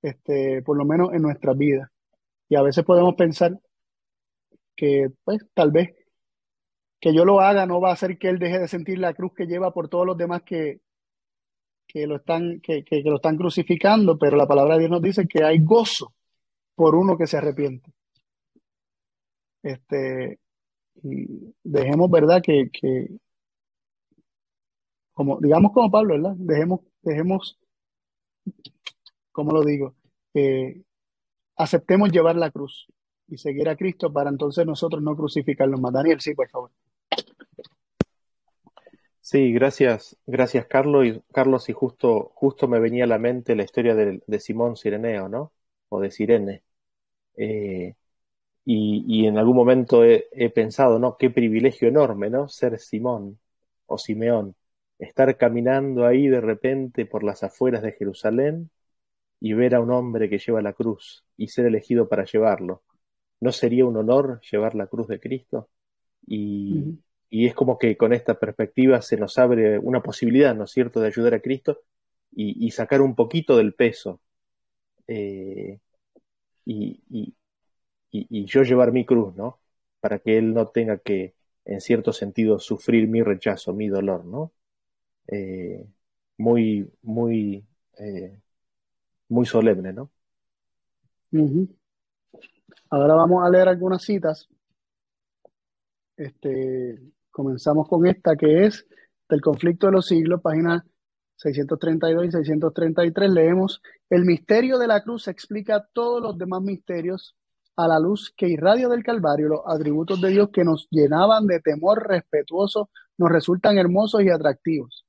Este, 0.03 0.63
por 0.63 0.77
lo 0.77 0.85
menos 0.85 1.13
en 1.15 1.23
nuestras 1.23 1.57
vidas. 1.57 1.89
Y 2.49 2.57
a 2.57 2.63
veces 2.63 2.85
podemos 2.85 3.15
pensar 3.15 3.59
que, 4.77 5.09
pues, 5.25 5.41
tal 5.55 5.71
vez 5.71 5.95
que 7.03 7.13
yo 7.13 7.25
lo 7.25 7.41
haga 7.41 7.67
no 7.67 7.81
va 7.81 7.91
a 7.91 7.95
hacer 7.95 8.17
que 8.17 8.29
él 8.29 8.39
deje 8.39 8.61
de 8.61 8.69
sentir 8.69 8.97
la 8.99 9.13
cruz 9.13 9.33
que 9.35 9.47
lleva 9.47 9.73
por 9.73 9.89
todos 9.89 10.07
los 10.07 10.17
demás 10.17 10.43
que, 10.45 10.81
que 11.89 12.07
lo 12.07 12.17
están, 12.17 12.61
que, 12.61 12.85
que, 12.85 13.03
lo 13.03 13.17
están 13.17 13.37
crucificando, 13.37 14.17
pero 14.17 14.37
la 14.37 14.47
palabra 14.47 14.75
de 14.75 14.81
Dios 14.83 14.93
nos 14.93 15.03
dice 15.03 15.27
que 15.27 15.43
hay 15.43 15.59
gozo 15.65 16.15
por 16.77 16.95
uno 16.95 17.19
que 17.19 17.27
se 17.27 17.39
arrepiente. 17.39 17.91
Este, 19.65 20.39
y 21.03 21.53
dejemos, 21.65 22.09
¿verdad? 22.09 22.41
Que, 22.41 22.71
que, 22.73 23.09
como, 25.13 25.41
digamos 25.41 25.73
como 25.73 25.91
Pablo, 25.91 26.15
¿verdad? 26.15 26.37
Dejemos, 26.37 26.81
dejemos, 27.03 27.59
¿cómo 29.33 29.51
lo 29.51 29.65
digo? 29.65 29.97
aceptemos 31.57 32.11
llevar 32.11 32.37
la 32.37 32.51
cruz 32.51 32.87
y 33.27 33.37
seguir 33.39 33.69
a 33.69 33.77
Cristo 33.77 34.13
para 34.13 34.31
entonces 34.31 34.65
nosotros 34.65 35.03
no 35.03 35.17
crucificarlo 35.17 35.79
más. 35.79 35.93
Daniel, 35.93 36.21
sí, 36.21 36.33
por 36.35 36.49
favor. 36.49 36.71
Sí, 39.33 39.51
gracias, 39.51 40.15
gracias 40.27 40.67
Carlos 40.67 41.07
y 41.07 41.23
Carlos 41.33 41.67
y 41.71 41.73
justo, 41.73 42.33
justo 42.35 42.69
me 42.69 42.79
venía 42.81 43.05
a 43.05 43.07
la 43.07 43.19
mente 43.19 43.57
la 43.57 43.63
historia 43.65 43.95
de, 43.95 44.21
Simón 44.41 44.77
Sireneo, 44.77 45.27
¿no? 45.27 45.55
O 45.89 46.01
de 46.01 46.11
Sirene. 46.11 46.63
Eh, 47.37 47.95
y, 48.65 49.05
y, 49.09 49.27
en 49.27 49.39
algún 49.39 49.57
momento 49.57 50.05
he, 50.05 50.51
pensado, 50.55 50.99
¿no? 50.99 51.17
Qué 51.19 51.31
privilegio 51.31 51.89
enorme, 51.89 52.31
¿no? 52.31 52.49
Ser 52.49 52.79
Simón 52.79 53.39
o 53.87 53.99
Simeón, 53.99 54.55
estar 54.99 55.37
caminando 55.39 56.07
ahí 56.07 56.29
de 56.29 56.43
repente 56.43 57.07
por 57.07 57.25
las 57.25 57.43
afueras 57.43 57.83
de 57.83 57.93
Jerusalén 57.93 58.71
y 59.41 59.55
ver 59.55 59.75
a 59.77 59.81
un 59.81 59.93
hombre 59.93 60.29
que 60.31 60.39
lleva 60.39 60.63
la 60.63 60.75
cruz 60.75 61.25
y 61.39 61.49
ser 61.49 61.67
elegido 61.67 62.09
para 62.09 62.25
llevarlo. 62.27 62.83
¿No 63.41 63.53
sería 63.53 63.87
un 63.87 63.97
honor 63.97 64.41
llevar 64.51 64.75
la 64.75 64.89
cruz 64.89 65.09
de 65.09 65.21
Cristo? 65.21 65.71
Y, 66.27 66.99
y 67.35 67.47
es 67.47 67.55
como 67.55 67.79
que 67.79 67.97
con 67.97 68.13
esta 68.13 68.39
perspectiva 68.39 69.01
se 69.01 69.17
nos 69.17 69.39
abre 69.39 69.79
una 69.79 70.03
posibilidad, 70.03 70.55
¿no 70.55 70.65
es 70.65 70.71
cierto?, 70.71 71.01
de 71.01 71.07
ayudar 71.07 71.33
a 71.33 71.41
Cristo 71.41 71.81
y, 72.31 72.67
y 72.67 72.73
sacar 72.73 73.01
un 73.01 73.15
poquito 73.15 73.57
del 73.57 73.73
peso 73.73 74.21
eh, 75.07 75.81
y, 76.67 77.03
y, 77.09 77.35
y, 78.11 78.45
yo 78.45 78.65
llevar 78.65 78.93
mi 78.93 79.07
cruz, 79.07 79.35
¿no? 79.35 79.61
Para 80.01 80.19
que 80.19 80.37
Él 80.37 80.53
no 80.53 80.69
tenga 80.69 80.99
que, 80.99 81.35
en 81.65 81.81
cierto 81.81 82.13
sentido, 82.13 82.59
sufrir 82.59 83.09
mi 83.09 83.23
rechazo, 83.23 83.73
mi 83.73 83.89
dolor, 83.89 84.27
¿no? 84.27 84.53
Eh, 85.29 85.87
muy, 86.37 86.93
muy, 87.01 87.65
eh, 87.99 88.39
muy 89.31 89.47
solemne, 89.47 89.95
¿no? 89.95 90.11
Ahora 92.91 93.15
vamos 93.15 93.43
a 93.43 93.49
leer 93.49 93.69
algunas 93.69 94.03
citas. 94.03 94.51
Este, 96.15 97.01
comenzamos 97.33 97.89
con 97.89 98.07
esta 98.07 98.37
que 98.37 98.67
es 98.67 98.87
del 99.29 99.41
conflicto 99.41 99.87
de 99.87 99.93
los 99.93 100.07
siglos, 100.07 100.41
páginas 100.41 100.83
632 101.37 102.27
y 102.27 102.31
633. 102.31 103.31
Leemos, 103.33 103.83
el 104.09 104.25
misterio 104.25 104.79
de 104.79 104.87
la 104.87 105.03
cruz 105.03 105.27
explica 105.27 105.89
todos 105.93 106.23
los 106.23 106.39
demás 106.39 106.63
misterios 106.63 107.35
a 107.77 107.89
la 107.89 107.99
luz 107.99 108.33
que 108.37 108.49
irradia 108.49 108.89
del 108.89 109.03
Calvario, 109.03 109.49
los 109.49 109.61
atributos 109.67 110.21
de 110.21 110.29
Dios 110.29 110.51
que 110.53 110.63
nos 110.63 110.87
llenaban 110.91 111.47
de 111.47 111.61
temor 111.61 112.07
respetuoso 112.07 112.91
nos 113.19 113.31
resultan 113.31 113.79
hermosos 113.79 114.23
y 114.23 114.29
atractivos. 114.29 115.07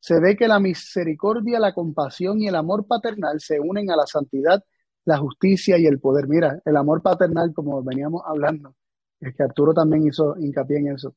Se 0.00 0.18
ve 0.18 0.36
que 0.36 0.48
la 0.48 0.58
misericordia, 0.58 1.60
la 1.60 1.74
compasión 1.74 2.40
y 2.40 2.48
el 2.48 2.56
amor 2.56 2.86
paternal 2.86 3.40
se 3.40 3.60
unen 3.60 3.90
a 3.90 3.96
la 3.96 4.06
santidad, 4.06 4.64
la 5.04 5.18
justicia 5.18 5.78
y 5.78 5.86
el 5.86 6.00
poder. 6.00 6.26
Mira, 6.26 6.60
el 6.64 6.76
amor 6.76 7.02
paternal, 7.02 7.52
como 7.54 7.82
veníamos 7.82 8.22
hablando, 8.26 8.74
es 9.20 9.34
que 9.34 9.42
Arturo 9.42 9.74
también 9.74 10.06
hizo 10.06 10.36
hincapié 10.38 10.78
en 10.78 10.94
eso. 10.94 11.14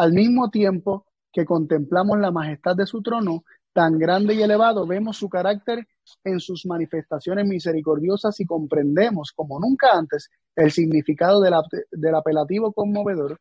Al 0.00 0.14
mismo 0.14 0.48
tiempo 0.48 1.04
que 1.30 1.44
contemplamos 1.44 2.18
la 2.18 2.30
majestad 2.30 2.74
de 2.74 2.86
su 2.86 3.02
trono, 3.02 3.44
tan 3.74 3.98
grande 3.98 4.32
y 4.32 4.40
elevado, 4.40 4.86
vemos 4.86 5.18
su 5.18 5.28
carácter 5.28 5.86
en 6.24 6.40
sus 6.40 6.64
manifestaciones 6.64 7.46
misericordiosas 7.46 8.40
y 8.40 8.46
comprendemos, 8.46 9.30
como 9.32 9.60
nunca 9.60 9.88
antes, 9.92 10.30
el 10.56 10.70
significado 10.70 11.42
del, 11.42 12.14
apelativo 12.14 12.72
conmovedor 12.72 13.38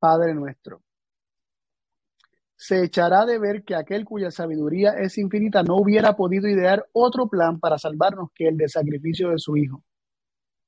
Padre 0.00 0.34
nuestro. 0.34 0.82
Se 2.56 2.82
echará 2.82 3.24
de 3.24 3.38
ver 3.38 3.62
que 3.62 3.76
aquel 3.76 4.04
cuya 4.04 4.32
sabiduría 4.32 4.94
es 4.94 5.16
infinita 5.16 5.62
no 5.62 5.76
hubiera 5.76 6.16
podido 6.16 6.48
idear 6.48 6.88
otro 6.92 7.28
plan 7.28 7.60
para 7.60 7.78
salvarnos 7.78 8.30
que 8.34 8.48
el 8.48 8.56
de 8.56 8.68
sacrificio 8.68 9.30
de 9.30 9.38
su 9.38 9.56
Hijo. 9.56 9.84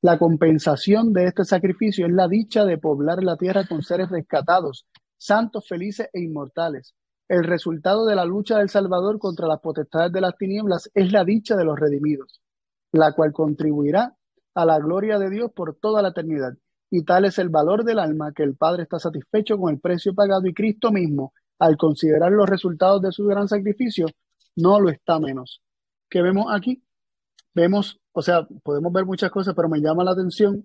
La 0.02 0.18
compensación 0.18 1.12
de 1.12 1.24
este 1.24 1.44
sacrificio 1.44 2.06
es 2.06 2.12
la 2.12 2.28
dicha 2.28 2.64
de 2.64 2.78
poblar 2.78 3.24
la 3.24 3.36
tierra 3.36 3.66
con 3.66 3.82
seres 3.82 4.08
rescatados, 4.08 4.86
santos, 5.24 5.66
felices 5.68 6.08
e 6.12 6.20
inmortales 6.20 6.94
el 7.32 7.44
resultado 7.44 8.04
de 8.04 8.14
la 8.14 8.26
lucha 8.26 8.58
del 8.58 8.68
Salvador 8.68 9.18
contra 9.18 9.48
las 9.48 9.58
potestades 9.60 10.12
de 10.12 10.20
las 10.20 10.36
tinieblas 10.36 10.90
es 10.92 11.12
la 11.12 11.24
dicha 11.24 11.56
de 11.56 11.64
los 11.64 11.80
redimidos, 11.80 12.42
la 12.92 13.12
cual 13.12 13.32
contribuirá 13.32 14.14
a 14.54 14.66
la 14.66 14.78
gloria 14.78 15.18
de 15.18 15.30
Dios 15.30 15.50
por 15.50 15.76
toda 15.76 16.02
la 16.02 16.08
eternidad. 16.08 16.52
Y 16.90 17.04
tal 17.04 17.24
es 17.24 17.38
el 17.38 17.48
valor 17.48 17.84
del 17.84 18.00
alma 18.00 18.32
que 18.34 18.42
el 18.42 18.54
Padre 18.54 18.82
está 18.82 18.98
satisfecho 18.98 19.56
con 19.56 19.72
el 19.72 19.80
precio 19.80 20.14
pagado 20.14 20.46
y 20.46 20.52
Cristo 20.52 20.92
mismo, 20.92 21.32
al 21.58 21.78
considerar 21.78 22.32
los 22.32 22.46
resultados 22.46 23.00
de 23.00 23.12
su 23.12 23.24
gran 23.24 23.48
sacrificio, 23.48 24.08
no 24.56 24.78
lo 24.78 24.90
está 24.90 25.18
menos. 25.18 25.62
¿Qué 26.10 26.20
vemos 26.20 26.48
aquí? 26.50 26.84
Vemos, 27.54 27.98
o 28.12 28.20
sea, 28.20 28.46
podemos 28.62 28.92
ver 28.92 29.06
muchas 29.06 29.30
cosas, 29.30 29.54
pero 29.54 29.70
me 29.70 29.80
llama 29.80 30.04
la 30.04 30.10
atención 30.10 30.62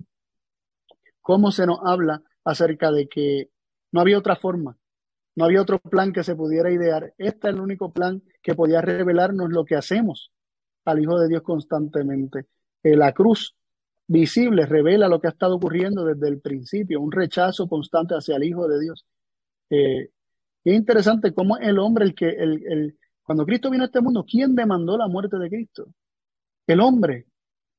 cómo 1.22 1.52
se 1.54 1.66
nos 1.66 1.80
habla 1.86 2.22
acerca 2.44 2.92
de 2.92 3.08
que 3.08 3.52
no 3.98 4.02
había 4.02 4.20
otra 4.20 4.36
forma 4.36 4.78
no 5.38 5.46
había 5.46 5.62
otro 5.62 5.78
plan 5.78 6.12
que 6.14 6.24
se 6.24 6.36
pudiera 6.36 6.72
idear. 6.72 7.14
Este 7.20 7.48
es 7.48 7.54
el 7.54 7.60
único 7.60 7.94
plan 7.94 8.24
que 8.42 8.56
podía 8.56 8.82
revelarnos 8.82 9.52
lo 9.52 9.66
que 9.66 9.76
hacemos 9.76 10.32
al 10.84 11.00
Hijo 11.00 11.20
de 11.20 11.28
Dios 11.28 11.44
constantemente. 11.44 12.48
Eh, 12.82 12.98
la 12.98 13.14
cruz 13.14 13.56
visible 14.08 14.66
revela 14.66 15.08
lo 15.08 15.22
que 15.22 15.28
ha 15.28 15.30
estado 15.30 15.58
ocurriendo 15.58 16.04
desde 16.04 16.28
el 16.28 16.42
principio, 16.42 17.00
un 17.00 17.12
rechazo 17.12 17.68
constante 17.68 18.16
hacia 18.16 18.36
el 18.36 18.46
Hijo 18.46 18.68
de 18.68 18.80
Dios. 18.80 19.06
Eh, 19.70 20.10
es 20.64 20.76
interesante 20.76 21.32
cómo 21.36 21.60
el 21.60 21.78
hombre, 21.78 22.06
el 22.06 22.16
que, 22.16 22.30
el, 22.30 22.64
el, 22.66 22.98
cuando 23.22 23.46
Cristo 23.46 23.70
vino 23.70 23.84
a 23.84 23.86
este 23.86 24.02
mundo, 24.02 24.26
¿quién 24.28 24.56
demandó 24.56 24.98
la 24.98 25.08
muerte 25.08 25.38
de 25.38 25.50
Cristo? 25.50 25.88
El 26.66 26.80
hombre. 26.80 27.28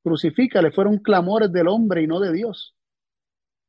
Crucifícale, 0.04 0.70
fueron 0.70 0.98
clamores 0.98 1.50
del 1.50 1.66
hombre 1.66 2.04
y 2.04 2.06
no 2.06 2.20
de 2.20 2.32
Dios. 2.32 2.76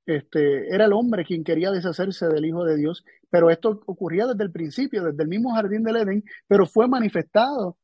Este, 0.10 0.74
era 0.74 0.86
el 0.86 0.94
hombre 0.94 1.24
quien 1.24 1.44
quería 1.44 1.70
deshacerse 1.70 2.28
del 2.30 2.44
Hijo 2.44 2.66
de 2.66 2.78
Dios, 2.78 3.06
pero 3.30 3.52
esto 3.52 3.80
ocurría 3.86 4.26
desde 4.26 4.44
el 4.44 4.52
principio, 4.52 5.04
desde 5.04 5.22
el 5.22 5.30
mismo 5.30 5.54
jardín 5.54 5.84
del 5.84 5.98
Edén, 5.98 6.24
pero 6.48 6.66
fue 6.66 6.88
manifestado 6.88 7.78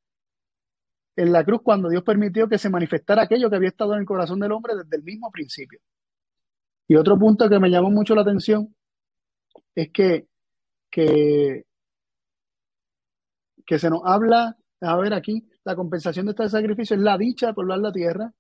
en 1.15 1.31
la 1.31 1.43
cruz 1.43 1.61
cuando 1.61 1.87
Dios 1.87 2.01
permitió 2.01 2.49
que 2.49 2.57
se 2.57 2.71
manifestara 2.71 3.21
aquello 3.21 3.47
que 3.47 3.57
había 3.57 3.69
estado 3.69 3.93
en 3.93 3.99
el 3.99 4.05
corazón 4.07 4.39
del 4.39 4.53
hombre 4.53 4.73
desde 4.75 4.97
el 4.97 5.03
mismo 5.03 5.29
principio. 5.29 5.79
Y 6.87 6.95
otro 6.95 7.15
punto 7.19 7.47
que 7.47 7.59
me 7.59 7.69
llamó 7.69 7.91
mucho 7.91 8.15
la 8.15 8.21
atención 8.23 8.75
es 9.75 9.91
que, 9.91 10.27
que, 10.89 11.65
que 13.67 13.77
se 13.77 13.89
nos 13.91 14.01
habla, 14.03 14.57
a 14.81 14.97
ver 14.97 15.13
aquí, 15.13 15.47
la 15.63 15.75
compensación 15.75 16.25
de 16.25 16.31
este 16.31 16.49
sacrificio 16.49 16.95
es 16.95 17.03
la 17.03 17.19
dicha 17.19 17.47
de 17.47 17.53
poblar 17.53 17.77
la 17.77 17.91
tierra, 17.91 18.33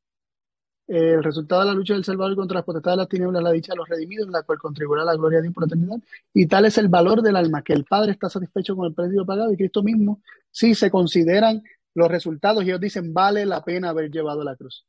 el 0.87 1.23
resultado 1.23 1.61
de 1.61 1.67
la 1.67 1.73
lucha 1.73 1.93
del 1.93 2.03
Salvador 2.03 2.35
contra 2.35 2.55
las 2.55 2.65
potestades 2.65 2.97
de 2.97 3.01
las 3.03 3.09
tinieblas, 3.09 3.43
la 3.43 3.51
dicha 3.51 3.73
de 3.73 3.77
los 3.77 3.89
redimidos, 3.89 4.27
en 4.27 4.33
la 4.33 4.43
cual 4.43 4.59
contribuirá 4.59 5.03
la 5.03 5.15
gloria 5.15 5.37
de 5.37 5.43
Dios 5.43 5.53
por 5.53 5.65
eternidad. 5.65 5.97
Y 6.33 6.47
tal 6.47 6.65
es 6.65 6.77
el 6.77 6.89
valor 6.89 7.21
del 7.21 7.35
alma, 7.35 7.63
que 7.63 7.73
el 7.73 7.85
Padre 7.85 8.11
está 8.11 8.29
satisfecho 8.29 8.75
con 8.75 8.85
el 8.85 8.93
precio 8.93 9.25
pagado 9.25 9.51
y 9.51 9.57
Cristo 9.57 9.81
mismo, 9.81 10.21
si 10.51 10.75
se 10.75 10.91
consideran 10.91 11.63
los 11.95 12.09
resultados 12.09 12.63
ellos 12.63 12.79
dicen, 12.79 13.13
vale 13.13 13.45
la 13.45 13.63
pena 13.63 13.89
haber 13.89 14.11
llevado 14.11 14.43
la 14.43 14.55
cruz. 14.55 14.85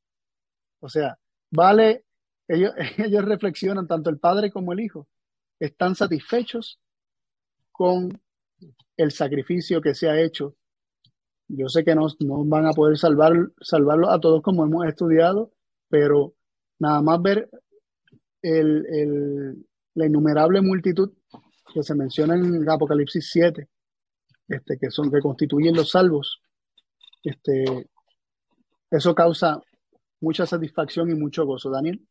O 0.81 0.89
sea, 0.89 1.19
vale, 1.51 2.05
ellos, 2.49 2.73
ellos 2.99 3.25
reflexionan, 3.25 3.87
tanto 3.87 4.11
el 4.11 4.19
Padre 4.19 4.51
como 4.51 4.73
el 4.73 4.81
Hijo, 4.81 5.07
están 5.59 5.95
satisfechos 5.95 6.79
con 7.73 8.21
el 8.97 9.13
sacrificio 9.13 9.81
que 9.81 9.95
se 9.95 10.09
ha 10.09 10.21
hecho. 10.21 10.57
Yo 11.49 11.69
sé 11.69 11.85
que 11.85 11.95
no, 11.95 12.09
no 12.21 12.45
van 12.45 12.67
a 12.67 12.73
poder 12.73 12.99
salvar, 12.99 13.33
salvarlo 13.61 14.11
a 14.11 14.21
todos 14.21 14.43
como 14.43 14.65
hemos 14.65 14.87
estudiado, 14.87 15.53
pero 15.89 16.35
nada 16.79 17.03
más 17.03 17.23
ver 17.23 17.49
el, 18.43 19.67
la 19.95 20.07
innumerable 20.07 20.61
multitud 20.61 21.13
que 21.73 21.83
se 21.83 21.95
menciona 21.95 22.35
en 22.35 22.69
Apocalipsis 22.69 23.29
7, 23.33 23.69
este, 24.49 24.79
que 24.79 24.91
son 24.91 25.11
que 25.11 25.21
constituyen 25.21 25.75
los 25.75 25.91
salvos, 25.91 26.41
este, 27.23 27.89
eso 28.91 29.15
causa 29.15 29.61
mucha 30.21 30.47
satisfacción 30.47 31.11
y 31.11 31.15
mucho 31.15 31.45
gozo. 31.45 31.71
Daniel. 31.71 32.07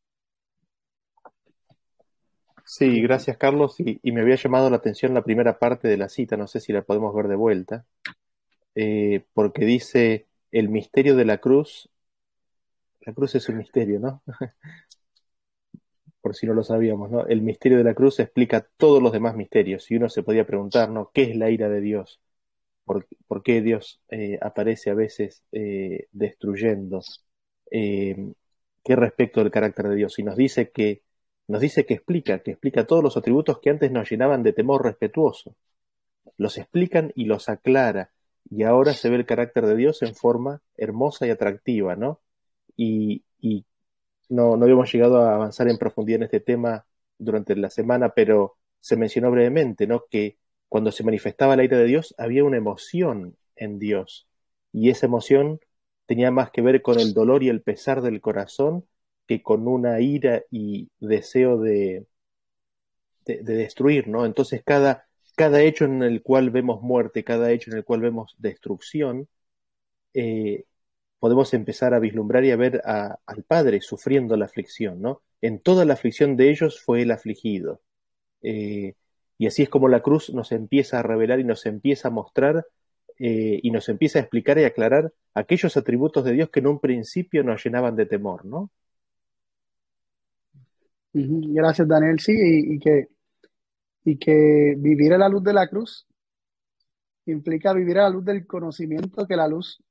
Sí, 2.66 3.02
gracias 3.02 3.38
Carlos. 3.38 3.76
Y, 3.80 4.00
me 4.12 4.22
había 4.22 4.36
llamado 4.36 4.70
la 4.70 4.78
atención 4.78 5.14
la 5.14 5.24
primera 5.24 5.60
parte 5.60 5.88
de 5.88 5.98
la 5.98 6.10
cita, 6.10 6.36
no 6.36 6.48
sé 6.48 6.60
si 6.60 6.74
la 6.74 6.82
podemos 6.82 7.14
ver 7.14 7.28
de 7.28 7.36
vuelta, 7.36 7.86
eh, 8.74 9.24
porque 9.34 9.66
dice, 9.66 10.28
el 10.52 10.70
misterio 10.70 11.16
de 11.16 11.26
la 11.26 11.38
cruz 11.38 11.90
la 13.06 13.14
cruz 13.14 13.36
es 13.36 13.48
un 13.50 13.58
misterio, 13.58 14.00
¿no? 14.00 14.24
Por 16.22 16.36
si 16.36 16.48
no 16.48 16.54
lo 16.54 16.64
sabíamos, 16.64 17.12
¿no? 17.12 17.26
El 17.28 17.42
misterio 17.42 17.78
de 17.78 17.84
la 17.84 17.94
cruz 17.94 18.20
explica 18.20 18.68
todos 18.78 19.02
los 19.02 19.12
demás 19.12 19.36
misterios. 19.36 19.90
Y 19.92 19.98
uno 19.98 20.10
se 20.10 20.24
podía 20.24 20.46
preguntar, 20.46 20.90
¿no? 20.90 21.12
¿Qué 21.14 21.24
es 21.24 21.36
la 21.36 21.52
ira 21.52 21.70
de 21.70 21.82
Dios? 21.82 22.20
¿Por, 22.86 23.08
qué 23.44 23.62
Dios 23.62 24.02
eh, 24.10 24.40
aparece 24.42 24.90
a 24.90 24.96
veces 24.96 25.44
eh, 25.52 26.08
destruyendo? 26.12 27.02
Eh, 27.72 28.34
¿Qué 28.84 28.96
respecto 28.96 29.42
del 29.42 29.52
carácter 29.52 29.90
de 29.90 29.96
Dios? 29.96 30.20
Y 30.20 30.24
nos 30.24 30.36
dice 30.36 30.72
que 30.72 31.04
nos 31.48 31.62
dice 31.62 31.86
que 31.86 31.94
explica, 31.96 32.40
que 32.40 32.52
explica 32.52 32.86
todos 32.88 33.04
los 33.04 33.18
atributos 33.18 33.60
que 33.60 33.70
antes 33.70 33.92
nos 33.92 34.10
llenaban 34.10 34.44
de 34.44 34.54
temor 34.54 34.84
respetuoso. 34.84 35.56
Los 36.38 36.58
explican 36.58 37.12
y 37.16 37.26
los 37.26 37.50
aclara. 37.50 38.12
Y 38.50 38.64
ahora 38.64 38.94
se 38.94 39.10
ve 39.10 39.18
el 39.18 39.26
carácter 39.26 39.66
de 39.66 39.76
Dios 39.76 40.02
en 40.02 40.16
forma 40.16 40.62
hermosa 40.78 41.28
y 41.28 41.32
atractiva, 41.32 41.96
¿no? 41.96 42.22
Y, 42.76 43.24
no, 44.30 44.58
no 44.58 44.64
habíamos 44.64 44.92
llegado 44.92 45.22
a 45.22 45.36
avanzar 45.36 45.68
en 45.68 45.78
profundidad 45.78 46.18
en 46.18 46.24
este 46.24 46.40
tema 46.40 46.86
durante 47.18 47.56
la 47.56 47.70
semana, 47.70 48.10
pero 48.10 48.58
se 48.80 48.98
mencionó 48.98 49.32
brevemente, 49.32 49.88
¿no? 49.88 50.06
Que 50.10 50.38
cuando 50.68 50.92
se 50.92 51.04
manifestaba 51.04 51.56
la 51.56 51.64
ira 51.64 51.78
de 51.78 51.86
Dios 51.86 52.16
había 52.18 52.44
una 52.44 52.58
emoción 52.58 53.38
en 53.56 53.80
Dios 53.80 54.28
y 54.72 54.90
esa 54.90 55.06
emoción 55.06 55.60
tenía 56.06 56.32
más 56.32 56.52
que 56.52 56.62
ver 56.62 56.82
con 56.82 57.00
el 57.00 57.14
dolor 57.14 57.44
y 57.44 57.50
el 57.50 57.62
pesar 57.62 58.02
del 58.02 58.22
corazón 58.22 58.86
que 59.28 59.42
con 59.42 59.68
una 59.68 60.00
ira 60.02 60.44
y 60.52 60.90
deseo 61.00 61.60
de, 61.60 62.06
de, 63.26 63.42
destruir, 63.44 64.08
¿no? 64.08 64.26
Entonces 64.26 64.62
cada, 64.64 65.08
cada 65.36 65.62
hecho 65.62 65.86
en 65.86 66.04
el 66.04 66.22
cual 66.22 66.50
vemos 66.52 66.82
muerte, 66.82 67.24
cada 67.24 67.52
hecho 67.52 67.72
en 67.72 67.78
el 67.78 67.86
cual 67.86 68.02
vemos 68.02 68.36
destrucción, 68.38 69.28
eh, 70.14 70.66
podemos 71.26 71.56
empezar 71.56 71.96
a 71.96 72.00
vislumbrar 72.00 72.46
y 72.46 72.52
a 72.52 72.56
ver 72.56 72.84
al 72.86 73.44
Padre 73.48 73.82
sufriendo 73.82 74.38
la 74.38 74.46
aflicción, 74.46 75.02
¿no? 75.02 75.24
En 75.42 75.60
toda 75.60 75.84
la 75.84 75.94
aflicción 75.96 76.38
de 76.38 76.52
ellos 76.52 76.80
fue 76.80 77.02
el 77.02 77.10
afligido. 77.10 77.82
Eh, 78.44 78.94
y 79.40 79.48
así 79.48 79.64
es 79.64 79.70
como 79.70 79.88
la 79.88 80.04
cruz 80.04 80.30
nos 80.30 80.52
empieza 80.52 81.00
a 81.00 81.02
revelar 81.02 81.40
y 81.40 81.44
nos 81.44 81.66
empieza 81.66 82.10
a 82.10 82.12
mostrar 82.12 82.68
eh, 83.18 83.60
y 83.64 83.72
nos 83.72 83.90
empieza 83.90 84.20
a 84.20 84.22
explicar 84.22 84.60
y 84.60 84.66
aclarar 84.66 85.14
aquellos 85.34 85.76
atributos 85.78 86.24
de 86.26 86.34
Dios 86.34 86.52
que 86.52 86.60
en 86.60 86.68
un 86.68 86.80
principio 86.80 87.44
nos 87.44 87.66
llenaban 87.66 87.96
de 87.96 88.06
temor, 88.06 88.46
¿no? 88.46 88.70
Gracias, 91.12 91.88
Daniel. 91.88 92.20
Sí, 92.20 92.34
y, 92.36 92.78
que, 92.78 93.08
y 94.04 94.20
que 94.20 94.76
vivir 94.78 95.12
a 95.14 95.18
la 95.18 95.28
luz 95.28 95.44
de 95.44 95.54
la 95.54 95.68
cruz 95.68 96.06
implica 97.26 97.74
vivir 97.74 97.98
a 97.98 98.04
la 98.04 98.10
luz 98.12 98.24
del 98.26 98.46
conocimiento 98.46 99.26
que 99.26 99.36
la 99.36 99.48
luz 99.48 99.82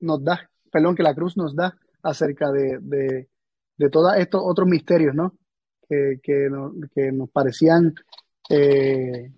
nos 0.00 0.22
da, 0.22 0.48
perdón, 0.70 0.94
que 0.94 1.02
la 1.02 1.14
cruz 1.14 1.36
nos 1.36 1.54
da 1.54 1.78
acerca 2.02 2.50
de, 2.50 2.78
de, 2.80 3.28
de 3.76 3.90
todos 3.90 4.14
estos 4.16 4.42
otros 4.44 4.68
misterios, 4.68 5.14
¿no? 5.14 5.36
Que, 5.88 6.20
que, 6.22 6.50
nos 7.12 7.30
parecían 7.30 7.94
eh, 8.50 9.32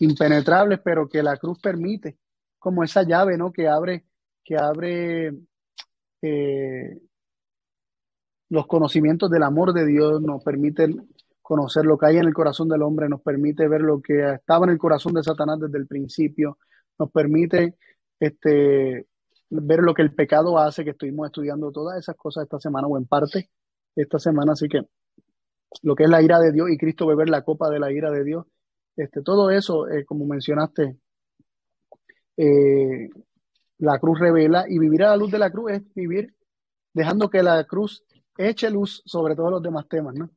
impenetrables, 0.00 0.80
pero 0.82 1.08
que 1.08 1.22
la 1.22 1.36
cruz 1.36 1.60
permite, 1.60 2.18
como 2.58 2.82
esa 2.82 3.02
llave, 3.02 3.36
¿no? 3.36 3.52
Que 3.52 3.68
abre, 3.68 4.06
que 4.42 4.56
abre 4.56 5.34
eh, 6.22 7.00
los 8.48 8.66
conocimientos 8.66 9.30
del 9.30 9.42
amor 9.42 9.72
de 9.72 9.84
Dios, 9.84 10.22
nos 10.22 10.42
permite 10.42 10.88
conocer 11.42 11.84
lo 11.84 11.98
que 11.98 12.06
hay 12.06 12.16
en 12.16 12.24
el 12.24 12.32
corazón 12.32 12.68
del 12.68 12.82
hombre, 12.82 13.08
nos 13.08 13.20
permite 13.20 13.68
ver 13.68 13.82
lo 13.82 14.00
que 14.00 14.34
estaba 14.34 14.64
en 14.64 14.72
el 14.72 14.78
corazón 14.78 15.12
de 15.12 15.22
Satanás 15.22 15.60
desde 15.60 15.76
el 15.76 15.86
principio, 15.86 16.58
nos 16.98 17.10
permite 17.10 17.76
este, 18.18 19.06
ver 19.50 19.80
lo 19.80 19.94
que 19.94 20.02
el 20.02 20.14
pecado 20.14 20.58
hace, 20.58 20.84
que 20.84 20.90
estuvimos 20.90 21.26
estudiando 21.26 21.70
todas 21.70 21.98
esas 21.98 22.16
cosas 22.16 22.44
esta 22.44 22.58
semana 22.58 22.86
o 22.86 22.96
en 22.96 23.06
parte 23.06 23.50
esta 23.94 24.18
semana, 24.18 24.52
así 24.52 24.68
que 24.68 24.82
lo 25.82 25.94
que 25.94 26.04
es 26.04 26.10
la 26.10 26.22
ira 26.22 26.38
de 26.40 26.52
Dios 26.52 26.70
y 26.70 26.78
Cristo 26.78 27.06
beber 27.06 27.28
la 27.28 27.42
copa 27.42 27.70
de 27.70 27.78
la 27.78 27.92
ira 27.92 28.10
de 28.10 28.24
Dios, 28.24 28.46
este, 28.96 29.22
todo 29.22 29.50
eso, 29.50 29.88
eh, 29.88 30.04
como 30.04 30.26
mencionaste, 30.26 30.96
eh, 32.36 33.08
la 33.78 33.98
cruz 33.98 34.18
revela 34.18 34.66
y 34.68 34.78
vivir 34.78 35.02
a 35.04 35.10
la 35.10 35.16
luz 35.16 35.30
de 35.30 35.38
la 35.38 35.50
cruz 35.50 35.72
es 35.72 35.94
vivir 35.94 36.34
dejando 36.92 37.28
que 37.28 37.42
la 37.42 37.64
cruz 37.64 38.04
eche 38.36 38.70
luz 38.70 39.02
sobre 39.04 39.34
todos 39.34 39.50
los 39.50 39.62
demás 39.62 39.88
temas, 39.88 40.14
¿no? 40.14 40.30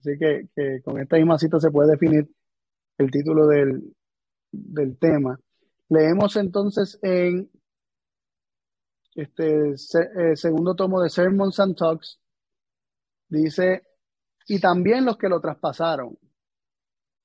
Así 0.00 0.18
que, 0.18 0.82
con 0.82 1.00
esta 1.00 1.16
misma 1.16 1.38
cita 1.38 1.58
se 1.58 1.70
puede 1.70 1.92
definir 1.92 2.28
el 2.98 3.10
título 3.10 3.46
del, 3.46 3.94
del 4.52 4.98
tema. 4.98 5.38
Leemos 5.88 6.36
entonces 6.36 6.98
en 7.02 7.50
este 9.14 9.74
eh, 9.74 10.36
segundo 10.36 10.74
tomo 10.74 11.00
de 11.00 11.08
Sermons 11.08 11.60
and 11.60 11.76
Talks, 11.76 12.20
dice, 13.28 13.82
y 14.46 14.58
también 14.60 15.04
los 15.04 15.16
que 15.16 15.28
lo 15.28 15.40
traspasaron. 15.40 16.18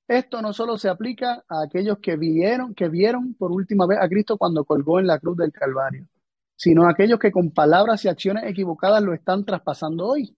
Esto 0.08 0.42
no 0.42 0.52
solo 0.52 0.76
se 0.76 0.88
aplica 0.88 1.44
a 1.48 1.62
aquellos 1.62 1.98
que 1.98 2.16
vieron, 2.16 2.74
que 2.74 2.88
vieron 2.88 3.34
por 3.34 3.52
última 3.52 3.86
vez 3.86 3.98
a 4.00 4.08
Cristo 4.08 4.36
cuando 4.36 4.64
colgó 4.64 4.98
en 4.98 5.06
la 5.06 5.20
cruz 5.20 5.36
del 5.36 5.52
Calvario, 5.52 6.06
sino 6.56 6.84
a 6.84 6.90
aquellos 6.90 7.18
que 7.18 7.30
con 7.30 7.52
palabras 7.52 8.04
y 8.04 8.08
acciones 8.08 8.44
equivocadas 8.44 9.02
lo 9.02 9.14
están 9.14 9.44
traspasando 9.44 10.06
hoy. 10.06 10.36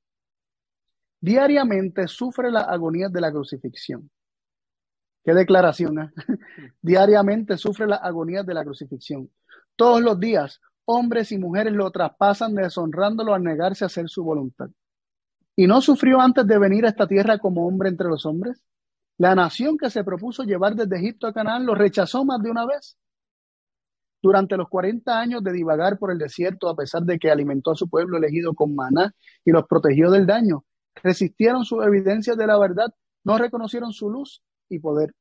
Diariamente 1.21 2.07
sufre 2.07 2.51
las 2.51 2.69
agonías 2.69 3.13
de 3.13 3.21
la 3.21 3.31
crucifixión. 3.31 4.11
Qué 5.25 5.33
declaración. 5.33 5.99
¿eh? 6.01 6.11
Diariamente 6.83 7.57
sufre 7.57 7.87
las 7.87 8.01
agonías 8.03 8.45
de 8.45 8.55
la 8.55 8.65
crucifixión. 8.65 9.31
Todos 9.77 10.03
los 10.03 10.19
días, 10.19 10.61
hombres 10.85 11.33
y 11.33 11.39
mujeres 11.39 11.73
lo 11.73 11.91
traspasan 11.91 12.55
deshonrándolo 12.55 13.35
al 13.35 13.43
negarse 13.43 13.85
a 13.85 13.87
hacer 13.87 14.09
su 14.09 14.25
voluntad. 14.25 14.71
¿Y 15.55 15.67
no 15.67 15.81
sufrió 15.81 16.21
antes 16.21 16.47
de 16.47 16.59
venir 16.59 16.87
a 16.87 16.89
esta 16.89 17.07
tierra 17.07 17.39
como 17.39 17.67
hombre 17.67 17.89
entre 17.89 18.09
los 18.09 18.25
hombres? 18.25 18.63
La 19.19 19.35
nación 19.35 19.77
que 19.77 19.91
se 19.91 20.03
propuso 20.03 20.43
llevar 20.45 20.75
desde 20.75 20.97
Egipto 20.97 21.27
a 21.27 21.33
Canaán 21.33 21.67
lo 21.67 21.75
rechazó 21.75 22.25
más 22.25 22.43
de 22.43 22.51
una 22.51 22.67
vez. 22.67 22.97
Durante 24.23 24.57
los 24.57 24.69
40 24.69 25.19
años 25.19 25.43
de 25.43 25.53
divagar 25.53 25.99
por 25.99 26.11
el 26.11 26.19
desierto, 26.19 26.69
a 26.69 26.77
pesar 26.77 27.03
de 27.03 27.19
que 27.19 27.31
alimentó 27.31 27.73
a 27.73 27.77
su 27.77 27.89
pueblo 27.89 28.17
elegido 28.17 28.55
con 28.55 28.75
maná 28.75 29.13
y 29.45 29.51
los 29.51 29.67
protegió 29.67 30.11
del 30.11 30.27
daño, 30.27 30.65
resistieron 31.03 31.65
sus 31.65 31.85
evidencias 31.85 32.37
de 32.37 32.47
la 32.47 32.59
verdad, 32.59 32.95
no 33.25 33.37
reconocieron 33.37 33.93
su 33.93 34.11
luz 34.11 34.43
y 34.69 34.79
poder. 34.79 35.15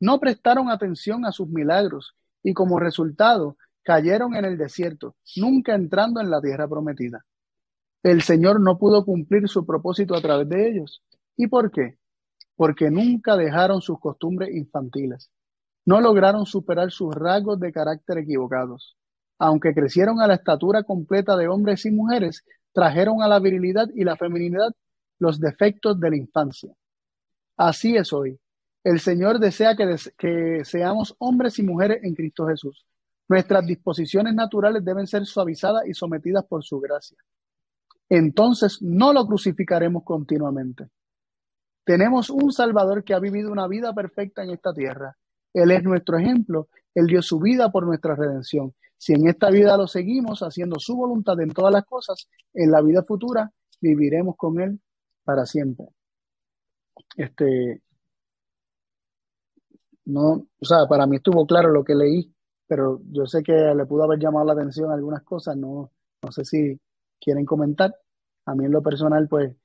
No 0.00 0.20
prestaron 0.20 0.70
atención 0.70 1.24
a 1.24 1.32
sus 1.32 1.48
milagros 1.48 2.14
y 2.42 2.54
como 2.54 2.78
resultado 2.78 3.56
cayeron 3.82 4.34
en 4.36 4.44
el 4.44 4.58
desierto, 4.58 5.16
nunca 5.36 5.74
entrando 5.74 6.20
en 6.20 6.30
la 6.30 6.40
tierra 6.40 6.68
prometida. 6.68 7.24
El 8.02 8.22
Señor 8.22 8.60
no 8.60 8.78
pudo 8.78 9.04
cumplir 9.04 9.48
su 9.48 9.66
propósito 9.66 10.14
a 10.14 10.20
través 10.20 10.48
de 10.48 10.68
ellos. 10.68 11.02
¿Y 11.36 11.46
por 11.48 11.70
qué? 11.70 11.98
Porque 12.56 12.90
nunca 12.90 13.36
dejaron 13.36 13.80
sus 13.80 13.98
costumbres 13.98 14.54
infantiles. 14.54 15.30
No 15.84 16.00
lograron 16.00 16.46
superar 16.46 16.90
sus 16.90 17.14
rasgos 17.14 17.58
de 17.58 17.72
carácter 17.72 18.18
equivocados. 18.18 18.96
Aunque 19.38 19.74
crecieron 19.74 20.20
a 20.20 20.26
la 20.26 20.34
estatura 20.34 20.82
completa 20.82 21.36
de 21.36 21.48
hombres 21.48 21.86
y 21.86 21.90
mujeres, 21.90 22.44
trajeron 22.72 23.22
a 23.22 23.28
la 23.28 23.38
virilidad 23.38 23.88
y 23.94 24.04
la 24.04 24.16
feminidad 24.16 24.72
los 25.18 25.40
defectos 25.40 25.98
de 25.98 26.10
la 26.10 26.16
infancia. 26.16 26.72
Así 27.56 27.96
es 27.96 28.12
hoy. 28.12 28.38
El 28.84 29.00
Señor 29.00 29.38
desea 29.38 29.76
que, 29.76 29.96
que, 30.16 30.64
seamos 30.64 31.14
hombres 31.18 31.58
y 31.58 31.62
mujeres 31.62 32.02
en 32.04 32.14
Cristo 32.14 32.46
Jesús. 32.46 32.86
Nuestras 33.28 33.66
disposiciones 33.66 34.34
naturales 34.34 34.84
deben 34.84 35.06
ser 35.06 35.26
suavizadas 35.26 35.86
y 35.86 35.94
sometidas 35.94 36.44
por 36.46 36.64
su 36.64 36.80
gracia. 36.80 37.18
Entonces 38.08 38.80
no 38.80 39.12
lo 39.12 39.26
crucificaremos 39.26 40.02
continuamente. 40.02 40.88
Tenemos 41.84 42.30
un 42.30 42.52
Salvador 42.52 43.04
que 43.04 43.14
ha 43.14 43.18
vivido 43.18 43.52
una 43.52 43.66
vida 43.68 43.92
perfecta 43.94 44.42
en 44.42 44.50
esta 44.50 44.72
tierra. 44.72 45.16
Él 45.52 45.70
es 45.70 45.82
nuestro 45.82 46.18
ejemplo. 46.18 46.68
Él 46.94 47.06
dio 47.06 47.22
su 47.22 47.38
vida 47.38 47.70
por 47.70 47.86
nuestra 47.86 48.14
redención. 48.14 48.74
Si 48.96 49.12
en 49.12 49.28
esta 49.28 49.50
vida 49.50 49.76
lo 49.76 49.86
seguimos 49.86 50.40
haciendo 50.40 50.78
su 50.78 50.96
voluntad 50.96 51.40
en 51.40 51.50
todas 51.50 51.72
las 51.72 51.84
cosas, 51.84 52.28
en 52.52 52.70
la 52.70 52.80
vida 52.82 53.02
futura 53.04 53.52
viviremos 53.80 54.36
con 54.36 54.60
Él 54.60 54.80
para 55.22 55.46
siempre. 55.46 55.86
Este, 57.16 57.82
no, 60.06 60.46
o 60.58 60.64
sea, 60.64 60.86
para 60.88 61.06
mí 61.06 61.16
estuvo 61.16 61.46
claro 61.46 61.70
lo 61.70 61.84
que 61.84 61.94
leí, 61.94 62.34
pero 62.68 63.00
yo 63.10 63.26
sé 63.26 63.42
que 63.42 63.52
le 63.52 63.86
pudo 63.86 64.04
haber 64.04 64.20
llamado 64.20 64.44
la 64.46 64.52
atención 64.52 64.92
algunas 64.92 65.22
cosas, 65.22 65.56
no, 65.56 65.90
no 66.22 66.32
sé 66.32 66.44
si 66.44 66.78
quieren 67.18 67.44
comentar. 67.44 67.94
A 68.46 68.54
mí 68.54 68.66
en 68.66 68.72
lo 68.72 68.82
personal, 68.82 69.26
pues, 69.26 69.56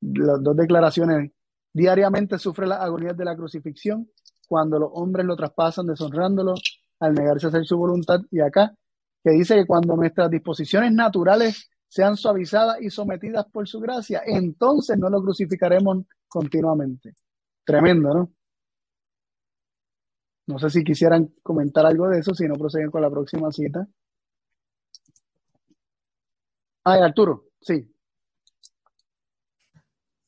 las 0.00 0.42
dos 0.42 0.56
declaraciones, 0.56 1.32
diariamente 1.72 2.38
sufre 2.38 2.66
las 2.66 2.80
agonías 2.80 3.16
de 3.16 3.24
la 3.24 3.36
crucifixión, 3.36 4.08
cuando 4.48 4.78
los 4.78 4.90
hombres 4.92 5.26
lo 5.26 5.36
traspasan 5.36 5.86
deshonrándolo 5.86 6.54
al 7.00 7.14
negarse 7.14 7.46
a 7.46 7.48
hacer 7.48 7.64
su 7.64 7.76
voluntad, 7.76 8.20
y 8.30 8.40
acá, 8.40 8.74
que 9.22 9.30
dice 9.30 9.56
que 9.56 9.66
cuando 9.66 9.96
nuestras 9.96 10.30
disposiciones 10.30 10.92
naturales 10.92 11.68
sean 11.88 12.16
suavizadas 12.16 12.80
y 12.80 12.90
sometidas 12.90 13.46
por 13.46 13.66
su 13.66 13.80
gracia, 13.80 14.22
entonces 14.26 14.96
no 14.98 15.08
lo 15.10 15.22
crucificaremos 15.22 16.04
continuamente. 16.28 17.14
Tremendo, 17.64 18.14
¿no? 18.14 18.33
No 20.46 20.58
sé 20.58 20.70
si 20.70 20.84
quisieran 20.84 21.32
comentar 21.42 21.86
algo 21.86 22.08
de 22.08 22.20
eso, 22.20 22.34
si 22.34 22.46
no 22.46 22.54
proceden 22.54 22.90
con 22.90 23.02
la 23.02 23.10
próxima 23.10 23.50
cita. 23.50 23.86
Ay, 26.84 27.00
Arturo, 27.00 27.46
sí. 27.60 27.90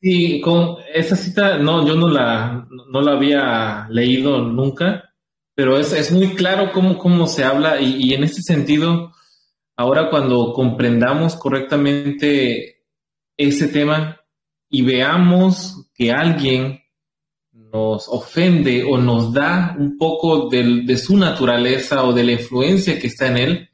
Sí, 0.01 0.41
con 0.41 0.77
esa 0.95 1.17
cita, 1.17 1.59
no, 1.59 1.87
yo 1.87 1.97
no 1.97 2.09
la, 2.09 2.67
no 2.71 3.01
la 3.01 3.13
había 3.13 3.89
leído 3.91 4.43
nunca, 4.43 5.15
pero 5.55 5.79
es, 5.79 5.93
es 5.93 6.13
muy 6.13 6.35
claro 6.35 6.71
cómo, 6.73 6.97
cómo 6.97 7.27
se 7.27 7.45
habla 7.45 7.81
y, 7.81 7.97
y 7.97 8.15
en 8.15 8.25
ese 8.25 8.43
sentido, 8.43 9.13
Ahora 9.79 10.09
cuando 10.09 10.55
comprendamos 10.55 11.37
correctamente 11.37 12.83
ese 13.37 13.69
tema 13.69 14.19
y 14.71 14.83
veamos 14.83 15.91
que 15.95 16.13
alguien 16.13 16.81
nos 17.77 18.09
ofende 18.09 18.85
o 18.85 18.97
nos 18.97 19.33
da 19.33 19.77
un 19.79 19.99
poco 19.99 20.49
de, 20.49 20.97
su 20.97 21.17
naturaleza 21.17 22.05
o 22.05 22.13
de 22.13 22.25
la 22.25 22.33
influencia 22.33 22.99
que 22.99 23.09
está 23.09 23.27
en 23.29 23.37
él, 23.37 23.69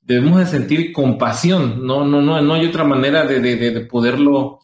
debemos 0.00 0.38
de 0.38 0.46
sentir 0.46 0.92
compasión. 0.92 1.84
No, 1.84 2.04
no, 2.04 2.22
no, 2.22 2.40
no 2.40 2.54
hay 2.54 2.66
otra 2.66 2.84
manera 2.84 3.26
de, 3.26 3.40
de 3.40 3.80
poderlo 3.86 4.60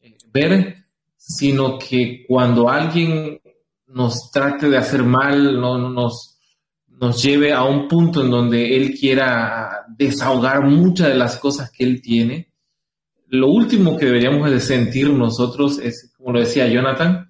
eh, 0.00 0.16
ver, 0.32 0.76
sino 1.16 1.78
que 1.78 2.24
cuando 2.26 2.70
alguien 2.70 3.40
nos 3.86 4.30
trate 4.30 4.70
de 4.70 4.78
hacer 4.78 5.02
mal, 5.02 5.60
no, 5.60 5.90
nos, 5.90 6.38
nos 6.88 7.22
lleve 7.22 7.52
a 7.52 7.64
un 7.64 7.86
punto 7.86 8.22
en 8.22 8.30
donde 8.30 8.76
él 8.76 8.94
quiera 8.98 9.84
desahogar 9.88 10.64
muchas 10.64 11.08
de 11.08 11.16
las 11.16 11.36
cosas 11.36 11.70
que 11.70 11.84
él 11.84 12.00
tiene, 12.00 12.52
lo 13.28 13.48
último 13.48 13.96
que 13.96 14.06
deberíamos 14.06 14.50
de 14.50 14.60
sentir 14.60 15.10
nosotros 15.10 15.78
es, 15.78 16.12
como 16.16 16.32
lo 16.32 16.40
decía 16.40 16.66
Jonathan, 16.66 17.29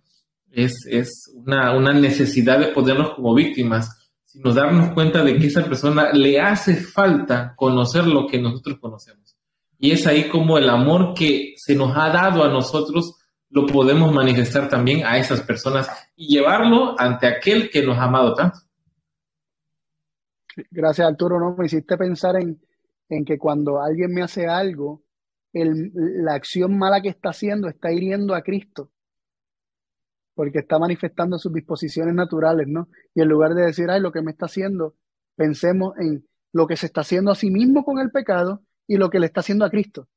es, 0.50 0.86
es 0.88 1.32
una, 1.34 1.76
una, 1.76 1.92
necesidad 1.92 2.58
de 2.58 2.68
ponernos 2.68 3.14
como 3.14 3.34
víctimas, 3.34 4.10
sino 4.24 4.52
darnos 4.52 4.92
cuenta 4.94 5.22
de 5.22 5.36
que 5.36 5.46
esa 5.46 5.64
persona 5.64 6.12
le 6.12 6.40
hace 6.40 6.74
falta 6.74 7.54
conocer 7.56 8.06
lo 8.06 8.26
que 8.26 8.40
nosotros 8.40 8.78
conocemos. 8.80 9.36
Y 9.78 9.92
es 9.92 10.06
ahí 10.06 10.28
como 10.28 10.58
el 10.58 10.68
amor 10.68 11.14
que 11.14 11.54
se 11.56 11.74
nos 11.74 11.96
ha 11.96 12.10
dado 12.10 12.44
a 12.44 12.48
nosotros 12.48 13.16
lo 13.50 13.66
podemos 13.66 14.12
manifestar 14.12 14.68
también 14.68 15.04
a 15.04 15.18
esas 15.18 15.42
personas 15.42 15.88
y 16.14 16.34
llevarlo 16.34 16.94
ante 16.98 17.26
aquel 17.26 17.68
que 17.68 17.82
nos 17.82 17.98
ha 17.98 18.04
amado 18.04 18.34
tanto. 18.34 18.58
Gracias, 20.70 21.06
Arturo. 21.06 21.40
No 21.40 21.56
me 21.56 21.66
hiciste 21.66 21.96
pensar 21.96 22.36
en, 22.36 22.60
en 23.08 23.24
que 23.24 23.38
cuando 23.38 23.80
alguien 23.80 24.12
me 24.12 24.22
hace 24.22 24.46
algo, 24.46 25.02
el, 25.52 25.90
la 25.94 26.34
acción 26.34 26.78
mala 26.78 27.00
que 27.00 27.08
está 27.08 27.30
haciendo 27.30 27.68
está 27.68 27.90
hiriendo 27.92 28.34
a 28.34 28.42
Cristo. 28.42 28.90
Porque 30.40 30.60
está 30.60 30.78
manifestando 30.78 31.38
sus 31.38 31.52
disposiciones 31.52 32.14
naturales, 32.14 32.66
¿no? 32.66 32.88
Y 33.14 33.20
en 33.20 33.28
lugar 33.28 33.52
de 33.52 33.66
decir, 33.66 33.90
ay, 33.90 34.00
lo 34.00 34.10
que 34.10 34.22
me 34.22 34.30
está 34.30 34.46
haciendo, 34.46 34.94
pensemos 35.36 35.92
en 35.98 36.26
lo 36.54 36.66
que 36.66 36.78
se 36.78 36.86
está 36.86 37.02
haciendo 37.02 37.30
a 37.30 37.34
sí 37.34 37.50
mismo 37.50 37.84
con 37.84 37.98
el 37.98 38.10
pecado 38.10 38.62
y 38.86 38.96
lo 38.96 39.10
que 39.10 39.20
le 39.20 39.26
está 39.26 39.40
haciendo 39.40 39.66
a 39.66 39.70
Cristo. 39.70 40.08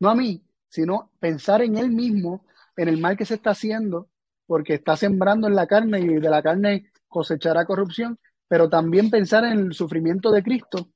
No 0.00 0.10
a 0.10 0.14
mí, 0.14 0.44
sino 0.68 1.12
pensar 1.18 1.62
en 1.62 1.78
él 1.78 1.88
mismo, 1.88 2.44
en 2.76 2.88
el 2.88 3.00
mal 3.00 3.16
que 3.16 3.24
se 3.24 3.36
está 3.36 3.52
haciendo, 3.52 4.10
porque 4.44 4.74
está 4.74 4.98
sembrando 4.98 5.48
en 5.48 5.54
la 5.54 5.66
carne 5.66 6.00
y 6.00 6.08
de 6.08 6.28
la 6.28 6.42
carne 6.42 6.90
cosechará 7.08 7.64
corrupción, 7.64 8.18
pero 8.48 8.68
también 8.68 9.08
pensar 9.08 9.44
en 9.44 9.60
el 9.60 9.72
sufrimiento 9.72 10.30
de 10.30 10.42
Cristo, 10.42 10.90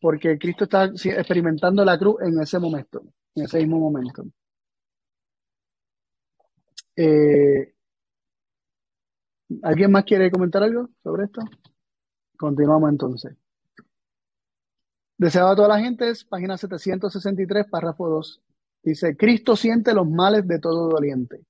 porque 0.00 0.36
Cristo 0.40 0.64
está 0.64 0.86
experimentando 0.86 1.84
la 1.84 1.96
cruz 1.96 2.16
en 2.22 2.40
ese 2.40 2.58
momento, 2.58 3.00
en 3.36 3.44
ese 3.44 3.58
mismo 3.58 3.78
momento. 3.78 4.24
Eh, 6.96 7.74
¿Alguien 9.62 9.90
más 9.90 10.04
quiere 10.04 10.30
comentar 10.30 10.62
algo 10.62 10.88
sobre 11.02 11.24
esto? 11.24 11.42
Continuamos 12.36 12.90
entonces. 12.90 13.36
Deseado 15.18 15.48
a 15.50 15.56
toda 15.56 15.68
la 15.68 15.80
gente, 15.80 16.08
es 16.08 16.24
página 16.24 16.56
763, 16.56 17.66
párrafo 17.68 18.08
2. 18.08 18.42
Dice, 18.82 19.16
Cristo 19.16 19.56
siente 19.56 19.92
los 19.92 20.08
males 20.08 20.46
de 20.48 20.58
todo 20.58 20.88
doliente. 20.88 21.44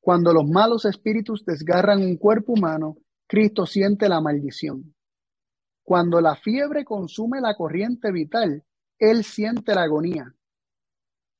Cuando 0.00 0.34
los 0.34 0.46
malos 0.46 0.84
espíritus 0.84 1.44
desgarran 1.44 2.02
un 2.02 2.16
cuerpo 2.16 2.52
humano, 2.52 2.96
Cristo 3.26 3.64
siente 3.66 4.08
la 4.08 4.20
maldición. 4.20 4.94
Cuando 5.84 6.20
la 6.20 6.36
fiebre 6.36 6.84
consume 6.84 7.40
la 7.40 7.54
corriente 7.56 8.12
vital, 8.12 8.64
Él 8.98 9.24
siente 9.24 9.74
la 9.74 9.84
agonía 9.84 10.34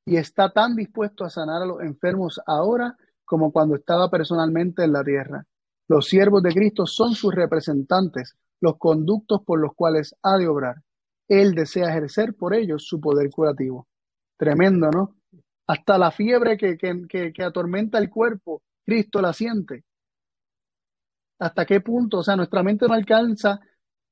y 0.07 0.17
está 0.17 0.53
tan 0.53 0.75
dispuesto 0.75 1.25
a 1.25 1.31
sanar 1.31 1.63
a 1.63 1.67
los 1.67 1.81
enfermos 1.83 2.41
ahora 2.47 2.97
como 3.33 3.51
cuando 3.51 3.77
estaba 3.77 4.11
personalmente 4.11 4.85
en 4.85 4.93
la 4.93 5.03
tierra. 5.03 5.43
Los 5.89 6.07
siervos 6.07 6.43
de 6.43 6.53
Cristo 6.53 6.85
son 6.85 7.15
sus 7.15 7.35
representantes, 7.35 8.37
los 8.61 8.77
conductos 8.77 9.41
por 9.43 9.59
los 9.59 9.73
cuales 9.75 10.15
ha 10.23 10.37
de 10.37 10.47
obrar. 10.47 10.83
Él 11.27 11.55
desea 11.55 11.89
ejercer 11.89 12.35
por 12.35 12.53
ellos 12.53 12.85
su 12.87 13.01
poder 13.01 13.31
curativo. 13.31 13.89
Tremendo, 14.37 14.91
¿no? 14.91 15.17
Hasta 15.67 15.97
la 15.97 16.11
fiebre 16.11 16.59
que, 16.59 16.77
que, 16.77 17.33
que, 17.33 17.43
atormenta 17.43 17.97
el 17.97 18.11
cuerpo, 18.11 18.61
Cristo 18.85 19.23
la 19.23 19.33
siente. 19.33 19.83
¿Hasta 21.39 21.65
qué 21.65 21.81
punto? 21.81 22.19
O 22.19 22.23
sea, 22.23 22.37
nuestra 22.37 22.63
mente 22.63 22.87
no 22.87 22.93
alcanza 22.93 23.63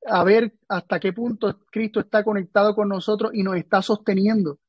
a 0.07 0.25
ver 0.25 0.55
hasta 0.67 0.99
qué 0.99 1.13
punto 1.13 1.61
Cristo 1.71 2.01
está 2.01 2.25
conectado 2.25 2.75
con 2.75 2.89
nosotros 2.89 3.33
y 3.35 3.43
nos 3.43 3.57
está 3.57 3.83
sosteniendo. 3.83 4.61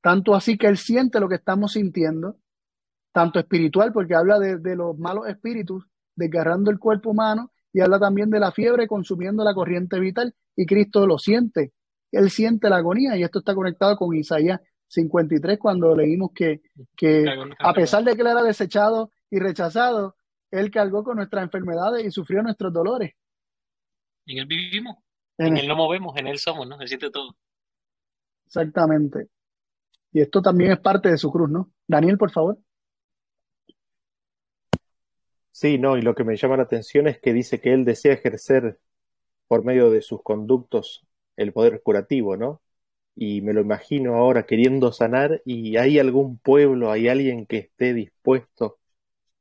Tanto 0.00 0.36
así 0.36 0.56
que 0.56 0.68
Él 0.68 0.76
siente 0.76 1.18
lo 1.18 1.28
que 1.28 1.34
estamos 1.34 1.72
sintiendo, 1.72 2.38
tanto 3.14 3.38
espiritual, 3.38 3.92
porque 3.92 4.16
habla 4.16 4.40
de, 4.40 4.58
de 4.58 4.74
los 4.74 4.98
malos 4.98 5.28
espíritus 5.28 5.86
desgarrando 6.16 6.72
el 6.72 6.80
cuerpo 6.80 7.10
humano, 7.10 7.52
y 7.72 7.80
habla 7.80 8.00
también 8.00 8.28
de 8.28 8.40
la 8.40 8.50
fiebre 8.50 8.88
consumiendo 8.88 9.44
la 9.44 9.54
corriente 9.54 10.00
vital, 10.00 10.34
y 10.56 10.66
Cristo 10.66 11.06
lo 11.06 11.16
siente. 11.16 11.72
Él 12.10 12.28
siente 12.28 12.68
la 12.68 12.78
agonía, 12.78 13.16
y 13.16 13.22
esto 13.22 13.38
está 13.38 13.54
conectado 13.54 13.96
con 13.96 14.14
Isaías 14.16 14.60
53, 14.88 15.58
cuando 15.60 15.94
leímos 15.94 16.32
que, 16.34 16.60
que 16.96 17.24
a 17.60 17.72
pesar 17.72 18.02
de 18.02 18.16
que 18.16 18.22
él 18.22 18.26
era 18.28 18.42
desechado 18.42 19.10
y 19.30 19.38
rechazado, 19.38 20.16
él 20.50 20.72
cargó 20.72 21.04
con 21.04 21.16
nuestras 21.16 21.44
enfermedades 21.44 22.04
y 22.04 22.10
sufrió 22.10 22.42
nuestros 22.42 22.72
dolores. 22.72 23.12
En 24.26 24.38
él 24.38 24.46
vivimos, 24.46 24.96
en, 25.38 25.56
él 25.56 25.68
no 25.68 25.76
movemos, 25.76 26.16
en 26.16 26.26
él 26.26 26.38
somos, 26.38 26.66
¿no? 26.66 26.80
Él 26.80 26.88
siente 26.88 27.10
todo. 27.10 27.36
Exactamente. 28.46 29.28
Y 30.12 30.20
esto 30.20 30.42
también 30.42 30.72
es 30.72 30.78
parte 30.78 31.10
de 31.10 31.18
su 31.18 31.30
cruz, 31.30 31.50
¿no? 31.50 31.72
Daniel, 31.86 32.18
por 32.18 32.30
favor. 32.30 32.58
Sí, 35.56 35.78
no, 35.78 35.96
y 35.96 36.02
lo 36.02 36.14
que 36.16 36.24
me 36.24 36.36
llama 36.36 36.56
la 36.56 36.64
atención 36.64 37.06
es 37.06 37.20
que 37.20 37.32
dice 37.32 37.60
que 37.60 37.72
él 37.72 37.84
desea 37.84 38.12
ejercer 38.14 38.80
por 39.48 39.64
medio 39.64 39.90
de 39.90 40.02
sus 40.02 40.22
conductos 40.22 41.06
el 41.36 41.52
poder 41.52 41.82
curativo, 41.82 42.36
¿no? 42.36 42.62
Y 43.16 43.42
me 43.42 43.52
lo 43.54 43.60
imagino 43.62 44.16
ahora 44.16 44.46
queriendo 44.46 44.92
sanar 44.92 45.42
y 45.44 45.76
hay 45.78 45.98
algún 46.00 46.38
pueblo, 46.38 46.92
hay 46.92 47.08
alguien 47.08 47.46
que 47.46 47.58
esté 47.58 47.94
dispuesto, 47.94 48.78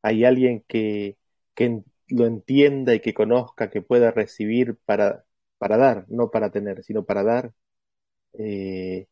hay 0.03 0.26
alguien 0.26 0.64
que, 0.68 1.18
que 1.56 1.84
lo 2.10 2.26
entienda 2.27 2.95
y 2.95 3.02
que 3.02 3.14
conozca, 3.15 3.69
que 3.72 3.81
pueda 3.84 4.11
recibir 4.11 4.77
para, 4.85 5.26
para 5.60 5.77
dar, 5.77 6.06
no 6.10 6.31
para 6.31 6.52
tener, 6.52 6.84
sino 6.84 7.06
para 7.06 7.23
dar, 7.23 7.53
eh, 8.34 9.07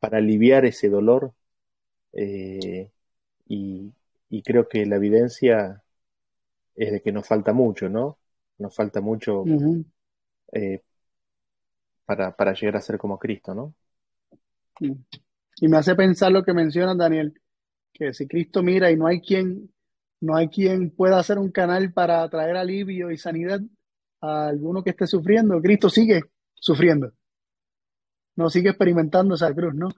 para 0.00 0.18
aliviar 0.18 0.64
ese 0.66 0.88
dolor. 0.90 1.34
Eh, 2.12 2.90
y, 3.48 3.92
y 4.30 4.42
creo 4.42 4.68
que 4.68 4.86
la 4.86 4.96
evidencia 4.96 5.82
es 6.74 6.92
de 6.92 7.00
que 7.00 7.12
nos 7.12 7.26
falta 7.26 7.52
mucho, 7.52 7.88
¿no? 7.88 8.18
Nos 8.58 8.74
falta 8.74 9.00
mucho 9.00 9.44
eh, 10.52 10.82
para, 12.04 12.34
para, 12.34 12.52
llegar 12.52 12.76
a 12.76 12.80
ser 12.80 12.98
como 12.98 13.18
Cristo, 13.18 13.54
¿no? 13.54 13.74
Y 14.80 15.68
me 15.68 15.76
hace 15.76 15.94
pensar 15.94 16.32
lo 16.32 16.42
que 16.42 16.54
menciona 16.54 16.94
Daniel, 16.94 17.34
que 17.92 18.12
si 18.14 18.26
Cristo 18.26 18.62
mira 18.62 18.90
y 18.90 18.96
no 18.96 19.06
hay 19.06 19.20
quien, 19.20 19.72
no 20.20 20.36
hay 20.36 20.48
quien 20.48 20.90
pueda 20.90 21.18
hacer 21.18 21.38
un 21.38 21.50
canal 21.50 21.92
para 21.92 22.28
traer 22.28 22.56
alivio 22.56 23.10
y 23.10 23.18
sanidad 23.18 23.60
a 24.20 24.48
alguno 24.48 24.82
que 24.82 24.90
esté 24.90 25.06
sufriendo, 25.06 25.60
Cristo 25.60 25.88
sigue 25.88 26.22
sufriendo. 26.54 27.12
No 28.36 28.48
sigue 28.48 28.70
experimentando 28.70 29.34
esa 29.34 29.52
cruz, 29.54 29.74
¿no? 29.74 29.88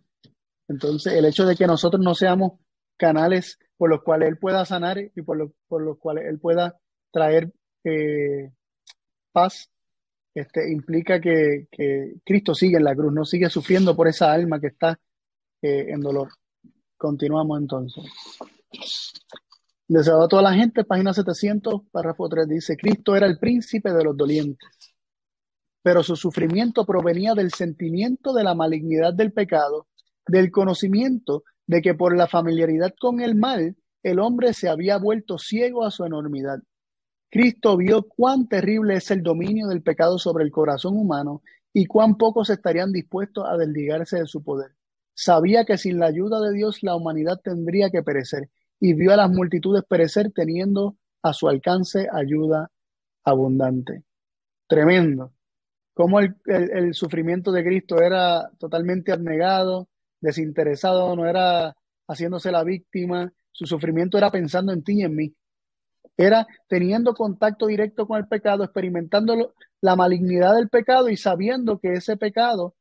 Entonces, 0.68 1.12
el 1.12 1.24
hecho 1.24 1.46
de 1.46 1.54
que 1.54 1.66
nosotros 1.66 2.02
no 2.02 2.14
seamos 2.14 2.54
canales 2.96 3.58
por 3.76 3.90
los 3.90 4.02
cuales 4.02 4.28
Él 4.28 4.38
pueda 4.38 4.64
sanar 4.64 4.98
y 4.98 5.22
por, 5.22 5.36
lo, 5.36 5.52
por 5.68 5.82
los 5.82 5.98
cuales 5.98 6.26
Él 6.28 6.38
pueda 6.38 6.78
traer 7.10 7.52
eh, 7.84 8.52
paz, 9.32 9.70
este, 10.34 10.70
implica 10.70 11.20
que, 11.20 11.66
que, 11.70 12.14
Cristo 12.24 12.54
sigue 12.54 12.76
en 12.76 12.84
la 12.84 12.94
cruz, 12.94 13.12
no 13.12 13.24
sigue 13.24 13.50
sufriendo 13.50 13.96
por 13.96 14.08
esa 14.08 14.32
alma 14.32 14.60
que 14.60 14.68
está 14.68 14.98
eh, 15.60 15.86
en 15.88 16.00
dolor. 16.00 16.28
Continuamos 16.96 17.60
entonces. 17.60 18.04
Deseado 19.88 20.22
a 20.22 20.28
toda 20.28 20.42
la 20.42 20.54
gente, 20.54 20.84
página 20.84 21.12
700, 21.12 21.82
párrafo 21.90 22.28
3, 22.28 22.48
dice, 22.48 22.76
Cristo 22.76 23.14
era 23.14 23.26
el 23.26 23.38
príncipe 23.38 23.92
de 23.92 24.04
los 24.04 24.16
dolientes, 24.16 24.70
pero 25.82 26.02
su 26.02 26.16
sufrimiento 26.16 26.86
provenía 26.86 27.34
del 27.34 27.52
sentimiento 27.52 28.32
de 28.32 28.44
la 28.44 28.54
malignidad 28.54 29.12
del 29.12 29.32
pecado, 29.32 29.88
del 30.26 30.50
conocimiento 30.50 31.42
de 31.72 31.80
que 31.80 31.94
por 31.94 32.14
la 32.14 32.28
familiaridad 32.28 32.94
con 33.00 33.22
el 33.22 33.34
mal, 33.34 33.76
el 34.02 34.18
hombre 34.18 34.52
se 34.52 34.68
había 34.68 34.98
vuelto 34.98 35.38
ciego 35.38 35.86
a 35.86 35.90
su 35.90 36.04
enormidad. 36.04 36.58
Cristo 37.30 37.78
vio 37.78 38.02
cuán 38.02 38.46
terrible 38.46 38.96
es 38.96 39.10
el 39.10 39.22
dominio 39.22 39.68
del 39.68 39.82
pecado 39.82 40.18
sobre 40.18 40.44
el 40.44 40.50
corazón 40.50 40.98
humano 40.98 41.40
y 41.72 41.86
cuán 41.86 42.18
pocos 42.18 42.50
estarían 42.50 42.92
dispuestos 42.92 43.46
a 43.48 43.56
desligarse 43.56 44.18
de 44.18 44.26
su 44.26 44.44
poder. 44.44 44.72
Sabía 45.14 45.64
que 45.64 45.78
sin 45.78 45.98
la 45.98 46.06
ayuda 46.06 46.40
de 46.40 46.52
Dios 46.52 46.82
la 46.82 46.94
humanidad 46.94 47.40
tendría 47.42 47.88
que 47.88 48.02
perecer 48.02 48.50
y 48.78 48.92
vio 48.92 49.14
a 49.14 49.16
las 49.16 49.30
multitudes 49.30 49.82
perecer 49.88 50.30
teniendo 50.30 50.98
a 51.22 51.32
su 51.32 51.48
alcance 51.48 52.06
ayuda 52.12 52.70
abundante. 53.24 54.02
Tremendo. 54.66 55.32
Cómo 55.94 56.20
el, 56.20 56.36
el 56.44 56.92
sufrimiento 56.92 57.50
de 57.50 57.64
Cristo 57.64 58.02
era 58.02 58.50
totalmente 58.58 59.10
abnegado, 59.10 59.88
desinteresado, 60.22 61.14
no 61.14 61.26
era 61.26 61.76
haciéndose 62.08 62.50
la 62.50 62.64
víctima, 62.64 63.30
su 63.50 63.66
sufrimiento 63.66 64.16
era 64.16 64.30
pensando 64.30 64.72
en 64.72 64.82
ti 64.82 65.00
y 65.00 65.02
en 65.02 65.14
mí. 65.14 65.34
Era 66.16 66.46
teniendo 66.68 67.14
contacto 67.14 67.66
directo 67.66 68.06
con 68.06 68.18
el 68.18 68.28
pecado, 68.28 68.64
experimentando 68.64 69.54
la 69.80 69.96
malignidad 69.96 70.54
del 70.54 70.68
pecado 70.68 71.08
y 71.08 71.16
sabiendo 71.16 71.78
que 71.78 71.92
ese 71.94 72.16
pecado 72.16 72.74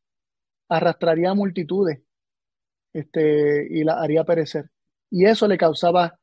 arrastraría 0.69 1.33
multitudes 1.33 2.01
este, 2.93 3.67
y 3.69 3.83
la 3.83 4.01
haría 4.01 4.23
perecer. 4.23 4.69
Y 5.09 5.25
eso 5.25 5.47
le 5.47 5.57
causaba 5.57 6.17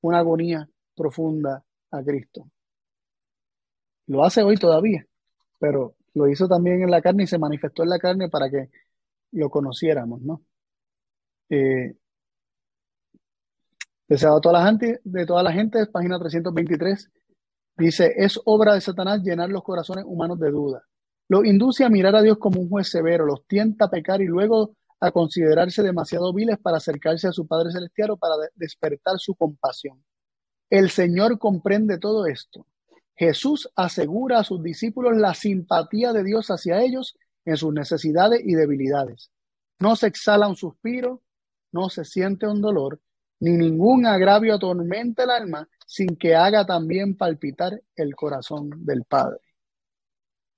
una 0.00 0.18
agonía 0.18 0.68
profunda 0.96 1.64
a 1.90 2.02
Cristo. 2.02 2.48
Lo 4.06 4.24
hace 4.24 4.42
hoy 4.42 4.56
todavía, 4.56 5.06
pero 5.58 5.94
lo 6.14 6.28
hizo 6.28 6.48
también 6.48 6.82
en 6.82 6.90
la 6.90 7.02
carne 7.02 7.24
y 7.24 7.26
se 7.26 7.38
manifestó 7.38 7.82
en 7.82 7.90
la 7.90 7.98
carne 7.98 8.28
para 8.28 8.50
que 8.50 8.68
lo 9.32 9.50
conociéramos, 9.50 10.20
¿no? 10.22 10.42
Eh, 11.50 11.94
deseado 14.08 14.40
toda 14.40 14.60
la 14.60 14.66
gente, 14.66 15.00
de 15.04 15.26
toda 15.26 15.42
la 15.42 15.52
gente, 15.52 15.86
página 15.86 16.18
323, 16.18 17.10
dice, 17.76 18.12
es 18.16 18.38
obra 18.44 18.74
de 18.74 18.80
Satanás 18.80 19.22
llenar 19.22 19.48
los 19.50 19.62
corazones 19.62 20.04
humanos 20.06 20.38
de 20.38 20.50
duda. 20.50 20.82
Los 21.28 21.44
induce 21.46 21.84
a 21.84 21.88
mirar 21.88 22.14
a 22.16 22.22
Dios 22.22 22.38
como 22.38 22.60
un 22.60 22.68
juez 22.68 22.88
severo, 22.88 23.24
los 23.24 23.46
tienta 23.46 23.86
a 23.86 23.90
pecar 23.90 24.20
y 24.20 24.26
luego 24.26 24.76
a 25.00 25.10
considerarse 25.10 25.82
demasiado 25.82 26.32
viles 26.32 26.58
para 26.58 26.76
acercarse 26.76 27.26
a 27.26 27.32
su 27.32 27.46
Padre 27.46 27.72
Celestial 27.72 28.10
o 28.10 28.16
para 28.16 28.34
despertar 28.54 29.18
su 29.18 29.34
compasión. 29.34 30.04
El 30.70 30.90
Señor 30.90 31.38
comprende 31.38 31.98
todo 31.98 32.26
esto. 32.26 32.66
Jesús 33.16 33.70
asegura 33.76 34.38
a 34.38 34.44
sus 34.44 34.62
discípulos 34.62 35.16
la 35.16 35.34
simpatía 35.34 36.12
de 36.12 36.24
Dios 36.24 36.48
hacia 36.50 36.82
ellos 36.82 37.16
en 37.44 37.56
sus 37.56 37.72
necesidades 37.72 38.40
y 38.44 38.54
debilidades. 38.54 39.30
No 39.80 39.96
se 39.96 40.06
exhala 40.06 40.48
un 40.48 40.56
suspiro, 40.56 41.20
no 41.72 41.88
se 41.88 42.04
siente 42.04 42.46
un 42.46 42.60
dolor, 42.60 43.00
ni 43.40 43.56
ningún 43.56 44.06
agravio 44.06 44.54
atormente 44.54 45.24
el 45.24 45.30
alma 45.30 45.68
sin 45.86 46.16
que 46.16 46.34
haga 46.36 46.64
también 46.64 47.16
palpitar 47.16 47.82
el 47.96 48.14
corazón 48.14 48.70
del 48.84 49.04
Padre. 49.04 49.40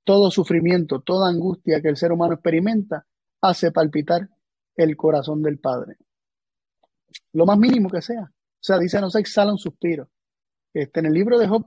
Todo 0.04 0.30
sufrimiento, 0.30 1.00
toda 1.00 1.30
angustia 1.30 1.80
que 1.80 1.88
el 1.88 1.96
ser 1.96 2.12
humano 2.12 2.34
experimenta 2.34 3.06
hace 3.40 3.72
palpitar 3.72 4.28
el 4.76 4.96
corazón 4.96 5.42
del 5.42 5.58
Padre. 5.58 5.96
Lo 7.32 7.46
más 7.46 7.58
mínimo 7.58 7.88
que 7.88 8.02
sea. 8.02 8.22
O 8.24 8.66
sea, 8.66 8.78
dice, 8.78 9.00
no 9.00 9.10
se 9.10 9.20
exhala 9.20 9.52
un 9.52 9.58
suspiro. 9.58 10.10
Este, 10.72 11.00
en 11.00 11.06
el 11.06 11.14
libro 11.14 11.38
de 11.38 11.48
Job 11.48 11.66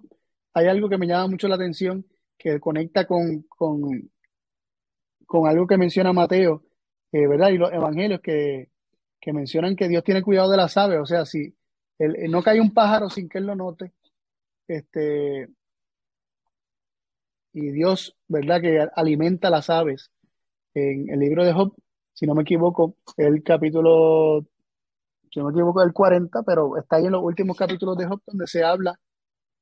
hay 0.53 0.67
algo 0.67 0.89
que 0.89 0.97
me 0.97 1.07
llama 1.07 1.27
mucho 1.27 1.47
la 1.47 1.55
atención, 1.55 2.05
que 2.37 2.59
conecta 2.59 3.07
con, 3.07 3.43
con, 3.43 4.11
con 5.25 5.47
algo 5.47 5.65
que 5.65 5.77
menciona 5.77 6.13
Mateo, 6.13 6.63
eh, 7.11 7.27
¿verdad? 7.27 7.49
Y 7.49 7.57
los 7.57 7.71
evangelios 7.71 8.21
que, 8.21 8.69
que 9.19 9.33
mencionan 9.33 9.75
que 9.75 9.87
Dios 9.87 10.03
tiene 10.03 10.21
cuidado 10.21 10.51
de 10.51 10.57
las 10.57 10.77
aves, 10.77 10.99
o 10.99 11.05
sea, 11.05 11.25
si 11.25 11.55
no 11.99 12.43
cae 12.43 12.61
un 12.61 12.73
pájaro 12.73 13.09
sin 13.09 13.27
que 13.27 13.39
él 13.39 13.45
lo 13.45 13.55
note, 13.55 13.93
este, 14.67 15.47
y 17.53 17.71
Dios, 17.71 18.15
¿verdad? 18.27 18.61
Que 18.61 18.87
alimenta 18.95 19.49
las 19.49 19.69
aves. 19.69 20.11
En 20.75 21.09
el 21.09 21.19
libro 21.19 21.43
de 21.43 21.53
Job, 21.53 21.73
si 22.13 22.27
no 22.27 22.35
me 22.35 22.43
equivoco, 22.43 22.97
el 23.17 23.41
capítulo, 23.41 24.45
si 25.31 25.39
no 25.39 25.47
me 25.47 25.51
equivoco, 25.51 25.81
el 25.81 25.91
40, 25.91 26.43
pero 26.43 26.77
está 26.77 26.97
ahí 26.97 27.05
en 27.05 27.13
los 27.13 27.23
últimos 27.23 27.57
capítulos 27.57 27.97
de 27.97 28.05
Job 28.05 28.21
donde 28.27 28.45
se 28.45 28.63
habla 28.63 28.99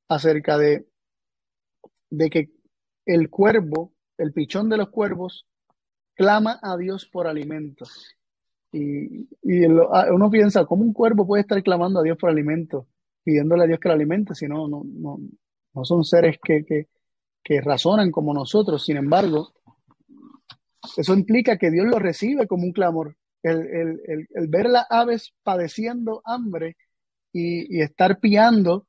acerca 0.08 0.58
de, 0.58 0.86
de 2.10 2.28
que 2.28 2.50
el 3.06 3.30
cuervo, 3.30 3.94
el 4.18 4.32
pichón 4.34 4.68
de 4.68 4.76
los 4.76 4.90
cuervos, 4.90 5.46
clama 6.14 6.58
a 6.62 6.76
Dios 6.76 7.06
por 7.06 7.26
alimentos. 7.26 8.14
Y, 8.72 9.26
uno 9.42 10.30
piensa, 10.30 10.64
¿cómo 10.66 10.82
un 10.82 10.92
cuervo 10.92 11.26
puede 11.26 11.42
estar 11.42 11.62
clamando 11.62 12.00
a 12.00 12.02
Dios 12.02 12.18
por 12.18 12.30
alimento, 12.30 12.86
pidiéndole 13.24 13.64
a 13.64 13.66
Dios 13.66 13.78
que 13.80 13.88
lo 13.88 13.94
alimente, 13.94 14.34
si 14.34 14.46
no, 14.46 14.68
no, 14.68 14.82
no, 14.84 15.84
son 15.84 16.04
seres 16.04 16.38
que, 16.42 16.64
que, 16.64 16.88
que 17.42 17.60
razonan 17.60 18.10
como 18.10 18.34
nosotros? 18.34 18.84
Sin 18.84 18.96
embargo, 18.96 19.52
eso 20.96 21.14
implica 21.14 21.58
que 21.58 21.70
Dios 21.70 21.86
lo 21.86 21.98
recibe 21.98 22.46
como 22.46 22.64
un 22.64 22.72
clamor. 22.72 23.16
El, 23.42 24.28
ver 24.48 24.68
las 24.68 24.86
aves 24.90 25.32
padeciendo 25.42 26.20
hambre 26.24 26.76
y, 27.32 27.80
estar 27.80 28.18
piando 28.18 28.86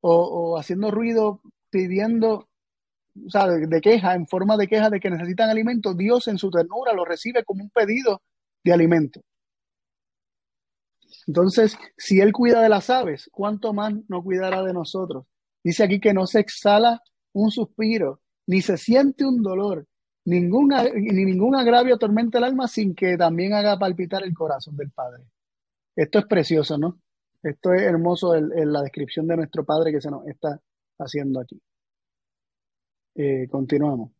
o, 0.00 0.58
haciendo 0.58 0.90
ruido 0.90 1.40
pidiendo, 1.70 2.48
o 3.26 3.30
sea, 3.30 3.48
de, 3.48 3.66
de, 3.66 3.80
queja, 3.80 4.14
en 4.14 4.26
forma 4.26 4.56
de 4.56 4.68
queja 4.68 4.90
de 4.90 5.00
que 5.00 5.10
necesitan 5.10 5.48
alimento, 5.48 5.94
Dios 5.94 6.28
en 6.28 6.38
su 6.38 6.50
ternura 6.50 6.92
lo 6.92 7.04
recibe 7.04 7.44
como 7.44 7.64
un 7.64 7.70
pedido 7.70 8.22
de 8.64 8.72
alimento. 8.72 9.20
Entonces, 11.26 11.76
si 11.96 12.20
Él 12.20 12.32
cuida 12.32 12.60
de 12.60 12.68
las 12.68 12.90
aves, 12.90 13.28
¿cuánto 13.32 13.72
más 13.72 13.94
no 14.08 14.22
cuidará 14.22 14.62
de 14.62 14.72
nosotros? 14.72 15.26
Dice 15.62 15.84
aquí 15.84 16.00
que 16.00 16.12
no 16.12 16.26
se 16.26 16.40
exhala 16.40 17.02
un 17.32 17.50
suspiro, 17.50 18.20
ni 18.46 18.60
se 18.60 18.76
siente 18.76 19.24
un 19.24 19.42
dolor, 19.42 19.86
ningún, 20.24 20.68
ni 20.94 21.24
ningún 21.24 21.54
agravio 21.54 21.94
atormenta 21.94 22.38
el 22.38 22.44
alma 22.44 22.68
sin 22.68 22.94
que 22.94 23.16
también 23.16 23.54
haga 23.54 23.78
palpitar 23.78 24.22
el 24.22 24.34
corazón 24.34 24.76
del 24.76 24.90
Padre. 24.90 25.24
Esto 25.96 26.18
es 26.18 26.26
precioso, 26.26 26.76
¿no? 26.76 27.00
Esto 27.42 27.72
es 27.74 27.82
hermoso 27.82 28.34
en, 28.34 28.72
la 28.72 28.82
descripción 28.82 29.26
de 29.26 29.36
nuestro 29.36 29.64
Padre 29.64 29.92
que 29.92 30.00
se 30.00 30.10
nos 30.10 30.26
está 30.26 30.60
haciendo 30.98 31.40
aquí. 31.40 31.60
Eh, 33.14 33.46
continuamos. 33.50 34.13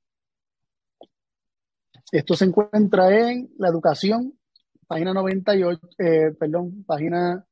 Esto 2.15 2.37
se 2.37 2.45
encuentra 2.45 3.29
en 3.29 3.51
la 3.59 3.67
educación, 3.67 4.39
página 4.87 5.13
98, 5.13 5.81
eh, 5.99 6.31
perdón, 6.39 6.85
página 6.85 7.45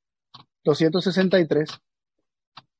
263. 0.63 1.69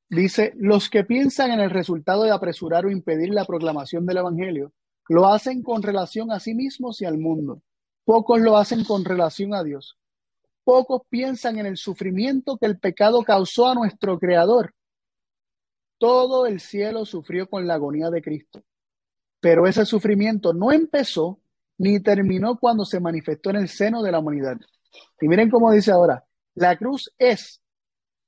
Dice, 0.09 0.53
los 0.59 0.89
que 0.89 1.03
piensan 1.03 1.51
en 1.51 1.59
el 1.59 1.71
resultado 1.71 2.23
de 2.23 2.31
apresurar 2.31 2.87
o 2.87 2.91
impedir 2.93 3.31
la 3.31 3.47
proclamación 3.47 4.07
del 4.07 4.19
Evangelio, 4.19 4.73
lo 5.09 5.27
hacen 5.27 5.65
con 5.65 5.83
relación 5.83 6.31
a 6.31 6.39
sí 6.39 6.55
mismos 6.55 7.03
y 7.03 7.05
al 7.05 7.19
mundo. 7.19 7.63
Pocos 8.05 8.41
lo 8.41 8.57
hacen 8.57 8.85
con 8.85 9.05
relación 9.05 9.53
a 9.53 9.65
Dios. 9.65 9.99
Pocos 10.63 11.03
piensan 11.09 11.59
en 11.59 11.67
el 11.67 11.77
sufrimiento 11.77 12.59
que 12.59 12.67
el 12.67 12.79
pecado 12.79 13.25
causó 13.25 13.67
a 13.67 13.75
nuestro 13.75 14.21
Creador. 14.21 14.73
Todo 15.99 16.47
el 16.47 16.61
cielo 16.61 17.05
sufrió 17.07 17.51
con 17.51 17.67
la 17.67 17.75
agonía 17.75 18.09
de 18.09 18.23
Cristo. 18.23 18.63
Pero 19.41 19.67
ese 19.67 19.85
sufrimiento 19.85 20.53
no 20.55 20.71
empezó 20.71 21.42
ni 21.79 22.01
terminó 22.01 22.59
cuando 22.59 22.85
se 22.85 23.01
manifestó 23.01 23.51
en 23.51 23.57
el 23.57 23.69
seno 23.69 24.03
de 24.03 24.13
la 24.13 24.19
humanidad. 24.19 24.57
Y 25.21 25.29
miren 25.29 25.51
cómo 25.51 25.73
dice 25.73 25.93
ahora, 25.93 26.25
la 26.55 26.77
cruz 26.77 27.13
es 27.19 27.61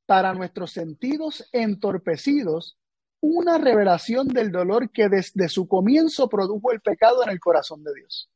para 0.06 0.34
nuestros 0.34 0.72
sentidos 0.72 1.48
entorpecidos 1.52 2.78
una 3.20 3.56
revelación 3.56 4.28
del 4.28 4.52
dolor 4.52 4.90
que 4.90 5.08
desde 5.08 5.48
su 5.48 5.66
comienzo 5.66 6.28
produjo 6.28 6.72
el 6.72 6.80
pecado 6.80 7.22
en 7.22 7.30
el 7.30 7.40
corazón 7.40 7.82
de 7.82 7.94
Dios. 7.94 8.30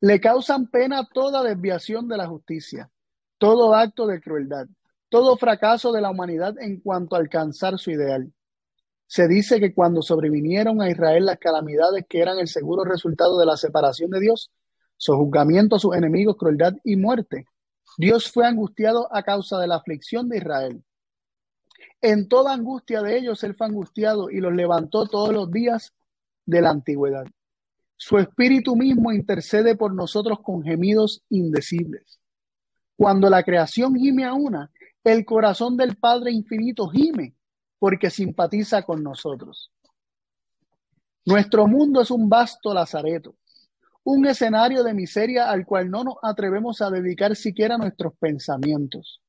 Le 0.00 0.20
causan 0.20 0.68
pena 0.68 1.08
toda 1.12 1.42
desviación 1.42 2.06
de 2.06 2.16
la 2.16 2.28
justicia, 2.28 2.90
todo 3.38 3.74
acto 3.74 4.06
de 4.06 4.20
crueldad, 4.20 4.68
todo 5.08 5.36
fracaso 5.36 5.90
de 5.90 6.00
la 6.00 6.10
humanidad 6.10 6.54
en 6.60 6.80
cuanto 6.80 7.16
a 7.16 7.18
alcanzar 7.18 7.76
su 7.78 7.90
ideal. 7.90 8.32
Se 9.08 9.26
dice 9.26 9.58
que 9.58 9.72
cuando 9.72 10.02
sobrevinieron 10.02 10.82
a 10.82 10.90
Israel 10.90 11.24
las 11.24 11.38
calamidades 11.38 12.04
que 12.06 12.20
eran 12.20 12.38
el 12.38 12.46
seguro 12.46 12.84
resultado 12.84 13.38
de 13.38 13.46
la 13.46 13.56
separación 13.56 14.10
de 14.10 14.20
Dios, 14.20 14.52
su 14.98 15.16
juzgamiento 15.16 15.76
a 15.76 15.78
sus 15.78 15.96
enemigos, 15.96 16.36
crueldad 16.36 16.74
y 16.84 16.96
muerte, 16.96 17.46
Dios 17.96 18.30
fue 18.30 18.46
angustiado 18.46 19.08
a 19.10 19.22
causa 19.22 19.58
de 19.58 19.66
la 19.66 19.76
aflicción 19.76 20.28
de 20.28 20.36
Israel. 20.36 20.84
En 22.02 22.28
toda 22.28 22.52
angustia 22.52 23.00
de 23.00 23.16
ellos, 23.16 23.42
Él 23.44 23.54
fue 23.54 23.68
angustiado 23.68 24.28
y 24.28 24.40
los 24.40 24.52
levantó 24.52 25.06
todos 25.06 25.32
los 25.32 25.50
días 25.50 25.94
de 26.44 26.60
la 26.60 26.68
antigüedad. 26.70 27.24
Su 27.96 28.18
espíritu 28.18 28.76
mismo 28.76 29.10
intercede 29.10 29.74
por 29.74 29.94
nosotros 29.94 30.40
con 30.42 30.62
gemidos 30.62 31.24
indecibles. 31.30 32.20
Cuando 32.94 33.30
la 33.30 33.42
creación 33.42 33.96
gime 33.96 34.26
a 34.26 34.34
una, 34.34 34.70
el 35.02 35.24
corazón 35.24 35.78
del 35.78 35.96
Padre 35.96 36.30
infinito 36.30 36.88
gime 36.88 37.37
porque 37.78 38.10
simpatiza 38.10 38.82
con 38.82 39.02
nosotros. 39.02 39.70
Nuestro 41.24 41.66
mundo 41.66 42.00
es 42.00 42.10
un 42.10 42.28
vasto 42.28 42.72
lazareto, 42.72 43.36
un 44.04 44.26
escenario 44.26 44.82
de 44.82 44.94
miseria 44.94 45.50
al 45.50 45.66
cual 45.66 45.90
no 45.90 46.04
nos 46.04 46.14
atrevemos 46.22 46.80
a 46.80 46.90
dedicar 46.90 47.36
siquiera 47.36 47.76
nuestros 47.76 48.14
pensamientos. 48.18 49.20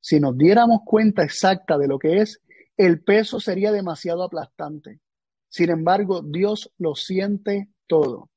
Si 0.00 0.20
nos 0.20 0.36
diéramos 0.36 0.80
cuenta 0.84 1.22
exacta 1.22 1.78
de 1.78 1.88
lo 1.88 1.98
que 1.98 2.18
es, 2.18 2.40
el 2.76 3.02
peso 3.02 3.40
sería 3.40 3.72
demasiado 3.72 4.22
aplastante. 4.22 5.00
Sin 5.48 5.70
embargo, 5.70 6.22
Dios 6.22 6.70
lo 6.78 6.94
siente 6.94 7.68
todo. 7.86 8.30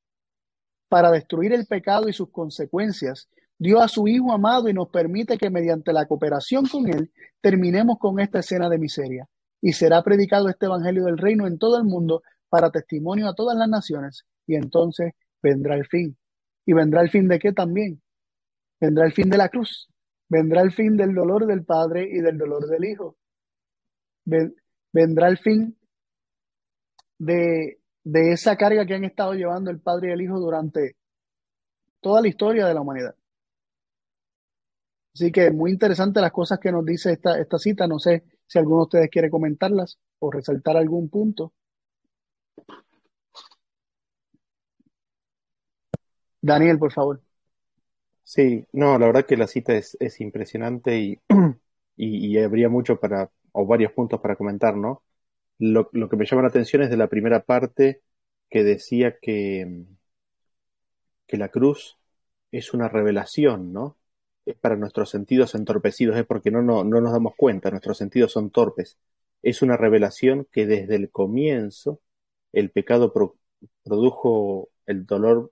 Para 0.89 1.11
destruir 1.11 1.53
el 1.53 1.65
pecado 1.65 2.09
y 2.09 2.13
sus 2.13 2.29
consecuencias, 2.31 3.29
dio 3.57 3.81
a 3.81 3.87
su 3.87 4.07
Hijo 4.07 4.31
amado 4.31 4.69
y 4.69 4.73
nos 4.73 4.89
permite 4.89 5.37
que 5.37 5.49
mediante 5.49 5.93
la 5.93 6.05
cooperación 6.05 6.65
con 6.65 6.87
Él 6.87 7.11
terminemos 7.41 7.97
con 7.99 8.19
esta 8.19 8.39
escena 8.39 8.69
de 8.69 8.77
miseria 8.77 9.27
y 9.63 9.71
será 9.71 10.03
predicado 10.03 10.49
este 10.49 10.65
Evangelio 10.65 11.05
del 11.05 11.17
Reino 11.17 11.47
en 11.47 11.57
todo 11.57 11.77
el 11.77 11.85
mundo 11.85 12.21
para 12.49 12.69
testimonio 12.69 13.29
a 13.29 13.33
todas 13.33 13.57
las 13.57 13.69
naciones, 13.69 14.25
y 14.45 14.55
entonces 14.55 15.13
vendrá 15.41 15.75
el 15.75 15.87
fin. 15.87 16.17
¿Y 16.65 16.73
vendrá 16.73 17.01
el 17.01 17.09
fin 17.09 17.29
de 17.29 17.39
qué 17.39 17.53
también? 17.53 18.01
Vendrá 18.81 19.05
el 19.05 19.13
fin 19.13 19.29
de 19.29 19.37
la 19.37 19.47
cruz, 19.47 19.87
vendrá 20.27 20.61
el 20.61 20.73
fin 20.73 20.97
del 20.97 21.15
dolor 21.15 21.45
del 21.45 21.63
Padre 21.63 22.09
y 22.11 22.19
del 22.19 22.37
dolor 22.37 22.67
del 22.67 22.83
Hijo. 22.83 23.15
Vendrá 24.91 25.29
el 25.29 25.37
fin 25.37 25.77
de, 27.17 27.79
de 28.03 28.31
esa 28.33 28.57
carga 28.57 28.85
que 28.85 28.95
han 28.95 29.05
estado 29.05 29.33
llevando 29.33 29.71
el 29.71 29.79
Padre 29.79 30.09
y 30.09 30.11
el 30.11 30.21
Hijo 30.23 30.41
durante 30.41 30.97
toda 32.01 32.21
la 32.21 32.27
historia 32.27 32.67
de 32.67 32.73
la 32.73 32.81
humanidad. 32.81 33.15
Así 35.13 35.31
que 35.31 35.51
muy 35.51 35.71
interesante 35.71 36.19
las 36.19 36.33
cosas 36.33 36.59
que 36.59 36.71
nos 36.71 36.83
dice 36.83 37.13
esta, 37.13 37.39
esta 37.39 37.57
cita. 37.57 37.87
No 37.87 37.97
sé 37.97 38.23
si 38.53 38.59
alguno 38.59 38.81
de 38.81 38.83
ustedes 38.83 39.09
quiere 39.09 39.31
comentarlas 39.31 39.97
o 40.19 40.29
resaltar 40.29 40.77
algún 40.77 41.09
punto. 41.09 41.53
Daniel, 46.39 46.77
por 46.77 46.91
favor. 46.91 47.21
Sí, 48.23 48.63
no, 48.71 48.99
la 48.99 49.07
verdad 49.07 49.25
que 49.25 49.37
la 49.37 49.47
cita 49.47 49.73
es, 49.73 50.21
impresionante 50.21 51.19
y, 51.97 52.27
y, 52.27 52.37
habría 52.37 52.69
mucho 52.69 52.99
para, 52.99 53.31
o 53.53 53.65
varios 53.65 53.91
puntos 53.91 54.21
para 54.21 54.35
comentar, 54.35 54.77
¿no? 54.77 55.01
Lo, 55.57 55.89
lo, 55.93 56.07
que 56.07 56.15
me 56.15 56.25
llama 56.25 56.43
la 56.43 56.49
atención 56.49 56.83
es 56.83 56.91
de 56.91 56.97
la 56.97 57.07
primera 57.07 57.43
parte 57.43 58.03
que 58.51 58.63
decía 58.63 59.17
que, 59.19 59.85
que 61.25 61.37
la 61.37 61.49
cruz 61.49 61.97
es 62.51 62.71
una 62.73 62.87
revelación, 62.87 63.73
¿no? 63.73 63.97
Es 64.45 64.55
para 64.55 64.75
nuestros 64.75 65.09
sentidos 65.09 65.55
entorpecidos, 65.55 66.17
es 66.17 66.25
porque 66.25 66.51
no, 66.51 66.61
no, 66.61 66.83
no, 66.83 67.01
nos 67.01 67.13
damos 67.13 67.35
cuenta, 67.35 67.71
nuestros 67.71 67.97
sentidos 67.97 68.31
son 68.31 68.51
torpes. 68.51 68.97
Es 69.41 69.61
una 69.61 69.77
revelación 69.77 70.47
que 70.51 70.65
desde 70.65 70.95
el 70.95 71.11
comienzo 71.11 72.01
el 72.51 72.71
pecado 72.71 73.13
produjo 73.83 74.69
el 74.85 75.05
dolor, 75.05 75.51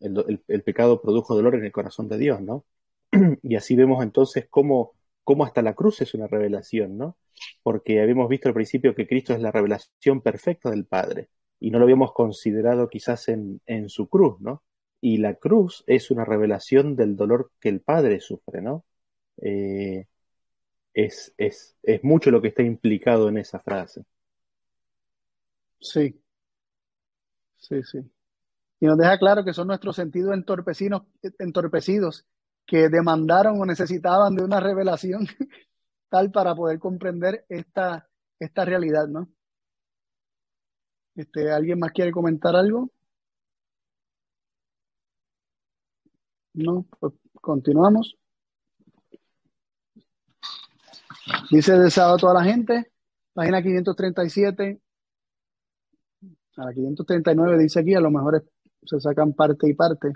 el, 0.00 0.62
pecado 0.62 1.00
produjo 1.00 1.34
dolor 1.34 1.54
en 1.54 1.64
el 1.64 1.72
corazón 1.72 2.08
de 2.08 2.18
Dios, 2.18 2.40
¿no? 2.42 2.64
y 3.42 3.56
así 3.56 3.76
vemos 3.76 4.02
entonces 4.02 4.46
cómo, 4.50 4.92
cómo 5.24 5.44
hasta 5.44 5.62
la 5.62 5.74
cruz 5.74 6.00
es 6.02 6.14
una 6.14 6.26
revelación, 6.26 6.98
¿no? 6.98 7.16
Porque 7.62 8.00
habíamos 8.00 8.28
visto 8.28 8.48
al 8.48 8.54
principio 8.54 8.94
que 8.94 9.06
Cristo 9.06 9.34
es 9.34 9.40
la 9.40 9.52
revelación 9.52 10.20
perfecta 10.22 10.70
del 10.70 10.86
Padre 10.86 11.28
y 11.60 11.70
no 11.70 11.78
lo 11.78 11.84
habíamos 11.84 12.12
considerado 12.12 12.88
quizás 12.88 13.28
en, 13.28 13.60
en 13.66 13.88
su 13.88 14.08
cruz, 14.08 14.40
¿no? 14.40 14.62
Y 15.08 15.18
la 15.18 15.34
cruz 15.34 15.84
es 15.86 16.10
una 16.10 16.24
revelación 16.24 16.96
del 16.96 17.14
dolor 17.14 17.52
que 17.60 17.68
el 17.68 17.80
Padre 17.80 18.18
sufre, 18.18 18.60
¿no? 18.60 18.84
Eh, 19.40 20.08
es, 20.92 21.32
es, 21.38 21.76
es 21.84 22.02
mucho 22.02 22.32
lo 22.32 22.42
que 22.42 22.48
está 22.48 22.64
implicado 22.64 23.28
en 23.28 23.38
esa 23.38 23.60
frase. 23.60 24.04
Sí, 25.80 26.20
sí, 27.56 27.84
sí. 27.84 28.00
Y 28.80 28.86
nos 28.86 28.98
deja 28.98 29.16
claro 29.16 29.44
que 29.44 29.52
son 29.52 29.68
nuestros 29.68 29.94
sentidos 29.94 30.34
entorpecidos, 30.34 31.02
entorpecidos 31.38 32.26
que 32.66 32.88
demandaron 32.88 33.60
o 33.60 33.64
necesitaban 33.64 34.34
de 34.34 34.42
una 34.42 34.58
revelación 34.58 35.28
tal 36.08 36.32
para 36.32 36.52
poder 36.56 36.80
comprender 36.80 37.44
esta, 37.48 38.08
esta 38.40 38.64
realidad, 38.64 39.06
¿no? 39.06 39.28
Este, 41.14 41.52
¿Alguien 41.52 41.78
más 41.78 41.92
quiere 41.92 42.10
comentar 42.10 42.56
algo? 42.56 42.90
No, 46.56 46.86
pues 46.98 47.12
continuamos. 47.42 48.16
Dice 51.50 51.78
deseado 51.78 52.14
a 52.14 52.16
toda 52.16 52.32
la 52.32 52.44
gente, 52.44 52.92
página 53.34 53.62
537, 53.62 54.80
a 56.56 56.64
la 56.64 56.72
539 56.72 57.58
dice 57.58 57.80
aquí, 57.80 57.94
a 57.94 58.00
lo 58.00 58.10
mejor 58.10 58.42
se 58.82 59.00
sacan 59.00 59.34
parte 59.34 59.68
y 59.68 59.74
parte. 59.74 60.14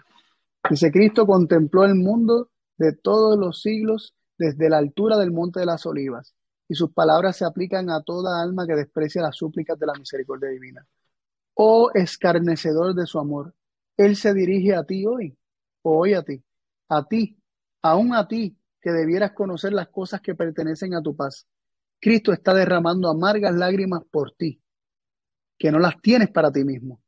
Dice, 0.70 0.90
Cristo 0.90 1.26
contempló 1.26 1.84
el 1.84 1.94
mundo 1.94 2.48
de 2.78 2.94
todos 2.94 3.38
los 3.38 3.60
siglos 3.60 4.14
desde 4.38 4.70
la 4.70 4.78
altura 4.78 5.18
del 5.18 5.32
monte 5.32 5.60
de 5.60 5.66
las 5.66 5.84
olivas, 5.84 6.34
y 6.68 6.74
sus 6.74 6.90
palabras 6.92 7.36
se 7.36 7.44
aplican 7.44 7.90
a 7.90 8.02
toda 8.02 8.40
alma 8.40 8.66
que 8.66 8.76
desprecia 8.76 9.20
las 9.20 9.36
súplicas 9.36 9.78
de 9.78 9.86
la 9.86 9.92
misericordia 9.92 10.48
divina. 10.48 10.86
Oh 11.52 11.90
escarnecedor 11.92 12.94
de 12.94 13.06
su 13.06 13.18
amor, 13.18 13.54
Él 13.98 14.16
se 14.16 14.32
dirige 14.32 14.74
a 14.74 14.84
ti 14.84 15.04
hoy, 15.04 15.36
hoy 15.82 16.14
a 16.14 16.22
ti, 16.22 16.42
a 16.88 17.06
ti, 17.06 17.38
aún 17.82 18.14
a 18.14 18.26
ti, 18.28 18.56
que 18.80 18.90
debieras 18.90 19.32
conocer 19.32 19.72
las 19.72 19.88
cosas 19.88 20.20
que 20.20 20.34
pertenecen 20.34 20.94
a 20.94 21.02
tu 21.02 21.14
paz. 21.14 21.46
Cristo 22.00 22.32
está 22.32 22.54
derramando 22.54 23.08
amargas 23.08 23.54
lágrimas 23.54 24.02
por 24.10 24.32
ti, 24.32 24.60
que 25.58 25.70
no 25.70 25.78
las 25.78 26.00
tienes 26.00 26.30
para 26.30 26.50
ti 26.50 26.64
mismo. 26.64 27.02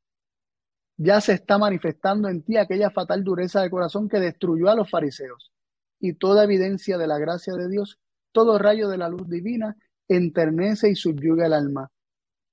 Ya 0.99 1.21
se 1.21 1.33
está 1.33 1.57
manifestando 1.57 2.29
en 2.29 2.43
ti 2.43 2.57
aquella 2.59 2.91
fatal 2.91 3.25
dureza 3.25 3.63
de 3.63 3.71
corazón 3.71 4.09
que 4.09 4.21
destruyó 4.21 4.69
a 4.69 4.75
los 4.75 4.91
fariseos. 4.91 5.51
Y 5.99 6.15
toda 6.15 6.45
evidencia 6.45 6.99
de 6.99 7.07
la 7.07 7.19
gracia 7.19 7.55
de 7.55 7.69
Dios, 7.69 7.99
todo 8.33 8.59
rayo 8.59 8.89
de 8.89 8.99
la 8.99 9.09
luz 9.09 9.29
divina, 9.29 9.77
enternece 10.09 10.91
y 10.91 10.95
subyuga 10.95 11.47
el 11.47 11.55
alma, 11.55 11.91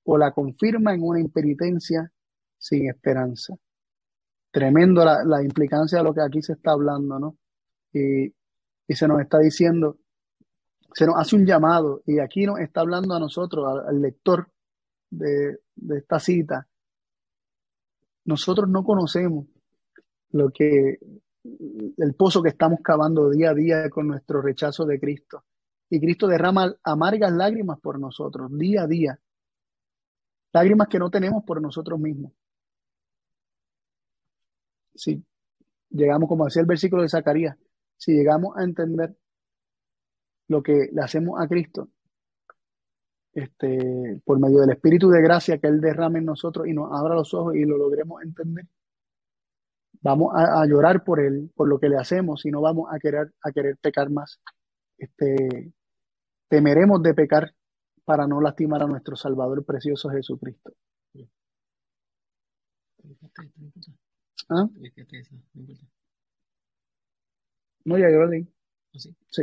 o 0.04 0.16
la 0.16 0.32
confirma 0.32 0.94
en 0.94 1.02
una 1.02 1.20
impenitencia 1.20 2.10
sin 2.58 2.88
esperanza. 2.88 3.54
Tremendo 4.50 5.04
la, 5.04 5.42
implicancia 5.42 5.98
de 5.98 6.04
lo 6.04 6.12
que 6.12 6.22
aquí 6.22 6.42
se 6.42 6.54
está 6.54 6.72
hablando, 6.72 7.18
¿no? 7.18 7.36
Y, 7.92 8.34
se 8.92 9.06
nos 9.06 9.20
está 9.20 9.38
diciendo, 9.38 9.98
se 10.92 11.06
nos 11.06 11.14
hace 11.16 11.36
un 11.36 11.46
llamado 11.46 12.02
y 12.04 12.18
aquí 12.18 12.44
nos 12.44 12.58
está 12.58 12.80
hablando 12.80 13.14
a 13.14 13.20
nosotros, 13.20 13.64
al, 13.86 14.02
lector 14.02 14.50
de, 15.10 15.58
de, 15.76 15.98
esta 15.98 16.18
cita. 16.18 16.66
Nosotros 18.24 18.68
no 18.68 18.82
conocemos 18.82 19.46
lo 20.32 20.50
que 20.50 20.98
el 21.44 22.14
pozo 22.14 22.42
que 22.42 22.50
estamos 22.50 22.80
cavando 22.82 23.30
día 23.30 23.50
a 23.50 23.54
día 23.54 23.88
con 23.88 24.08
nuestro 24.08 24.42
rechazo 24.42 24.84
de 24.84 24.98
Cristo. 24.98 25.44
Y 25.88 26.00
Cristo 26.00 26.26
derrama 26.26 26.74
amargas 26.84 27.32
lágrimas 27.32 27.80
por 27.80 27.98
nosotros, 27.98 28.50
día 28.56 28.82
a 28.82 28.86
día. 28.86 29.18
Lágrimas 30.52 30.88
que 30.88 30.98
no 30.98 31.10
tenemos 31.10 31.44
por 31.44 31.60
nosotros 31.60 31.98
mismos. 31.98 32.32
Si 34.94 35.24
llegamos, 35.90 36.28
como 36.28 36.44
decía 36.44 36.60
el 36.60 36.66
versículo 36.66 37.02
de 37.02 37.08
Zacarías, 37.08 37.56
si 37.96 38.12
llegamos 38.12 38.56
a 38.56 38.64
entender 38.64 39.14
lo 40.48 40.62
que 40.62 40.88
le 40.92 41.02
hacemos 41.02 41.40
a 41.40 41.46
Cristo, 41.46 41.88
este, 43.32 44.20
por 44.24 44.40
medio 44.40 44.60
del 44.60 44.70
Espíritu 44.70 45.08
de 45.08 45.22
gracia 45.22 45.58
que 45.58 45.68
Él 45.68 45.80
derrame 45.80 46.18
en 46.18 46.24
nosotros 46.24 46.66
y 46.66 46.72
nos 46.72 46.90
abra 46.92 47.14
los 47.14 47.32
ojos 47.34 47.54
y 47.54 47.64
lo 47.64 47.76
logremos 47.78 48.22
entender, 48.22 48.66
vamos 50.00 50.32
a, 50.34 50.66
llorar 50.66 51.04
por 51.04 51.20
Él, 51.20 51.50
por 51.54 51.68
lo 51.68 51.78
que 51.78 51.88
le 51.88 51.96
hacemos 51.96 52.44
y 52.46 52.50
no 52.50 52.60
vamos 52.60 52.88
a 52.92 52.98
querer, 52.98 53.32
a 53.42 53.52
querer 53.52 53.76
pecar 53.76 54.10
más. 54.10 54.40
Este, 54.98 55.72
temeremos 56.48 57.02
de 57.02 57.14
pecar 57.14 57.54
para 58.04 58.26
no 58.26 58.40
lastimar 58.40 58.82
a 58.82 58.86
nuestro 58.86 59.14
Salvador 59.16 59.64
precioso 59.64 60.10
Jesucristo. 60.10 60.72
¿Ah? 64.48 64.68
No, 67.84 67.98
ya 67.98 68.10
yo 68.10 68.18
lo 68.18 68.26
leí. 68.26 68.46
¿Ah, 68.94 68.98
sí. 68.98 69.14
Sí. 69.30 69.42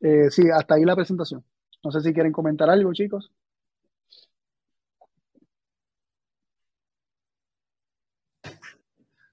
Eh, 0.00 0.30
sí, 0.30 0.42
hasta 0.50 0.74
ahí 0.74 0.84
la 0.84 0.96
presentación. 0.96 1.44
No 1.82 1.90
sé 1.90 2.00
si 2.00 2.12
quieren 2.12 2.32
comentar 2.32 2.68
algo, 2.68 2.92
chicos. 2.92 3.30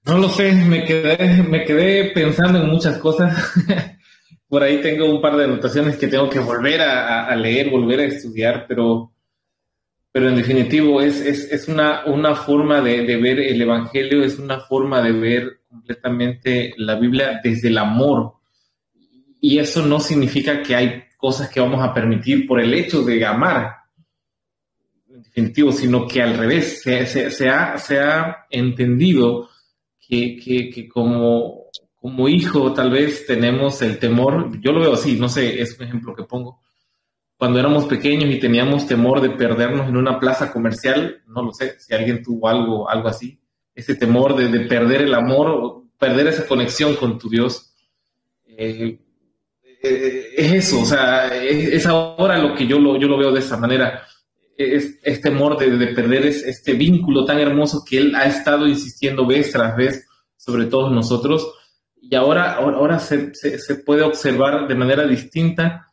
No 0.04 0.18
lo 0.18 0.28
sé, 0.28 0.52
me 0.52 0.84
quedé, 0.84 1.42
me 1.42 1.64
quedé 1.64 2.10
pensando 2.12 2.60
en 2.60 2.68
muchas 2.68 2.98
cosas. 2.98 3.52
Por 4.48 4.62
ahí 4.62 4.80
tengo 4.80 5.06
un 5.06 5.22
par 5.22 5.36
de 5.36 5.44
anotaciones 5.44 5.96
que 5.96 6.08
tengo 6.08 6.28
que 6.28 6.40
volver 6.40 6.80
a, 6.82 7.34
leer, 7.36 7.70
volver 7.70 8.00
a 8.00 8.04
estudiar, 8.04 8.66
pero, 8.68 9.11
pero 10.12 10.28
en 10.28 10.36
definitivo 10.36 11.00
es, 11.00 11.20
es, 11.20 11.68
una, 11.68 12.04
una 12.04 12.34
forma 12.34 12.82
de, 12.82 13.02
de, 13.04 13.16
ver 13.16 13.40
el 13.40 13.62
Evangelio, 13.62 14.22
es 14.22 14.38
una 14.38 14.60
forma 14.60 15.00
de 15.00 15.12
ver 15.12 15.60
completamente 15.66 16.74
la 16.76 16.96
Biblia 16.96 17.40
desde 17.42 17.68
el 17.68 17.78
amor. 17.78 18.34
Y 19.40 19.58
eso 19.58 19.84
no 19.86 19.98
significa 19.98 20.62
que 20.62 20.76
hay 20.76 21.04
cosas 21.16 21.48
que 21.48 21.60
vamos 21.60 21.82
a 21.82 21.94
permitir 21.94 22.46
por 22.46 22.60
el 22.60 22.74
hecho 22.74 23.02
de 23.02 23.24
amar, 23.24 23.74
en 25.08 25.22
definitivo, 25.22 25.72
sino 25.72 26.06
que 26.06 26.20
al 26.20 26.36
revés, 26.36 26.82
se, 26.82 27.06
se, 27.06 27.48
ha, 27.48 27.78
se 27.78 27.98
ha, 27.98 28.46
entendido 28.50 29.48
que, 29.98 30.36
que, 30.36 30.68
que, 30.68 30.88
como, 30.88 31.68
como 31.94 32.28
hijo 32.28 32.74
tal 32.74 32.90
vez 32.90 33.24
tenemos 33.24 33.80
el 33.80 33.98
temor, 33.98 34.60
yo 34.60 34.72
lo 34.72 34.80
veo 34.80 34.92
así, 34.92 35.18
no 35.18 35.30
sé, 35.30 35.62
es 35.62 35.78
un 35.78 35.86
ejemplo 35.86 36.14
que 36.14 36.24
pongo. 36.24 36.60
Cuando 37.42 37.58
éramos 37.58 37.86
pequeños 37.86 38.32
y 38.32 38.38
teníamos 38.38 38.86
temor 38.86 39.20
de 39.20 39.30
perdernos 39.30 39.88
en 39.88 39.96
una 39.96 40.20
plaza 40.20 40.52
comercial, 40.52 41.22
no 41.26 41.42
lo 41.42 41.52
sé, 41.52 41.74
si 41.80 41.92
alguien 41.92 42.22
tuvo 42.22 42.46
algo, 42.46 42.88
algo 42.88 43.08
así, 43.08 43.36
ese 43.74 43.96
temor 43.96 44.36
de, 44.36 44.60
perder 44.60 45.02
el 45.02 45.12
amor, 45.12 45.82
perder 45.98 46.28
esa 46.28 46.46
conexión 46.46 46.94
con 46.94 47.18
tu 47.18 47.28
Dios. 47.28 47.74
Eh, 48.46 48.96
eh, 49.82 50.28
es 50.36 50.52
eso, 50.52 50.82
o 50.82 50.84
sea, 50.84 51.34
es, 51.34 51.84
ahora 51.84 52.38
lo 52.38 52.54
que 52.54 52.64
yo 52.64 52.78
lo, 52.78 52.96
yo 52.96 53.08
lo 53.08 53.18
veo 53.18 53.32
de 53.32 53.40
esa 53.40 53.56
manera. 53.56 54.04
Es, 54.56 55.00
este 55.02 55.30
temor 55.30 55.58
de, 55.58 55.88
perder 55.88 56.26
este 56.26 56.74
vínculo 56.74 57.24
tan 57.24 57.40
hermoso 57.40 57.82
que 57.84 57.98
Él 57.98 58.14
ha 58.14 58.26
estado 58.26 58.68
insistiendo 58.68 59.26
vez 59.26 59.50
tras 59.50 59.76
vez 59.76 60.06
sobre 60.36 60.66
todos 60.66 60.92
nosotros. 60.92 61.52
Y 62.00 62.14
ahora, 62.14 62.52
ahora, 62.52 63.00
se, 63.00 63.34
se, 63.34 63.74
puede 63.84 64.02
observar 64.02 64.68
de 64.68 64.76
manera 64.76 65.04
distinta 65.08 65.88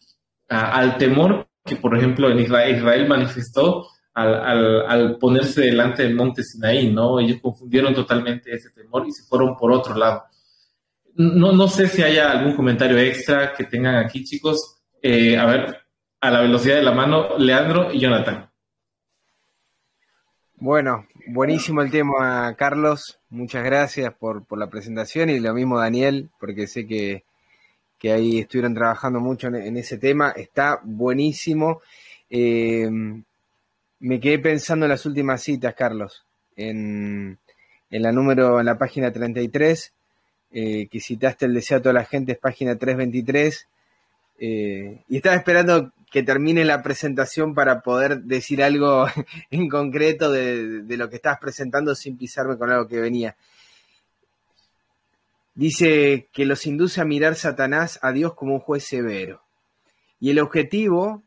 al 0.49 0.97
temor 0.97 1.47
que, 1.63 1.75
por 1.75 1.95
ejemplo, 1.95 2.29
en 2.29 2.39
Israel, 2.39 2.75
Israel 2.75 3.07
manifestó 3.07 3.87
al, 4.13 4.85
al, 4.87 5.17
ponerse 5.17 5.61
delante 5.61 6.03
del 6.03 6.15
monte 6.15 6.43
Sinaí, 6.43 6.91
¿no? 6.91 7.19
Ellos 7.19 7.39
confundieron 7.41 7.93
totalmente 7.93 8.53
ese 8.53 8.71
temor 8.71 9.07
y 9.07 9.11
se 9.11 9.23
fueron 9.23 9.55
por 9.55 9.71
otro 9.71 9.95
lado. 9.95 10.23
No, 11.15 11.51
no 11.51 11.67
sé 11.67 11.87
si 11.87 12.01
haya 12.01 12.31
algún 12.31 12.55
comentario 12.55 12.97
extra 12.97 13.53
que 13.53 13.65
tengan 13.65 13.95
aquí, 13.95 14.23
chicos. 14.23 14.81
Eh, 15.01 15.37
a 15.37 15.45
ver, 15.45 15.77
a 16.21 16.31
la 16.31 16.41
velocidad 16.41 16.75
de 16.75 16.83
la 16.83 16.91
mano, 16.91 17.37
Leandro 17.37 17.93
y 17.93 17.99
Jonathan. 17.99 18.49
Bueno, 20.55 21.07
buenísimo 21.27 21.81
el 21.81 21.91
tema, 21.91 22.53
Carlos. 22.57 23.19
Muchas 23.29 23.63
gracias 23.63 24.13
por, 24.13 24.45
por 24.45 24.59
la 24.59 24.69
presentación 24.69 25.29
y 25.29 25.39
lo 25.39 25.53
mismo 25.53 25.79
Daniel, 25.79 26.29
porque 26.39 26.67
sé 26.67 26.85
que, 26.85 27.23
que 27.99 28.11
ahí 28.11 28.39
estuvieron 28.39 28.73
trabajando 28.73 29.19
mucho 29.19 29.47
en, 29.47 29.55
en 29.55 29.77
ese 29.77 29.97
tema. 29.97 30.31
Está 30.31 30.79
buenísimo. 30.83 31.81
Eh, 32.29 32.89
me 33.99 34.19
quedé 34.19 34.39
pensando 34.39 34.85
en 34.85 34.91
las 34.91 35.05
últimas 35.05 35.41
citas, 35.43 35.73
Carlos, 35.75 36.23
en, 36.55 37.37
la 37.89 38.11
número, 38.11 38.59
en 38.59 38.65
la 38.65 38.77
página 38.77 39.11
33, 39.11 39.93
eh, 40.51 40.87
que 40.87 40.99
citaste 40.99 41.45
el 41.45 41.53
deseo 41.53 41.79
a 41.79 41.81
toda 41.81 41.93
la 41.93 42.05
gente, 42.05 42.33
es 42.33 42.37
página 42.37 42.77
323, 42.77 43.67
eh, 44.39 45.01
y 45.09 45.17
estaba 45.17 45.35
esperando 45.35 45.91
que 46.11 46.23
termine 46.23 46.63
la 46.65 46.81
presentación 46.81 47.53
para 47.53 47.81
poder 47.81 48.21
decir 48.21 48.63
algo 48.63 49.05
en 49.51 49.67
concreto 49.67 50.31
de, 50.31 50.83
de, 50.83 50.97
lo 50.97 51.09
que 51.09 51.17
estabas 51.17 51.39
presentando 51.39 51.93
sin 51.93 52.17
pisarme 52.17 52.57
con 52.57 52.71
algo 52.71 52.87
que 52.87 52.99
venía. 52.99 53.35
Dice 55.59 56.29
que 56.31 56.45
los 56.45 56.65
induce 56.65 57.01
a 57.01 57.05
mirar 57.05 57.35
Satanás 57.35 57.99
a 58.01 58.13
Dios 58.13 58.33
como 58.33 58.53
un 58.53 58.59
juez 58.61 58.85
severo. 58.85 59.41
Y 60.21 60.29
el 60.29 60.39
objetivo, 60.39 61.21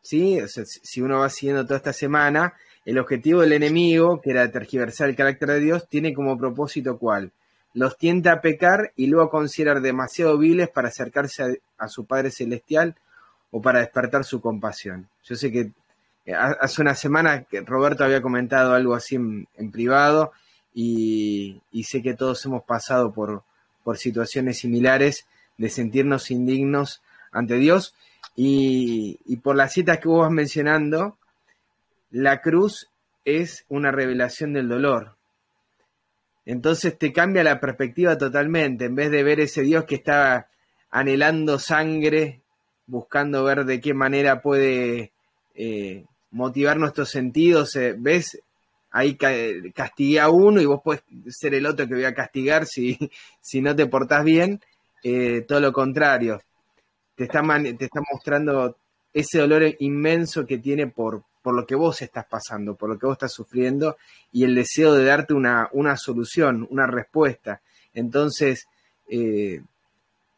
¿sí? 0.00 0.38
si 0.46 1.02
uno 1.02 1.18
va 1.18 1.28
siguiendo 1.28 1.66
toda 1.66 1.76
esta 1.76 1.92
semana, 1.92 2.54
el 2.86 2.98
objetivo 2.98 3.42
del 3.42 3.52
enemigo, 3.52 4.22
que 4.22 4.30
era 4.30 4.50
tergiversar 4.50 5.10
el 5.10 5.16
carácter 5.16 5.50
de 5.50 5.60
Dios, 5.60 5.86
tiene 5.86 6.14
como 6.14 6.38
propósito 6.38 6.96
cuál? 6.96 7.32
Los 7.74 7.98
tienta 7.98 8.32
a 8.32 8.40
pecar 8.40 8.92
y 8.96 9.06
luego 9.06 9.26
a 9.26 9.30
considerar 9.30 9.82
demasiado 9.82 10.38
viles 10.38 10.70
para 10.70 10.88
acercarse 10.88 11.60
a, 11.76 11.88
su 11.88 12.06
Padre 12.06 12.30
Celestial 12.30 12.94
o 13.50 13.60
para 13.60 13.80
despertar 13.80 14.24
su 14.24 14.40
compasión. 14.40 15.10
Yo 15.24 15.36
sé 15.36 15.52
que 15.52 15.72
eh, 16.24 16.32
hace 16.34 16.80
una 16.80 16.94
semana 16.94 17.42
que 17.42 17.60
Roberto 17.60 18.02
había 18.02 18.22
comentado 18.22 18.72
algo 18.72 18.94
así 18.94 19.16
en, 19.16 19.70
privado 19.70 20.32
y, 20.72 21.60
sé 21.84 22.00
que 22.00 22.14
todos 22.14 22.42
hemos 22.46 22.64
pasado 22.64 23.12
por, 23.12 23.42
por 23.84 23.98
situaciones 23.98 24.58
similares 24.58 25.26
de 25.56 25.68
sentirnos 25.68 26.32
indignos 26.32 27.02
ante 27.30 27.56
Dios 27.56 27.94
y, 28.34 29.36
por 29.42 29.54
las 29.54 29.72
citas 29.72 29.98
que 29.98 30.08
vos 30.08 30.22
vas 30.22 30.30
mencionando, 30.30 31.16
la 32.10 32.40
cruz 32.40 32.90
es 33.24 33.64
una 33.68 33.92
revelación 33.92 34.52
del 34.52 34.68
dolor. 34.68 35.14
Entonces 36.46 36.98
te 36.98 37.12
cambia 37.12 37.44
la 37.44 37.60
perspectiva 37.60 38.18
totalmente. 38.18 38.86
En 38.86 38.96
vez 38.96 39.10
de 39.10 39.22
ver 39.22 39.40
ese 39.40 39.62
Dios 39.62 39.84
que 39.84 39.94
está 39.94 40.48
anhelando 40.90 41.58
sangre, 41.58 42.40
buscando 42.86 43.44
ver 43.44 43.64
de 43.64 43.80
qué 43.80 43.94
manera 43.94 44.42
puede 44.42 45.12
eh, 45.54 46.04
motivar 46.30 46.76
nuestros 46.76 47.10
sentidos, 47.10 47.76
eh, 47.76 47.94
ves, 47.96 48.40
ahí 48.94 49.16
castigué 49.74 50.20
a 50.20 50.28
uno 50.28 50.60
y 50.60 50.66
vos 50.66 50.80
puedes 50.82 51.02
ser 51.28 51.52
el 51.54 51.66
otro 51.66 51.88
que 51.88 51.94
voy 51.94 52.04
a 52.04 52.14
castigar 52.14 52.64
si, 52.64 52.96
si 53.40 53.60
no 53.60 53.74
te 53.74 53.86
portás 53.86 54.24
bien. 54.24 54.60
Eh, 55.02 55.42
todo 55.46 55.60
lo 55.60 55.72
contrario. 55.72 56.40
Te 57.16 57.24
está, 57.24 57.42
te 57.42 57.84
está 57.84 58.00
mostrando 58.10 58.76
ese 59.12 59.38
dolor 59.38 59.64
inmenso 59.80 60.46
que 60.46 60.58
tiene 60.58 60.86
por, 60.86 61.24
por 61.42 61.54
lo 61.54 61.66
que 61.66 61.74
vos 61.74 62.02
estás 62.02 62.24
pasando, 62.26 62.76
por 62.76 62.88
lo 62.88 62.98
que 62.98 63.06
vos 63.06 63.14
estás 63.14 63.32
sufriendo 63.32 63.96
y 64.32 64.44
el 64.44 64.54
deseo 64.54 64.94
de 64.94 65.04
darte 65.04 65.34
una, 65.34 65.68
una 65.72 65.96
solución, 65.96 66.66
una 66.70 66.86
respuesta. 66.86 67.60
Entonces, 67.92 68.66
eh, 69.08 69.60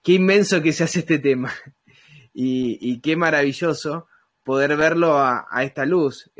qué 0.03 0.13
inmenso 0.13 0.63
que 0.63 0.73
se 0.73 0.85
hace 0.85 1.01
este 1.01 1.19
tema 1.19 1.53
y, 2.35 3.01
qué 3.01 3.17
maravilloso 3.17 4.09
poder 4.45 4.77
verlo 4.77 5.19
a, 5.19 5.47
esta 5.63 5.85
luz, 5.85 6.31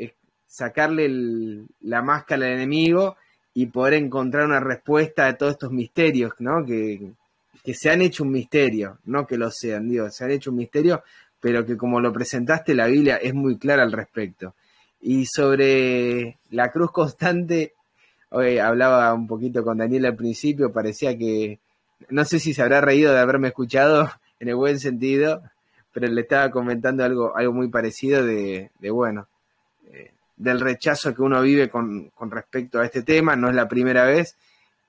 sacarle 0.57 1.65
la 1.81 2.01
máscara 2.01 2.45
al 2.45 2.53
enemigo 2.53 3.15
y 3.53 3.67
poder 3.67 3.95
encontrar 3.95 4.45
una 4.45 4.59
respuesta 4.59 5.27
a 5.27 5.37
todos 5.37 5.53
estos 5.53 5.71
misterios, 5.71 6.33
¿no? 6.39 6.65
Que, 6.65 7.11
que 7.63 7.73
se 7.73 7.89
han 7.89 8.01
hecho 8.01 8.23
un 8.23 8.31
misterio, 8.31 8.99
no 9.05 9.27
que 9.27 9.37
lo 9.37 9.51
sean, 9.51 9.89
Dios, 9.89 10.15
se 10.15 10.23
han 10.23 10.31
hecho 10.31 10.51
un 10.51 10.57
misterio 10.57 11.03
pero 11.39 11.65
que 11.65 11.77
como 11.77 11.99
lo 11.99 12.11
presentaste, 12.13 12.73
la 12.73 12.87
Biblia 12.87 13.17
es 13.17 13.33
muy 13.33 13.57
clara 13.57 13.83
al 13.83 13.91
respecto. 13.91 14.55
Y 14.99 15.25
sobre 15.25 16.37
la 16.49 16.71
cruz 16.71 16.91
constante, 16.91 17.73
hoy 18.29 18.57
hablaba 18.57 19.13
un 19.13 19.27
poquito 19.27 19.63
con 19.63 19.77
Daniel 19.77 20.05
al 20.05 20.15
principio, 20.15 20.71
parecía 20.71 21.17
que, 21.17 21.59
no 22.09 22.25
sé 22.25 22.39
si 22.39 22.53
se 22.53 22.61
habrá 22.61 22.81
reído 22.81 23.13
de 23.13 23.19
haberme 23.19 23.49
escuchado 23.49 24.09
en 24.39 24.49
el 24.49 24.55
buen 24.55 24.79
sentido, 24.79 25.43
pero 25.93 26.07
le 26.07 26.21
estaba 26.21 26.51
comentando 26.51 27.03
algo, 27.03 27.35
algo 27.35 27.53
muy 27.53 27.69
parecido 27.69 28.25
de, 28.25 28.69
bueno, 28.91 29.27
del 30.37 30.59
rechazo 30.59 31.13
que 31.13 31.21
uno 31.21 31.41
vive 31.41 31.69
con, 31.69 32.09
con, 32.09 32.31
respecto 32.31 32.79
a 32.79 32.85
este 32.85 33.01
tema, 33.03 33.35
no 33.35 33.49
es 33.49 33.55
la 33.55 33.67
primera 33.67 34.05
vez, 34.05 34.37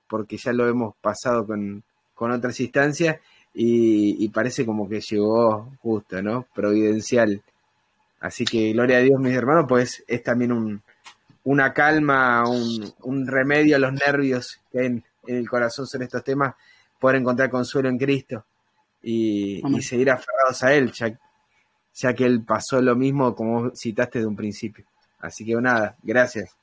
porque 0.07 0.37
ya 0.37 0.53
lo 0.53 0.67
hemos 0.67 0.95
pasado 0.97 1.45
con, 1.45 1.83
con 2.13 2.31
otras 2.31 2.59
instancias, 2.59 3.17
y, 3.53 4.29
parece 4.29 4.65
como 4.65 4.87
que 4.87 5.01
llegó 5.01 5.71
justo, 5.81 6.21
¿no? 6.21 6.45
Providencial. 6.53 7.41
Así 8.19 8.45
que 8.45 8.73
gloria 8.73 8.97
a 8.97 9.01
Dios, 9.01 9.19
mis 9.19 9.35
hermanos, 9.35 9.65
pues 9.67 10.03
es 10.07 10.23
también 10.23 10.51
un, 10.51 10.81
una 11.43 11.73
calma, 11.73 12.43
un, 12.47 13.27
remedio 13.27 13.75
a 13.75 13.79
los 13.79 13.93
nervios 13.93 14.59
que 14.71 14.79
hay 14.79 14.85
en, 14.85 15.03
el 15.27 15.49
corazón 15.49 15.87
sobre 15.87 16.05
estos 16.05 16.23
temas, 16.23 16.55
poder 16.99 17.17
encontrar 17.17 17.49
consuelo 17.49 17.89
en 17.89 17.97
Cristo 17.97 18.45
y, 19.01 19.61
seguir 19.81 20.11
aferrados 20.11 20.63
a 20.63 20.73
Él, 20.73 20.91
ya, 20.91 21.17
ya, 21.93 22.13
que 22.13 22.25
Él 22.25 22.43
pasó 22.43 22.81
lo 22.81 22.95
mismo 22.95 23.35
como 23.35 23.75
citaste 23.75 24.19
de 24.19 24.25
un 24.25 24.35
principio. 24.35 24.85
Así 25.19 25.45
que 25.45 25.53
nada, 25.55 25.97
gracias. 26.01 26.55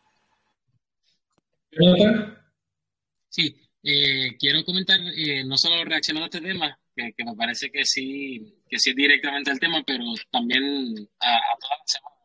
Sí, 3.28 3.54
eh, 3.82 4.36
quiero 4.38 4.64
comentar 4.64 4.98
eh, 5.00 5.44
no 5.44 5.56
solo 5.58 5.84
reaccionando 5.84 6.24
a 6.24 6.28
este 6.28 6.40
tema, 6.40 6.78
que, 6.94 7.24
me 7.24 7.36
parece 7.36 7.70
que 7.70 7.84
sí, 7.84 8.62
que 8.68 8.78
sí 8.78 8.90
es 8.90 8.96
directamente 8.96 9.50
el 9.50 9.60
tema, 9.60 9.82
pero 9.86 10.04
también 10.30 11.08
a, 11.20 11.40
toda 11.60 11.76
la 11.78 11.84
semana. 11.86 12.16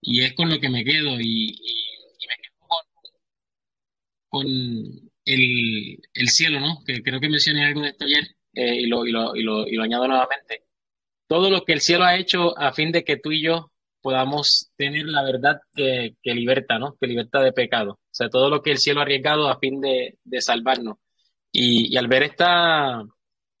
Y 0.00 0.24
es 0.24 0.34
con 0.34 0.48
lo 0.48 0.58
que 0.58 0.68
me 0.70 0.84
quedo 0.84 1.20
y, 1.20 1.56
me 2.28 2.36
quedo 2.42 2.66
con, 4.28 4.46
el, 5.26 6.00
el, 6.14 6.28
cielo, 6.28 6.60
¿no? 6.60 6.82
Que 6.86 7.02
creo 7.02 7.20
que 7.20 7.28
mencioné 7.28 7.66
algo 7.66 7.82
de 7.82 7.88
esto 7.88 8.04
ayer 8.04 8.24
eh, 8.54 8.80
y, 8.80 8.86
lo, 8.86 9.06
y, 9.06 9.12
lo, 9.12 9.36
y, 9.36 9.42
lo, 9.42 9.68
y 9.68 9.74
lo 9.74 9.82
añado 9.82 10.08
nuevamente. 10.08 10.64
Todo 11.26 11.50
lo 11.50 11.64
que 11.64 11.74
el 11.74 11.80
cielo 11.80 12.04
ha 12.04 12.16
hecho 12.16 12.58
a 12.58 12.72
fin 12.72 12.92
de 12.92 13.04
que 13.04 13.18
tú 13.18 13.32
y 13.32 13.42
yo 13.42 13.73
podamos 14.04 14.70
tener 14.76 15.06
la 15.06 15.24
verdad 15.24 15.62
que, 15.74 16.14
que 16.22 16.34
liberta, 16.34 16.78
¿no? 16.78 16.94
Que 17.00 17.06
liberta 17.06 17.40
de 17.40 17.54
pecado. 17.54 17.92
O 17.92 18.12
sea, 18.12 18.28
todo 18.28 18.50
lo 18.50 18.60
que 18.60 18.70
el 18.72 18.76
cielo 18.76 19.00
ha 19.00 19.04
arriesgado 19.04 19.48
a 19.48 19.58
fin 19.58 19.80
de, 19.80 20.18
de 20.22 20.42
salvarnos. 20.42 20.98
Y, 21.50 21.90
y, 21.90 21.96
al 21.96 22.06
ver 22.06 22.24
esta, 22.24 23.02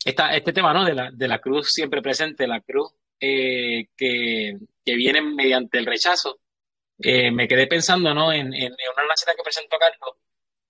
esta, 0.04 0.36
este 0.36 0.52
tema, 0.52 0.74
¿no? 0.74 0.84
De 0.84 0.92
la, 0.92 1.10
de 1.10 1.28
la 1.28 1.38
cruz 1.38 1.70
siempre 1.70 2.02
presente, 2.02 2.46
la 2.46 2.60
cruz 2.60 2.92
eh, 3.18 3.86
que, 3.96 4.58
que, 4.84 4.94
viene 4.94 5.22
mediante 5.22 5.78
el 5.78 5.86
rechazo, 5.86 6.40
eh, 6.98 7.30
me 7.30 7.48
quedé 7.48 7.66
pensando, 7.66 8.12
¿no? 8.12 8.30
En, 8.30 8.52
en, 8.52 8.72
una 8.72 9.16
cita 9.16 9.32
que 9.34 9.42
presentó 9.42 9.78
Carlos, 9.78 10.18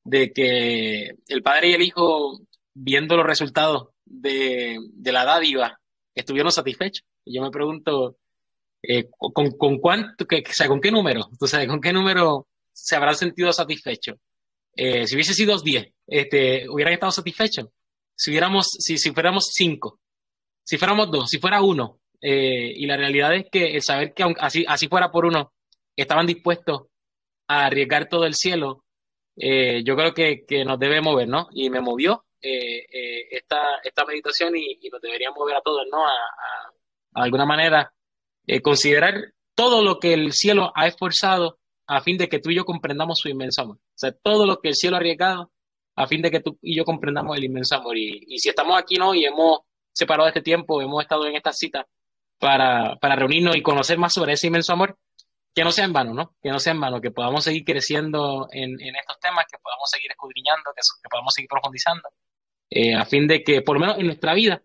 de 0.04 0.32
que 0.32 1.16
el 1.26 1.42
padre 1.42 1.70
y 1.70 1.72
el 1.72 1.82
hijo, 1.82 2.38
viendo 2.74 3.16
los 3.16 3.26
resultados 3.26 3.88
de, 4.04 4.78
de 4.92 5.12
la 5.12 5.24
dádiva, 5.24 5.80
estuvieron 6.14 6.52
satisfechos. 6.52 7.04
Y 7.24 7.34
yo 7.34 7.42
me 7.42 7.50
pregunto, 7.50 8.18
eh, 8.86 9.08
¿con, 9.16 9.52
¿con, 9.52 9.78
cuánto, 9.78 10.26
que, 10.26 10.42
o 10.46 10.52
sea, 10.52 10.68
con 10.68 10.80
qué 10.80 10.90
número? 10.90 11.28
¿Tú 11.38 11.46
sabes 11.46 11.68
con 11.68 11.80
qué 11.80 11.92
número 11.92 12.48
se 12.72 12.96
habrán 12.96 13.14
sentido 13.14 13.52
satisfechos? 13.52 14.16
Eh, 14.76 15.06
si 15.06 15.14
hubiese 15.14 15.34
sido 15.34 15.56
10, 15.58 15.86
este, 16.06 16.68
¿hubieran 16.68 16.94
estado 16.94 17.12
satisfechos? 17.12 17.68
Si 18.14 18.30
hubiéramos, 18.30 18.66
si, 18.78 18.98
si 18.98 19.12
fuéramos 19.12 19.48
5, 19.52 20.00
si 20.62 20.76
fuéramos 20.76 21.10
2, 21.10 21.30
si 21.30 21.38
fuera 21.38 21.62
1, 21.62 22.00
eh, 22.20 22.72
y 22.76 22.86
la 22.86 22.96
realidad 22.96 23.34
es 23.34 23.46
que 23.50 23.74
el 23.74 23.82
saber 23.82 24.12
que 24.12 24.24
así, 24.38 24.64
así 24.68 24.88
fuera 24.88 25.10
por 25.10 25.24
uno, 25.24 25.52
estaban 25.96 26.26
dispuestos 26.26 26.82
a 27.48 27.66
arriesgar 27.66 28.08
todo 28.08 28.24
el 28.24 28.34
cielo, 28.34 28.84
yo 29.36 29.96
creo 29.96 30.14
que, 30.14 30.44
que, 30.46 30.64
nos 30.64 30.78
debe 30.78 31.00
mover, 31.00 31.26
¿no? 31.26 31.48
Y 31.52 31.68
me 31.68 31.80
movió 31.80 32.24
esta, 32.40 33.80
esta 33.82 34.04
meditación 34.04 34.56
y, 34.56 34.78
y, 34.80 34.88
nos 34.90 35.00
debería 35.00 35.32
mover 35.32 35.56
a 35.56 35.60
todos, 35.60 35.84
¿no? 35.90 36.06
A, 36.06 36.10
a, 36.10 37.20
a 37.20 37.24
alguna 37.24 37.44
manera 37.44 37.92
eh, 38.46 38.60
considerar 38.60 39.32
todo 39.54 39.82
lo 39.82 39.98
que 39.98 40.12
el 40.12 40.32
cielo 40.32 40.72
ha 40.74 40.86
esforzado 40.86 41.58
a 41.86 42.00
fin 42.00 42.16
de 42.16 42.28
que 42.28 42.38
tú 42.38 42.50
y 42.50 42.56
yo 42.56 42.64
comprendamos 42.64 43.18
su 43.18 43.28
inmenso 43.28 43.62
amor. 43.62 43.76
O 43.76 43.96
sea, 43.98 44.12
todo 44.12 44.46
lo 44.46 44.60
que 44.60 44.68
el 44.68 44.74
cielo 44.74 44.96
ha 44.96 45.00
arriesgado 45.00 45.50
a 45.96 46.06
fin 46.06 46.22
de 46.22 46.30
que 46.30 46.40
tú 46.40 46.58
y 46.62 46.76
yo 46.76 46.84
comprendamos 46.84 47.36
el 47.36 47.44
inmenso 47.44 47.76
amor. 47.76 47.96
Y, 47.96 48.38
si 48.38 48.48
estamos 48.48 48.78
aquí, 48.78 48.96
¿no? 48.96 49.14
Y 49.14 49.24
hemos 49.24 49.60
separado 49.92 50.28
este 50.28 50.42
tiempo, 50.42 50.82
hemos 50.82 51.02
estado 51.02 51.26
en 51.26 51.36
esta 51.36 51.52
cita 51.52 51.86
para, 52.38 52.96
para 52.96 53.16
reunirnos 53.16 53.56
y 53.56 53.62
conocer 53.62 53.98
más 53.98 54.12
sobre 54.12 54.32
ese 54.32 54.48
inmenso 54.48 54.72
amor, 54.72 54.98
que 55.54 55.62
no 55.62 55.70
sea 55.70 55.84
en 55.84 55.92
vano, 55.92 56.14
¿no? 56.14 56.34
Que 56.42 56.50
no 56.50 56.58
sea 56.58 56.72
en 56.72 56.80
vano, 56.80 57.00
que 57.00 57.12
podamos 57.12 57.44
seguir 57.44 57.64
creciendo 57.64 58.48
en, 58.50 58.80
en 58.80 58.96
estos 58.96 59.20
temas, 59.20 59.44
que 59.50 59.58
podamos 59.62 59.88
seguir 59.88 60.10
escudriñando, 60.10 60.72
que, 60.74 60.80
que 60.80 61.08
podamos 61.08 61.32
seguir 61.32 61.48
profundizando, 61.48 62.08
eh, 62.70 62.94
a 62.94 63.04
fin 63.04 63.28
de 63.28 63.44
que, 63.44 63.62
por 63.62 63.76
lo 63.76 63.80
menos 63.80 63.98
en 63.98 64.06
nuestra 64.06 64.34
vida, 64.34 64.62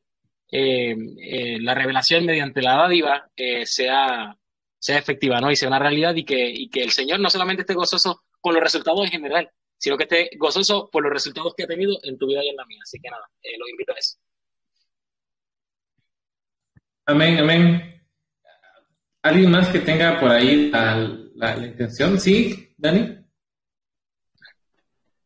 eh, 0.51 0.95
eh, 1.21 1.57
la 1.61 1.75
revelación 1.75 2.25
mediante 2.25 2.61
la 2.61 2.75
dádiva 2.75 3.29
eh, 3.35 3.65
sea, 3.65 4.35
sea 4.79 4.97
efectiva, 4.97 5.39
¿no? 5.39 5.51
Y 5.51 5.55
sea 5.55 5.67
una 5.67 5.79
realidad 5.79 6.15
y 6.15 6.25
que, 6.25 6.49
y 6.49 6.69
que 6.69 6.83
el 6.83 6.91
Señor 6.91 7.19
no 7.19 7.29
solamente 7.29 7.61
esté 7.61 7.75
gozoso 7.75 8.23
con 8.41 8.55
los 8.55 8.63
resultados 8.63 9.01
en 9.05 9.11
general, 9.11 9.49
sino 9.77 9.97
que 9.97 10.03
esté 10.03 10.29
gozoso 10.37 10.89
por 10.91 11.03
los 11.03 11.13
resultados 11.13 11.53
que 11.55 11.63
ha 11.63 11.67
tenido 11.67 11.97
en 12.03 12.17
tu 12.17 12.27
vida 12.27 12.43
y 12.43 12.49
en 12.49 12.55
la 12.55 12.65
mía. 12.65 12.79
Así 12.81 12.99
que 12.99 13.09
nada, 13.09 13.29
los 13.57 13.69
invito 13.69 13.93
a 13.93 13.97
eso. 13.97 14.17
Amén, 17.05 17.37
amén. 17.37 18.03
¿Alguien 19.21 19.51
más 19.51 19.69
que 19.69 19.79
tenga 19.79 20.19
por 20.19 20.31
ahí 20.31 20.69
la, 20.71 21.17
la 21.35 21.57
intención? 21.57 22.19
¿Sí, 22.19 22.73
Dani? 22.77 23.17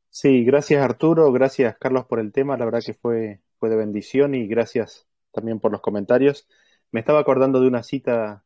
Sí, 0.10 0.44
gracias 0.44 0.84
Arturo, 0.84 1.32
gracias 1.32 1.76
Carlos 1.80 2.06
por 2.06 2.20
el 2.20 2.32
tema, 2.32 2.56
la 2.56 2.66
verdad 2.66 2.84
que 2.86 2.94
fue, 2.94 3.42
fue 3.58 3.70
de 3.70 3.76
bendición 3.76 4.36
y 4.36 4.46
gracias 4.46 5.08
también 5.34 5.60
por 5.60 5.72
los 5.72 5.82
comentarios. 5.82 6.48
Me 6.92 7.00
estaba 7.00 7.20
acordando 7.20 7.60
de 7.62 7.68
una 7.68 7.84
cita, 7.84 8.46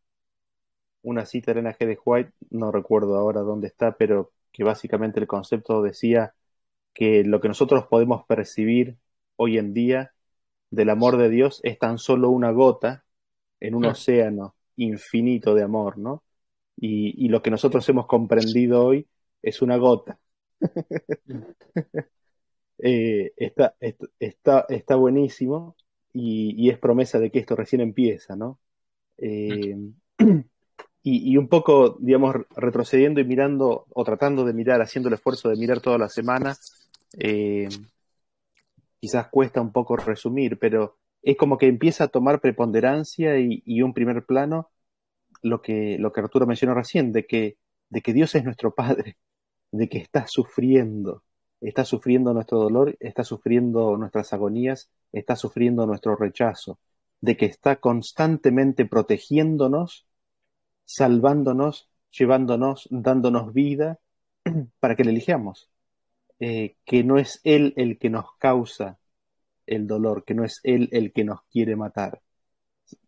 una 1.01 1.25
cita 1.25 1.53
de 1.53 1.59
Elena 1.59 1.77
G. 1.77 1.85
de 1.85 1.99
White, 2.03 2.31
no 2.49 2.71
recuerdo 2.71 3.17
ahora 3.17 3.41
dónde 3.41 3.67
está, 3.67 3.97
pero 3.97 4.31
que 4.51 4.63
básicamente 4.63 5.19
el 5.19 5.27
concepto 5.27 5.81
decía 5.81 6.33
que 6.93 7.23
lo 7.23 7.41
que 7.41 7.47
nosotros 7.49 7.85
podemos 7.87 8.25
percibir 8.25 8.97
hoy 9.35 9.57
en 9.57 9.73
día 9.73 10.13
del 10.71 10.89
amor 10.89 11.17
de 11.17 11.29
Dios 11.29 11.61
es 11.63 11.79
tan 11.79 11.97
solo 11.99 12.29
una 12.29 12.51
gota 12.51 13.05
en 13.59 13.75
un 13.75 13.85
océano 13.85 14.55
infinito 14.75 15.55
de 15.55 15.63
amor, 15.63 15.97
¿no? 15.97 16.23
Y, 16.75 17.25
y 17.25 17.29
lo 17.29 17.41
que 17.41 17.51
nosotros 17.51 17.87
hemos 17.89 18.07
comprendido 18.07 18.85
hoy 18.85 19.07
es 19.41 19.61
una 19.61 19.77
gota. 19.77 20.19
Eh, 22.79 23.33
está, 23.37 23.75
está, 24.19 24.65
está, 24.69 24.95
buenísimo 24.95 25.75
y, 26.19 26.69
es 26.69 26.77
promesa 26.79 27.19
de 27.19 27.29
que 27.31 27.39
esto 27.39 27.55
recién 27.55 27.81
empieza, 27.81 28.35
¿no? 28.35 28.59
Eh, 29.17 29.75
y, 31.03 31.37
un 31.37 31.47
poco, 31.47 31.97
digamos, 31.99 32.35
retrocediendo 32.55 33.21
y 33.21 33.25
mirando, 33.25 33.85
o 33.89 34.03
tratando 34.03 34.43
de 34.43 34.53
mirar, 34.53 34.81
haciendo 34.81 35.09
el 35.09 35.15
esfuerzo 35.15 35.49
de 35.49 35.57
mirar 35.57 35.79
toda 35.79 35.97
la 35.97 36.09
semana, 36.09 36.57
eh, 37.17 37.69
quizás 38.99 39.27
cuesta 39.27 39.61
un 39.61 39.71
poco 39.71 39.95
resumir, 39.95 40.57
pero 40.59 40.97
es 41.21 41.37
como 41.37 41.57
que 41.57 41.67
empieza 41.67 42.05
a 42.05 42.09
tomar 42.09 42.41
preponderancia 42.41 43.39
y, 43.39 43.81
un 43.81 43.93
primer 43.93 44.25
plano 44.25 44.69
lo 45.43 45.61
que, 45.61 45.97
lo 45.99 46.11
que 46.11 46.21
Arturo 46.21 46.47
mencionó 46.47 46.73
recién, 46.73 47.11
de 47.11 47.25
que, 47.25 47.57
de 47.89 48.01
que 48.01 48.13
Dios 48.13 48.33
es 48.35 48.43
nuestro 48.43 48.73
Padre, 48.73 49.17
de 49.71 49.87
que 49.87 49.99
está 49.99 50.25
sufriendo, 50.27 51.23
está 51.61 51.85
sufriendo 51.85 52.33
nuestro 52.33 52.59
dolor, 52.59 52.95
está 52.99 53.23
sufriendo 53.23 53.97
nuestras 53.97 54.33
agonías, 54.33 54.89
está 55.11 55.35
sufriendo 55.35 55.85
nuestro 55.85 56.15
rechazo, 56.15 56.79
de 57.21 57.35
que 57.35 57.45
está 57.45 57.77
constantemente 57.77 58.85
protegiéndonos, 58.85 60.05
salvándonos, 60.85 61.89
llevándonos, 62.11 62.87
dándonos 62.91 63.53
vida 63.53 63.99
para 64.79 64.95
que 64.95 65.03
le 65.03 65.11
elijamos, 65.11 65.69
eh, 66.39 66.75
que 66.85 67.03
no 67.03 67.17
es 67.17 67.41
Él 67.43 67.73
el 67.77 67.97
que 67.97 68.09
nos 68.09 68.35
causa 68.37 68.99
el 69.65 69.87
dolor, 69.87 70.23
que 70.23 70.33
no 70.33 70.45
es 70.45 70.59
Él 70.63 70.89
el 70.91 71.11
que 71.11 71.23
nos 71.23 71.41
quiere 71.51 71.75
matar, 71.75 72.21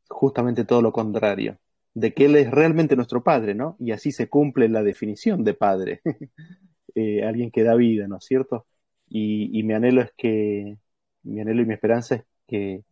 justamente 0.08 0.66
todo 0.66 0.82
lo 0.82 0.92
contrario, 0.92 1.60
de 1.94 2.14
que 2.14 2.26
Él 2.26 2.36
es 2.36 2.52
realmente 2.52 2.96
nuestro 2.96 3.24
Padre, 3.24 3.56
¿no? 3.56 3.76
Y 3.80 3.92
así 3.92 4.12
se 4.12 4.28
cumple 4.28 4.68
la 4.70 4.84
definición 4.84 5.44
de 5.44 5.54
Padre. 5.54 6.02
Eh, 6.96 7.24
alguien 7.24 7.52
que 7.52 7.64
da 7.64 7.76
vida, 7.76 8.08
¿no 8.08 8.18
es 8.18 8.26
cierto? 8.26 8.66
Y, 9.08 9.64
mi 9.64 9.74
anhelo 9.74 10.02
es 10.02 10.12
que, 10.16 10.78
mi 11.24 11.42
anhelo 11.42 11.62
y 11.62 11.66
mi 11.66 11.74
esperanza 11.74 12.16
es 12.16 12.26
que, 12.48 12.84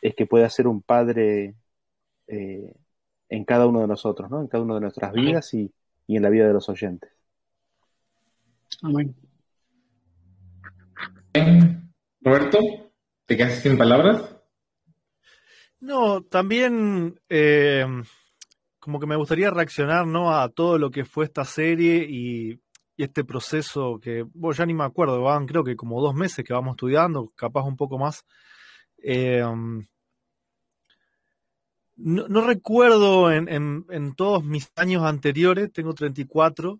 es 0.00 0.14
que 0.14 0.26
pueda 0.26 0.48
ser 0.48 0.66
un 0.66 0.82
padre 0.82 1.54
eh, 2.26 2.74
en 3.28 3.44
cada 3.44 3.66
uno 3.66 3.80
de 3.80 3.86
nosotros, 3.86 4.30
¿no? 4.30 4.40
En 4.40 4.48
cada 4.48 4.64
una 4.64 4.74
de 4.74 4.80
nuestras 4.80 5.12
vidas 5.12 5.52
y, 5.54 5.72
en 6.08 6.22
la 6.22 6.30
vida 6.30 6.46
de 6.46 6.52
los 6.52 6.68
oyentes. 6.68 7.10
Amén. 8.82 9.14
Roberto, 12.20 12.58
¿te 13.26 13.36
quedas 13.36 13.54
sin 13.60 13.76
palabras? 13.76 14.36
No, 15.80 16.22
también 16.22 17.20
eh, 17.28 17.86
como 18.86 19.00
que 19.00 19.06
me 19.06 19.16
gustaría 19.16 19.50
reaccionar 19.50 20.06
¿no? 20.06 20.32
a 20.32 20.48
todo 20.48 20.78
lo 20.78 20.92
que 20.92 21.04
fue 21.04 21.24
esta 21.24 21.44
serie 21.44 22.06
y 22.08 22.60
y 22.96 23.04
este 23.04 23.24
proceso 23.24 24.00
que, 24.00 24.26
ya 24.56 24.66
ni 24.66 24.74
me 24.74 24.84
acuerdo, 24.84 25.22
van 25.22 25.46
creo 25.46 25.64
que 25.64 25.76
como 25.76 26.00
dos 26.00 26.14
meses 26.14 26.44
que 26.44 26.54
vamos 26.54 26.72
estudiando, 26.72 27.30
capaz 27.34 27.62
un 27.62 27.76
poco 27.76 27.98
más. 27.98 28.24
Eh, 29.02 29.42
no, 31.96 32.46
recuerdo 32.46 33.32
en, 33.32 34.14
todos 34.16 34.44
mis 34.44 34.70
años 34.76 35.02
anteriores, 35.02 35.72
tengo 35.72 35.94
34, 35.94 36.78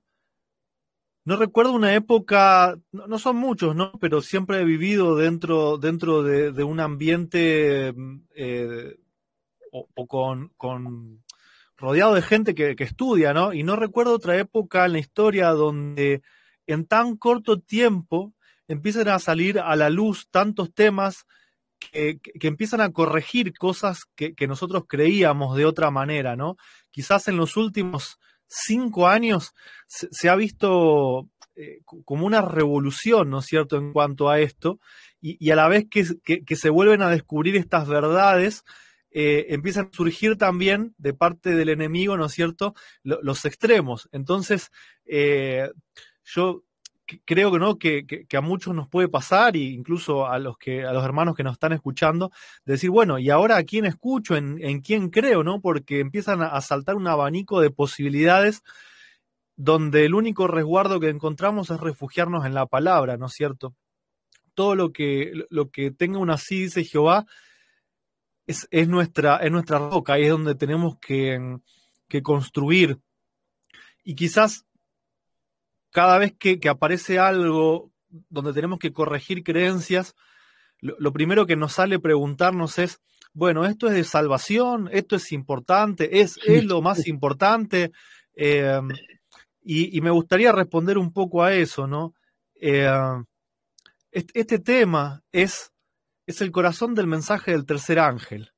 no 1.24 1.36
recuerdo 1.36 1.72
una 1.72 1.94
época, 1.94 2.78
no, 2.92 3.18
son 3.18 3.36
muchos, 3.36 3.74
¿no? 3.74 3.92
Pero 4.00 4.22
siempre 4.22 4.60
he 4.60 4.64
vivido 4.64 5.16
dentro, 5.16 5.78
dentro 5.78 6.22
de, 6.22 6.64
un 6.64 6.80
ambiente 6.80 7.94
eh, 8.34 8.96
o, 9.72 10.06
con 10.06 11.22
rodeado 11.76 12.14
de 12.14 12.22
gente 12.22 12.54
que, 12.54 12.74
estudia, 12.78 13.34
¿no? 13.34 13.52
Y 13.52 13.62
no 13.62 13.76
recuerdo 13.76 14.14
otra 14.14 14.36
época 14.36 14.86
en 14.86 14.92
la 14.92 14.98
historia 14.98 15.50
donde 15.50 16.22
en 16.66 16.86
tan 16.86 17.16
corto 17.16 17.60
tiempo 17.60 18.34
empiezan 18.68 19.08
a 19.08 19.18
salir 19.18 19.60
a 19.60 19.76
la 19.76 19.90
luz 19.90 20.28
tantos 20.30 20.72
temas 20.72 21.26
que, 21.78 22.18
empiezan 22.40 22.80
a 22.80 22.92
corregir 22.92 23.56
cosas 23.56 24.04
que, 24.14 24.34
nosotros 24.46 24.84
creíamos 24.88 25.56
de 25.56 25.66
otra 25.66 25.90
manera, 25.90 26.36
¿no? 26.36 26.56
Quizás 26.90 27.28
en 27.28 27.36
los 27.36 27.56
últimos 27.56 28.18
cinco 28.48 29.08
años 29.08 29.52
se, 29.86 30.28
ha 30.28 30.36
visto 30.36 31.28
eh, 31.56 31.80
como 32.04 32.26
una 32.26 32.42
revolución, 32.42 33.30
¿no 33.30 33.40
es 33.40 33.46
cierto?, 33.46 33.76
en 33.76 33.92
cuanto 33.92 34.30
a 34.30 34.40
esto, 34.40 34.80
y, 35.20 35.50
a 35.50 35.56
la 35.56 35.68
vez 35.68 35.86
que, 35.90 36.04
se 36.56 36.70
vuelven 36.70 37.02
a 37.02 37.10
descubrir 37.10 37.56
estas 37.56 37.88
verdades, 37.88 38.64
eh, 39.18 39.54
empiezan 39.54 39.86
a 39.86 39.96
surgir 39.96 40.36
también 40.36 40.94
de 40.98 41.14
parte 41.14 41.54
del 41.54 41.70
enemigo, 41.70 42.18
¿no 42.18 42.26
es 42.26 42.32
cierto?, 42.32 42.74
los 43.02 43.46
extremos. 43.46 44.10
Entonces, 44.12 44.70
eh, 45.06 45.70
yo 46.22 46.64
creo 47.24 47.50
que 47.50 47.58
no 47.58 47.78
que, 47.78 48.26
a 48.36 48.40
muchos 48.42 48.74
nos 48.74 48.90
puede 48.90 49.08
pasar 49.08 49.56
e 49.56 49.60
incluso 49.60 50.26
a 50.26 50.38
los 50.38 50.58
que 50.58 50.84
a 50.84 50.92
los 50.92 51.02
hermanos 51.02 51.34
que 51.34 51.44
nos 51.44 51.54
están 51.54 51.72
escuchando 51.72 52.30
decir 52.66 52.90
bueno 52.90 53.18
y 53.18 53.30
ahora 53.30 53.56
a 53.56 53.62
quién 53.62 53.86
escucho 53.86 54.36
en, 54.36 54.80
quién 54.82 55.08
creo 55.08 55.44
no 55.44 55.60
porque 55.62 56.00
empiezan 56.00 56.42
a, 56.42 56.60
saltar 56.60 56.96
un 56.96 57.06
abanico 57.06 57.60
de 57.60 57.70
posibilidades 57.70 58.64
donde 59.54 60.04
el 60.04 60.14
único 60.14 60.48
resguardo 60.48 61.00
que 61.00 61.08
encontramos 61.08 61.70
es 61.70 61.80
refugiarnos 61.80 62.44
en 62.44 62.54
la 62.54 62.66
palabra 62.66 63.16
no 63.16 63.26
es 63.26 63.32
cierto 63.32 63.74
todo 64.54 64.74
lo 64.74 64.92
que 64.92 65.32
lo 65.48 65.70
que 65.70 65.92
tenga 65.92 66.18
una 66.18 66.34
así 66.34 66.64
dice 66.64 66.82
Jehová 66.82 67.24
es, 68.46 68.88
nuestra, 68.88 69.36
es 69.38 69.50
nuestra 69.50 69.78
roca, 69.78 70.18
es 70.18 70.30
donde 70.30 70.54
tenemos 70.54 70.98
que, 70.98 71.58
construir. 72.22 72.98
Y 74.04 74.14
quizás 74.14 74.64
cada 75.90 76.18
vez 76.18 76.34
que, 76.38 76.60
aparece 76.68 77.18
algo 77.18 77.90
donde 78.08 78.52
tenemos 78.52 78.78
que 78.78 78.92
corregir 78.92 79.42
creencias, 79.42 80.14
lo, 80.80 81.12
primero 81.12 81.46
que 81.46 81.56
nos 81.56 81.74
sale 81.74 81.98
preguntarnos 81.98 82.78
es, 82.78 83.00
bueno, 83.32 83.66
esto 83.66 83.88
es 83.88 83.94
de 83.94 84.04
salvación, 84.04 84.88
esto 84.92 85.16
es 85.16 85.32
importante, 85.32 86.20
es, 86.20 86.38
es 86.46 86.64
lo 86.64 86.80
más 86.80 87.06
importante. 87.06 87.92
Em, 88.34 88.88
y, 89.62 90.00
me 90.00 90.10
gustaría 90.10 90.52
responder 90.52 90.96
un 90.96 91.12
poco 91.12 91.42
a 91.42 91.54
eso, 91.54 91.86
¿no? 91.86 92.14
Em, 92.54 93.24
este, 94.12 94.58
tema 94.58 95.22
es 95.32 95.72
es 96.26 96.40
el 96.40 96.50
corazón 96.50 96.94
del 96.94 97.06
mensaje 97.06 97.52
del 97.52 97.66
tercer 97.66 97.98
ángel. 97.98 98.52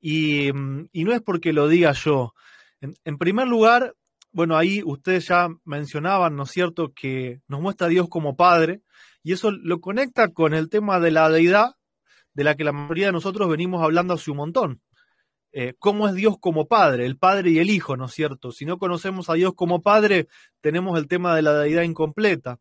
Y, 0.00 0.52
mm, 0.52 0.88
no 0.92 1.12
es 1.12 1.22
porque 1.22 1.52
lo 1.52 1.68
diga 1.68 1.92
yo. 1.92 2.34
En, 2.80 3.16
primer 3.18 3.48
lugar, 3.48 3.94
bueno, 4.30 4.56
ahí 4.56 4.82
ustedes 4.84 5.28
ya 5.28 5.48
mencionaban, 5.64 6.36
¿no 6.36 6.42
es 6.42 6.50
cierto?, 6.50 6.92
que 6.92 7.40
nos 7.48 7.60
muestra 7.62 7.86
a 7.86 7.90
Dios 7.90 8.08
como 8.10 8.36
Padre, 8.36 8.82
y 9.22 9.32
eso 9.32 9.50
lo 9.50 9.80
conecta 9.80 10.28
con 10.28 10.52
el 10.52 10.68
tema 10.68 11.00
de 11.00 11.10
la 11.10 11.30
deidad, 11.30 11.76
de 12.34 12.44
la 12.44 12.54
que 12.56 12.64
la 12.64 12.72
mayoría 12.72 13.06
de 13.06 13.12
nosotros 13.12 13.48
venimos 13.48 13.82
hablando 13.82 14.12
hace 14.14 14.30
un 14.30 14.36
montón. 14.36 14.82
Eh, 15.52 15.74
¿Cómo 15.78 16.08
es 16.08 16.14
Dios 16.14 16.36
como 16.38 16.66
Padre? 16.66 17.06
El 17.06 17.16
Padre 17.16 17.52
y 17.52 17.58
el 17.58 17.70
Hijo, 17.70 17.96
¿no 17.96 18.06
es 18.06 18.12
cierto? 18.12 18.50
Si 18.52 18.66
no 18.66 18.76
conocemos 18.76 19.30
a 19.30 19.34
Dios 19.34 19.54
como 19.54 19.80
Padre, 19.80 20.26
tenemos 20.60 20.98
el 20.98 21.06
tema 21.06 21.34
de 21.36 21.42
la 21.42 21.54
deidad 21.54 21.82
incompleta. 21.82 22.58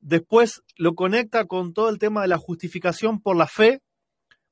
Después 0.00 0.62
lo 0.76 0.94
conecta 0.94 1.46
con 1.46 1.72
todo 1.72 1.88
el 1.88 1.98
tema 1.98 2.22
de 2.22 2.28
la 2.28 2.36
justificación 2.36 3.22
por 3.22 3.36
la 3.36 3.46
fe, 3.46 3.80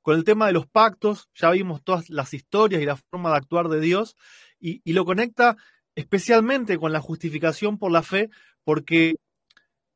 con 0.05 0.15
el 0.17 0.23
tema 0.23 0.45
de 0.45 0.53
los 0.53 0.67
pactos, 0.67 1.31
ya 1.33 1.49
vimos 1.49 1.83
todas 1.83 2.11
las 2.11 2.35
historias 2.35 2.79
y 2.79 2.85
la 2.85 2.95
forma 2.95 3.31
de 3.31 3.37
actuar 3.37 3.69
de 3.69 3.79
Dios, 3.79 4.15
y, 4.59 4.93
lo 4.93 5.03
conecta 5.03 5.57
especialmente 5.95 6.77
con 6.77 6.91
la 6.91 7.01
justificación 7.01 7.79
por 7.79 7.91
la 7.91 8.03
fe, 8.03 8.29
porque 8.63 9.15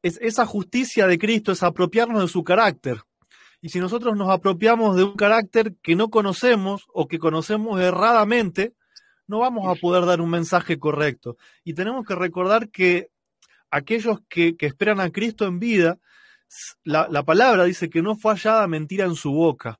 es 0.01 0.17
esa 0.19 0.47
justicia 0.47 1.05
de 1.05 1.19
Cristo 1.19 1.51
es 1.51 1.61
apropiarnos 1.61 2.23
de 2.23 2.27
su 2.27 2.43
carácter. 2.43 3.03
Y 3.61 3.69
si 3.69 3.79
nosotros 3.79 4.17
nos 4.17 4.31
apropiamos 4.31 4.95
de 4.95 5.03
un 5.03 5.15
carácter 5.15 5.75
que 5.83 5.95
no 5.95 6.09
conocemos 6.09 6.87
o 6.91 7.07
que 7.07 7.19
conocemos 7.19 7.79
erradamente, 7.79 8.73
no 9.27 9.37
vamos 9.37 9.67
a 9.67 9.79
poder 9.79 10.07
dar 10.07 10.21
un 10.21 10.31
mensaje 10.31 10.79
correcto. 10.79 11.37
Y 11.63 11.75
tenemos 11.75 12.03
que 12.03 12.15
recordar 12.15 12.69
que 12.69 13.11
aquellos 13.69 14.21
que, 14.27 14.55
esperan 14.57 15.01
a 15.01 15.11
Cristo 15.11 15.45
en 15.45 15.59
vida, 15.59 15.99
la, 16.83 17.07
la, 17.11 17.21
palabra 17.21 17.65
dice 17.65 17.91
que 17.91 18.01
no 18.01 18.15
fue 18.15 18.33
hallada 18.33 18.65
mentira 18.67 19.05
en 19.05 19.13
su 19.13 19.31
boca. 19.31 19.79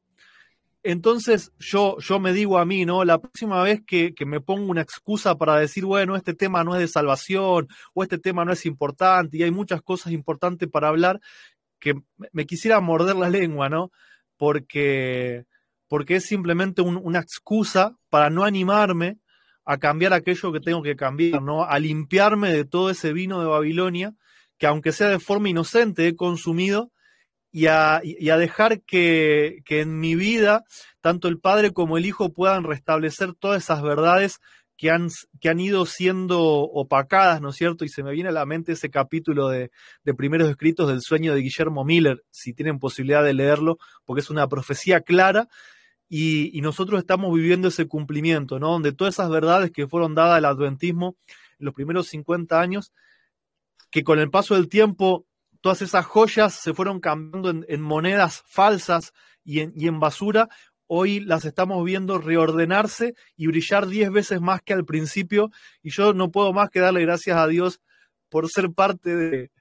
Entonces 0.91 1.51
yo, 1.59 1.97
yo 1.99 2.19
me 2.19 2.33
digo 2.33 2.57
a 2.57 2.65
mí, 2.65 2.83
¿no? 2.83 3.05
La 3.05 3.19
próxima 3.19 3.61
vez 3.61 3.81
que, 3.85 4.11
me 4.25 4.41
pongo 4.41 4.71
una 4.71 4.81
excusa 4.81 5.35
para 5.35 5.55
decir, 5.57 5.85
bueno, 5.85 6.15
este 6.15 6.33
tema 6.33 6.63
no 6.63 6.73
es 6.73 6.81
de 6.81 6.87
salvación 6.87 7.67
o 7.93 8.01
este 8.01 8.17
tema 8.17 8.43
no 8.43 8.53
es 8.53 8.65
importante 8.65 9.37
y 9.37 9.43
hay 9.43 9.51
muchas 9.51 9.83
cosas 9.83 10.13
importantes 10.13 10.67
para 10.67 10.87
hablar, 10.87 11.19
que 11.79 11.93
me 12.31 12.47
quisiera 12.47 12.79
morder 12.81 13.15
la 13.17 13.29
lengua, 13.29 13.69
¿no? 13.69 13.91
Porque, 14.35 15.45
porque 15.87 16.15
es 16.15 16.25
simplemente 16.25 16.81
una 16.81 17.19
excusa 17.19 17.95
para 18.09 18.31
no 18.31 18.43
animarme 18.43 19.19
a 19.65 19.77
cambiar 19.77 20.13
aquello 20.13 20.51
que 20.51 20.59
tengo 20.59 20.81
que 20.81 20.95
cambiar, 20.95 21.43
¿no? 21.43 21.65
A 21.65 21.77
limpiarme 21.77 22.51
de 22.51 22.65
todo 22.65 22.89
ese 22.89 23.13
vino 23.13 23.39
de 23.41 23.47
Babilonia 23.47 24.15
que 24.57 24.65
aunque 24.65 24.91
sea 24.91 25.09
de 25.09 25.19
forma 25.19 25.49
inocente 25.49 26.07
he 26.07 26.15
consumido 26.15 26.91
y 27.51 27.67
a, 27.67 28.01
y 28.03 28.29
a 28.29 28.37
dejar 28.37 28.81
que, 28.81 29.61
que 29.65 29.81
en 29.81 29.99
mi 29.99 30.15
vida 30.15 30.63
tanto 31.01 31.27
el 31.27 31.39
Padre 31.39 31.71
como 31.71 31.97
el 31.97 32.05
Hijo 32.05 32.33
puedan 32.33 32.63
restablecer 32.63 33.33
todas 33.33 33.63
esas 33.63 33.81
verdades 33.81 34.39
que 34.79 34.91
han, 34.91 35.09
que 35.41 35.49
han 35.49 35.59
ido 35.59 35.85
siendo 35.85 36.41
opacadas, 36.41 37.41
¿no 37.41 37.49
es 37.49 37.57
cierto? 37.57 37.83
Y 37.83 37.89
se 37.89 38.01
me 38.01 38.13
viene 38.13 38.29
a 38.29 38.31
la 38.31 38.45
mente 38.45 38.71
ese 38.71 38.89
capítulo 38.89 39.49
de, 39.49 39.71
de, 40.05 40.13
primeros 40.13 40.49
escritos 40.49 40.87
del 40.87 41.01
sueño 41.01 41.35
de 41.35 41.41
Guillermo 41.41 41.83
Miller, 41.83 42.23
si 42.31 42.53
tienen 42.53 42.79
posibilidad 42.79 43.21
de 43.21 43.33
leerlo, 43.33 43.77
porque 44.05 44.21
es 44.21 44.29
una 44.29 44.47
profecía 44.47 45.01
clara 45.01 45.49
y, 46.07 46.57
y 46.57 46.61
nosotros 46.61 46.99
estamos 47.01 47.33
viviendo 47.33 47.67
ese 47.67 47.87
cumplimiento, 47.87 48.57
¿no? 48.57 48.71
Donde 48.71 48.93
todas 48.93 49.15
esas 49.15 49.29
verdades 49.29 49.71
que 49.71 49.87
fueron 49.87 50.15
dadas 50.15 50.37
al 50.37 50.45
adventismo 50.45 51.17
en 51.59 51.65
los 51.65 51.73
primeros 51.73 52.07
50 52.07 52.61
años, 52.61 52.93
que 53.91 54.05
con 54.05 54.17
el 54.19 54.29
paso 54.29 54.55
del 54.55 54.69
tiempo 54.69 55.25
todas 55.61 55.81
esas 55.81 56.05
joyas 56.05 56.53
se 56.53 56.73
fueron 56.73 56.99
cambiando 56.99 57.49
en, 57.67 57.81
monedas 57.81 58.43
falsas 58.47 59.13
y 59.43 59.59
en, 59.59 59.99
basura, 59.99 60.49
hoy 60.87 61.19
las 61.19 61.45
estamos 61.45 61.83
viendo 61.83 62.17
reordenarse 62.17 63.15
y 63.35 63.47
brillar 63.47 63.87
diez 63.87 64.11
veces 64.11 64.41
más 64.41 64.61
que 64.61 64.73
al 64.73 64.85
principio. 64.85 65.51
Y 65.81 65.89
yo 65.91 66.13
no 66.13 66.31
puedo 66.31 66.53
más 66.53 66.69
que 66.69 66.79
darle 66.79 67.01
gracias 67.01 67.37
a 67.37 67.47
Dios 67.47 67.81
por 68.29 68.47
ser 68.49 68.71
parte 68.71 69.15
de, 69.15 69.51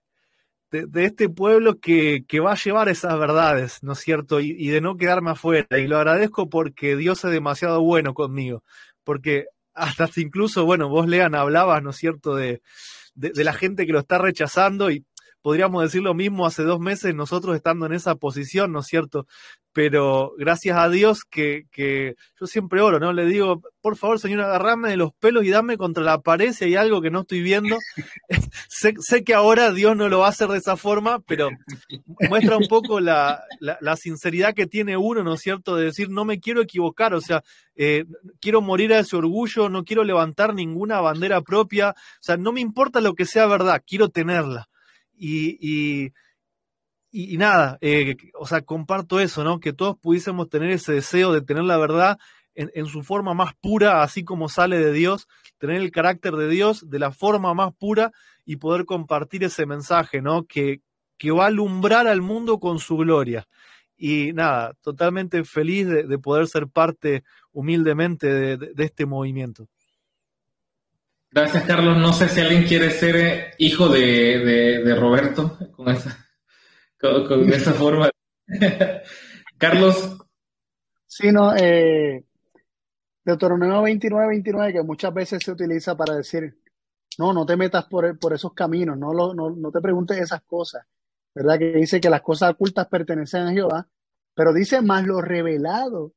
este 0.70 1.31
pueblo 1.31 1.79
que, 1.79 2.25
va 2.45 2.53
a 2.53 2.57
llevar 2.57 2.89
esas 2.89 3.19
verdades, 3.19 3.83
¿no 3.83 3.93
es 3.93 4.01
cierto? 4.01 4.41
Y, 4.41 4.55
y, 4.59 4.69
de 4.69 4.83
no 4.83 4.97
quedarme 4.97 5.31
afuera. 5.31 5.79
Y 5.79 5.87
lo 5.87 5.97
agradezco 5.97 6.51
porque 6.51 6.97
Dios 6.97 7.25
es 7.25 7.31
demasiado 7.31 7.83
bueno 7.83 8.12
conmigo. 8.12 8.62
Porque 9.05 9.47
hasta 9.73 10.09
incluso, 10.16 10.66
bueno, 10.66 10.89
vos, 10.89 11.09
Lean, 11.09 11.35
hablabas, 11.35 11.83
¿no 11.83 11.91
es 11.91 11.97
cierto?, 11.97 12.37
de, 12.37 12.61
de, 13.15 13.31
de 13.31 13.45
la 13.45 13.55
gente 13.55 13.87
que 13.87 13.93
lo 13.93 14.01
está 14.01 14.19
rechazando 14.19 14.91
y 14.91 15.07
podríamos 15.43 15.82
decir 15.82 16.02
lo 16.02 16.15
mismo 16.15 16.47
hace 16.47 16.62
dos 16.62 16.81
meses 16.81 17.15
nosotros 17.15 17.56
estando 17.56 17.86
en 17.86 17.93
esa 17.93 18.15
posición, 18.16 18.73
¿no 18.73 18.81
es 18.81 18.86
cierto? 18.86 19.27
Pero 19.73 20.32
gracias 20.36 20.77
a 20.77 20.89
Dios 20.89 21.24
que, 21.24 21.66
que 21.70 22.16
yo 22.40 22.47
siempre 22.47 22.81
oro, 22.81 22.98
¿no? 22.98 23.12
Le 23.12 23.27
digo, 23.27 23.62
por 23.81 23.97
favor, 23.97 24.19
Señor, 24.19 24.40
agarrame 24.40 24.89
de 24.89 24.97
los 24.97 25.12
pelos 25.15 25.44
y 25.44 25.51
dame 25.51 25.77
contra 25.77 26.02
la 26.02 26.20
pared 26.20 26.52
si 26.52 26.65
hay 26.65 26.74
algo 26.74 27.01
que 27.01 27.10
no 27.10 27.20
estoy 27.20 27.43
viendo. 27.43 27.77
sé, 28.69 28.94
sé, 28.98 29.23
que 29.23 29.35
ahora 29.35 29.70
Dios 29.73 29.97
no 29.97 30.09
lo 30.09 30.20
va 30.20 30.27
a 30.27 30.31
hacer 30.31 30.48
de 30.48 30.59
esa 30.59 30.77
forma, 30.77 31.20
pero 31.20 31.51
muestra 32.28 32.56
un 32.56 32.66
poco 32.66 32.98
la, 32.98 33.44
la, 33.60 33.78
la, 33.81 33.97
sinceridad 33.97 34.55
que 34.55 34.66
tiene 34.66 34.97
uno, 34.97 35.23
¿no 35.23 35.35
es 35.35 35.40
cierto? 35.40 35.77
De 35.77 35.85
decir, 35.85 36.10
no 36.10 36.24
me 36.24 36.40
quiero 36.40 36.62
equivocar, 36.62 37.15
o 37.15 37.20
sea, 37.20 37.44
eh, 37.77 38.05
quiero 38.40 38.60
morir 38.60 38.93
a 38.93 39.01
ese 39.01 39.16
orgullo, 39.16 39.69
no 39.69 39.85
quiero 39.85 40.02
levantar 40.02 40.55
ninguna 40.55 41.01
bandera 41.01 41.43
propia, 41.43 41.90
o 41.90 42.20
sea, 42.20 42.36
no 42.36 42.52
me 42.52 42.60
importa 42.60 43.01
lo 43.01 43.15
que 43.15 43.27
sea 43.27 43.47
verdad, 43.47 43.82
quiero 43.86 44.09
tenerla 44.09 44.69
y, 45.19 46.12
y, 47.11 47.36
nada, 47.36 47.78
eh, 47.81 48.16
o 48.35 48.47
sea, 48.47 48.62
comparto 48.62 49.20
eso, 49.20 49.45
¿no? 49.45 49.61
Que 49.61 49.73
todos 49.73 49.97
pudiésemos 49.99 50.49
tener 50.49 50.70
ese 50.70 50.93
deseo 50.93 51.32
de 51.32 51.43
tener 51.43 51.65
la 51.65 51.78
verdad 51.78 52.19
en, 52.55 52.86
su 52.86 53.03
forma 53.03 53.35
más 53.35 53.55
pura, 53.55 54.03
así 54.03 54.24
como 54.24 54.49
sale 54.49 54.78
de 54.78 54.93
Dios, 54.93 55.28
tener 55.59 55.77
el 55.77 55.93
carácter 55.93 56.35
de 56.35 56.49
Dios 56.49 56.90
de 56.90 56.99
la 56.99 57.12
forma 57.12 57.55
más 57.55 57.73
pura 57.74 58.12
y 58.45 58.57
poder 58.57 58.85
compartir 58.85 59.45
ese 59.45 59.65
mensaje, 59.65 60.20
¿no? 60.20 60.45
Que, 60.45 60.81
que 61.19 61.31
va 61.31 61.45
a 61.45 61.49
alumbrar 61.49 62.09
al 62.09 62.20
mundo 62.20 62.59
con 62.59 62.81
su 62.81 62.97
gloria. 62.97 63.47
Y 63.97 64.32
nada, 64.32 64.74
totalmente 64.81 65.45
feliz 65.45 65.86
de, 65.86 66.05
de 66.05 66.19
poder 66.19 66.49
ser 66.49 66.66
parte 66.69 67.23
humildemente 67.53 68.27
de, 68.27 68.57
de, 68.57 68.74
de 68.74 68.85
este 68.85 69.07
movimiento. 69.07 69.69
Gracias, 71.30 71.64
Carlos. 71.64 71.96
No 71.98 72.12
sé 72.12 72.28
si 72.28 72.40
alguien 72.40 72.64
quiere 72.64 72.90
ser 72.90 73.16
eh, 73.16 73.50
hijo 73.59 73.88
de, 73.88 74.00
de, 74.00 74.82
de 74.84 74.94
Roberto 74.94 75.59
con 75.76 75.88
esa, 75.88 76.26
con, 76.98 77.26
con 77.26 77.52
esa 77.52 77.72
forma. 77.72 78.10
Carlos. 79.59 80.18
Sí, 81.06 81.32
no, 81.32 81.55
eh, 81.56 82.24
Deuteronomio 83.24 83.82
29, 83.82 84.28
29, 84.28 84.72
que 84.72 84.82
muchas 84.82 85.12
veces 85.12 85.42
se 85.44 85.52
utiliza 85.52 85.96
para 85.96 86.14
decir, 86.14 86.59
no, 87.18 87.32
no 87.32 87.44
te 87.44 87.56
metas 87.56 87.84
por, 87.86 88.18
por 88.18 88.32
esos 88.32 88.55
caminos, 88.55 88.96
no, 88.96 89.12
lo, 89.12 89.34
no, 89.34 89.50
no 89.50 89.70
te 89.70 89.80
preguntes 89.80 90.18
esas 90.18 90.42
cosas, 90.42 90.86
¿verdad? 91.34 91.59
Que 91.59 91.72
dice 91.72 92.00
que 92.00 92.10
las 92.10 92.22
cosas 92.22 92.52
ocultas 92.52 92.86
pertenecen 92.88 93.48
a 93.48 93.52
Jehová, 93.52 93.88
pero 94.34 94.52
dice 94.52 94.80
más 94.80 95.05
lo 95.06 95.20
revelado 95.20 96.14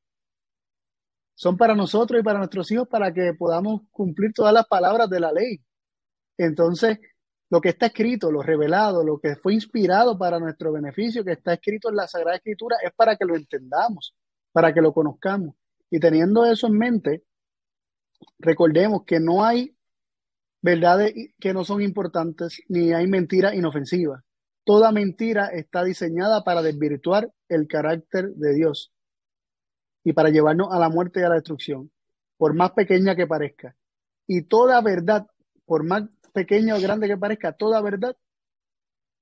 son 1.42 1.58
para 1.58 1.74
nosotros 1.74 2.20
y 2.20 2.24
para 2.24 2.38
nuestros 2.38 2.70
hijos 2.70 2.88
para 2.88 3.12
que 3.12 3.34
podamos 3.34 3.82
cumplir 3.90 4.32
todas 4.32 4.54
las 4.54 4.68
palabras 4.68 5.10
de 5.10 5.20
la 5.20 5.32
ley. 5.32 5.60
Entonces, 6.38 7.00
lo 7.50 7.60
que 7.60 7.70
está 7.70 7.88
escrito, 7.88 8.32
lo 8.32 8.44
revelado, 8.44 9.04
lo 9.04 9.18
que 9.20 9.36
fue 9.38 9.56
inspirado 9.56 10.20
para 10.20 10.38
nuestro 10.38 10.72
beneficio, 10.72 11.26
que 11.26 11.32
está 11.32 11.54
escrito 11.54 11.90
en 11.90 11.96
la 11.96 12.08
Sagrada 12.08 12.38
Escritura, 12.38 12.78
es 12.86 12.94
para 12.94 13.16
que 13.16 13.26
lo 13.26 13.36
entendamos, 13.36 14.14
para 14.52 14.72
que 14.72 14.82
lo 14.82 14.94
conozcamos. 14.94 15.56
Y 15.90 16.00
teniendo 16.00 16.46
eso 16.46 16.68
en 16.68 16.78
mente, 16.78 17.24
recordemos 18.38 19.04
que 19.04 19.20
no 19.20 19.44
hay 19.44 19.76
verdades 20.62 21.12
que 21.40 21.56
no 21.56 21.64
son 21.64 21.82
importantes, 21.82 22.62
ni 22.68 22.94
hay 22.94 23.08
mentiras 23.08 23.56
inofensivas. 23.56 24.22
Toda 24.64 24.92
mentira 24.92 25.48
está 25.48 25.84
diseñada 25.84 26.44
para 26.44 26.62
desvirtuar 26.62 27.32
el 27.50 27.68
carácter 27.68 28.30
de 28.36 28.54
Dios 28.54 28.94
y 30.04 30.14
para 30.14 30.30
llevarnos 30.30 30.72
a 30.72 30.80
la 30.80 30.90
muerte 30.90 31.20
y 31.20 31.24
a 31.24 31.30
la 31.30 31.36
destrucción, 31.36 31.92
por 32.38 32.54
más 32.54 32.72
pequeña 32.72 33.16
que 33.16 33.28
parezca. 33.28 33.76
Y 34.28 34.44
toda 34.44 34.82
verdad, 34.82 35.28
por 35.66 35.84
más 35.84 36.04
pequeña 36.34 36.76
o 36.76 36.82
grande 36.82 37.08
que 37.08 37.18
parezca, 37.18 37.54
toda 37.54 37.82
verdad 37.82 38.16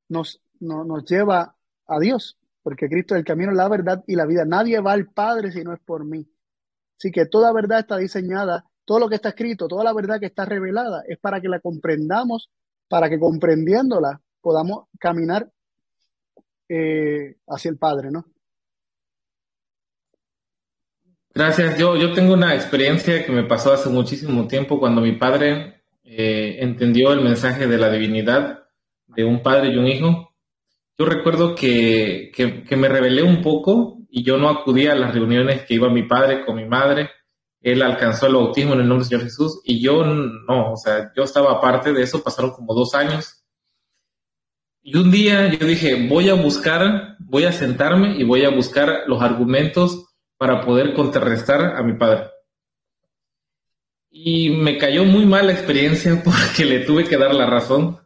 nos, 0.08 0.42
no, 0.60 0.84
nos 0.84 1.06
lleva 1.06 1.56
a 1.88 2.00
Dios, 2.00 2.38
porque 2.64 2.88
Cristo 2.88 3.16
es 3.16 3.20
el 3.20 3.26
camino, 3.26 3.52
la 3.52 3.68
verdad 3.68 4.04
y 4.08 4.16
la 4.16 4.26
vida. 4.26 4.46
Nadie 4.46 4.80
va 4.80 4.94
al 4.94 5.08
Padre 5.08 5.52
si 5.52 5.64
no 5.64 5.74
es 5.74 5.80
por 5.80 6.06
mí. 6.06 6.28
Así 6.98 7.12
que 7.12 7.26
toda 7.26 7.54
verdad 7.54 7.80
está 7.80 7.98
diseñada, 7.98 8.66
todo 8.86 9.00
lo 9.00 9.10
que 9.10 9.16
está 9.16 9.30
escrito, 9.30 9.68
toda 9.68 9.84
la 9.84 9.94
verdad 9.94 10.20
que 10.20 10.26
está 10.26 10.46
revelada 10.46 11.04
es 11.08 11.18
para 11.18 11.40
que 11.40 11.48
la 11.48 11.60
comprendamos, 11.60 12.50
para 12.88 13.10
que 13.10 13.20
comprendiéndola 13.20 14.22
podamos 14.42 14.88
caminar 15.00 15.50
eh, 16.68 17.38
hacia 17.48 17.72
el 17.72 17.78
Padre, 17.78 18.12
¿no? 18.12 18.26
Gracias. 21.40 21.78
Yo, 21.78 21.96
yo 21.96 22.12
tengo 22.12 22.34
una 22.34 22.54
experiencia 22.54 23.26
que 23.26 23.32
me 23.32 23.46
pasó 23.46 23.72
hace 23.72 23.88
muchísimo 23.88 24.46
tiempo 24.46 24.78
cuando 24.78 25.00
mi 25.00 25.14
padre 25.14 25.84
eh, 26.04 26.58
entendió 26.60 27.14
el 27.14 27.22
mensaje 27.22 27.66
de 27.66 27.78
la 27.78 27.90
divinidad 27.90 28.66
de 29.08 29.24
un 29.24 29.42
padre 29.42 29.70
y 29.70 29.78
un 29.78 29.88
hijo. 29.88 30.34
Yo 30.98 31.06
recuerdo 31.06 31.56
que, 31.56 32.30
que, 32.36 32.66
que 32.66 32.76
me 32.76 32.90
rebelé 32.90 33.24
un 33.24 33.42
poco 33.42 34.00
y 34.10 34.22
yo 34.22 34.38
no 34.38 34.50
acudía 34.50 34.92
a 34.92 34.96
las 34.96 35.14
reuniones 35.14 35.62
que 35.62 35.76
iba 35.76 35.90
mi 35.90 36.04
padre 36.04 36.46
con 36.46 36.58
mi 36.58 36.66
madre. 36.66 37.10
Él 37.62 37.84
alcanzó 37.84 38.28
el 38.28 38.34
bautismo 38.34 38.74
en 38.74 38.82
el 38.82 38.90
nombre 38.90 39.06
del 39.06 39.08
Señor 39.08 39.24
Jesús 39.24 39.62
y 39.64 39.82
yo 39.82 40.04
no, 40.04 40.74
o 40.74 40.76
sea, 40.76 41.14
yo 41.16 41.24
estaba 41.24 41.54
aparte 41.54 41.94
de 41.94 42.04
eso, 42.04 42.22
pasaron 42.22 42.52
como 42.52 42.74
dos 42.74 42.94
años. 42.96 43.46
Y 44.82 44.98
un 44.98 45.10
día 45.10 45.48
yo 45.48 45.66
dije, 45.66 46.06
voy 46.06 46.28
a 46.28 46.34
buscar, 46.34 47.16
voy 47.18 47.46
a 47.46 47.54
sentarme 47.54 48.18
y 48.18 48.26
voy 48.26 48.44
a 48.44 48.50
buscar 48.50 49.04
los 49.08 49.22
argumentos 49.22 50.09
para 50.40 50.62
poder 50.62 50.94
contrarrestar 50.94 51.76
a 51.76 51.84
mi 51.84 51.94
padre. 51.98 52.30
Y 54.10 54.52
me 54.52 54.78
cayó 54.78 55.04
muy 55.04 55.26
mal 55.26 55.48
la 55.48 55.52
experiencia 55.52 56.20
porque 56.24 56.64
le 56.64 56.80
tuve 56.80 57.04
que 57.04 57.18
dar 57.18 57.36
la 57.36 57.46
razón. 57.46 58.00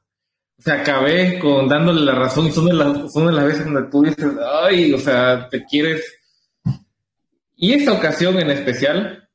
O 0.57 0.61
sea, 0.61 0.81
acabé 0.81 1.38
con 1.38 1.69
dándole 1.69 2.01
la 2.01 2.15
razón 2.15 2.47
y 2.47 2.51
son 2.51 2.65
de 2.65 2.73
las, 2.73 3.14
son 3.14 3.27
de 3.27 3.34
las 3.34 3.45
veces 3.45 3.65
donde 3.65 3.89
tú 3.89 4.01
dices, 4.01 4.31
ay, 4.64 4.93
o 4.93 4.97
sea, 4.97 5.47
te 5.47 5.64
quieres. 5.64 6.11
Y 7.55 7.73
esta 7.73 7.93
ocasión 7.93 8.39
en 8.39 8.49
especial 8.49 9.30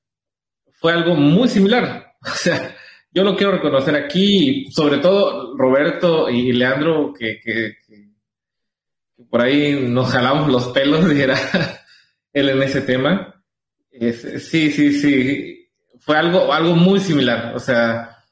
fue 0.80 0.92
algo 0.92 1.14
muy 1.14 1.48
similar. 1.48 2.04
O 2.20 2.34
sea, 2.34 2.74
yo 3.12 3.22
lo 3.22 3.36
quiero 3.36 3.52
reconocer 3.52 3.94
aquí, 3.94 4.66
sobre 4.72 4.98
todo 4.98 5.56
Roberto 5.56 6.28
y 6.28 6.50
Leandro, 6.50 7.14
que, 7.16 7.38
que, 7.40 7.76
que 7.86 8.08
por 9.30 9.40
ahí 9.40 9.86
nos 9.88 10.10
jalamos 10.10 10.50
los 10.50 10.66
pelos, 10.70 11.08
dijera 11.08 11.36
él 12.38 12.48
en 12.50 12.62
ese 12.62 12.80
tema. 12.80 13.42
Es, 13.90 14.20
sí, 14.48 14.70
sí, 14.70 14.92
sí. 14.92 15.70
Fue 16.00 16.16
algo, 16.16 16.52
algo 16.52 16.74
muy 16.74 17.00
similar. 17.00 17.54
O 17.54 17.58
sea, 17.58 18.24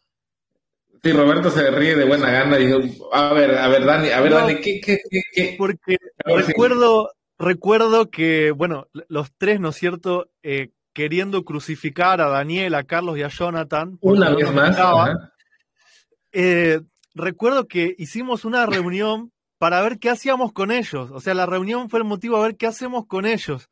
sí, 1.02 1.12
Roberto 1.12 1.50
se 1.50 1.70
ríe 1.70 1.96
de 1.96 2.04
buena 2.04 2.30
gana 2.30 2.58
y 2.58 2.66
dijo, 2.66 3.14
a 3.14 3.32
ver, 3.32 3.56
a 3.56 3.68
ver, 3.68 3.84
Dani, 3.84 4.08
a 4.10 4.20
ver, 4.20 4.30
no, 4.30 4.38
Dani, 4.38 4.60
¿qué, 4.60 4.80
qué, 4.80 5.00
qué, 5.10 5.22
qué? 5.32 5.54
Porque 5.58 5.98
recuerdo, 6.24 7.10
sí. 7.12 7.44
recuerdo 7.44 8.10
que, 8.10 8.50
bueno, 8.52 8.88
los 9.08 9.32
tres, 9.36 9.60
¿no 9.60 9.70
es 9.70 9.76
cierto? 9.76 10.30
Eh, 10.42 10.70
queriendo 10.96 11.44
crucificar 11.44 12.22
a 12.22 12.28
Daniel, 12.28 12.74
a 12.74 12.84
Carlos 12.84 13.18
y 13.18 13.22
a 13.22 13.28
Jonathan. 13.28 13.98
Una 14.00 14.30
vez 14.30 14.50
más. 14.50 14.78
Eh, 16.32 16.80
recuerdo 17.14 17.68
que 17.68 17.94
hicimos 17.98 18.46
una 18.46 18.64
reunión 18.64 19.30
para 19.58 19.82
ver 19.82 19.98
qué 19.98 20.08
hacíamos 20.08 20.52
con 20.52 20.70
ellos. 20.70 21.10
O 21.10 21.20
sea, 21.20 21.34
la 21.34 21.44
reunión 21.44 21.90
fue 21.90 21.98
el 21.98 22.06
motivo 22.06 22.36
a 22.38 22.42
ver 22.42 22.56
qué 22.56 22.66
hacemos 22.66 23.06
con 23.06 23.26
ellos. 23.26 23.68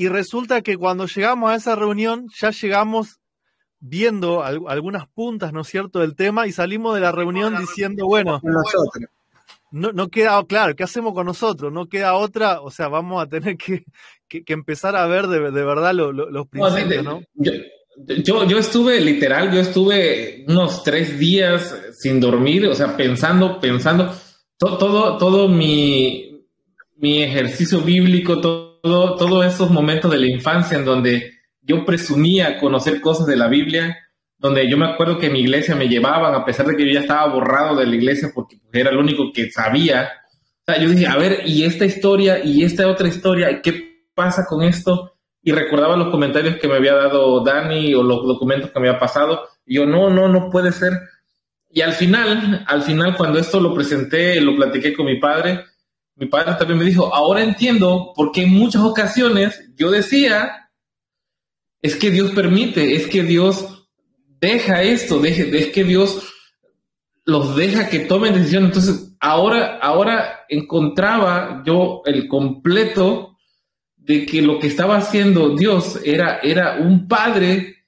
Y 0.00 0.08
resulta 0.08 0.62
que 0.62 0.78
cuando 0.78 1.04
llegamos 1.04 1.50
a 1.50 1.56
esa 1.56 1.76
reunión, 1.76 2.26
ya 2.40 2.52
llegamos 2.52 3.20
viendo 3.80 4.42
algunas 4.42 5.06
puntas, 5.08 5.52
¿no 5.52 5.60
es 5.60 5.68
cierto?, 5.68 5.98
del 5.98 6.16
tema 6.16 6.46
y 6.46 6.52
salimos 6.52 6.94
de 6.94 7.02
la 7.02 7.12
reunión 7.12 7.54
diciendo, 7.60 8.06
bueno, 8.06 8.40
nosotros. 8.42 9.10
no, 9.70 9.92
no 9.92 10.08
queda 10.08 10.42
claro, 10.46 10.74
¿qué 10.74 10.84
hacemos 10.84 11.12
con 11.12 11.26
nosotros? 11.26 11.70
No 11.70 11.86
queda 11.86 12.14
otra, 12.14 12.62
o 12.62 12.70
sea, 12.70 12.88
vamos 12.88 13.22
a 13.22 13.28
tener 13.28 13.58
que, 13.58 13.84
empezar 14.46 14.96
a 14.96 15.06
ver 15.06 15.26
de, 15.26 15.38
verdad 15.50 15.92
los 15.92 16.48
principios, 16.48 17.04
¿no? 17.04 17.22
Yo, 17.34 18.46
yo, 18.46 18.58
estuve, 18.58 19.02
literal, 19.02 19.52
yo 19.52 19.60
estuve 19.60 20.46
unos 20.48 20.82
tres 20.82 21.18
días 21.18 21.78
sin 21.98 22.20
dormir, 22.20 22.66
o 22.68 22.74
sea, 22.74 22.96
pensando, 22.96 23.60
pensando, 23.60 24.14
todo, 24.56 25.18
todo, 25.18 25.46
mi, 25.46 26.46
mi 26.96 27.22
ejercicio 27.22 27.82
bíblico, 27.82 28.40
todo, 28.40 28.69
todos 28.82 29.46
esos 29.46 29.70
momentos 29.70 30.10
de 30.10 30.18
la 30.18 30.26
infancia 30.26 30.78
en 30.78 30.84
donde 30.84 31.32
yo 31.62 31.84
presumía 31.84 32.58
conocer 32.58 33.00
cosas 33.00 33.26
de 33.26 33.36
la 33.36 33.48
Biblia, 33.48 33.96
donde 34.38 34.68
yo 34.70 34.76
me 34.76 34.86
acuerdo 34.86 35.18
que 35.18 35.30
mi 35.30 35.40
iglesia 35.40 35.76
me 35.76 35.88
llevaban, 35.88 36.34
a 36.34 36.44
pesar 36.44 36.66
de 36.66 36.76
que 36.76 36.86
yo 36.86 36.94
ya 36.94 37.00
estaba 37.00 37.32
borrado 37.32 37.76
de 37.76 37.86
la 37.86 37.94
iglesia 37.94 38.30
porque 38.34 38.56
era 38.72 38.90
el 38.90 38.96
único 38.96 39.32
que 39.32 39.50
sabía. 39.50 40.10
O 40.66 40.72
sea, 40.72 40.80
yo 40.80 40.88
dije, 40.88 41.06
a 41.06 41.16
ver, 41.16 41.42
y 41.44 41.64
esta 41.64 41.84
historia, 41.84 42.42
y 42.42 42.64
esta 42.64 42.88
otra 42.88 43.08
historia, 43.08 43.60
¿qué 43.62 44.04
pasa 44.14 44.46
con 44.48 44.62
esto? 44.62 45.12
Y 45.42 45.52
recordaba 45.52 45.96
los 45.96 46.10
comentarios 46.10 46.56
que 46.56 46.68
me 46.68 46.76
había 46.76 46.94
dado 46.94 47.42
Dani 47.44 47.94
o 47.94 48.02
los 48.02 48.26
documentos 48.26 48.70
que 48.70 48.80
me 48.80 48.88
había 48.88 49.00
pasado. 49.00 49.48
Y 49.66 49.76
yo, 49.76 49.86
no, 49.86 50.10
no, 50.10 50.28
no 50.28 50.50
puede 50.50 50.72
ser. 50.72 50.92
Y 51.68 51.82
al 51.82 51.92
final, 51.92 52.64
al 52.66 52.82
final, 52.82 53.16
cuando 53.16 53.38
esto 53.38 53.60
lo 53.60 53.74
presenté, 53.74 54.40
lo 54.40 54.56
platiqué 54.56 54.92
con 54.92 55.06
mi 55.06 55.20
padre, 55.20 55.64
mi 56.20 56.26
padre 56.26 56.54
también 56.58 56.78
me 56.78 56.84
dijo, 56.84 57.14
ahora 57.14 57.42
entiendo 57.42 58.12
por 58.14 58.30
qué 58.30 58.42
en 58.42 58.50
muchas 58.50 58.82
ocasiones 58.82 59.58
yo 59.74 59.90
decía, 59.90 60.70
es 61.80 61.96
que 61.96 62.10
Dios 62.10 62.32
permite, 62.32 62.94
es 62.94 63.06
que 63.06 63.22
Dios 63.22 63.88
deja 64.38 64.82
esto, 64.82 65.18
deje, 65.18 65.48
es 65.58 65.68
que 65.68 65.82
Dios 65.82 66.30
los 67.24 67.56
deja 67.56 67.88
que 67.88 68.00
tomen 68.00 68.34
decisiones. 68.34 68.68
Entonces, 68.68 69.16
ahora, 69.18 69.78
ahora 69.78 70.40
encontraba 70.50 71.62
yo 71.64 72.02
el 72.04 72.28
completo 72.28 73.38
de 73.96 74.26
que 74.26 74.42
lo 74.42 74.58
que 74.58 74.66
estaba 74.66 74.98
haciendo 74.98 75.56
Dios 75.56 76.00
era, 76.04 76.40
era 76.42 76.80
un 76.80 77.08
padre 77.08 77.86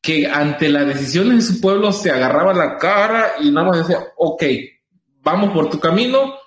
que 0.00 0.26
ante 0.26 0.70
las 0.70 0.86
decisiones 0.86 1.34
de 1.36 1.54
su 1.54 1.60
pueblo 1.60 1.92
se 1.92 2.10
agarraba 2.10 2.54
la 2.54 2.78
cara 2.78 3.32
y 3.42 3.50
nada 3.50 3.66
más 3.66 3.86
decía, 3.86 4.06
ok, 4.16 4.42
vamos 5.20 5.52
por 5.52 5.68
tu 5.68 5.78
camino, 5.78 6.37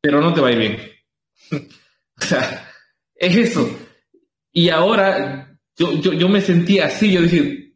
pero 0.00 0.20
no 0.20 0.32
te 0.32 0.40
va 0.40 0.48
a 0.48 0.52
ir 0.52 0.58
bien. 0.58 0.78
o 2.20 2.24
sea, 2.24 2.68
es 3.14 3.36
eso. 3.36 3.78
Y 4.52 4.68
ahora 4.68 5.58
yo, 5.76 5.92
yo, 5.94 6.12
yo 6.12 6.28
me 6.28 6.40
sentí 6.40 6.80
así, 6.80 7.12
yo 7.12 7.22
dije, 7.22 7.74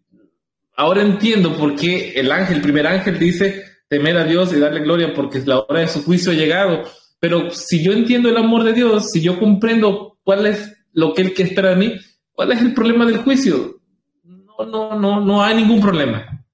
ahora 0.76 1.02
entiendo 1.02 1.56
por 1.56 1.76
qué 1.76 2.12
el 2.12 2.32
ángel, 2.32 2.56
el 2.56 2.62
primer 2.62 2.86
ángel 2.86 3.18
dice 3.18 3.64
temer 3.88 4.16
a 4.16 4.24
Dios 4.24 4.52
y 4.52 4.58
darle 4.58 4.80
gloria 4.80 5.12
porque 5.14 5.40
la 5.44 5.60
hora 5.60 5.80
de 5.80 5.88
su 5.88 6.02
juicio 6.02 6.32
ha 6.32 6.34
llegado. 6.34 6.82
Pero 7.20 7.50
si 7.50 7.84
yo 7.84 7.92
entiendo 7.92 8.28
el 8.28 8.36
amor 8.36 8.64
de 8.64 8.72
Dios, 8.72 9.10
si 9.12 9.20
yo 9.20 9.38
comprendo 9.38 10.18
cuál 10.24 10.46
es 10.46 10.76
lo 10.92 11.14
que 11.14 11.22
Él 11.22 11.34
que 11.34 11.44
espera 11.44 11.70
de 11.70 11.76
mí, 11.76 11.94
¿cuál 12.32 12.52
es 12.52 12.60
el 12.60 12.74
problema 12.74 13.06
del 13.06 13.18
juicio? 13.18 13.80
No, 14.24 14.66
no, 14.66 14.98
no, 14.98 15.20
no 15.20 15.44
hay 15.44 15.54
ningún 15.54 15.80
problema. 15.80 16.44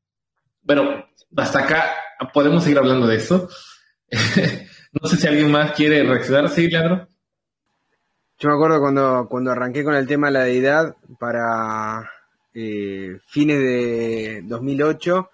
Pero 0.67 1.07
hasta 1.37 1.61
acá 1.61 1.95
podemos 2.35 2.65
seguir 2.65 2.79
hablando 2.79 3.07
de 3.07 3.17
eso. 3.17 3.49
no 5.01 5.09
sé 5.09 5.17
si 5.17 5.27
alguien 5.27 5.51
más 5.51 5.73
quiere 5.73 6.03
reaccionar. 6.03 6.49
Sí, 6.49 6.69
Leandro. 6.69 7.09
Yo 8.41 8.49
me 8.49 8.55
acuerdo 8.55 8.81
cuando, 8.81 9.27
cuando 9.29 9.51
arranqué 9.51 9.83
con 9.83 9.95
el 9.95 10.07
tema 10.07 10.29
de 10.29 10.33
la 10.33 10.45
deidad 10.45 10.97
para 11.19 12.09
eh, 12.55 13.19
fines 13.27 13.59
de 13.59 14.43
2008, 14.45 15.31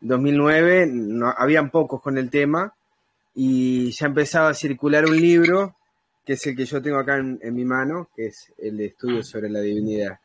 2009, 0.00 0.88
no, 0.90 1.32
habían 1.36 1.70
pocos 1.70 2.02
con 2.02 2.18
el 2.18 2.30
tema 2.30 2.74
y 3.34 3.92
ya 3.92 4.06
empezaba 4.06 4.48
a 4.48 4.54
circular 4.54 5.06
un 5.06 5.16
libro, 5.16 5.76
que 6.24 6.32
es 6.32 6.46
el 6.46 6.56
que 6.56 6.64
yo 6.64 6.82
tengo 6.82 6.98
acá 6.98 7.18
en, 7.18 7.54
mi 7.54 7.64
mano, 7.64 8.08
que 8.16 8.26
es 8.26 8.52
el 8.58 8.76
de 8.76 8.86
estudio 8.86 9.22
sobre 9.22 9.50
la 9.50 9.60
divinidad. 9.60 10.18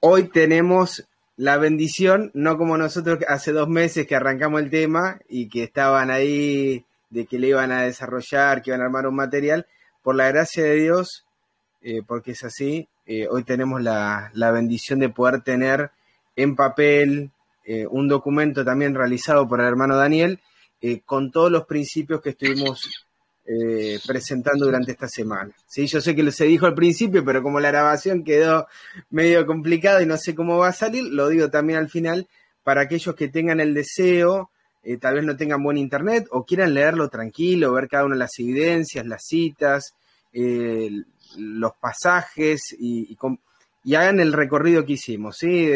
Hoy 0.00 0.24
tenemos 0.28 1.06
la 1.36 1.58
bendición, 1.58 2.30
no 2.32 2.56
como 2.56 2.78
nosotros 2.78 3.18
hace 3.28 3.52
dos 3.52 3.68
meses 3.68 4.06
que 4.06 4.16
arrancamos 4.16 4.62
el 4.62 4.70
tema 4.70 5.20
y 5.28 5.50
que 5.50 5.64
estaban 5.64 6.10
ahí 6.10 6.86
de 7.10 7.26
que 7.26 7.38
le 7.38 7.48
iban 7.48 7.72
a 7.72 7.82
desarrollar, 7.82 8.62
que 8.62 8.70
iban 8.70 8.80
a 8.80 8.84
armar 8.84 9.06
un 9.06 9.16
material, 9.16 9.66
por 10.02 10.14
la 10.14 10.28
gracia 10.28 10.64
de 10.64 10.74
Dios, 10.74 11.24
eh, 11.82 12.02
porque 12.06 12.32
es 12.32 12.44
así, 12.44 12.88
eh, 13.06 13.26
hoy 13.28 13.44
tenemos 13.44 13.82
la, 13.82 14.30
bendición 14.52 14.98
de 14.98 15.08
poder 15.08 15.42
tener 15.42 15.90
en 16.36 16.56
papel 16.56 17.30
eh, 17.64 17.86
un 17.86 18.08
documento 18.08 18.64
también 18.64 18.94
realizado 18.94 19.46
por 19.48 19.60
el 19.60 19.66
hermano 19.66 19.96
Daniel 19.96 20.40
con 21.04 21.32
todos 21.32 21.50
los 21.50 21.66
principios 21.66 22.20
que 22.20 22.30
estuvimos 22.30 23.06
presentando 24.06 24.66
durante 24.66 24.92
esta 24.92 25.08
semana. 25.08 25.50
¿sí? 25.66 25.88
Yo 25.88 26.00
sé 26.00 26.14
que 26.14 26.30
se 26.30 26.44
dijo 26.44 26.66
al 26.66 26.74
principio, 26.74 27.24
pero 27.24 27.42
como 27.42 27.58
la 27.58 27.72
grabación 27.72 28.22
quedó 28.22 28.68
medio 29.10 29.44
complicada 29.44 30.00
y 30.00 30.06
no 30.06 30.16
sé 30.16 30.36
cómo 30.36 30.58
va 30.58 30.68
a 30.68 30.72
salir, 30.72 31.02
lo 31.02 31.28
digo 31.28 31.50
también 31.50 31.80
al 31.80 31.88
final 31.88 32.28
para 32.62 32.82
aquellos 32.82 33.16
que 33.16 33.28
tengan 33.28 33.58
el 33.58 33.74
deseo, 33.74 34.50
tal 35.00 35.14
vez 35.14 35.24
no 35.24 35.36
tengan 35.36 35.62
buen 35.62 35.76
internet 35.76 36.26
o 36.30 36.44
quieran 36.44 36.74
leerlo 36.74 37.08
tranquilo, 37.08 37.72
ver 37.72 37.88
cada 37.88 38.04
una 38.04 38.14
de 38.14 38.20
las 38.20 38.38
evidencias, 38.38 39.06
las 39.06 39.24
citas, 39.24 39.94
los 41.36 41.72
pasajes 41.80 42.74
y, 42.78 43.16
y, 43.84 43.94
hagan 43.94 44.20
el 44.20 44.32
recorrido 44.32 44.84
que 44.84 44.94
hicimos, 44.94 45.36
¿sí? 45.38 45.66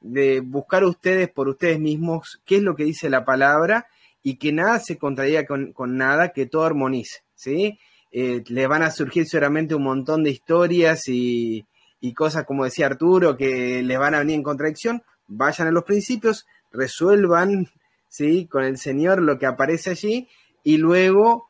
De, 0.00 0.40
buscar 0.40 0.84
ustedes 0.84 1.28
por 1.28 1.48
ustedes 1.48 1.78
mismos 1.78 2.40
qué 2.46 2.56
es 2.56 2.62
lo 2.62 2.74
que 2.74 2.84
dice 2.84 3.10
la 3.10 3.24
palabra 3.24 3.86
y 4.22 4.36
que 4.36 4.50
nada 4.50 4.78
se 4.78 4.96
contradiga 4.96 5.44
con, 5.44 5.74
nada, 5.96 6.32
que 6.32 6.46
todo 6.46 6.64
armonice, 6.64 7.20
¿sí? 7.34 7.78
Eh, 8.12 8.42
les 8.48 8.68
van 8.68 8.82
a 8.82 8.90
surgir 8.90 9.26
seguramente 9.26 9.74
un 9.74 9.84
montón 9.84 10.24
de 10.24 10.30
historias 10.30 11.06
y, 11.06 11.66
y 12.00 12.14
cosas, 12.14 12.44
como 12.44 12.64
decía 12.64 12.86
Arturo, 12.86 13.36
que 13.36 13.82
les 13.82 13.98
van 13.98 14.14
a 14.14 14.20
venir 14.20 14.36
en 14.36 14.42
contradicción. 14.42 15.02
Vayan 15.28 15.68
a 15.68 15.70
los 15.70 15.84
principios, 15.84 16.46
resuelvan, 16.72 17.68
¿sí? 18.10 18.46
Con 18.46 18.64
el 18.64 18.76
Señor 18.76 19.22
lo 19.22 19.38
que 19.38 19.46
aparece 19.46 19.90
allí 19.90 20.28
y 20.62 20.76
luego 20.76 21.48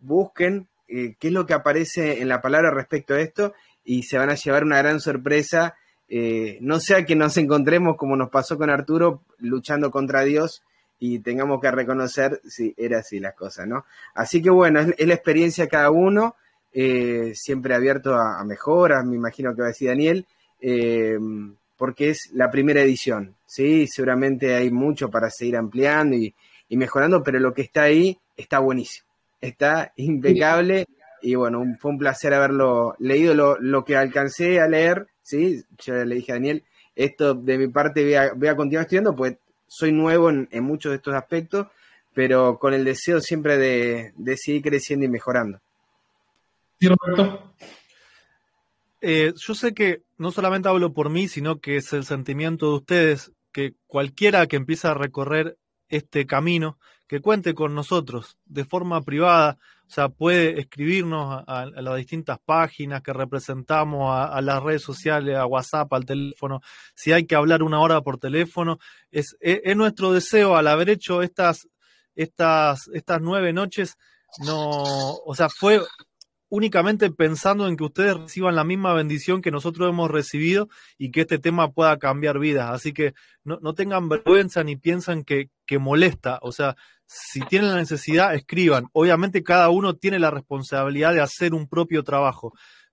busquen 0.00 0.68
eh, 0.88 1.16
qué 1.18 1.28
es 1.28 1.34
lo 1.34 1.44
que 1.44 1.52
aparece 1.52 2.22
en 2.22 2.28
la 2.28 2.40
palabra 2.40 2.70
respecto 2.70 3.12
a 3.12 3.20
esto 3.20 3.52
y 3.84 4.04
se 4.04 4.16
van 4.16 4.30
a 4.30 4.36
llevar 4.36 4.64
una 4.64 4.78
gran 4.78 5.00
sorpresa. 5.00 5.74
Eh, 6.08 6.58
no 6.62 6.78
sea 6.78 7.04
que 7.04 7.16
nos 7.16 7.36
encontremos 7.36 7.96
como 7.98 8.16
nos 8.16 8.30
pasó 8.30 8.56
con 8.56 8.70
Arturo 8.70 9.22
luchando 9.38 9.90
contra 9.90 10.22
Dios 10.22 10.62
y 10.98 11.18
tengamos 11.18 11.60
que 11.60 11.70
reconocer 11.70 12.40
si 12.48 12.72
era 12.78 13.00
así 13.00 13.18
las 13.18 13.34
cosas, 13.34 13.66
¿no? 13.66 13.84
Así 14.14 14.40
que 14.40 14.48
bueno, 14.48 14.80
es, 14.80 15.06
la 15.06 15.14
experiencia 15.14 15.64
de 15.64 15.70
cada 15.70 15.90
uno, 15.90 16.36
eh, 16.72 17.32
siempre 17.34 17.74
abierto 17.74 18.14
a, 18.14 18.42
mejoras, 18.44 19.04
me 19.04 19.16
imagino 19.16 19.54
que 19.54 19.60
va 19.60 19.66
a 19.66 19.70
decir 19.70 19.88
Daniel, 19.88 20.24
porque 21.76 22.10
es 22.10 22.30
la 22.32 22.50
primera 22.50 22.82
edición, 22.82 23.34
¿sí? 23.46 23.86
Seguramente 23.86 24.54
hay 24.54 24.70
mucho 24.70 25.10
para 25.10 25.30
seguir 25.30 25.56
ampliando 25.56 26.16
y 26.16 26.34
mejorando, 26.76 27.22
pero 27.22 27.38
lo 27.38 27.54
que 27.54 27.62
está 27.62 27.82
ahí 27.82 28.18
está 28.36 28.58
buenísimo 28.58 29.06
está 29.40 29.92
impecable. 29.96 30.86
Y 31.22 31.34
bueno, 31.34 31.64
fue 31.80 31.92
un 31.92 31.98
placer 31.98 32.34
haberlo 32.34 32.94
leído, 32.98 33.34
lo, 33.58 33.84
que 33.84 33.96
alcancé 33.96 34.60
a 34.60 34.68
leer, 34.68 35.08
¿sí? 35.22 35.62
Yo 35.78 35.94
le 36.04 36.16
dije 36.16 36.32
a 36.32 36.36
Daniel, 36.36 36.62
esto 36.94 37.34
de 37.34 37.58
mi 37.58 37.68
parte 37.68 38.30
voy 38.34 38.48
a, 38.48 38.56
continuar 38.56 38.84
estudiando, 38.84 39.16
pues 39.16 39.36
soy 39.66 39.92
nuevo 39.92 40.30
en, 40.30 40.48
muchos 40.62 40.90
de 40.90 40.96
estos 40.96 41.14
aspectos, 41.14 41.66
pero 42.14 42.58
con 42.58 42.74
el 42.74 42.84
deseo 42.84 43.20
siempre 43.20 43.58
de, 43.58 44.36
seguir 44.36 44.62
creciendo 44.62 45.04
y 45.06 45.08
mejorando. 45.08 45.60
Sí, 46.78 46.88
Roberto. 46.88 47.54
Eh, 49.00 49.32
yo 49.36 49.54
sé 49.54 49.74
que 49.74 50.02
no 50.16 50.30
solamente 50.32 50.68
hablo 50.68 50.92
por 50.92 51.10
mí, 51.10 51.28
sino 51.28 51.60
que 51.60 51.76
es 51.76 51.92
el 51.92 52.04
sentimiento 52.04 52.70
de 52.70 52.76
ustedes, 52.76 53.32
que 53.52 53.74
cualquiera 53.86 54.46
que 54.46 54.56
empiece 54.56 54.88
a 54.88 54.94
recorrer 54.94 55.58
este 55.88 56.26
camino, 56.26 56.78
que 57.06 57.20
cuente 57.20 57.54
con 57.54 57.74
nosotros 57.74 58.36
de 58.44 58.64
forma 58.64 59.00
privada, 59.02 59.58
o 59.86 59.90
sea, 59.90 60.08
puede 60.08 60.58
escribirnos 60.60 61.44
a, 61.46 61.66
las 61.66 61.96
distintas 61.96 62.38
páginas 62.44 63.02
que 63.02 63.12
representamos, 63.12 64.10
a, 64.12 64.40
las 64.40 64.60
redes 64.62 64.82
sociales, 64.82 65.36
a 65.36 65.46
WhatsApp, 65.46 65.92
al 65.92 66.04
teléfono, 66.04 66.60
si 66.94 67.12
hay 67.12 67.24
que 67.24 67.36
hablar 67.36 67.62
una 67.62 67.80
hora 67.80 68.00
por 68.00 68.18
teléfono, 68.18 68.78
es, 69.12 69.36
es, 69.40 69.76
nuestro 69.76 70.12
deseo. 70.12 70.56
Al 70.56 70.66
haber 70.66 70.90
hecho 70.90 71.22
estas, 71.22 71.68
estas, 72.16 72.88
estas 72.88 73.20
nueve 73.20 73.52
noches, 73.52 73.96
no, 74.44 75.14
o 75.24 75.34
sea, 75.36 75.48
fue 75.48 75.80
únicamente 76.48 77.10
pensando 77.10 77.68
en 77.68 77.76
que 77.76 77.84
ustedes 77.84 78.16
reciban 78.16 78.54
la 78.54 78.64
misma 78.64 78.92
bendición 78.94 79.42
que 79.42 79.50
nosotros 79.50 79.88
hemos 79.88 80.10
recibido 80.10 80.68
y 80.98 81.10
que 81.10 81.22
este 81.22 81.38
tema 81.38 81.72
pueda 81.72 81.98
cambiar 81.98 82.38
vidas. 82.38 82.70
Así 82.70 82.92
que 82.92 83.14
no, 83.44 83.74
tengan 83.74 84.08
vergüenza 84.08 84.64
ni 84.64 84.76
piensan 84.76 85.24
que, 85.24 85.50
que, 85.66 85.78
molesta. 85.78 86.38
O 86.42 86.52
sea, 86.52 86.76
si 87.06 87.40
tienen 87.40 87.70
la 87.70 87.76
necesidad, 87.76 88.34
escriban. 88.34 88.86
Obviamente 88.92 89.42
cada 89.42 89.70
uno 89.70 89.94
tiene 89.94 90.18
la 90.18 90.30
responsabilidad 90.30 91.12
de 91.12 91.20
hacer 91.20 91.54
un 91.54 91.68
propio 91.68 92.02
trabajo, 92.02 92.52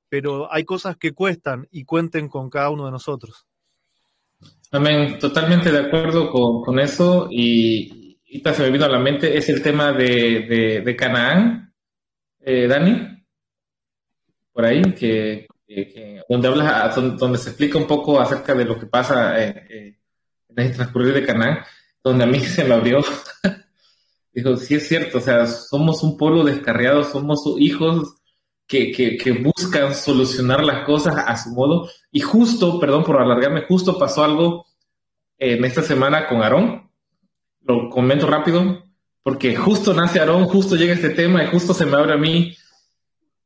pero 0.09 0.51
hay 0.51 0.63
cosas 0.63 0.97
que 0.97 1.13
cuestan 1.13 1.67
y 1.71 1.85
cuenten 1.85 2.27
con 2.27 2.49
cada 2.49 2.69
uno 2.69 2.85
de 2.85 2.91
nosotros. 2.91 3.45
Amén, 4.71 5.19
totalmente 5.19 5.71
de 5.71 5.79
acuerdo 5.79 6.31
con, 6.31 6.63
con 6.63 6.79
eso 6.79 7.27
y, 7.29 8.17
ahorita 8.33 8.53
se 8.53 8.63
me 8.63 8.71
vino 8.71 8.85
a 8.85 8.89
la 8.89 8.99
mente, 8.99 9.37
es 9.37 9.47
el 9.49 9.61
tema 9.61 9.93
de, 9.93 10.81
de, 10.83 10.95
Canaán, 10.95 11.71
eh, 12.39 12.67
Dani, 12.67 13.22
por 14.53 14.65
ahí, 14.65 14.81
que, 14.93 15.47
donde 16.29 16.47
habla, 16.47 16.93
donde, 16.95 17.37
se 17.37 17.49
explica 17.49 17.77
un 17.77 17.87
poco 17.87 18.19
acerca 18.19 18.53
de 18.53 18.65
lo 18.65 18.79
que 18.79 18.85
pasa 18.85 19.41
eh, 19.41 19.67
eh, 19.69 19.97
en 20.49 20.65
el 20.65 20.73
transcurrir 20.73 21.13
de 21.13 21.25
Canaán, 21.25 21.59
donde 22.03 22.23
a 22.23 22.27
mí 22.27 22.39
se 22.41 22.63
me 22.63 22.75
abrió. 22.75 22.99
Dijo, 24.31 24.55
sí 24.57 24.75
es 24.75 24.87
cierto, 24.87 25.17
o 25.17 25.21
sea, 25.21 25.45
somos 25.47 26.03
un 26.03 26.17
pueblo 26.17 26.43
descarriado, 26.43 27.03
somos 27.03 27.43
hijos 27.59 28.15
que, 28.67 28.91
que, 28.91 29.31
buscan 29.33 29.93
solucionar 29.93 30.63
las 30.63 30.85
cosas 30.85 31.15
a 31.17 31.37
su 31.37 31.51
modo. 31.51 31.89
Y 32.11 32.21
justo, 32.21 32.79
perdón 32.79 33.03
por 33.03 33.21
alargarme, 33.21 33.65
justo 33.67 33.99
pasó 33.99 34.23
algo 34.23 34.65
en 35.37 35.63
esta 35.65 35.83
semana 35.83 36.27
con 36.27 36.41
Aarón. 36.41 36.89
Lo 37.61 37.89
comento 37.89 38.25
rápido, 38.25 38.83
porque 39.21 39.55
justo 39.55 39.93
nace 39.93 40.19
Aarón, 40.19 40.45
justo 40.45 40.75
llega 40.75 40.93
este 40.93 41.11
tema 41.11 41.43
y 41.43 41.47
justo 41.47 41.73
se 41.73 41.85
me 41.85 41.95
abre 41.95 42.13
a 42.13 42.17
mí. 42.17 42.55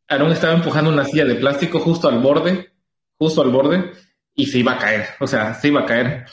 Aarón 0.08 0.32
estaba 0.32 0.54
empujando 0.54 0.90
una 0.90 1.06
silla 1.06 1.26
de 1.26 1.36
plástico 1.36 1.80
justo 1.80 2.08
al 2.08 2.20
borde, 2.20 2.72
justo 3.18 3.42
al 3.42 3.50
borde, 3.50 3.92
y 4.34 4.46
se 4.46 4.60
iba 4.60 4.74
a 4.74 4.78
caer, 4.78 5.08
o 5.20 5.28
sea, 5.28 5.54
se 5.54 5.68
iba 5.70 5.82
a 5.82 5.86
caer. 5.86 6.26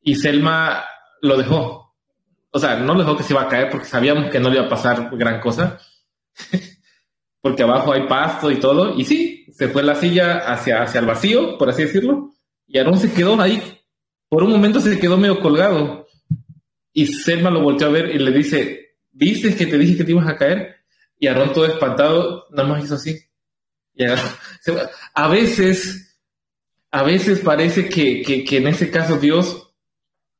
Y 0.00 0.16
Selma 0.16 0.84
lo 1.20 1.36
dejó. 1.36 1.94
O 2.50 2.58
sea, 2.58 2.76
no 2.76 2.94
dejó 2.96 3.16
que 3.16 3.22
se 3.22 3.32
iba 3.32 3.42
a 3.42 3.48
caer 3.48 3.70
porque 3.70 3.86
sabíamos 3.86 4.30
que 4.30 4.40
no 4.40 4.50
le 4.50 4.56
iba 4.56 4.66
a 4.66 4.70
pasar 4.70 5.08
gran 5.16 5.40
cosa. 5.40 5.78
porque 7.40 7.62
abajo 7.62 7.92
hay 7.92 8.06
pasto 8.06 8.50
y 8.50 8.56
todo. 8.56 8.98
Y 8.98 9.04
sí, 9.04 9.46
se 9.52 9.68
fue 9.68 9.82
la 9.82 9.94
silla 9.94 10.38
hacia, 10.38 10.82
hacia 10.82 11.00
el 11.00 11.06
vacío, 11.06 11.56
por 11.56 11.70
así 11.70 11.82
decirlo. 11.82 12.30
Y 12.66 12.78
Aarón 12.78 12.98
se 12.98 13.12
quedó 13.12 13.40
ahí 13.40 13.62
por 14.32 14.44
un 14.44 14.50
momento 14.52 14.80
se 14.80 14.98
quedó 14.98 15.18
medio 15.18 15.40
colgado 15.40 16.06
y 16.90 17.04
Selma 17.04 17.50
lo 17.50 17.60
volteó 17.60 17.88
a 17.88 17.90
ver 17.90 18.16
y 18.16 18.18
le 18.18 18.32
dice, 18.32 18.94
¿viste 19.10 19.54
que 19.54 19.66
te 19.66 19.76
dije 19.76 19.98
que 19.98 20.04
te 20.04 20.12
ibas 20.12 20.26
a 20.26 20.38
caer? 20.38 20.76
Y 21.22 21.28
Aarón 21.28 21.52
todo 21.52 21.66
espantado, 21.66 22.48
nada 22.50 22.68
más 22.68 22.84
hizo 22.84 22.96
así. 22.96 23.16
a 25.14 25.28
veces, 25.28 26.18
a 26.90 27.04
veces 27.04 27.38
parece 27.38 27.88
que, 27.88 28.44
en 28.44 28.66
ese 28.66 28.90
caso 28.90 29.18
Dios 29.18 29.72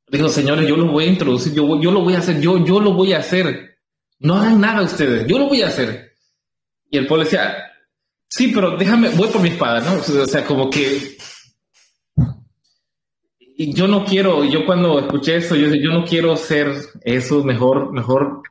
dijo, 0.09 0.29
señores, 0.29 0.69
yo 0.69 0.77
lo 0.77 0.91
voy 0.91 1.05
a 1.05 1.07
introducir, 1.07 1.53
yo, 1.53 1.81
yo 1.81 1.93
lo 1.93 2.03
voy 2.03 2.15
a 2.15 2.19
hacer, 2.19 2.41
yo, 2.41 2.65
yo 2.65 2.81
lo 2.81 2.95
voy 2.95 3.13
a 3.13 3.19
hacer. 3.19 3.79
No 4.19 4.35
hagan 4.35 4.61
nada 4.61 4.83
ustedes, 4.83 5.25
yo 5.29 5.39
lo 5.39 5.47
voy 5.47 5.63
a 5.63 5.69
hacer. 5.69 6.17
Y 6.91 6.99
el 6.99 7.07
pueblo 7.07 7.27
decía, 7.27 7.57
sí, 8.27 8.51
pero 8.53 8.77
déjame, 8.77 9.11
voy 9.11 9.29
por 9.29 9.41
mi 9.41 9.51
espada, 9.51 9.83
¿no? 9.83 10.01
O 10.01 10.27
sea, 10.27 10.45
como 10.45 10.69
que 10.69 11.17
y 13.57 13.73
yo 13.73 13.87
no 13.87 14.05
quiero, 14.05 14.43
yo 14.43 14.67
cuando 14.67 14.99
escuché 14.99 15.37
eso, 15.37 15.55
yo, 15.55 15.69
yo 15.77 15.93
no 15.93 16.05
quiero 16.05 16.37
ser 16.37 16.75
eso, 17.03 17.45
mejor, 17.45 17.93
mejor, 17.93 18.43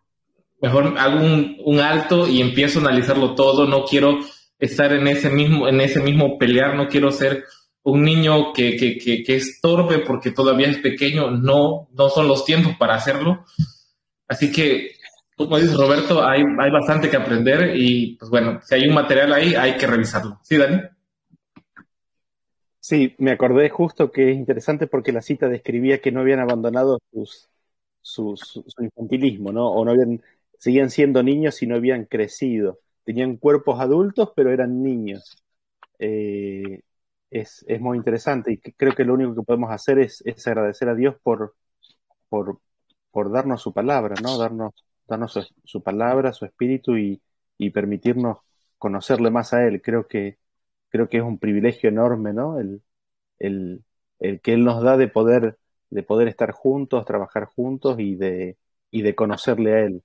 mejor 0.61 0.93
hago 0.97 1.19
un, 1.19 1.79
alto 1.79 2.27
y 2.27 2.41
empiezo 2.41 2.79
a 2.79 2.83
analizarlo 2.83 3.35
todo, 3.35 3.67
no 3.67 3.83
quiero 3.83 4.19
estar 4.59 4.93
en 4.93 5.07
ese 5.07 5.29
mismo, 5.29 5.67
en 5.67 5.81
ese 5.81 5.99
mismo 5.99 6.37
pelear, 6.37 6.75
no 6.75 6.87
quiero 6.87 7.11
ser 7.11 7.45
un 7.83 8.03
niño 8.03 8.53
que, 8.53 8.77
que, 8.77 8.97
que, 8.97 9.23
que 9.23 9.35
es 9.35 9.59
torpe 9.59 9.99
porque 9.99 10.31
todavía 10.31 10.67
es 10.67 10.77
pequeño, 10.77 11.31
no, 11.31 11.89
no 11.91 12.09
son 12.09 12.27
los 12.27 12.45
tiempos 12.45 12.75
para 12.77 12.93
hacerlo. 12.93 13.43
Así 14.27 14.51
que, 14.51 14.91
como 15.35 15.57
dice 15.57 15.75
Roberto, 15.75 16.23
hay, 16.23 16.41
hay 16.41 16.71
bastante 16.71 17.09
que 17.09 17.17
aprender 17.17 17.75
y, 17.75 18.15
pues 18.17 18.29
bueno, 18.29 18.59
si 18.61 18.75
hay 18.75 18.87
un 18.87 18.93
material 18.93 19.33
ahí, 19.33 19.55
hay 19.55 19.77
que 19.77 19.87
revisarlo. 19.87 20.39
¿Sí, 20.43 20.57
Dani? 20.57 20.79
Sí, 22.79 23.15
me 23.17 23.31
acordé 23.31 23.69
justo 23.69 24.11
que 24.11 24.31
es 24.31 24.37
interesante 24.37 24.87
porque 24.87 25.11
la 25.11 25.21
cita 25.21 25.47
describía 25.47 26.01
que 26.01 26.11
no 26.11 26.21
habían 26.21 26.39
abandonado 26.39 26.99
sus, 27.11 27.49
su, 28.01 28.35
su, 28.35 28.63
infantilismo, 28.83 29.51
¿no? 29.51 29.69
O 29.71 29.85
no 29.85 29.91
habían, 29.91 30.21
seguían 30.61 30.91
siendo 30.91 31.23
niños 31.23 31.61
y 31.63 31.67
no 31.67 31.75
habían 31.75 32.05
crecido. 32.05 32.79
Tenían 33.03 33.37
cuerpos 33.37 33.79
adultos, 33.79 34.31
pero 34.35 34.51
eran 34.51 34.83
niños. 34.83 35.35
Eh, 35.99 36.81
es, 37.31 37.65
es, 37.67 37.81
muy 37.81 37.97
interesante 37.97 38.51
y 38.53 38.57
creo 38.59 38.93
que 38.93 39.05
lo 39.05 39.15
único 39.15 39.35
que 39.35 39.43
podemos 39.43 39.71
hacer 39.71 39.99
es, 39.99 40.21
es 40.25 40.45
agradecer 40.47 40.89
a 40.89 40.95
Dios 40.95 41.15
por, 41.23 41.55
por, 42.29 42.59
por, 43.11 43.31
darnos 43.31 43.61
su 43.61 43.73
palabra, 43.73 44.15
¿no? 44.21 44.37
Darnos, 44.37 44.73
darnos 45.07 45.33
su, 45.33 45.47
su 45.63 45.83
palabra, 45.83 46.33
su 46.33 46.45
espíritu 46.45 46.97
y, 46.97 47.21
y 47.57 47.71
permitirnos 47.71 48.39
conocerle 48.77 49.31
más 49.31 49.53
a 49.53 49.65
Él. 49.67 49.81
Creo 49.81 50.07
que 50.07 50.37
creo 50.89 51.09
que 51.09 51.17
es 51.17 51.23
un 51.23 51.39
privilegio 51.39 51.89
enorme, 51.89 52.33
¿no? 52.33 52.59
El, 52.59 52.83
el, 53.39 53.83
el, 54.19 54.41
que 54.41 54.53
Él 54.53 54.65
nos 54.65 54.83
da 54.83 54.97
de 54.97 55.07
poder, 55.07 55.57
de 55.89 56.03
poder 56.03 56.27
estar 56.27 56.51
juntos, 56.51 57.05
trabajar 57.05 57.45
juntos 57.45 57.99
y 57.99 58.15
de, 58.15 58.57
y 58.91 59.01
de 59.03 59.15
conocerle 59.15 59.73
a 59.73 59.79
Él. 59.85 60.03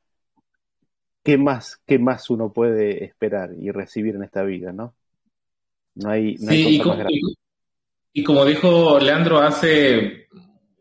¿Qué 1.26 1.38
más, 1.38 1.82
¿Qué 1.84 1.98
más 1.98 2.30
uno 2.30 2.52
puede 2.52 3.02
esperar 3.02 3.50
y 3.60 3.72
recibir 3.72 4.14
en 4.14 4.22
esta 4.22 4.44
vida, 4.44 4.70
no? 4.70 4.94
No 5.96 6.10
hay, 6.10 6.36
no 6.36 6.52
sí, 6.52 6.76
y, 6.76 6.78
como, 6.78 6.96
y, 8.12 8.22
como 8.22 8.44
dijo 8.44 9.00
Leandro 9.00 9.40
hace 9.40 10.28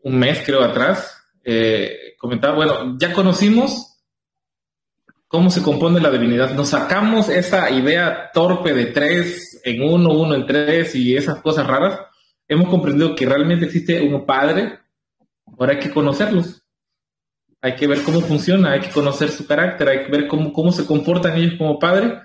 un 0.04 0.16
mes, 0.16 0.44
creo, 0.46 0.62
atrás, 0.62 1.20
eh, 1.42 2.14
comentaba, 2.16 2.54
bueno, 2.54 2.96
ya 2.96 3.12
conocimos 3.12 3.98
cómo 5.26 5.50
se 5.50 5.62
compone 5.64 5.98
la 5.98 6.12
divinidad. 6.12 6.54
Nos 6.54 6.68
sacamos 6.68 7.28
esa 7.28 7.68
idea 7.72 8.30
torpe 8.32 8.72
de 8.72 8.86
tres 8.86 9.60
en 9.64 9.82
uno, 9.82 10.12
uno 10.12 10.36
en 10.36 10.46
tres 10.46 10.94
y 10.94 11.16
esas 11.16 11.42
cosas 11.42 11.66
raras. 11.66 11.98
Hemos 12.46 12.68
comprendido 12.68 13.16
que 13.16 13.26
realmente 13.26 13.66
existe 13.66 14.00
un 14.00 14.24
padre. 14.24 14.78
Ahora 15.58 15.72
hay 15.72 15.80
que 15.80 15.90
conocerlos. 15.90 16.62
Hay 17.66 17.74
que 17.74 17.88
ver 17.88 18.02
cómo 18.04 18.20
funciona, 18.20 18.72
hay 18.72 18.80
que 18.80 18.90
conocer 18.90 19.28
su 19.28 19.44
carácter, 19.44 19.88
hay 19.88 20.04
que 20.04 20.10
ver 20.12 20.28
cómo, 20.28 20.52
cómo 20.52 20.70
se 20.70 20.86
comportan 20.86 21.36
ellos 21.36 21.54
como 21.58 21.80
padre. 21.80 22.20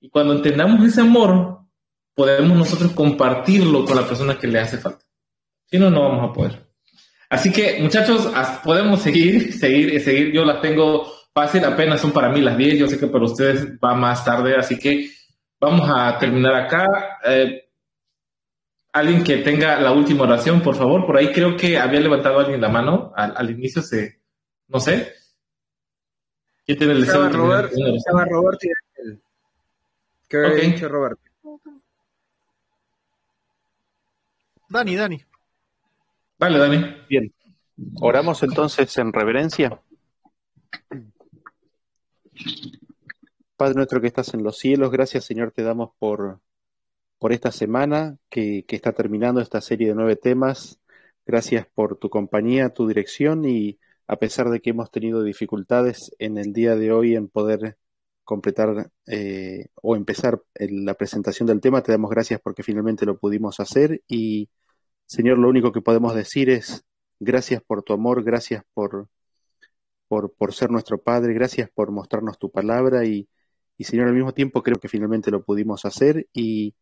Y 0.00 0.08
cuando 0.08 0.32
entendamos 0.32 0.82
ese 0.82 1.02
amor, 1.02 1.58
podemos 2.14 2.56
nosotros 2.56 2.92
compartirlo 2.92 3.84
con 3.84 3.96
la 3.96 4.06
persona 4.06 4.38
que 4.38 4.46
le 4.46 4.60
hace 4.60 4.78
falta. 4.78 5.04
Si 5.66 5.78
no, 5.78 5.90
no 5.90 6.04
vamos 6.04 6.30
a 6.30 6.32
poder. 6.32 6.66
Así 7.28 7.52
que, 7.52 7.82
muchachos, 7.82 8.32
podemos 8.64 9.02
seguir, 9.02 9.52
seguir, 9.60 10.00
seguir. 10.00 10.32
Yo 10.32 10.46
las 10.46 10.62
tengo 10.62 11.06
fácil, 11.34 11.66
apenas 11.66 12.00
son 12.00 12.12
para 12.12 12.30
mí 12.30 12.40
las 12.40 12.56
10, 12.56 12.78
yo 12.78 12.88
sé 12.88 12.98
que 12.98 13.08
para 13.08 13.26
ustedes 13.26 13.74
va 13.84 13.94
más 13.94 14.24
tarde, 14.24 14.56
así 14.56 14.78
que 14.78 15.10
vamos 15.60 15.86
a 15.92 16.18
terminar 16.18 16.54
acá. 16.54 16.86
Eh, 17.26 17.68
alguien 18.92 19.22
que 19.22 19.36
tenga 19.38 19.78
la 19.80 19.92
última 19.92 20.24
oración, 20.24 20.62
por 20.62 20.76
favor, 20.76 21.06
por 21.06 21.18
ahí 21.18 21.30
creo 21.32 21.56
que 21.56 21.78
había 21.78 22.00
levantado 22.00 22.38
alguien 22.38 22.60
la 22.60 22.68
mano 22.68 23.12
al, 23.14 23.50
inicio, 23.50 23.82
se, 23.82 24.17
no 24.68 24.80
sé. 24.80 25.14
¿Quién 26.64 26.78
tiene 26.78 26.92
el 26.92 27.00
deseo? 27.00 27.28
Robert, 27.30 27.72
Robert 28.30 28.60
¿Qué 30.28 30.44
okay. 30.44 30.72
dicho 30.72 30.88
Robert? 30.88 31.18
Dani, 34.68 34.96
Dani. 34.96 35.24
Vale, 36.38 36.58
Dani. 36.58 36.96
Bien. 37.08 37.32
Oramos 38.00 38.42
entonces 38.42 38.96
en 38.98 39.12
reverencia. 39.12 39.80
Padre 43.56 43.74
nuestro 43.74 44.00
que 44.00 44.06
estás 44.06 44.34
en 44.34 44.42
los 44.42 44.58
cielos, 44.58 44.92
gracias 44.92 45.24
Señor 45.24 45.50
te 45.50 45.62
damos 45.62 45.90
por, 45.98 46.38
por 47.18 47.32
esta 47.32 47.50
semana 47.50 48.16
que, 48.28 48.64
que, 48.68 48.76
está 48.76 48.92
terminando 48.92 49.40
esta 49.40 49.60
serie 49.60 49.88
de 49.88 49.94
nueve 49.94 50.16
temas. 50.16 50.78
Gracias 51.26 51.66
por 51.66 51.96
tu 51.96 52.10
compañía, 52.10 52.68
tu 52.72 52.86
dirección 52.86 53.44
y 53.44 53.78
a 54.08 54.16
pesar 54.16 54.48
de 54.50 54.60
que 54.60 54.70
hemos 54.70 54.90
tenido 54.90 55.22
dificultades 55.22 56.10
en 56.18 56.38
el 56.38 56.52
día 56.52 56.76
de 56.76 56.92
hoy 56.92 57.14
en 57.14 57.28
poder 57.28 57.76
completar 58.24 58.90
eh, 59.06 59.68
o 59.82 59.96
empezar 59.96 60.42
la 60.54 60.94
presentación 60.94 61.46
del 61.46 61.60
tema, 61.60 61.82
te 61.82 61.92
damos 61.92 62.10
gracias 62.10 62.40
porque 62.42 62.62
finalmente 62.62 63.06
lo 63.06 63.18
pudimos 63.18 63.60
hacer 63.60 64.02
y 64.08 64.50
Señor, 65.06 65.38
lo 65.38 65.48
único 65.48 65.72
que 65.72 65.82
podemos 65.82 66.14
decir 66.14 66.50
es 66.50 66.84
gracias 67.20 67.62
por 67.62 67.82
tu 67.82 67.92
amor, 67.92 68.24
gracias 68.24 68.64
por, 68.74 69.08
por, 70.08 70.32
por 70.34 70.54
ser 70.54 70.70
nuestro 70.70 71.02
Padre, 71.02 71.34
gracias 71.34 71.70
por 71.70 71.90
mostrarnos 71.90 72.38
tu 72.38 72.50
palabra 72.50 73.04
y, 73.04 73.28
y 73.76 73.84
Señor, 73.84 74.08
al 74.08 74.14
mismo 74.14 74.34
tiempo 74.34 74.62
creo 74.62 74.78
que 74.80 74.88
finalmente 74.88 75.30
lo 75.30 75.44
pudimos 75.44 75.84
hacer 75.84 76.28
y 76.32 76.74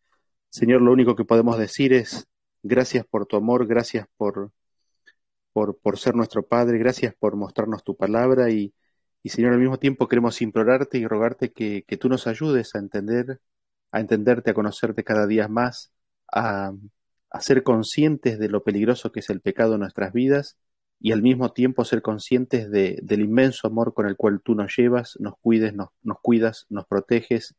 Señor, 0.51 0.82
lo 0.82 0.93
único 0.93 1.16
que 1.16 1.24
podemos 1.24 1.59
decir 1.59 1.93
es 1.93 2.28
gracias 2.62 3.05
por 3.07 3.27
tu 3.27 3.36
amor, 3.36 3.66
gracias 3.66 4.07
por, 4.16 4.53
por, 5.57 5.78
por 5.78 5.99
ser 5.99 6.15
nuestro 6.15 6.47
Padre, 6.47 6.77
gracias 6.77 7.15
por 7.15 7.35
mostrarnos 7.35 7.83
tu 7.83 7.97
palabra 7.97 8.51
y, 8.51 8.74
y 9.23 9.31
Señor, 9.31 9.55
al 9.55 9.59
mismo 9.59 9.78
tiempo 9.78 10.07
queremos 10.07 10.43
implorarte 10.43 10.99
y 10.99 11.07
rogarte 11.07 11.51
que, 11.51 11.83
que 11.89 11.97
tú 11.97 12.11
nos 12.11 12.27
ayudes 12.27 12.74
a 12.74 12.78
entender, 12.78 13.41
a 13.91 14.01
entenderte, 14.01 14.51
a 14.51 14.55
conocerte 14.55 15.03
cada 15.03 15.27
día 15.27 15.49
más, 15.49 15.95
a, 16.31 16.74
a 17.31 17.41
ser 17.41 17.62
conscientes 17.62 18.39
de 18.39 18.51
lo 18.51 18.65
peligroso 18.65 19.12
que 19.12 19.20
es 19.20 19.31
el 19.31 19.41
pecado 19.41 19.77
en 19.77 19.81
nuestras 19.81 20.12
vidas 20.12 20.59
y 21.01 21.12
al 21.12 21.23
mismo 21.23 21.51
tiempo 21.55 21.87
ser 21.87 22.03
conscientes 22.03 22.70
de, 22.70 22.99
del 23.03 23.23
inmenso 23.23 23.66
amor 23.66 23.95
con 23.95 24.07
el 24.07 24.16
cual 24.16 24.43
tú 24.45 24.55
nos 24.55 24.77
llevas, 24.77 25.16
nos 25.20 25.39
cuides, 25.41 25.73
nos, 25.73 25.89
nos 26.03 26.20
cuidas, 26.20 26.66
nos 26.69 26.87
proteges, 26.87 27.55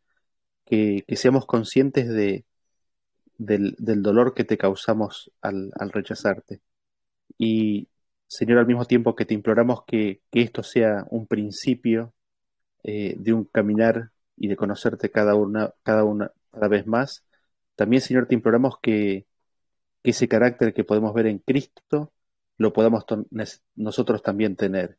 que, 0.66 1.04
que 1.08 1.16
seamos 1.16 1.48
conscientes 1.48 2.08
de, 2.10 2.46
del, 3.40 3.76
del, 3.80 4.04
dolor 4.04 4.36
que 4.36 4.44
te 4.44 4.60
causamos 4.60 5.32
al, 5.42 5.72
al 5.80 5.92
rechazarte. 5.92 6.62
Y, 7.38 7.88
Señor, 8.28 8.60
al 8.60 8.68
mismo 8.68 8.86
tiempo 8.86 9.16
que 9.16 9.26
te 9.26 9.34
imploramos 9.34 9.84
que, 9.86 10.22
que 10.32 10.42
esto 10.42 10.64
sea 10.64 11.06
un 11.10 11.28
principio 11.28 12.14
eh, 12.84 13.16
de 13.18 13.34
un 13.34 13.46
caminar 13.46 14.12
y 14.36 14.48
de 14.48 14.56
conocerte 14.56 15.12
cada 15.12 15.36
una, 15.36 15.74
cada 15.84 16.04
una, 16.04 16.32
cada 16.52 16.68
vez 16.68 16.88
más, 16.88 17.26
también, 17.76 18.02
Señor, 18.02 18.28
te 18.28 18.36
imploramos 18.36 18.80
que, 18.82 19.28
que 20.04 20.12
ese 20.12 20.28
carácter 20.28 20.74
que 20.74 20.84
podemos 20.84 21.14
ver 21.14 21.28
en 21.28 21.40
Cristo 21.40 22.14
lo 22.58 22.74
podamos 22.74 23.06
nosotros 23.76 24.24
también 24.24 24.56
tener. 24.56 24.98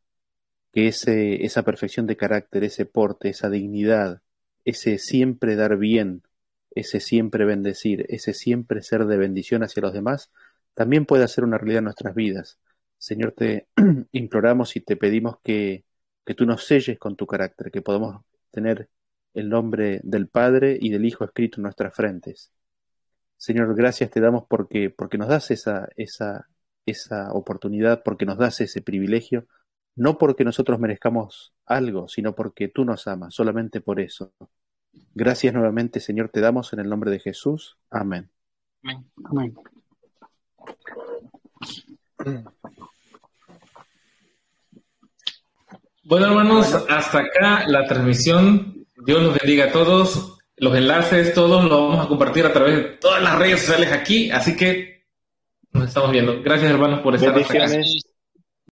Que 0.72 0.88
ese, 0.88 1.44
esa 1.44 1.64
perfección 1.64 2.06
de 2.06 2.16
carácter, 2.16 2.64
ese 2.64 2.86
porte, 2.86 3.30
esa 3.30 3.50
dignidad, 3.50 4.22
ese 4.64 4.98
siempre 4.98 5.56
dar 5.56 5.76
bien, 5.78 6.22
ese 6.70 7.00
siempre 7.00 7.44
bendecir, 7.44 8.06
ese 8.08 8.34
siempre 8.34 8.82
ser 8.82 9.06
de 9.06 9.16
bendición 9.16 9.62
hacia 9.62 9.82
los 9.82 9.92
demás, 9.92 10.30
también 10.78 11.06
puede 11.06 11.26
ser 11.26 11.42
una 11.42 11.58
realidad 11.58 11.78
en 11.78 11.84
nuestras 11.86 12.14
vidas. 12.14 12.60
Señor, 12.98 13.32
te 13.32 13.66
imploramos 14.12 14.76
y 14.76 14.80
te 14.80 14.96
pedimos 14.96 15.38
que, 15.42 15.84
que 16.24 16.34
tú 16.34 16.46
nos 16.46 16.66
selles 16.66 17.00
con 17.00 17.16
tu 17.16 17.26
carácter, 17.26 17.72
que 17.72 17.82
podamos 17.82 18.24
tener 18.52 18.88
el 19.34 19.48
nombre 19.48 20.00
del 20.04 20.28
Padre 20.28 20.78
y 20.80 20.90
del 20.90 21.04
Hijo 21.04 21.24
escrito 21.24 21.56
en 21.58 21.64
nuestras 21.64 21.92
frentes. 21.92 22.52
Señor, 23.36 23.74
gracias 23.74 24.08
te 24.10 24.20
damos 24.20 24.44
porque, 24.48 24.88
porque 24.88 25.18
nos 25.18 25.26
das 25.26 25.50
esa, 25.50 25.88
esa, 25.96 26.48
esa 26.86 27.32
oportunidad, 27.32 28.04
porque 28.04 28.24
nos 28.24 28.38
das 28.38 28.60
ese 28.60 28.80
privilegio, 28.80 29.48
no 29.96 30.16
porque 30.16 30.44
nosotros 30.44 30.78
merezcamos 30.78 31.54
algo, 31.66 32.06
sino 32.06 32.36
porque 32.36 32.68
tú 32.68 32.84
nos 32.84 33.08
amas, 33.08 33.34
solamente 33.34 33.80
por 33.80 33.98
eso. 33.98 34.32
Gracias 35.12 35.52
nuevamente, 35.54 35.98
Señor, 35.98 36.28
te 36.28 36.40
damos 36.40 36.72
en 36.72 36.78
el 36.78 36.88
nombre 36.88 37.10
de 37.10 37.18
Jesús. 37.18 37.78
Amén. 37.90 38.30
Amén. 38.84 39.10
Bueno, 46.04 46.26
hermanos, 46.26 46.74
hasta 46.88 47.18
acá 47.18 47.64
la 47.66 47.86
transmisión. 47.86 48.86
Dios 49.04 49.22
los 49.22 49.38
bendiga 49.38 49.66
a 49.66 49.72
todos. 49.72 50.38
Los 50.56 50.74
enlaces, 50.74 51.34
todos 51.34 51.64
los 51.64 51.70
vamos 51.70 52.04
a 52.04 52.08
compartir 52.08 52.46
a 52.46 52.52
través 52.52 52.76
de 52.76 52.82
todas 52.96 53.22
las 53.22 53.38
redes 53.38 53.60
sociales 53.60 53.92
aquí. 53.92 54.30
Así 54.30 54.56
que 54.56 55.04
nos 55.72 55.88
estamos 55.88 56.10
viendo. 56.10 56.42
Gracias, 56.42 56.70
hermanos, 56.70 57.00
por 57.00 57.14
estar 57.14 57.36
aquí. 57.38 58.02